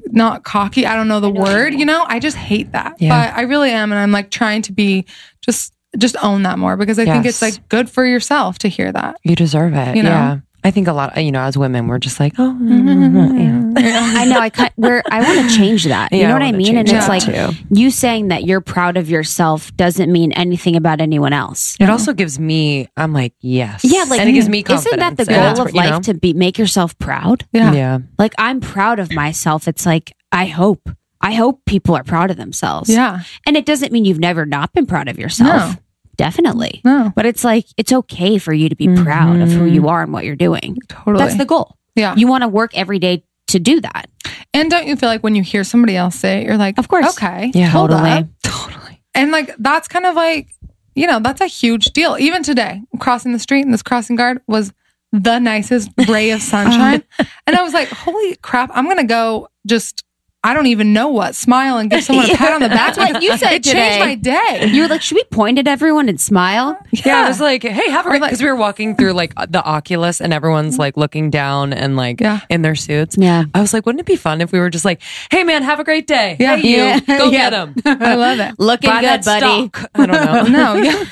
not 0.07 0.45
cocky. 0.45 0.87
I 0.87 0.97
don't 0.97 1.09
know 1.09 1.21
the 1.21 1.31
word, 1.31 1.75
you 1.75 1.85
know? 1.85 2.05
I 2.07 2.19
just 2.19 2.37
hate 2.37 2.73
that. 2.73 2.97
Yeah. 2.99 3.11
But 3.11 3.37
I 3.37 3.43
really 3.43 3.71
am 3.71 3.93
and 3.93 4.01
I'm 4.01 4.13
like 4.13 4.31
trying 4.31 4.63
to 4.63 4.73
be 4.73 5.07
just 5.43 5.73
just 5.97 6.17
own 6.23 6.43
that 6.43 6.59
more 6.59 6.77
because 6.77 6.99
I 6.99 7.05
think 7.05 7.25
it's 7.25 7.41
like 7.41 7.69
good 7.69 7.89
for 7.89 8.05
yourself 8.05 8.59
to 8.61 8.69
hear 8.69 8.91
that. 8.93 9.19
You 9.23 9.37
deserve 9.37 9.75
it. 9.75 9.97
You 9.97 10.03
know? 10.03 10.11
Yeah. 10.11 10.39
I 10.67 10.71
think 10.73 10.89
a 10.89 10.93
lot, 10.93 11.17
you 11.23 11.31
know, 11.31 11.43
as 11.43 11.57
women, 11.57 11.87
we're 11.87 11.99
just 11.99 12.19
like, 12.19 12.33
oh, 12.39 12.51
Mm-hmm. 12.61 13.37
yeah. 13.77 14.13
I 14.17 14.25
know. 14.25 14.41
I 14.41 14.51
cut. 14.51 14.73
Where 14.77 15.03
I 15.11 15.21
want 15.23 15.49
to 15.51 15.57
change 15.57 15.85
that. 15.85 16.11
You 16.13 16.19
Yeah, 16.21 16.29
know 16.29 16.33
what 16.35 16.43
I 16.43 16.47
wanna 16.47 16.59
mean? 16.59 16.77
And 16.77 16.89
it's 16.89 17.09
like 17.09 17.23
too. 17.23 17.51
you 17.71 17.91
saying 17.91 18.29
that 18.29 18.45
you're 18.45 18.61
proud 18.61 18.97
of 18.97 19.09
yourself 19.09 19.75
doesn't 19.77 20.11
mean 20.11 20.33
anything 20.33 20.77
about 20.77 21.01
anyone 21.01 21.33
else. 21.33 21.77
It 21.79 21.89
also 21.91 22.13
gives 22.13 22.39
me, 22.39 22.89
I'm 22.97 23.13
like, 23.13 23.35
yes. 23.41 23.83
Yeah, 23.85 24.05
like 24.09 24.21
and 24.21 24.29
it 24.29 24.33
gives 24.33 24.49
me 24.49 24.63
confidence. 24.63 24.87
Isn't 24.87 24.99
that 25.01 25.17
the 25.17 25.25
goal 25.27 25.53
what- 25.53 25.69
of 25.69 25.75
you 25.75 25.81
life 25.81 25.91
know? 25.91 26.01
to 26.01 26.15
be 26.15 26.33
make 26.33 26.59
yourself 26.59 26.99
proud? 26.99 27.45
Yeah. 27.53 27.73
Yeah. 27.73 27.99
Like 28.19 28.35
I'm 28.39 28.61
proud 28.61 28.99
of 28.99 29.13
myself. 29.13 29.69
It's 29.69 29.87
like 29.87 30.13
I 30.33 30.47
hope. 30.47 30.91
I 31.21 31.33
hope 31.35 31.65
people 31.65 31.97
are 31.97 32.05
proud 32.05 32.31
of 32.31 32.37
themselves. 32.37 32.91
Yeah. 32.91 33.21
And 33.47 33.57
it 33.57 33.67
doesn't 33.67 33.93
mean 33.93 34.05
you've 34.05 34.19
never 34.21 34.45
not 34.47 34.73
been 34.73 34.87
proud 34.87 35.09
of 35.09 35.19
yourself. 35.19 35.75
No. 35.75 35.81
Definitely. 36.17 36.81
No. 36.85 37.13
But 37.15 37.27
it's 37.27 37.45
like 37.45 37.67
it's 37.77 37.93
okay 37.93 38.39
for 38.39 38.53
you 38.53 38.69
to 38.69 38.77
be 38.77 38.87
mm-hmm. 38.87 39.05
proud 39.05 39.41
of 39.41 39.51
who 39.51 39.65
you 39.67 39.89
are 39.89 40.03
and 40.03 40.13
what 40.13 40.25
you're 40.25 40.37
doing. 40.37 40.79
Totally. 40.89 41.19
That's 41.19 41.37
the 41.37 41.45
goal. 41.45 41.77
yeah. 41.95 42.15
You 42.17 42.27
want 42.27 42.43
to 42.43 42.49
work 42.49 42.77
every 42.77 42.99
day 42.99 43.25
to 43.49 43.59
do 43.59 43.81
that. 43.81 44.09
And 44.55 44.71
don't 44.71 44.87
you 44.87 44.97
feel 44.97 45.09
like 45.09 45.23
when 45.23 45.35
you 45.35 45.43
hear 45.43 45.65
somebody 45.65 45.97
else 45.97 46.17
say 46.17 46.41
it, 46.41 46.47
you're 46.47 46.57
like, 46.57 46.79
Of 46.79 46.89
course. 46.89 47.07
okay, 47.17 47.51
Yeah, 47.55 47.71
totally. 47.71 48.29
totally. 48.43 49.03
And 49.15 49.31
like 49.31 49.55
that's 49.59 49.89
kind 49.89 50.07
of 50.07 50.15
like, 50.15 50.49
you 50.95 51.07
know, 51.07 51.21
that's 51.21 51.41
a 51.41 51.47
huge 51.47 51.87
deal. 51.87 52.17
Even 52.19 52.43
today, 52.43 52.83
crossing 52.99 53.33
the 53.33 53.39
street 53.39 53.63
and 53.65 53.73
this 53.73 53.83
crossing 53.83 54.17
guard 54.17 54.41
was 54.47 54.73
the 55.13 55.39
nicest 55.39 55.91
ray 56.09 56.31
of 56.31 56.43
sunshine, 56.55 57.03
and 57.47 57.57
I 57.57 57.63
was 57.63 57.73
like, 57.75 57.89
holy 57.89 58.37
crap, 58.37 58.71
I'm 58.75 58.89
gonna 58.89 59.05
go 59.05 59.49
just. 59.67 60.03
I 60.47 60.55
don't 60.55 60.67
even 60.69 60.93
know 60.93 61.09
what. 61.09 61.35
Smile 61.35 61.79
and 61.79 61.91
give 61.91 62.05
someone 62.05 62.31
a 62.31 62.35
pat 62.37 62.53
on 62.53 62.61
the 62.63 62.69
back. 62.69 62.95
That's 62.95 63.13
what 63.13 63.23
you 63.23 63.37
said 63.39 63.53
It 63.55 63.65
today. 63.65 63.99
changed 63.99 64.07
my 64.07 64.15
day. 64.15 64.67
You 64.73 64.83
were 64.83 64.89
like, 64.89 65.03
should 65.03 65.17
we 65.17 65.25
point 65.25 65.59
at 65.59 65.67
everyone 65.67 66.09
and 66.09 66.21
smile? 66.21 66.79
Yeah, 66.93 67.25
I 67.25 67.29
was 67.29 67.41
like, 67.41 67.65
hey, 67.65 67.91
have 67.91 68.07
a 68.07 68.11
great 68.11 68.21
like- 68.21 68.31
because 68.31 68.41
we 68.43 68.49
were 68.49 68.55
walking 68.55 68.95
through 68.95 69.13
like 69.13 69.35
the 69.51 69.61
Oculus 69.65 70.21
and 70.21 70.33
everyone's 70.33 70.75
mm-hmm. 70.75 70.83
like 70.83 70.97
looking 70.97 71.31
down 71.31 71.73
and 71.73 71.97
like 71.97 72.21
Yeah. 72.21 72.41
in 72.49 72.63
their 72.63 72.77
suits. 72.77 73.17
Yeah. 73.19 73.45
I 73.55 73.61
was 73.61 73.73
like, 73.73 73.85
wouldn't 73.87 74.01
it 74.01 74.07
be 74.07 74.15
fun 74.17 74.41
if 74.41 74.53
we 74.53 74.61
were 74.61 74.71
just 74.71 74.85
like, 74.85 75.03
hey 75.33 75.43
man, 75.43 75.65
have 75.65 75.81
a 75.81 75.85
great 75.85 76.07
day. 76.07 76.37
Yeah. 76.39 76.57
Hey 76.57 76.69
you, 76.69 76.77
Yeah. 76.77 77.01
go 77.01 77.31
Yeah. 77.31 77.51
get 77.51 77.51
them. 77.51 77.75
I 78.01 78.15
love 78.15 78.39
it. 78.39 78.55
Looking 78.61 78.89
Buy 78.91 79.01
good, 79.01 79.23
that 79.23 79.25
buddy. 79.25 79.69
stock. 79.69 79.91
I 79.97 80.07
don't 80.07 80.25
know. 80.25 80.43
No, 80.45 80.75
yeah. 80.77 81.05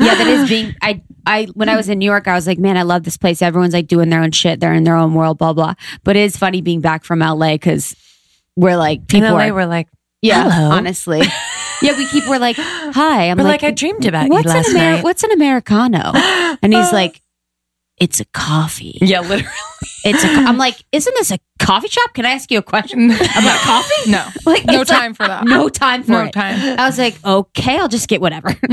yeah, 0.00 0.14
that 0.14 0.26
is 0.26 0.48
being. 0.48 0.74
I 0.80 1.02
I 1.26 1.44
when 1.54 1.68
I 1.68 1.76
was 1.76 1.88
in 1.90 1.98
New 1.98 2.06
York, 2.06 2.26
I 2.26 2.32
was 2.34 2.46
like, 2.46 2.58
man, 2.58 2.76
I 2.78 2.82
love 2.82 3.02
this 3.04 3.16
place. 3.18 3.42
Everyone's 3.42 3.74
like 3.74 3.86
doing 3.86 4.08
their 4.08 4.22
own 4.22 4.30
shit. 4.32 4.60
They're 4.60 4.72
in 4.72 4.84
their 4.84 4.96
own 4.96 5.12
world, 5.14 5.36
blah 5.38 5.52
blah. 5.52 5.74
But 6.04 6.16
it 6.16 6.20
is 6.20 6.36
funny 6.36 6.62
being 6.62 6.80
back 6.80 7.04
from 7.04 7.18
LA 7.20 7.52
because 7.52 7.94
we're 8.56 8.76
like 8.76 9.00
In 9.00 9.06
people 9.06 9.32
LA, 9.32 9.44
are 9.48 9.54
we're 9.54 9.66
like, 9.66 9.88
yeah, 10.20 10.50
hello. 10.50 10.70
honestly, 10.76 11.20
yeah. 11.82 11.96
We 11.96 12.06
keep 12.06 12.26
we're 12.28 12.38
like, 12.38 12.56
hi. 12.56 13.30
I'm 13.30 13.38
we're 13.38 13.44
like, 13.44 13.62
like, 13.62 13.72
I 13.72 13.74
dreamed 13.74 14.04
about 14.06 14.28
what's 14.28 14.44
you 14.44 14.50
last 14.50 14.68
an 14.70 14.76
Amer- 14.76 14.92
night. 14.96 15.04
what's 15.04 15.22
an 15.24 15.32
americano? 15.32 16.12
And 16.62 16.72
he's 16.72 16.92
like, 16.92 17.20
it's 17.98 18.20
a 18.20 18.24
coffee. 18.26 18.98
yeah, 19.00 19.20
literally. 19.20 19.46
It's. 20.04 20.22
A, 20.24 20.26
co- 20.28 20.44
I'm 20.44 20.58
like, 20.58 20.74
isn't 20.92 21.14
this 21.14 21.30
a 21.30 21.38
coffee 21.60 21.88
shop? 21.88 22.14
Can 22.14 22.24
I 22.26 22.30
ask 22.30 22.50
you 22.50 22.58
a 22.58 22.62
question 22.62 23.10
about 23.10 23.58
coffee? 23.60 24.10
No, 24.10 24.26
Like, 24.46 24.64
no 24.64 24.80
it's 24.80 24.90
like- 24.90 25.00
time 25.00 25.14
for 25.14 25.26
that. 25.26 25.44
No 25.44 25.68
time 25.68 26.02
for 26.02 26.10
No 26.12 26.24
it. 26.24 26.32
time. 26.32 26.78
I 26.78 26.86
was 26.86 26.98
like, 26.98 27.16
okay, 27.24 27.78
I'll 27.78 27.88
just 27.88 28.08
get 28.08 28.20
whatever. 28.20 28.48
but 28.60 28.68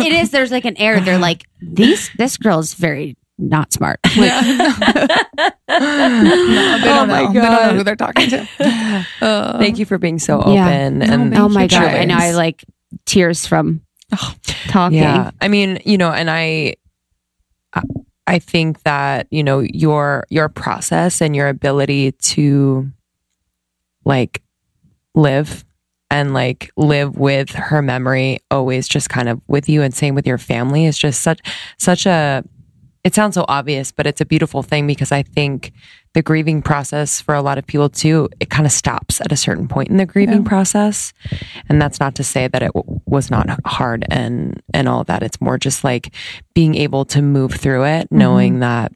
it 0.00 0.12
is. 0.12 0.30
There's 0.30 0.50
like 0.50 0.64
an 0.64 0.76
air. 0.78 1.00
They're 1.00 1.18
like, 1.18 1.44
these. 1.60 2.10
This 2.16 2.36
girl's 2.36 2.74
very 2.74 3.16
not 3.38 3.72
smart. 3.72 3.98
Like, 4.16 4.32
No, 5.68 6.78
they 6.78 6.88
don't 6.88 7.08
know. 7.08 7.32
They 7.32 7.40
don't 7.40 7.42
know 7.42 7.74
who 7.76 7.82
they're 7.84 7.96
talking 7.96 8.28
to. 8.30 8.46
Uh, 9.20 9.58
Thank 9.58 9.78
you 9.78 9.86
for 9.86 9.98
being 9.98 10.18
so 10.18 10.40
open. 10.40 10.54
No, 10.98 11.04
and 11.06 11.32
thank 11.32 11.36
oh 11.38 11.48
my 11.48 11.66
god! 11.66 11.84
I 11.84 12.04
know. 12.04 12.16
I 12.16 12.32
like 12.32 12.64
tears 13.06 13.46
from 13.46 13.80
talking. 14.68 14.98
Yeah. 14.98 15.30
I 15.40 15.48
mean, 15.48 15.80
you 15.84 15.98
know, 15.98 16.10
and 16.12 16.30
I 16.30 16.74
I- 17.74 17.82
I 18.24 18.38
think 18.38 18.82
that, 18.84 19.26
you 19.30 19.42
know, 19.42 19.58
your 19.60 20.24
your 20.30 20.48
process 20.48 21.20
and 21.20 21.34
your 21.34 21.48
ability 21.48 22.12
to 22.12 22.88
like 24.04 24.42
live 25.14 25.64
and 26.08 26.32
like 26.32 26.70
live 26.76 27.16
with 27.16 27.50
her 27.50 27.82
memory 27.82 28.38
always 28.50 28.86
just 28.86 29.08
kind 29.08 29.28
of 29.28 29.40
with 29.48 29.68
you 29.68 29.82
and 29.82 29.92
same 29.92 30.14
with 30.14 30.26
your 30.26 30.38
family 30.38 30.86
is 30.86 30.96
just 30.96 31.20
such 31.22 31.40
such 31.78 32.06
a 32.06 32.44
it 33.04 33.14
sounds 33.14 33.34
so 33.34 33.44
obvious, 33.48 33.90
but 33.90 34.06
it's 34.06 34.20
a 34.20 34.24
beautiful 34.24 34.62
thing 34.62 34.86
because 34.86 35.10
I 35.10 35.22
think 35.22 35.72
the 36.14 36.22
grieving 36.22 36.62
process 36.62 37.20
for 37.20 37.34
a 37.34 37.42
lot 37.42 37.58
of 37.58 37.66
people 37.66 37.88
too, 37.88 38.28
it 38.38 38.48
kind 38.48 38.64
of 38.64 38.70
stops 38.70 39.20
at 39.20 39.32
a 39.32 39.36
certain 39.36 39.66
point 39.66 39.88
in 39.88 39.96
the 39.96 40.06
grieving 40.06 40.44
process. 40.44 41.12
And 41.68 41.82
that's 41.82 41.98
not 41.98 42.14
to 42.16 42.24
say 42.24 42.46
that 42.46 42.62
it 42.62 42.72
w- 42.74 43.00
was 43.06 43.30
not 43.30 43.48
hard 43.66 44.04
and, 44.08 44.62
and 44.72 44.88
all 44.88 45.02
that. 45.04 45.22
It's 45.22 45.40
more 45.40 45.58
just 45.58 45.82
like 45.82 46.14
being 46.54 46.76
able 46.76 47.04
to 47.06 47.22
move 47.22 47.52
through 47.54 47.84
it, 47.84 48.04
mm-hmm. 48.06 48.18
knowing 48.18 48.60
that 48.60 48.92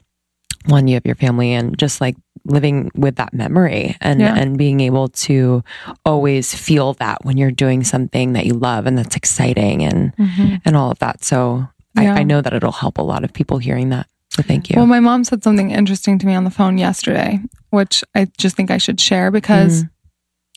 one, 0.67 0.87
you 0.87 0.95
have 0.95 1.07
your 1.07 1.15
family 1.15 1.53
and 1.53 1.77
just 1.79 2.01
like 2.01 2.17
living 2.45 2.91
with 2.95 3.17
that 3.17 3.33
memory 3.33 3.97
and, 4.01 4.21
Yeah. 4.21 4.37
and 4.37 4.57
being 4.57 4.81
able 4.81 5.09
to 5.09 5.65
always 6.05 6.55
feel 6.55 6.95
that 6.95 7.25
when 7.25 7.39
you're 7.39 7.51
doing 7.51 7.83
something 7.83 8.35
that 8.35 8.47
you 8.47 8.55
love 8.55 8.87
and 8.87 8.97
that's 8.99 9.17
exciting 9.17 9.83
and, 9.83 10.15
mm-hmm. 10.17 10.57
and 10.65 10.77
all 10.77 10.93
of 10.93 10.99
that. 11.01 11.25
So 11.25 11.67
Yeah. 11.97 12.15
I, 12.15 12.21
I 12.21 12.23
know 12.23 12.41
that 12.41 12.53
it'll 12.53 12.73
help 12.73 12.99
a 12.99 13.03
lot 13.03 13.25
of 13.25 13.33
people 13.33 13.59
hearing 13.59 13.91
that. 13.91 14.07
So 14.31 14.43
thank 14.43 14.69
you. 14.69 14.77
Well, 14.77 14.87
my 14.87 15.01
mom 15.01 15.25
said 15.25 15.43
something 15.43 15.71
interesting 15.71 16.19
to 16.19 16.27
me 16.27 16.35
on 16.35 16.45
the 16.45 16.51
phone 16.51 16.79
yesterday, 16.79 17.41
which 17.71 18.05
I 18.15 18.29
just 18.37 18.57
think 18.57 18.71
I 18.71 18.79
should 18.79 19.01
share 19.01 19.31
because 19.31 19.85
mm. 19.85 19.91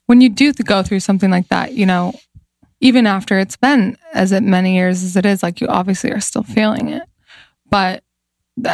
when 0.08 0.22
you 0.22 0.30
do 0.30 0.52
go 0.54 0.84
through 0.84 1.00
something 1.00 1.32
like 1.32 1.48
that, 1.48 1.74
you 1.74 1.86
know, 1.86 2.14
even 2.82 3.08
after 3.08 3.40
it's 3.40 3.58
been 3.58 3.98
as 4.14 4.32
many 4.32 4.76
years 4.76 5.04
as 5.04 5.16
it 5.16 5.26
is, 5.26 5.44
like 5.44 5.62
you 5.62 5.68
obviously 5.68 6.12
are 6.12 6.20
still 6.20 6.44
feeling 6.44 6.90
it. 6.90 7.04
But 7.70 8.04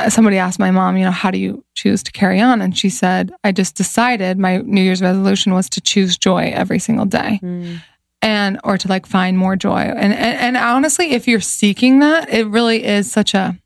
somebody 0.10 0.38
asked 0.38 0.60
my 0.60 0.72
mom, 0.72 0.98
you 0.98 1.06
know, 1.06 1.12
how 1.12 1.32
do 1.32 1.38
you 1.38 1.64
choose 1.76 2.02
to 2.04 2.12
carry 2.12 2.40
on? 2.40 2.62
And 2.62 2.78
she 2.78 2.90
said, 2.90 3.32
I 3.44 3.52
just 3.52 3.76
decided 3.76 4.40
my 4.40 4.58
New 4.58 4.82
Year's 4.82 5.02
resolution 5.02 5.54
was 5.54 5.70
to 5.70 5.82
choose 5.82 6.18
joy 6.18 6.52
every 6.54 6.80
single 6.80 7.06
day 7.06 7.40
mm. 7.44 7.80
And 8.22 8.60
or 8.64 8.78
to 8.78 8.88
like 8.88 9.06
find 9.06 9.38
more 9.38 9.56
joy. 9.56 9.80
And, 9.80 10.14
and 10.14 10.38
and 10.38 10.58
honestly 10.58 11.12
if 11.12 11.28
you're 11.28 11.40
seeking 11.40 12.00
that 12.00 12.30
it 12.30 12.48
really 12.48 12.84
is 12.84 13.12
such 13.12 13.34
a 13.34 13.58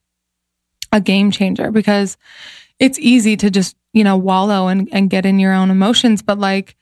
a 0.91 0.99
game 0.99 1.31
changer 1.31 1.71
because 1.71 2.17
it's 2.79 2.97
easy 2.99 3.37
to 3.37 3.49
just 3.49 3.75
you 3.93 4.03
know 4.03 4.17
wallow 4.17 4.67
and, 4.67 4.89
and 4.91 5.09
get 5.09 5.25
in 5.25 5.39
your 5.39 5.53
own 5.53 5.69
emotions. 5.69 6.21
But 6.21 6.39
like 6.39 6.75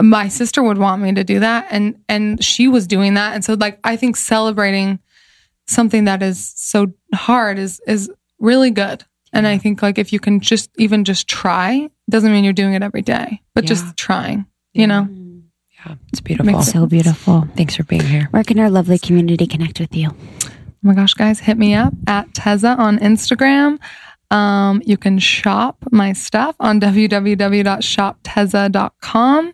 my 0.00 0.28
sister 0.28 0.62
would 0.62 0.78
want 0.78 1.02
me 1.02 1.12
to 1.14 1.24
do 1.24 1.40
that. 1.40 1.66
And 1.70 2.00
and 2.08 2.42
she 2.44 2.68
was 2.68 2.86
doing 2.86 3.14
that. 3.14 3.34
And 3.34 3.44
so 3.44 3.54
like 3.54 3.78
i 3.84 3.96
think 3.96 4.16
celebrating 4.16 4.98
something 5.66 6.04
that 6.04 6.22
is 6.22 6.52
so 6.56 6.92
hard 7.14 7.58
is 7.58 7.80
is 7.86 8.10
really 8.38 8.70
good. 8.70 9.04
And 9.32 9.46
i 9.46 9.58
think 9.58 9.82
like 9.82 9.98
if 9.98 10.12
you 10.12 10.20
can 10.20 10.40
just 10.40 10.70
even 10.78 11.04
just 11.04 11.26
try 11.26 11.88
doesn't 12.10 12.30
mean 12.32 12.44
you're 12.44 12.52
doing 12.52 12.74
it 12.74 12.82
every 12.82 13.02
day 13.02 13.40
but 13.54 13.64
just 13.64 13.96
trying 13.96 14.46
you 14.74 14.86
know 14.86 15.08
yeah, 15.86 15.94
it's 16.10 16.20
beautiful. 16.20 16.52
Makes 16.52 16.72
So 16.72 16.86
beautiful. 16.86 17.46
Thanks 17.56 17.76
for 17.76 17.84
being 17.84 18.04
here. 18.04 18.28
Where 18.30 18.44
can 18.44 18.58
our 18.58 18.70
lovely 18.70 18.98
community 18.98 19.46
connect 19.46 19.80
with 19.80 19.94
you? 19.94 20.10
Oh 20.10 20.56
my 20.82 20.94
gosh, 20.94 21.14
guys, 21.14 21.40
hit 21.40 21.56
me 21.58 21.74
up 21.74 21.92
at 22.06 22.28
Tezza 22.32 22.78
on 22.78 22.98
Instagram. 22.98 23.78
Um, 24.30 24.82
you 24.84 24.96
can 24.96 25.18
shop 25.18 25.76
my 25.92 26.12
stuff 26.12 26.56
on 26.60 26.80
www.shoptezza.com. 26.80 29.52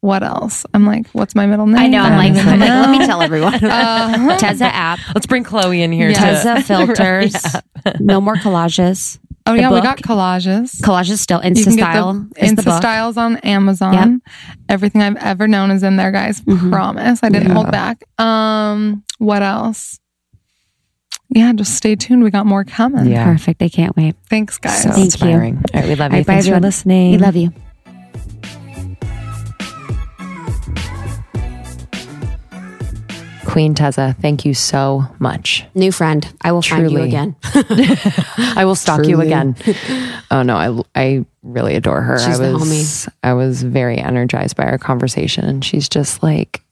What 0.00 0.22
else? 0.22 0.64
I'm 0.74 0.86
like, 0.86 1.08
what's 1.08 1.34
my 1.34 1.46
middle 1.46 1.66
name? 1.66 1.76
I 1.76 1.88
know. 1.88 2.02
I'm 2.02 2.16
like, 2.16 2.32
I'm 2.44 2.60
like 2.60 2.68
let 2.70 2.90
me 2.90 2.98
tell 3.06 3.20
everyone. 3.20 3.54
Tezza 3.54 4.70
app, 4.72 5.00
Let's 5.14 5.26
bring 5.26 5.42
Chloe 5.42 5.82
in 5.82 5.90
here. 5.92 6.08
Yeah. 6.18 6.42
to- 6.42 6.48
Tezza 6.48 6.62
filters, 6.64 7.34
no 8.00 8.20
more 8.20 8.36
collages. 8.36 9.18
Oh 9.48 9.54
the 9.54 9.60
yeah, 9.60 9.72
we 9.72 9.80
got 9.80 9.98
collages. 9.98 10.80
Collages 10.82 11.18
still. 11.18 11.42
You 11.44 11.50
Insta 11.52 11.72
style 11.72 12.12
the 12.14 12.40
Insta. 12.40 12.76
Styles 12.78 13.16
on 13.16 13.38
Amazon. 13.38 14.20
Everything 14.68 15.02
I've 15.02 15.16
ever 15.16 15.48
known 15.48 15.70
is 15.70 15.82
in 15.82 15.96
there, 15.96 16.10
guys. 16.12 16.40
Mhm. 16.42 16.70
Promise. 16.70 17.20
I 17.22 17.28
didn't 17.30 17.48
Yeah. 17.48 17.54
hold 17.54 17.70
back. 17.70 18.04
Um, 18.18 19.02
what 19.18 19.42
else? 19.42 19.98
Yeah, 21.30 21.52
just 21.52 21.74
stay 21.74 21.94
tuned. 21.96 22.22
We 22.24 22.30
got 22.30 22.46
more 22.46 22.64
coming. 22.64 23.06
Yeah. 23.06 23.24
Perfect. 23.24 23.62
I 23.62 23.68
can't 23.68 23.96
wait. 23.96 24.16
Thanks, 24.30 24.56
guys. 24.58 24.82
So 24.82 24.90
Thank 24.92 25.20
you. 25.22 25.28
All 25.30 25.38
right, 25.38 25.54
we 25.54 25.94
love 25.94 26.12
you. 26.12 26.18
right, 26.18 26.26
bye, 26.26 26.32
Thanks 26.34 26.46
for 26.46 26.54
everyone. 26.54 26.62
listening. 26.62 27.10
We 27.12 27.18
love 27.18 27.36
you. 27.36 27.52
Queen 33.58 33.74
Tezza, 33.74 34.16
thank 34.20 34.44
you 34.44 34.54
so 34.54 35.04
much. 35.18 35.64
New 35.74 35.90
friend. 35.90 36.32
I 36.42 36.52
will 36.52 36.62
find 36.62 36.92
you 36.92 37.00
again. 37.00 37.34
I 37.44 38.62
will 38.64 38.76
stalk 38.76 39.04
you 39.04 39.20
again. 39.20 39.56
Oh 40.30 40.42
no, 40.42 40.54
I 40.54 40.80
I 40.94 41.26
really 41.42 41.74
adore 41.74 42.00
her. 42.00 42.20
She's 42.20 42.38
I 42.38 42.46
the 42.46 42.52
was 42.52 43.08
I 43.24 43.32
was 43.32 43.64
very 43.64 43.98
energized 43.98 44.54
by 44.54 44.62
our 44.66 44.78
conversation 44.78 45.44
and 45.44 45.64
she's 45.64 45.88
just 45.88 46.22
like 46.22 46.62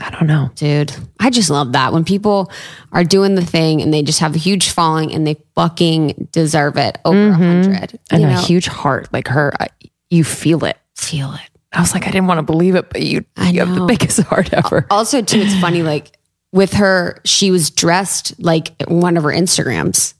I 0.00 0.10
don't 0.10 0.26
know. 0.26 0.50
Dude, 0.56 0.92
I 1.20 1.30
just 1.30 1.48
love 1.48 1.74
that 1.74 1.92
when 1.92 2.04
people 2.04 2.50
are 2.90 3.04
doing 3.04 3.36
the 3.36 3.46
thing 3.46 3.80
and 3.80 3.94
they 3.94 4.02
just 4.02 4.18
have 4.18 4.34
a 4.34 4.38
huge 4.38 4.70
following 4.70 5.14
and 5.14 5.24
they 5.24 5.36
fucking 5.54 6.28
deserve 6.32 6.76
it 6.76 6.98
over 7.04 7.28
a 7.28 7.30
mm-hmm. 7.30 7.40
hundred. 7.40 8.00
And 8.10 8.22
You 8.22 8.28
a 8.30 8.36
huge 8.36 8.66
heart 8.66 9.12
like 9.12 9.28
her 9.28 9.52
I, 9.60 9.68
you 10.10 10.24
feel 10.24 10.64
it. 10.64 10.76
feel 10.96 11.32
it. 11.34 11.50
I 11.76 11.80
was 11.80 11.92
like 11.92 12.06
I 12.06 12.10
didn't 12.10 12.26
want 12.26 12.38
to 12.38 12.42
believe 12.42 12.74
it, 12.74 12.88
but 12.88 13.02
you 13.02 13.24
you 13.38 13.60
have 13.60 13.74
the 13.74 13.84
biggest 13.84 14.20
heart 14.22 14.52
ever. 14.52 14.86
Also, 14.90 15.20
too, 15.20 15.40
it's 15.40 15.58
funny. 15.60 15.82
Like 15.82 16.15
with 16.56 16.72
her, 16.74 17.20
she 17.24 17.50
was 17.50 17.70
dressed 17.70 18.34
like 18.42 18.74
one 18.88 19.16
of 19.16 19.22
her 19.22 19.30
Instagrams. 19.30 20.14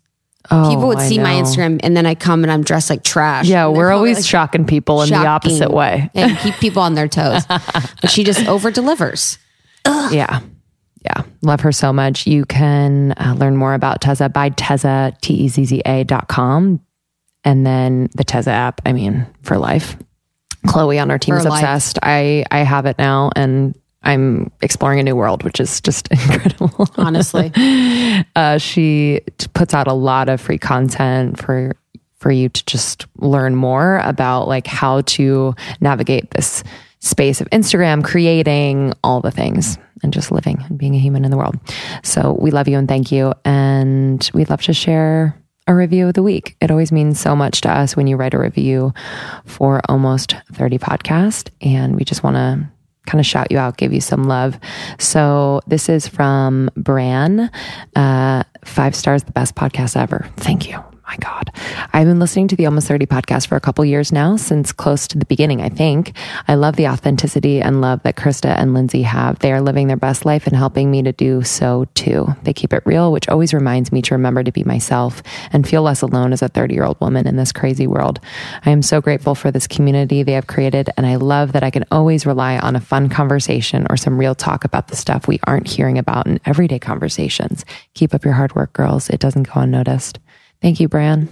Oh, 0.51 0.70
People 0.70 0.87
would 0.89 0.99
I 0.99 1.09
see 1.09 1.18
my. 1.18 1.32
Instagram, 1.32 1.80
and 1.82 1.97
then 1.97 2.07
I 2.07 2.14
come 2.14 2.45
and 2.45 2.53
I'm 2.53 2.62
dressed 2.62 2.89
like 2.89 3.03
trash. 3.03 3.47
Yeah, 3.47 3.66
we're 3.66 3.91
always 3.91 4.18
like, 4.18 4.26
shocking 4.26 4.64
people 4.64 5.03
in 5.03 5.09
the 5.09 5.16
opposite 5.16 5.72
way. 5.72 6.09
and 6.14 6.39
keep 6.39 6.55
people 6.57 6.82
on 6.82 6.95
their 6.95 7.09
toes. 7.09 7.45
but 7.49 8.11
she 8.11 8.22
just 8.22 8.47
over 8.47 8.70
delivers. 8.70 9.39
Yeah. 9.84 10.41
Yeah. 11.05 11.22
Love 11.43 11.61
her 11.61 11.72
so 11.72 11.93
much. 11.93 12.26
You 12.26 12.45
can 12.45 13.12
uh, 13.12 13.34
learn 13.39 13.57
more 13.57 13.74
about 13.74 14.01
Tezza 14.01 14.32
by 14.32 14.51
Tezza, 14.51 15.18
T 15.20 15.34
E 15.34 15.49
Z 15.49 15.64
Z 15.64 15.82
A 15.84 16.05
dot 16.05 16.28
com. 16.28 16.80
And 17.45 17.64
then 17.64 18.09
the 18.16 18.24
Tezza 18.24 18.49
app, 18.49 18.80
I 18.84 18.93
mean, 18.93 19.26
for 19.43 19.57
life. 19.57 19.97
Chloe 20.66 20.99
on 20.99 21.11
our 21.12 21.18
team 21.18 21.34
For 21.34 21.39
is 21.39 21.45
life. 21.45 21.62
obsessed. 21.62 22.01
I, 22.03 22.45
I 22.51 22.59
have 22.59 22.87
it 22.87 22.99
now 22.99 23.30
and 23.37 23.78
I'm 24.07 24.52
exploring 24.62 25.00
a 25.00 25.02
new 25.02 25.16
world, 25.16 25.42
which 25.42 25.61
is 25.61 25.80
just 25.80 26.09
incredible. 26.11 26.88
Honestly, 26.96 27.52
uh, 28.36 28.59
she 28.59 29.20
t- 29.36 29.48
puts 29.52 29.74
out 29.74 29.88
a 29.88 29.92
lot 29.92 30.28
of 30.28 30.40
free 30.40 30.59
content 30.59 31.38
for 31.38 31.76
for 32.18 32.30
you 32.30 32.48
to 32.48 32.64
just 32.64 33.07
learn 33.18 33.54
more 33.54 33.98
about 33.98 34.48
like 34.48 34.66
how 34.66 35.02
to 35.02 35.54
navigate 35.80 36.30
this 36.30 36.64
space 37.00 37.40
of 37.40 37.50
Instagram, 37.50 38.02
creating 38.02 38.94
all 39.04 39.20
the 39.20 39.30
things 39.30 39.76
and 40.02 40.12
just 40.12 40.30
living 40.30 40.64
and 40.68 40.78
being 40.78 40.94
a 40.94 40.98
human 40.98 41.24
in 41.24 41.30
the 41.30 41.36
world. 41.36 41.57
So 42.02 42.32
we 42.32 42.50
love 42.50 42.68
you 42.68 42.78
and 42.78 42.88
thank 42.88 43.12
you. 43.12 43.34
And 43.44 44.28
we'd 44.32 44.50
love 44.50 44.62
to 44.62 44.72
share 44.72 45.36
a 45.66 45.74
review 45.74 46.09
of 46.09 46.14
the 46.14 46.22
week. 46.22 46.57
It 46.61 46.70
always 46.70 46.92
means 46.92 47.20
so 47.20 47.34
much 47.34 47.61
to 47.62 47.70
us 47.70 47.96
when 47.96 48.07
you 48.07 48.16
write 48.16 48.34
a 48.34 48.38
review 48.38 48.94
for 49.44 49.80
almost 49.88 50.36
30 50.52 50.78
podcast. 50.78 51.50
And 51.61 51.96
we 51.96 52.04
just 52.04 52.22
want 52.22 52.36
to 52.36 52.68
kind 53.07 53.20
of 53.20 53.26
shout 53.26 53.50
you 53.50 53.59
out, 53.59 53.76
give 53.76 53.92
you 53.92 54.00
some 54.00 54.24
love. 54.24 54.59
So 54.98 55.61
this 55.66 55.88
is 55.88 56.07
from 56.07 56.70
Bran. 56.76 57.50
Uh, 57.94 58.42
five 58.64 58.94
stars, 58.94 59.24
the 59.24 59.32
best 59.32 59.54
podcast 59.54 59.96
ever. 59.96 60.28
Thank 60.36 60.68
you. 60.68 60.86
My 61.07 61.16
God. 61.18 61.52
I've 61.92 62.07
been 62.07 62.18
listening 62.18 62.48
to 62.48 62.57
the 62.57 62.66
Almost 62.66 62.88
30 62.88 63.07
podcast 63.07 63.46
for 63.46 63.54
a 63.54 63.61
couple 63.61 63.84
years 63.84 64.11
now, 64.11 64.34
since 64.36 64.72
close 64.72 65.07
to 65.09 65.18
the 65.18 65.24
beginning, 65.24 65.62
I 65.62 65.68
think. 65.68 66.16
I 66.48 66.57
love 66.57 66.74
the 66.74 66.88
authenticity 66.88 67.61
and 67.61 67.80
love 67.80 68.02
that 68.02 68.16
Krista 68.16 68.48
and 68.48 68.74
Lindsey 68.74 69.02
have. 69.02 69.38
They 69.38 69.52
are 69.52 69.61
living 69.61 69.86
their 69.86 69.96
best 69.96 70.24
life 70.24 70.48
and 70.48 70.57
helping 70.57 70.90
me 70.90 71.02
to 71.02 71.12
do 71.12 71.44
so 71.44 71.86
too. 71.94 72.34
They 72.42 72.52
keep 72.52 72.72
it 72.72 72.82
real, 72.84 73.12
which 73.12 73.28
always 73.28 73.54
reminds 73.54 73.92
me 73.92 74.02
to 74.02 74.14
remember 74.14 74.42
to 74.42 74.50
be 74.50 74.64
myself 74.64 75.22
and 75.52 75.66
feel 75.66 75.82
less 75.82 76.02
alone 76.02 76.32
as 76.32 76.42
a 76.42 76.48
30 76.48 76.74
year 76.74 76.84
old 76.84 77.00
woman 77.00 77.28
in 77.28 77.36
this 77.36 77.52
crazy 77.52 77.86
world. 77.86 78.18
I 78.64 78.70
am 78.70 78.82
so 78.82 79.00
grateful 79.00 79.36
for 79.36 79.52
this 79.52 79.68
community 79.68 80.24
they 80.24 80.32
have 80.32 80.48
created, 80.48 80.90
and 80.96 81.07
I 81.07 81.16
love 81.16 81.52
that 81.52 81.62
I 81.62 81.70
can 81.70 81.84
always 81.92 82.26
rely 82.26 82.59
on 82.59 82.74
a 82.74 82.80
fun 82.80 83.09
conversation 83.09 83.86
or 83.88 83.96
some 83.96 84.18
real 84.18 84.34
talk 84.34 84.64
about 84.64 84.88
the 84.88 84.96
stuff 84.96 85.28
we 85.28 85.38
aren't 85.44 85.68
hearing 85.68 85.98
about 85.98 86.26
in 86.26 86.40
everyday 86.44 86.80
conversations. 86.80 87.64
Keep 87.94 88.12
up 88.12 88.24
your 88.24 88.34
hard 88.34 88.57
work, 88.57 88.72
girls. 88.72 89.09
It 89.09 89.20
doesn't 89.20 89.44
go 89.44 89.61
unnoticed. 89.61 90.18
Thank 90.61 90.80
you, 90.80 90.88
Bran. 90.88 91.28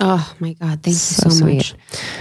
Oh 0.00 0.34
my 0.40 0.54
God. 0.54 0.82
Thank 0.82 0.96
So 0.96 1.26
you 1.26 1.30
so 1.30 1.38
sweet. 1.44 1.56
much. 1.56 1.74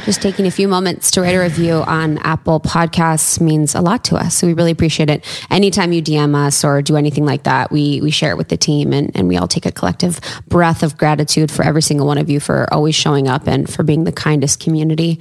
Just 0.06 0.22
taking 0.22 0.46
a 0.46 0.52
few 0.52 0.68
moments 0.68 1.10
to 1.12 1.22
write 1.22 1.34
a 1.34 1.40
review 1.40 1.74
on 1.88 2.20
Apple 2.20 2.60
Podcasts 2.60 3.42
means 3.42 3.74
a 3.74 3.82
lot 3.82 4.04
to 4.06 4.16
us. 4.16 4.36
So 4.36 4.46
we 4.46 4.54
really 4.54 4.70
appreciate 4.70 5.10
it. 5.10 5.26
Anytime 5.50 5.92
you 5.92 6.00
DM 6.04 6.36
us 6.36 6.64
or 6.64 6.84
do 6.84 6.98
anything 6.98 7.26
like 7.26 7.44
that, 7.44 7.72
we, 7.72 8.00
we 8.02 8.12
share 8.12 8.30
it 8.30 8.38
with 8.38 8.50
the 8.50 8.58
team 8.58 8.94
and, 8.94 9.10
and 9.16 9.28
we 9.28 9.38
all 9.38 9.48
take 9.48 9.66
a 9.66 9.72
collective 9.72 10.20
breath 10.48 10.84
of 10.84 11.00
gratitude 11.00 11.50
for 11.50 11.64
every 11.66 11.82
single 11.82 12.06
one 12.06 12.20
of 12.20 12.30
you 12.30 12.40
for 12.40 12.72
always 12.72 12.94
showing 12.94 13.28
up 13.28 13.48
and 13.48 13.68
for 13.68 13.82
being 13.82 14.04
the 14.04 14.12
kindest 14.12 14.60
community 14.60 15.20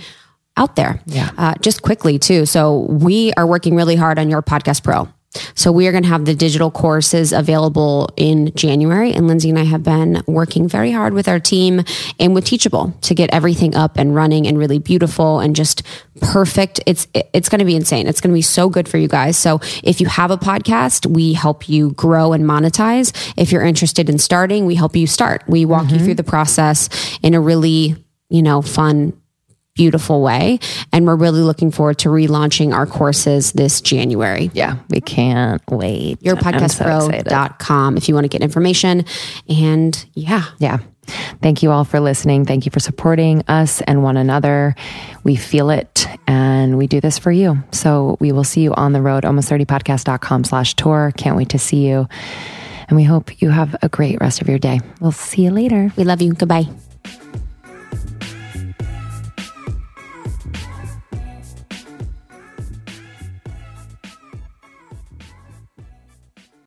out 0.54 0.76
there. 0.76 1.00
Yeah. 1.06 1.30
Uh, 1.38 1.54
just 1.62 1.80
quickly 1.80 2.18
too. 2.18 2.44
So 2.44 2.80
we 2.80 3.32
are 3.32 3.46
working 3.46 3.74
really 3.76 3.96
hard 3.96 4.18
on 4.18 4.28
your 4.28 4.42
podcast 4.42 4.82
pro. 4.82 5.08
So 5.54 5.72
we 5.72 5.86
are 5.86 5.92
going 5.92 6.02
to 6.02 6.08
have 6.08 6.24
the 6.24 6.34
digital 6.34 6.70
courses 6.70 7.32
available 7.32 8.10
in 8.16 8.52
January 8.54 9.12
and 9.12 9.26
Lindsey 9.26 9.48
and 9.48 9.58
I 9.58 9.64
have 9.64 9.82
been 9.82 10.22
working 10.26 10.68
very 10.68 10.92
hard 10.92 11.14
with 11.14 11.28
our 11.28 11.40
team 11.40 11.82
and 12.18 12.34
with 12.34 12.44
Teachable 12.44 12.94
to 13.02 13.14
get 13.14 13.30
everything 13.32 13.74
up 13.74 13.96
and 13.96 14.14
running 14.14 14.46
and 14.46 14.58
really 14.58 14.78
beautiful 14.78 15.40
and 15.40 15.56
just 15.56 15.82
perfect. 16.20 16.80
It's 16.86 17.06
it's 17.14 17.48
going 17.48 17.60
to 17.60 17.64
be 17.64 17.76
insane. 17.76 18.06
It's 18.06 18.20
going 18.20 18.30
to 18.30 18.36
be 18.36 18.42
so 18.42 18.68
good 18.68 18.88
for 18.88 18.98
you 18.98 19.08
guys. 19.08 19.38
So 19.38 19.60
if 19.82 20.00
you 20.00 20.06
have 20.06 20.30
a 20.30 20.36
podcast, 20.36 21.06
we 21.06 21.32
help 21.32 21.68
you 21.68 21.92
grow 21.92 22.32
and 22.32 22.44
monetize. 22.44 23.12
If 23.36 23.52
you're 23.52 23.64
interested 23.64 24.10
in 24.10 24.18
starting, 24.18 24.66
we 24.66 24.74
help 24.74 24.96
you 24.96 25.06
start. 25.06 25.44
We 25.46 25.64
walk 25.64 25.84
you 25.84 25.96
mm-hmm. 25.96 26.04
through 26.04 26.14
the 26.14 26.24
process 26.24 26.88
in 27.22 27.34
a 27.34 27.40
really, 27.40 27.96
you 28.28 28.42
know, 28.42 28.60
fun 28.60 29.14
beautiful 29.74 30.22
way. 30.22 30.58
And 30.92 31.06
we're 31.06 31.16
really 31.16 31.40
looking 31.40 31.70
forward 31.70 31.98
to 31.98 32.08
relaunching 32.08 32.74
our 32.74 32.86
courses 32.86 33.52
this 33.52 33.80
January. 33.80 34.50
Yeah, 34.52 34.76
we 34.88 35.00
can't 35.00 35.62
wait. 35.70 36.18
I'm 36.56 36.60
so 36.68 36.84
if 37.96 38.08
you 38.08 38.14
want 38.14 38.24
to 38.24 38.28
get 38.28 38.42
information. 38.42 39.04
And 39.48 40.04
yeah, 40.14 40.44
Yeah. 40.58 40.78
Thank 41.42 41.64
you 41.64 41.72
all 41.72 41.84
for 41.84 41.98
listening. 41.98 42.44
Thank 42.44 42.64
you 42.64 42.70
for 42.70 42.78
supporting 42.78 43.42
us 43.48 43.80
and 43.80 44.04
one 44.04 44.16
another. 44.16 44.76
We 45.24 45.34
feel 45.34 45.70
it 45.70 46.06
and 46.28 46.78
we 46.78 46.86
do 46.86 47.00
this 47.00 47.18
for 47.18 47.32
you. 47.32 47.62
So 47.72 48.16
we 48.20 48.30
will 48.30 48.44
see 48.44 48.60
you 48.60 48.72
on 48.74 48.92
the 48.92 49.02
road, 49.02 49.24
almost30podcast.com 49.24 50.44
slash 50.44 50.74
tour. 50.74 51.12
Can't 51.16 51.36
wait 51.36 51.48
to 51.50 51.58
see 51.58 51.88
you. 51.88 52.06
And 52.86 52.96
we 52.96 53.02
hope 53.02 53.42
you 53.42 53.50
have 53.50 53.74
a 53.82 53.88
great 53.88 54.20
rest 54.20 54.40
of 54.42 54.48
your 54.48 54.60
day. 54.60 54.80
We'll 55.00 55.10
see 55.10 55.42
you 55.42 55.50
later. 55.50 55.92
we 55.96 56.04
love 56.04 56.22
you. 56.22 56.34
Goodbye. 56.34 56.66